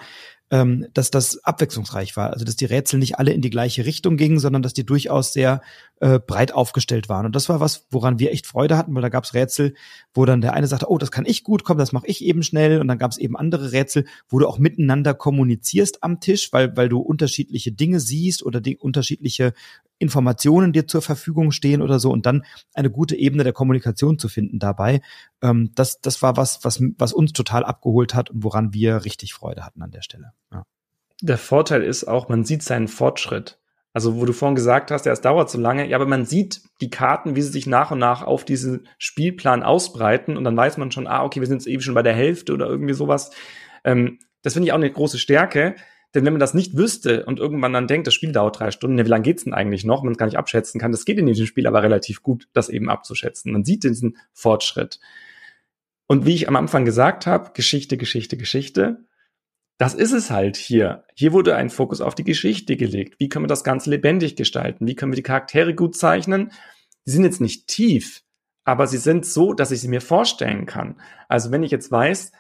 ähm, 0.51 0.86
dass 0.94 1.10
das 1.10 1.43
abwechslungsreich 1.44 2.16
war. 2.16 2.32
Also 2.32 2.44
dass 2.44 2.56
die 2.56 2.66
Rätsel 2.66 2.98
nicht 2.98 3.18
alle 3.18 3.32
in 3.32 3.40
die 3.40 3.51
gleiche 3.51 3.85
Richtung 3.85 4.16
gingen, 4.16 4.39
sondern 4.39 4.62
dass 4.62 4.74
die 4.74 4.86
durchaus 4.86 5.32
sehr 5.32 5.60
äh, 6.01 6.20
breit 6.20 6.52
aufgestellt 6.52 7.09
waren. 7.09 7.27
Und 7.27 7.35
das 7.35 7.48
war 7.48 7.59
was, 7.59 7.86
woran 7.90 8.18
wir 8.18 8.31
echt 8.31 8.47
Freude 8.47 8.77
hatten, 8.77 8.94
weil 8.94 9.02
da 9.02 9.09
gab 9.09 9.24
es 9.24 9.35
Rätsel, 9.35 9.74
wo 10.14 10.24
dann 10.24 10.40
der 10.40 10.52
eine 10.52 10.68
sagte, 10.68 10.90
oh, 10.90 10.98
das 10.98 11.10
kann 11.10 11.27
ich 11.27 11.43
gut, 11.43 11.64
komm, 11.64 11.78
das 11.78 11.93
mache 11.93 12.06
ich 12.06 12.24
eben 12.24 12.43
schnell. 12.44 12.81
Und 12.81 12.86
dann 12.89 12.98
gab 12.98 13.10
es 13.10 13.18
eben 13.18 13.36
andere 13.36 13.73
Rätsel, 13.73 14.05
wo 14.28 14.39
du 14.39 14.47
auch 14.47 14.59
miteinander 14.59 15.14
kommunizierst 15.14 16.02
am 16.02 16.20
Tisch, 16.20 16.52
weil, 16.52 16.77
weil 16.77 16.89
du 16.89 17.01
unterschiedliche 17.01 17.73
Dinge 17.73 17.98
siehst 17.98 18.44
oder 18.44 18.60
die 18.60 18.77
unterschiedliche 18.77 19.52
Informationen 19.98 20.73
dir 20.73 20.86
zur 20.86 21.02
Verfügung 21.02 21.51
stehen 21.51 21.82
oder 21.82 21.98
so 21.98 22.12
und 22.12 22.27
dann 22.27 22.44
eine 22.74 22.90
gute 22.90 23.16
Ebene 23.16 23.44
der 23.44 23.52
Kommunikation 23.52 24.18
zu 24.18 24.28
finden 24.28 24.59
dabei. 24.59 25.01
Ähm, 25.43 25.70
das, 25.74 26.01
das 26.01 26.23
war 26.23 26.36
was, 26.36 26.62
was, 26.62 26.81
was 26.98 27.12
uns 27.12 27.32
total 27.32 27.64
abgeholt 27.64 28.14
hat 28.14 28.31
und 28.31 28.44
woran 28.44 28.74
wir 28.74 29.05
richtig 29.05 29.32
Freude 29.35 29.64
hatten 29.64 29.82
an 29.82 29.90
der 29.90 30.02
Stelle. 30.02 30.32
Ja. 30.52 30.64
Der 31.22 31.38
Vorteil 31.38 31.82
ist 31.82 32.04
auch, 32.04 32.28
man 32.28 32.44
sieht 32.44 32.62
seinen 32.62 32.88
Fortschritt. 32.88 33.58
Also, 33.92 34.16
wo 34.16 34.26
du 34.26 34.34
vorhin 34.34 34.56
gesagt 34.56 34.90
hast, 34.90 35.06
ja, 35.06 35.12
es 35.12 35.22
dauert 35.22 35.48
so 35.48 35.58
lange, 35.58 35.88
ja, 35.88 35.96
aber 35.96 36.04
man 36.04 36.26
sieht 36.26 36.60
die 36.82 36.90
Karten, 36.90 37.34
wie 37.34 37.40
sie 37.40 37.50
sich 37.50 37.66
nach 37.66 37.90
und 37.90 37.98
nach 37.98 38.22
auf 38.22 38.44
diesen 38.44 38.88
Spielplan 38.98 39.62
ausbreiten 39.62 40.36
und 40.36 40.44
dann 40.44 40.56
weiß 40.56 40.76
man 40.76 40.90
schon, 40.90 41.06
ah, 41.06 41.24
okay, 41.24 41.40
wir 41.40 41.46
sind 41.46 41.60
jetzt 41.60 41.66
eben 41.66 41.80
schon 41.80 41.94
bei 41.94 42.02
der 42.02 42.12
Hälfte 42.12 42.52
oder 42.52 42.66
irgendwie 42.66 42.92
sowas. 42.92 43.30
Ähm, 43.84 44.18
das 44.42 44.52
finde 44.52 44.66
ich 44.66 44.72
auch 44.72 44.76
eine 44.76 44.92
große 44.92 45.18
Stärke, 45.18 45.76
denn 46.14 46.24
wenn 46.24 46.32
man 46.32 46.40
das 46.40 46.54
nicht 46.54 46.76
wüsste 46.76 47.24
und 47.26 47.38
irgendwann 47.38 47.72
dann 47.72 47.88
denkt, 47.88 48.06
das 48.06 48.14
Spiel 48.14 48.32
dauert 48.32 48.58
drei 48.58 48.70
Stunden, 48.70 48.98
ja, 48.98 49.04
wie 49.04 49.10
lange 49.10 49.24
geht's 49.24 49.44
denn 49.44 49.54
eigentlich 49.54 49.84
noch? 49.84 50.02
Man 50.02 50.12
es 50.12 50.18
gar 50.18 50.26
nicht 50.26 50.38
abschätzen 50.38 50.80
kann. 50.80 50.92
Das 50.92 51.04
geht 51.04 51.18
in 51.18 51.26
diesem 51.26 51.46
Spiel 51.46 51.66
aber 51.66 51.82
relativ 51.82 52.22
gut, 52.22 52.48
das 52.52 52.68
eben 52.68 52.88
abzuschätzen. 52.88 53.52
Man 53.52 53.64
sieht 53.64 53.84
diesen 53.84 54.16
Fortschritt. 54.32 55.00
Und 56.06 56.24
wie 56.26 56.34
ich 56.34 56.48
am 56.48 56.56
Anfang 56.56 56.84
gesagt 56.84 57.26
habe, 57.26 57.50
Geschichte, 57.54 57.96
Geschichte, 57.96 58.36
Geschichte. 58.36 59.06
Das 59.78 59.93
ist 59.93 60.12
es 60.12 60.31
halt 60.31 60.57
hier. 60.57 61.05
Hier 61.15 61.32
wurde 61.32 61.55
ein 61.55 61.69
Fokus 61.69 62.01
auf 62.01 62.15
die 62.15 62.24
Geschichte 62.24 62.77
gelegt. 62.77 63.20
Wie 63.20 63.28
können 63.28 63.44
wir 63.44 63.48
das 63.48 63.65
Ganze 63.65 63.90
lebendig 63.90 64.35
gestalten? 64.35 64.86
Wie 64.86 64.94
können 64.94 65.12
wir 65.12 65.16
die 65.16 65.23
Charaktere 65.23 65.74
gut 65.74 65.97
zeichnen? 65.97 66.51
Die 67.07 67.11
sind 67.11 67.24
jetzt 67.24 67.40
nicht 67.40 67.66
tief, 67.66 68.23
aber 68.65 68.86
sie 68.86 68.97
sind 68.97 69.27
so, 69.27 69.53
dass 69.53 69.70
ich 69.70 69.81
sie 69.81 69.89
mir 69.89 70.01
vorstellen 70.01 70.66
kann. 70.66 71.01
Also 71.28 71.51
wenn 71.51 71.62
ich 71.62 71.70
jetzt 71.70 71.93
weiß, 71.93 72.32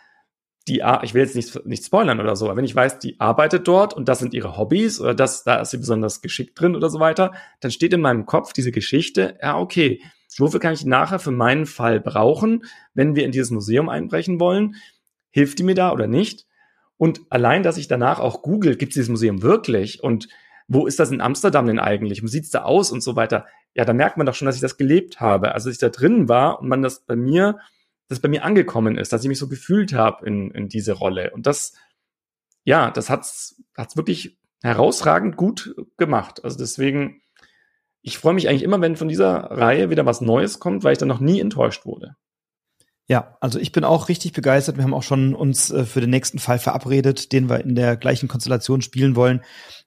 die, 0.66 0.82
ich 1.02 1.14
will 1.14 1.22
jetzt 1.22 1.36
nicht, 1.36 1.64
nicht 1.66 1.84
spoilern 1.84 2.20
oder 2.20 2.34
so, 2.34 2.46
aber 2.46 2.56
wenn 2.56 2.64
ich 2.64 2.74
weiß, 2.74 2.98
die 2.98 3.20
arbeitet 3.20 3.68
dort 3.68 3.94
und 3.94 4.08
das 4.08 4.18
sind 4.18 4.34
ihre 4.34 4.56
Hobbys 4.56 5.00
oder 5.00 5.14
das, 5.14 5.44
da 5.44 5.60
ist 5.60 5.70
sie 5.70 5.78
besonders 5.78 6.22
geschickt 6.22 6.60
drin 6.60 6.74
oder 6.74 6.90
so 6.90 6.98
weiter, 6.98 7.32
dann 7.60 7.70
steht 7.70 7.92
in 7.92 8.00
meinem 8.00 8.26
Kopf 8.26 8.52
diese 8.52 8.72
Geschichte, 8.72 9.38
ja, 9.40 9.58
okay, 9.58 10.02
wofür 10.38 10.58
kann 10.58 10.72
ich 10.72 10.84
nachher 10.84 11.20
für 11.20 11.30
meinen 11.30 11.66
Fall 11.66 12.00
brauchen, 12.00 12.64
wenn 12.94 13.14
wir 13.14 13.24
in 13.24 13.30
dieses 13.30 13.52
Museum 13.52 13.88
einbrechen 13.88 14.40
wollen? 14.40 14.74
Hilft 15.30 15.58
die 15.60 15.62
mir 15.62 15.74
da 15.76 15.92
oder 15.92 16.08
nicht? 16.08 16.46
Und 16.98 17.20
allein, 17.30 17.62
dass 17.62 17.76
ich 17.76 17.88
danach 17.88 18.20
auch 18.20 18.42
google, 18.42 18.76
gibt 18.76 18.92
es 18.92 18.94
dieses 18.94 19.08
Museum 19.08 19.42
wirklich? 19.42 20.02
Und 20.02 20.28
wo 20.68 20.86
ist 20.86 20.98
das 20.98 21.10
in 21.10 21.20
Amsterdam 21.20 21.66
denn 21.66 21.78
eigentlich? 21.78 22.22
Wie 22.22 22.28
sieht's 22.28 22.50
da 22.50 22.62
aus 22.62 22.90
und 22.90 23.02
so 23.02 23.16
weiter? 23.16 23.46
Ja, 23.74 23.84
da 23.84 23.92
merkt 23.92 24.16
man 24.16 24.26
doch 24.26 24.34
schon, 24.34 24.46
dass 24.46 24.56
ich 24.56 24.62
das 24.62 24.78
gelebt 24.78 25.20
habe. 25.20 25.52
Also, 25.52 25.68
dass 25.68 25.74
ich 25.76 25.80
da 25.80 25.90
drin 25.90 26.28
war 26.28 26.60
und 26.60 26.68
man 26.68 26.82
das 26.82 27.04
bei 27.04 27.16
mir 27.16 27.58
das 28.08 28.20
bei 28.20 28.28
mir 28.28 28.44
angekommen 28.44 28.98
ist, 28.98 29.12
dass 29.12 29.22
ich 29.22 29.28
mich 29.28 29.38
so 29.38 29.48
gefühlt 29.48 29.92
habe 29.92 30.26
in, 30.26 30.50
in 30.52 30.68
diese 30.68 30.92
Rolle. 30.92 31.30
Und 31.32 31.46
das, 31.46 31.74
ja, 32.64 32.90
das 32.90 33.10
hat's, 33.10 33.62
hat's 33.76 33.96
wirklich 33.96 34.38
herausragend 34.62 35.36
gut 35.36 35.74
gemacht. 35.96 36.44
Also 36.44 36.56
deswegen, 36.58 37.20
ich 38.02 38.18
freue 38.18 38.34
mich 38.34 38.48
eigentlich 38.48 38.62
immer, 38.62 38.80
wenn 38.80 38.96
von 38.96 39.08
dieser 39.08 39.34
Reihe 39.50 39.90
wieder 39.90 40.06
was 40.06 40.20
Neues 40.20 40.60
kommt, 40.60 40.84
weil 40.84 40.92
ich 40.92 40.98
dann 40.98 41.08
noch 41.08 41.20
nie 41.20 41.40
enttäuscht 41.40 41.84
wurde. 41.84 42.16
Ja, 43.08 43.36
also 43.40 43.60
ich 43.60 43.70
bin 43.70 43.84
auch 43.84 44.08
richtig 44.08 44.32
begeistert. 44.32 44.76
Wir 44.76 44.84
haben 44.84 44.94
auch 44.94 45.04
schon 45.04 45.36
uns 45.36 45.70
äh, 45.70 45.84
für 45.84 46.00
den 46.00 46.10
nächsten 46.10 46.40
Fall 46.40 46.58
verabredet, 46.58 47.30
den 47.32 47.48
wir 47.48 47.60
in 47.60 47.76
der 47.76 47.96
gleichen 47.96 48.28
Konstellation 48.28 48.82
spielen 48.82 49.14
wollen. 49.14 49.42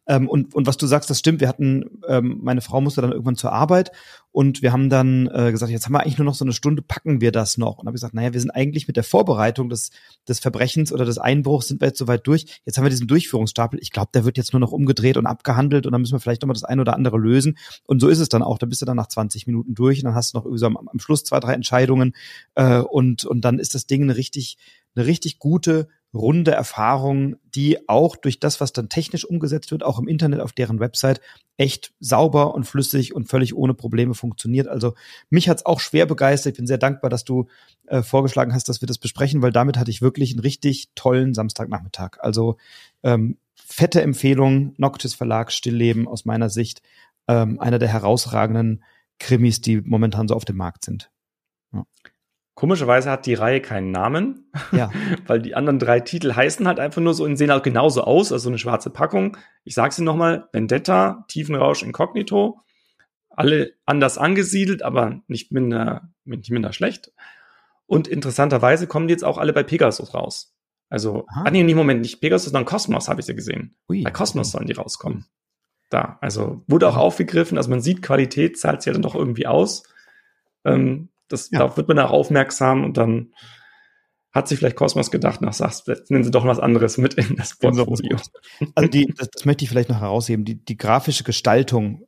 Ähm, 0.08 0.30
und, 0.30 0.56
und 0.56 0.68
was 0.68 0.78
du 0.78 0.88
sagst, 0.88 1.10
das 1.10 1.20
stimmt. 1.20 1.42
Wir 1.42 1.50
hatten, 1.50 2.02
ähm, 2.08 2.40
meine 2.42 2.62
Frau 2.62 2.80
musste 2.80 3.02
dann 3.02 3.12
irgendwann 3.12 3.36
zur 3.36 3.52
Arbeit 3.52 3.92
und 4.32 4.62
wir 4.62 4.72
haben 4.72 4.90
dann 4.90 5.28
äh, 5.34 5.52
gesagt, 5.52 5.72
jetzt 5.72 5.86
haben 5.86 5.94
wir 5.94 6.02
eigentlich 6.02 6.20
nur 6.20 6.26
noch 6.26 6.36
so 6.36 6.46
eine 6.46 6.54
Stunde, 6.54 6.84
packen 6.84 7.20
wir 7.20 7.32
das 7.32 7.58
noch. 7.58 7.80
Und 7.80 7.88
habe 7.88 7.96
gesagt, 7.96 8.14
naja, 8.14 8.32
wir 8.32 8.40
sind 8.40 8.52
eigentlich 8.52 8.88
mit 8.88 8.96
der 8.96 9.04
Vorbereitung 9.04 9.70
des, 9.70 9.90
des 10.28 10.40
Verbrechens 10.40 10.94
oder 10.94 11.04
des 11.04 11.18
Einbruchs 11.18 11.68
sind 11.68 11.82
wir 11.82 11.88
jetzt 11.88 11.98
soweit 11.98 12.28
durch. 12.28 12.62
Jetzt 12.64 12.78
haben 12.78 12.86
wir 12.86 12.92
diesen 12.92 13.08
Durchführungsstapel. 13.08 13.80
Ich 13.82 13.92
glaube, 13.92 14.12
der 14.14 14.26
wird 14.26 14.38
jetzt 14.38 14.54
nur 14.54 14.60
noch 14.60 14.72
umgedreht 14.72 15.18
und 15.18 15.26
abgehandelt 15.26 15.88
und 15.88 15.94
dann 15.94 16.02
müssen 16.02 16.14
wir 16.14 16.20
vielleicht 16.20 16.44
nochmal 16.44 16.54
das 16.54 16.64
eine 16.64 16.82
oder 16.82 16.96
andere 16.96 17.18
lösen. 17.18 17.58
Und 17.88 18.02
so 18.02 18.08
ist 18.08 18.20
es 18.20 18.30
dann 18.30 18.44
auch. 18.44 18.60
Da 18.60 18.68
bist 18.68 18.82
du 18.82 18.86
dann 18.86 18.98
nach 18.98 19.08
20 19.08 19.48
Minuten 19.48 19.74
durch 19.74 20.00
und 20.00 20.06
dann 20.06 20.16
hast 20.16 20.34
du 20.34 20.38
noch 20.38 20.46
irgendwie 20.46 20.60
so 20.60 20.68
am, 20.68 20.78
am 20.78 21.00
Schluss 21.00 21.24
zwei, 21.24 21.40
drei 21.40 21.54
Entscheidungen 21.54 22.16
äh, 22.54 22.80
und, 22.80 23.26
und 23.26 23.42
dann 23.42 23.58
ist 23.58 23.74
das 23.74 23.88
Ding 23.88 24.04
eine 24.04 24.16
richtig, 24.16 24.58
eine 24.96 25.08
richtig 25.08 25.40
gute 25.40 25.88
runde 26.14 26.52
Erfahrung, 26.52 27.36
die 27.44 27.88
auch 27.88 28.16
durch 28.16 28.40
das, 28.40 28.60
was 28.60 28.74
dann 28.74 28.90
technisch 28.90 29.26
umgesetzt 29.26 29.72
wird, 29.72 29.84
auch 29.84 30.00
im 30.00 30.08
Internet 30.08 30.40
auf 30.40 30.54
deren 30.54 30.80
Website, 30.80 31.22
echt 31.58 31.94
sauber 32.00 32.56
und 32.56 32.64
flüssig 32.64 33.14
und 33.14 33.26
völlig 33.26 33.56
ohne 33.56 33.74
Probleme 33.74 34.16
funktioniert. 34.16 34.68
Also 34.68 34.96
mich 35.30 35.50
hat's 35.50 35.66
auch 35.66 35.80
schwer 35.80 36.06
begeistert. 36.06 36.54
Ich 36.54 36.58
bin 36.58 36.68
sehr 36.68 36.78
dankbar, 36.78 37.10
dass 37.10 37.26
du 37.26 37.48
äh, 37.88 38.02
vorgeschlagen 38.02 38.54
hast, 38.54 38.70
dass 38.70 38.82
wir 38.82 38.88
das 38.88 38.98
besprechen, 38.98 39.42
weil 39.42 39.52
damit 39.52 39.78
hatte 39.78 39.92
ich 39.92 40.02
wirklich 40.02 40.32
einen 40.32 40.40
richtig 40.40 40.90
tollen 40.96 41.34
Samstagnachmittag. 41.34 42.18
Also 42.20 42.58
ähm, 43.04 43.38
fette 43.56 44.02
Empfehlung, 44.02 44.74
Noctis 44.78 45.14
Verlag, 45.14 45.52
Stillleben 45.52 46.08
aus 46.08 46.26
meiner 46.26 46.50
Sicht, 46.50 46.82
ähm, 47.28 47.60
einer 47.60 47.78
der 47.78 47.90
herausragenden 47.90 48.84
Krimis, 49.20 49.62
die 49.62 49.82
momentan 49.82 50.28
so 50.28 50.36
auf 50.36 50.46
dem 50.46 50.58
Markt 50.58 50.86
sind. 50.86 51.12
Ja. 51.74 51.86
Komischerweise 52.60 53.10
hat 53.10 53.26
die 53.26 53.36
Reihe 53.36 53.62
keinen 53.62 53.92
Namen, 53.92 54.52
ja. 54.74 54.92
weil 55.28 55.42
die 55.42 55.56
anderen 55.56 55.80
drei 55.80 56.02
Titel 56.02 56.36
heißen 56.36 56.68
halt 56.68 56.78
einfach 56.78 57.02
nur 57.02 57.14
so 57.14 57.24
und 57.24 57.38
sehen 57.38 57.52
halt 57.52 57.64
genauso 57.64 58.04
aus, 58.04 58.34
also 58.34 58.50
eine 58.50 58.58
schwarze 58.58 58.90
Packung. 58.90 59.38
Ich 59.64 59.76
sage 59.76 59.94
sie 59.94 60.04
nochmal, 60.04 60.50
Vendetta, 60.52 61.24
Tiefenrausch, 61.30 61.84
Inkognito. 61.84 62.60
Alle 63.30 63.76
anders 63.86 64.18
angesiedelt, 64.18 64.84
aber 64.84 65.22
nicht 65.28 65.54
minder, 65.54 66.10
nicht 66.26 66.52
minder 66.52 66.74
schlecht. 66.74 67.14
Und 67.86 68.10
interessanterweise 68.10 68.88
kommen 68.88 69.08
die 69.08 69.14
jetzt 69.14 69.24
auch 69.24 69.38
alle 69.38 69.54
bei 69.54 69.64
Pegasus 69.64 70.14
raus. 70.14 70.54
Also, 70.90 71.28
Aha. 71.30 71.44
ah 71.46 71.52
nee, 71.52 71.64
nee, 71.64 71.76
Moment, 71.76 72.02
nicht 72.02 72.20
Pegasus, 72.20 72.52
sondern 72.52 72.66
Cosmos 72.66 73.08
habe 73.08 73.22
ich 73.22 73.26
sie 73.26 73.36
gesehen. 73.36 73.78
Ui, 73.88 74.04
bei 74.04 74.12
Cosmos 74.12 74.50
okay. 74.50 74.58
sollen 74.58 74.68
die 74.68 74.74
rauskommen. 74.74 75.28
Da, 75.90 76.18
also 76.20 76.62
wurde 76.68 76.90
auch 76.90 76.98
aufgegriffen, 76.98 77.58
also 77.58 77.70
man 77.70 77.80
sieht, 77.80 78.02
Qualität 78.02 78.60
zahlt 78.60 78.82
sich 78.82 78.88
ja 78.88 78.94
dann 78.94 79.02
doch 79.02 79.16
irgendwie 79.16 79.48
aus. 79.48 79.84
Ähm, 80.66 81.08
das, 81.30 81.50
ja. 81.52 81.60
Da 81.60 81.78
wird 81.78 81.88
man 81.88 82.00
auch 82.00 82.12
aufmerksam 82.12 82.84
und 82.84 82.98
dann 82.98 83.34
hat 84.32 84.48
sich 84.48 84.60
vielleicht 84.60 84.76
Cosmos 84.76 85.10
gedacht, 85.10 85.42
nach 85.42 85.54
sagst, 85.54 85.88
nehmen 86.10 86.24
Sie 86.24 86.32
doch 86.32 86.46
was 86.46 86.60
anderes 86.60 86.98
mit 86.98 87.16
in 87.16 87.36
das 87.36 87.58
Portfolio. 87.58 88.18
Also 88.76 88.90
die, 88.90 89.12
das, 89.18 89.30
das 89.30 89.46
möchte 89.46 89.64
ich 89.64 89.70
vielleicht 89.70 89.90
noch 89.90 90.02
herausheben. 90.02 90.46
Die, 90.46 90.64
die 90.64 90.78
grafische 90.78 91.24
Gestaltung 91.24 92.06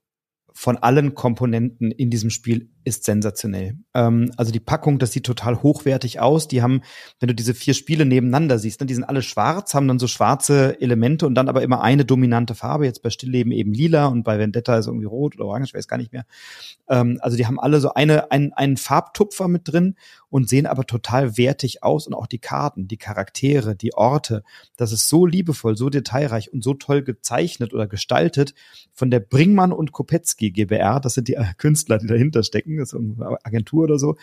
von 0.53 0.77
allen 0.77 1.15
Komponenten 1.15 1.91
in 1.91 2.09
diesem 2.09 2.29
Spiel 2.29 2.69
ist 2.83 3.03
sensationell. 3.03 3.77
Ähm, 3.93 4.31
also 4.37 4.51
die 4.51 4.59
Packung, 4.59 4.99
das 4.99 5.11
sieht 5.11 5.25
total 5.25 5.61
hochwertig 5.61 6.19
aus. 6.19 6.47
Die 6.47 6.61
haben, 6.61 6.81
wenn 7.19 7.27
du 7.27 7.35
diese 7.35 7.53
vier 7.53 7.73
Spiele 7.73 8.05
nebeneinander 8.05 8.59
siehst, 8.59 8.79
ne, 8.79 8.85
die 8.85 8.93
sind 8.93 9.03
alle 9.03 9.21
schwarz, 9.21 9.73
haben 9.73 9.87
dann 9.87 9.99
so 9.99 10.07
schwarze 10.07 10.79
Elemente 10.81 11.25
und 11.25 11.35
dann 11.35 11.49
aber 11.49 11.61
immer 11.61 11.81
eine 11.81 12.05
dominante 12.05 12.55
Farbe. 12.55 12.85
Jetzt 12.85 13.03
bei 13.03 13.09
Stillleben 13.09 13.51
eben 13.51 13.73
lila 13.73 14.07
und 14.07 14.23
bei 14.23 14.39
Vendetta 14.39 14.77
ist 14.77 14.87
irgendwie 14.87 15.05
rot 15.05 15.35
oder 15.35 15.45
orange, 15.45 15.69
ich 15.69 15.73
weiß 15.73 15.87
gar 15.87 15.97
nicht 15.97 16.11
mehr. 16.11 16.25
Ähm, 16.89 17.19
also 17.21 17.37
die 17.37 17.45
haben 17.45 17.59
alle 17.59 17.79
so 17.79 17.93
eine, 17.93 18.31
ein, 18.31 18.53
einen 18.53 18.77
Farbtupfer 18.77 19.47
mit 19.47 19.71
drin 19.71 19.95
und 20.29 20.49
sehen 20.49 20.65
aber 20.65 20.85
total 20.85 21.37
wertig 21.37 21.83
aus 21.83 22.07
und 22.07 22.13
auch 22.13 22.25
die 22.25 22.39
Karten, 22.39 22.87
die 22.87 22.97
Charaktere, 22.97 23.75
die 23.75 23.93
Orte. 23.93 24.43
Das 24.77 24.91
ist 24.91 25.09
so 25.09 25.25
liebevoll, 25.25 25.75
so 25.77 25.89
detailreich 25.89 26.51
und 26.53 26.63
so 26.63 26.73
toll 26.73 27.03
gezeichnet 27.03 27.73
oder 27.73 27.85
gestaltet 27.85 28.53
von 28.93 29.11
der 29.11 29.19
Bringmann 29.19 29.73
und 29.73 29.91
Kopetzky 29.91 30.51
GBR. 30.51 30.99
Das 30.99 31.13
sind 31.13 31.27
die 31.27 31.37
Künstler, 31.57 31.97
die 31.97 32.07
dahinter 32.07 32.43
stecken 32.43 32.70
denken, 32.71 32.79
das 32.79 32.93
ist 32.93 33.21
eine 33.21 33.37
Agentur 33.43 33.83
oder 33.83 33.99
so. 33.99 34.15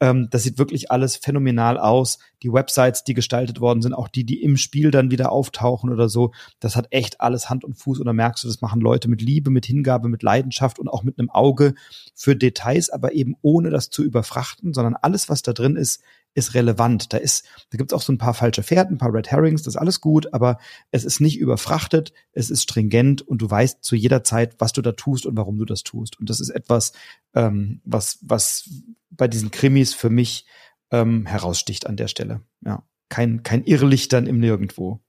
Ähm, 0.00 0.28
das 0.30 0.42
sieht 0.42 0.58
wirklich 0.58 0.90
alles 0.90 1.16
phänomenal 1.16 1.78
aus. 1.78 2.18
Die 2.42 2.52
Websites, 2.52 3.04
die 3.04 3.14
gestaltet 3.14 3.60
worden 3.60 3.82
sind, 3.82 3.94
auch 3.94 4.08
die, 4.08 4.24
die 4.24 4.42
im 4.42 4.56
Spiel 4.56 4.90
dann 4.90 5.10
wieder 5.10 5.32
auftauchen 5.32 5.90
oder 5.90 6.08
so, 6.08 6.32
das 6.60 6.76
hat 6.76 6.88
echt 6.90 7.20
alles 7.20 7.50
Hand 7.50 7.64
und 7.64 7.74
Fuß. 7.74 8.00
Und 8.00 8.06
da 8.06 8.12
merkst 8.12 8.44
du, 8.44 8.48
das 8.48 8.60
machen 8.60 8.80
Leute 8.80 9.08
mit 9.08 9.22
Liebe, 9.22 9.50
mit 9.50 9.66
Hingabe, 9.66 10.08
mit 10.08 10.22
Leidenschaft 10.22 10.78
und 10.78 10.88
auch 10.88 11.02
mit 11.02 11.18
einem 11.18 11.30
Auge 11.30 11.74
für 12.14 12.36
Details, 12.36 12.90
aber 12.90 13.12
eben 13.12 13.36
ohne 13.42 13.70
das 13.70 13.90
zu 13.90 14.02
überfrachten, 14.02 14.74
sondern 14.74 14.96
alles, 14.96 15.28
was 15.28 15.42
da 15.42 15.52
drin 15.52 15.76
ist, 15.76 16.02
ist 16.34 16.54
relevant. 16.54 17.12
Da 17.12 17.16
ist, 17.16 17.46
da 17.70 17.78
gibt's 17.78 17.94
auch 17.94 18.02
so 18.02 18.12
ein 18.12 18.18
paar 18.18 18.34
falsche 18.34 18.62
Pferden, 18.62 18.96
ein 18.96 18.98
paar 18.98 19.14
Red 19.14 19.30
Herrings, 19.30 19.62
das 19.62 19.74
ist 19.74 19.80
alles 19.80 20.00
gut, 20.00 20.32
aber 20.34 20.58
es 20.90 21.04
ist 21.04 21.20
nicht 21.20 21.38
überfrachtet, 21.38 22.12
es 22.32 22.50
ist 22.50 22.62
stringent 22.62 23.22
und 23.22 23.38
du 23.38 23.50
weißt 23.50 23.82
zu 23.82 23.96
jeder 23.96 24.24
Zeit, 24.24 24.56
was 24.58 24.72
du 24.72 24.82
da 24.82 24.92
tust 24.92 25.26
und 25.26 25.36
warum 25.36 25.58
du 25.58 25.64
das 25.64 25.82
tust. 25.82 26.18
Und 26.18 26.28
das 26.30 26.40
ist 26.40 26.50
etwas, 26.50 26.92
ähm, 27.34 27.80
was, 27.84 28.18
was 28.22 28.68
bei 29.10 29.28
diesen 29.28 29.50
Krimis 29.50 29.94
für 29.94 30.10
mich 30.10 30.46
ähm, 30.90 31.26
heraussticht 31.26 31.86
an 31.86 31.96
der 31.96 32.08
Stelle. 32.08 32.42
Ja. 32.64 32.82
Kein, 33.08 33.42
kein 33.42 33.64
Irrlichtern 33.64 34.26
im 34.26 34.38
Nirgendwo. 34.38 35.00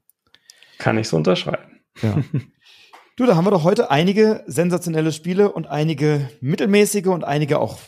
Kann 0.78 0.98
ich 0.98 1.08
so 1.08 1.18
unterschreiben. 1.18 1.82
Ja. 2.02 2.22
Du, 3.18 3.26
da 3.26 3.38
haben 3.38 3.46
wir 3.46 3.52
doch 3.52 3.64
heute 3.64 3.92
einige 3.92 4.44
sensationelle 4.46 5.14
Spiele 5.14 5.50
und 5.50 5.68
einige 5.68 6.30
mittelmäßige 6.42 7.06
und 7.06 7.24
einige 7.24 7.60
auch 7.60 7.80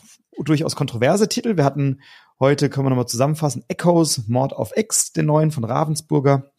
durchaus 0.44 0.76
kontroverse 0.76 1.28
Titel. 1.28 1.56
Wir 1.56 1.64
hatten 1.64 2.00
heute, 2.40 2.70
können 2.70 2.86
wir 2.86 2.90
nochmal 2.90 3.06
zusammenfassen, 3.06 3.64
Echoes, 3.68 4.28
Mord 4.28 4.52
auf 4.52 4.76
X, 4.76 5.12
den 5.12 5.26
neuen 5.26 5.50
von 5.50 5.64
Ravensburger, 5.64 6.50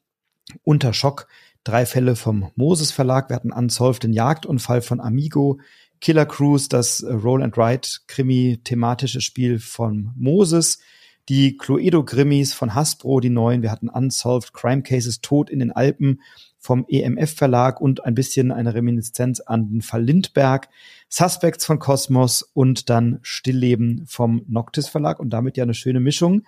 Unter 0.63 0.93
Schock, 0.93 1.27
drei 1.63 1.85
Fälle 1.85 2.15
vom 2.15 2.51
Moses 2.55 2.91
Verlag. 2.91 3.29
Wir 3.29 3.35
hatten 3.35 3.51
Unsolved, 3.51 4.03
den 4.03 4.13
Jagdunfall 4.13 4.81
von 4.81 4.99
Amigo, 4.99 5.59
Killer 6.01 6.25
Cruise, 6.25 6.69
das 6.69 7.01
äh, 7.01 7.11
Roll 7.13 7.43
and 7.43 7.57
Ride 7.57 7.87
Krimi 8.07 8.59
thematische 8.63 9.21
Spiel 9.21 9.59
von 9.59 10.11
Moses, 10.15 10.79
die 11.27 11.57
Cluedo 11.57 12.03
Grimmis 12.03 12.53
von 12.53 12.73
Hasbro, 12.73 13.19
die 13.19 13.29
neuen. 13.29 13.61
Wir 13.61 13.71
hatten 13.71 13.89
Unsolved 13.89 14.53
Crime 14.53 14.81
Cases, 14.81 15.21
Tod 15.21 15.49
in 15.49 15.59
den 15.59 15.71
Alpen 15.71 16.21
vom 16.59 16.85
EMF 16.89 17.33
Verlag 17.33 17.79
und 17.79 18.05
ein 18.05 18.13
bisschen 18.13 18.51
eine 18.51 18.73
Reminiszenz 18.73 19.39
an 19.39 19.69
den 19.69 19.81
Fall 19.81 20.03
Lindberg, 20.03 20.67
Suspects 21.07 21.65
von 21.65 21.79
Kosmos 21.79 22.41
und 22.41 22.89
dann 22.89 23.19
Stillleben 23.21 24.03
vom 24.05 24.43
Noctis 24.47 24.87
Verlag 24.89 25.19
und 25.19 25.31
damit 25.31 25.57
ja 25.57 25.63
eine 25.63 25.73
schöne 25.73 26.01
Mischung, 26.01 26.43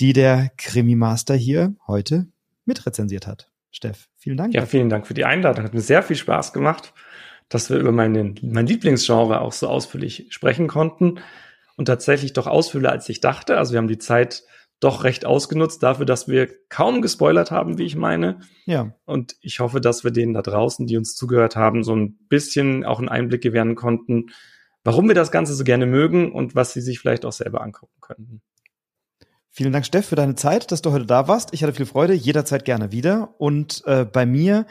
die 0.00 0.12
der 0.12 0.50
Krimi 0.56 0.96
Master 0.96 1.34
hier 1.34 1.74
heute 1.86 2.26
mitrezensiert 2.64 3.26
hat. 3.26 3.48
Steff, 3.70 4.08
vielen 4.16 4.36
Dank. 4.36 4.54
Ja, 4.54 4.66
vielen 4.66 4.88
Dank 4.88 5.06
für 5.06 5.14
die 5.14 5.24
Einladung. 5.24 5.64
Hat 5.64 5.74
mir 5.74 5.80
sehr 5.80 6.02
viel 6.02 6.16
Spaß 6.16 6.52
gemacht, 6.52 6.92
dass 7.48 7.70
wir 7.70 7.78
über 7.78 7.92
meinen, 7.92 8.38
mein 8.42 8.66
Lieblingsgenre 8.66 9.40
auch 9.40 9.52
so 9.52 9.68
ausführlich 9.68 10.26
sprechen 10.30 10.66
konnten 10.66 11.20
und 11.76 11.84
tatsächlich 11.84 12.32
doch 12.32 12.46
ausführlicher 12.46 12.92
als 12.92 13.08
ich 13.08 13.20
dachte. 13.20 13.56
Also 13.56 13.72
wir 13.72 13.78
haben 13.78 13.88
die 13.88 13.98
Zeit 13.98 14.42
doch 14.80 15.04
recht 15.04 15.26
ausgenutzt 15.26 15.82
dafür, 15.82 16.06
dass 16.06 16.28
wir 16.28 16.48
kaum 16.68 17.02
gespoilert 17.02 17.50
haben, 17.50 17.78
wie 17.78 17.84
ich 17.84 17.96
meine. 17.96 18.40
Ja. 18.64 18.94
Und 19.04 19.36
ich 19.40 19.60
hoffe, 19.60 19.80
dass 19.80 20.04
wir 20.04 20.12
denen 20.12 20.34
da 20.34 20.42
draußen, 20.42 20.86
die 20.86 20.96
uns 20.96 21.16
zugehört 21.16 21.56
haben, 21.56 21.82
so 21.82 21.94
ein 21.96 22.16
bisschen 22.28 22.84
auch 22.84 22.98
einen 22.98 23.08
Einblick 23.08 23.42
gewähren 23.42 23.74
konnten, 23.74 24.26
warum 24.84 25.08
wir 25.08 25.14
das 25.14 25.32
Ganze 25.32 25.54
so 25.54 25.64
gerne 25.64 25.86
mögen 25.86 26.32
und 26.32 26.54
was 26.54 26.72
sie 26.72 26.80
sich 26.80 27.00
vielleicht 27.00 27.24
auch 27.24 27.32
selber 27.32 27.62
angucken 27.62 28.00
könnten. 28.00 28.42
Vielen 29.50 29.72
Dank, 29.72 29.86
Steff, 29.86 30.06
für 30.06 30.14
deine 30.14 30.36
Zeit, 30.36 30.70
dass 30.70 30.82
du 30.82 30.92
heute 30.92 31.06
da 31.06 31.26
warst. 31.26 31.52
Ich 31.52 31.64
hatte 31.64 31.72
viel 31.72 31.86
Freude, 31.86 32.14
jederzeit 32.14 32.64
gerne 32.64 32.92
wieder. 32.92 33.34
Und 33.38 33.82
äh, 33.86 34.04
bei 34.04 34.24
mir 34.24 34.66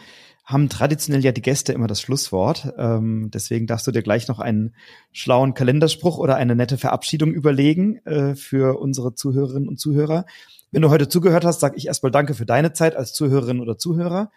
haben 0.48 0.69
traditionell 0.69 1.24
ja 1.26 1.34
die 1.34 1.41
Gäste 1.41 1.74
immer 1.74 1.88
das 1.88 1.99
Schlusswort. 1.99 2.74
Ähm, 2.78 3.30
deswegen 3.34 3.68
darfst 3.68 3.86
du 3.86 3.91
dir 3.91 4.02
gleich 4.02 4.30
noch 4.30 4.40
einen 4.40 4.74
schlauen 5.11 5.53
Kalenderspruch 5.53 6.18
oder 6.18 6.38
eine 6.38 6.56
nette 6.56 6.78
Verabschiedung 6.78 7.34
überlegen 7.34 7.98
äh, 8.06 8.34
für 8.34 8.80
unsere 8.80 9.14
Zuhörerinnen 9.14 9.68
und 9.68 9.78
Zuhörer. 9.78 10.26
Wenn 10.72 10.82
du 10.82 10.90
heute 10.90 11.10
zugehört 11.10 11.44
hast, 11.44 11.60
sage 11.60 11.76
ich 11.76 11.88
erstmal 11.88 12.14
Danke 12.14 12.34
für 12.34 12.45
deine 12.45 12.72
Zeit 12.72 12.95
als 12.95 13.11
Zuhörerin 13.11 13.60
oder 13.60 13.78
Zuhörer. 13.78 14.32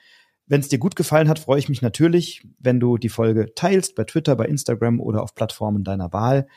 Wenn 0.48 0.60
es 0.60 0.68
dir 0.68 0.80
gut 0.80 0.96
gefallen 0.96 1.28
hat, 1.28 1.38
freue 1.38 1.60
ich 1.60 1.68
mich 1.68 1.80
natürlich, 1.80 2.42
wenn 2.58 2.80
du 2.80 2.98
die 2.98 3.08
Folge 3.08 3.54
teilst 3.54 3.94
bei 3.94 4.02
Twitter, 4.02 4.34
bei 4.34 4.46
Instagram 4.46 4.98
oder 4.98 5.22
auf 5.22 5.36
Plattformen 5.36 5.84
deiner 5.84 6.12
Wahl. 6.12 6.48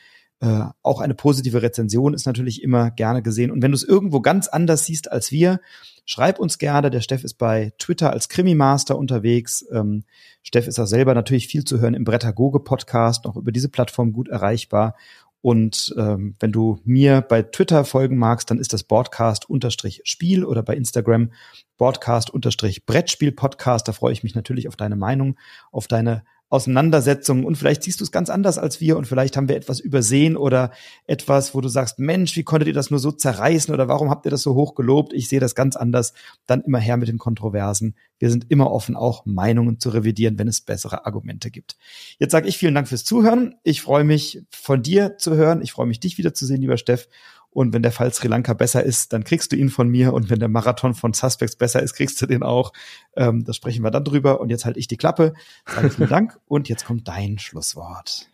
Äh, 0.43 0.65
auch 0.81 0.99
eine 0.99 1.13
positive 1.13 1.61
Rezension 1.61 2.13
ist 2.13 2.25
natürlich 2.25 2.61
immer 2.61 2.91
gerne 2.91 3.21
gesehen. 3.21 3.49
Und 3.49 3.61
wenn 3.61 3.71
du 3.71 3.77
es 3.77 3.83
irgendwo 3.83 4.19
ganz 4.19 4.49
anders 4.49 4.85
siehst 4.85 5.09
als 5.09 5.31
wir, 5.31 5.61
schreib 6.03 6.37
uns 6.37 6.57
gerne. 6.57 6.91
Der 6.91 6.99
Steff 6.99 7.23
ist 7.23 7.35
bei 7.35 7.71
Twitter 7.79 8.11
als 8.11 8.27
Krimi-Master 8.27 8.97
unterwegs. 8.97 9.65
Ähm, 9.71 10.03
Steff 10.41 10.67
ist 10.67 10.79
auch 10.79 10.85
selber 10.85 11.13
natürlich 11.13 11.47
viel 11.47 11.63
zu 11.63 11.79
hören 11.79 11.93
im 11.93 12.03
Brettagoge-Podcast, 12.03 13.23
noch 13.23 13.37
über 13.37 13.53
diese 13.53 13.69
Plattform 13.69 14.11
gut 14.11 14.27
erreichbar. 14.27 14.97
Und 15.39 15.95
ähm, 15.97 16.35
wenn 16.41 16.51
du 16.51 16.77
mir 16.83 17.21
bei 17.21 17.43
Twitter 17.43 17.85
folgen 17.85 18.17
magst, 18.17 18.51
dann 18.51 18.59
ist 18.59 18.73
das 18.73 18.83
Broadcast-Spiel 18.83 20.43
oder 20.43 20.61
bei 20.61 20.75
Instagram 20.75 21.31
Broadcast-Brettspiel-Podcast. 21.77 23.87
Da 23.87 23.93
freue 23.93 24.11
ich 24.11 24.23
mich 24.23 24.35
natürlich 24.35 24.67
auf 24.67 24.75
deine 24.75 24.97
Meinung, 24.97 25.37
auf 25.71 25.87
deine 25.87 26.25
Auseinandersetzungen 26.49 27.45
und 27.45 27.57
vielleicht 27.57 27.81
siehst 27.81 27.99
du 27.99 28.03
es 28.03 28.11
ganz 28.11 28.29
anders 28.29 28.59
als 28.59 28.79
wir 28.79 28.95
und 28.97 29.07
vielleicht 29.07 29.35
haben 29.37 29.49
wir 29.49 29.55
etwas 29.55 29.79
übersehen 29.79 30.37
oder 30.37 30.71
etwas, 31.07 31.55
wo 31.55 31.61
du 31.61 31.67
sagst, 31.67 31.97
Mensch, 31.97 32.35
wie 32.35 32.43
konntet 32.43 32.67
ihr 32.67 32.73
das 32.73 32.91
nur 32.91 32.99
so 32.99 33.11
zerreißen 33.11 33.73
oder 33.73 33.87
warum 33.87 34.11
habt 34.11 34.25
ihr 34.25 34.31
das 34.31 34.43
so 34.43 34.53
hoch 34.53 34.75
gelobt? 34.75 35.13
Ich 35.13 35.29
sehe 35.29 35.39
das 35.39 35.55
ganz 35.55 35.75
anders. 35.75 36.13
Dann 36.45 36.61
immer 36.61 36.77
her 36.77 36.97
mit 36.97 37.07
den 37.07 37.17
Kontroversen. 37.17 37.95
Wir 38.19 38.29
sind 38.29 38.45
immer 38.49 38.71
offen, 38.71 38.95
auch 38.95 39.25
Meinungen 39.25 39.79
zu 39.79 39.89
revidieren, 39.89 40.37
wenn 40.37 40.47
es 40.47 40.61
bessere 40.61 41.05
Argumente 41.05 41.49
gibt. 41.49 41.75
Jetzt 42.19 42.31
sage 42.31 42.47
ich 42.47 42.57
vielen 42.57 42.75
Dank 42.75 42.87
fürs 42.87 43.03
Zuhören. 43.03 43.55
Ich 43.63 43.81
freue 43.81 44.03
mich 44.03 44.43
von 44.51 44.83
dir 44.83 45.17
zu 45.17 45.35
hören. 45.35 45.61
Ich 45.61 45.71
freue 45.71 45.87
mich, 45.87 45.99
dich 45.99 46.17
wiederzusehen, 46.17 46.61
lieber 46.61 46.77
Steff. 46.77 47.07
Und 47.53 47.73
wenn 47.73 47.83
der 47.83 47.91
Fall 47.91 48.11
Sri 48.13 48.27
Lanka 48.27 48.53
besser 48.53 48.83
ist, 48.83 49.13
dann 49.13 49.23
kriegst 49.23 49.51
du 49.51 49.55
ihn 49.55 49.69
von 49.69 49.87
mir. 49.87 50.13
Und 50.13 50.29
wenn 50.29 50.39
der 50.39 50.49
Marathon 50.49 50.95
von 50.95 51.13
Suspects 51.13 51.55
besser 51.55 51.81
ist, 51.81 51.93
kriegst 51.93 52.21
du 52.21 52.25
den 52.25 52.43
auch. 52.43 52.73
Ähm, 53.15 53.43
das 53.45 53.55
sprechen 53.55 53.83
wir 53.83 53.91
dann 53.91 54.03
drüber. 54.03 54.41
Und 54.41 54.49
jetzt 54.49 54.65
halte 54.65 54.79
ich 54.79 54.87
die 54.87 54.97
Klappe. 54.97 55.33
Sage 55.65 55.89
vielen 55.91 56.09
Dank. 56.09 56.39
Und 56.47 56.67
jetzt 56.69 56.85
kommt 56.85 57.07
dein 57.07 57.37
Schlusswort. 57.37 58.29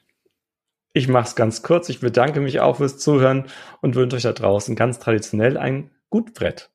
Ich 0.94 1.08
mache 1.08 1.28
es 1.28 1.36
ganz 1.36 1.62
kurz. 1.62 1.90
Ich 1.90 2.00
bedanke 2.00 2.42
mich 2.42 2.62
auch 2.62 2.78
fürs 2.78 2.98
Zuhören 2.98 3.46
und 3.82 3.96
wünsche 3.96 4.16
euch 4.16 4.24
da 4.24 4.34
draußen 4.34 4.76
ganz 4.76 4.98
traditionell 4.98 5.56
ein 5.56 5.92
gut 6.10 6.34
Brett. 6.34 6.72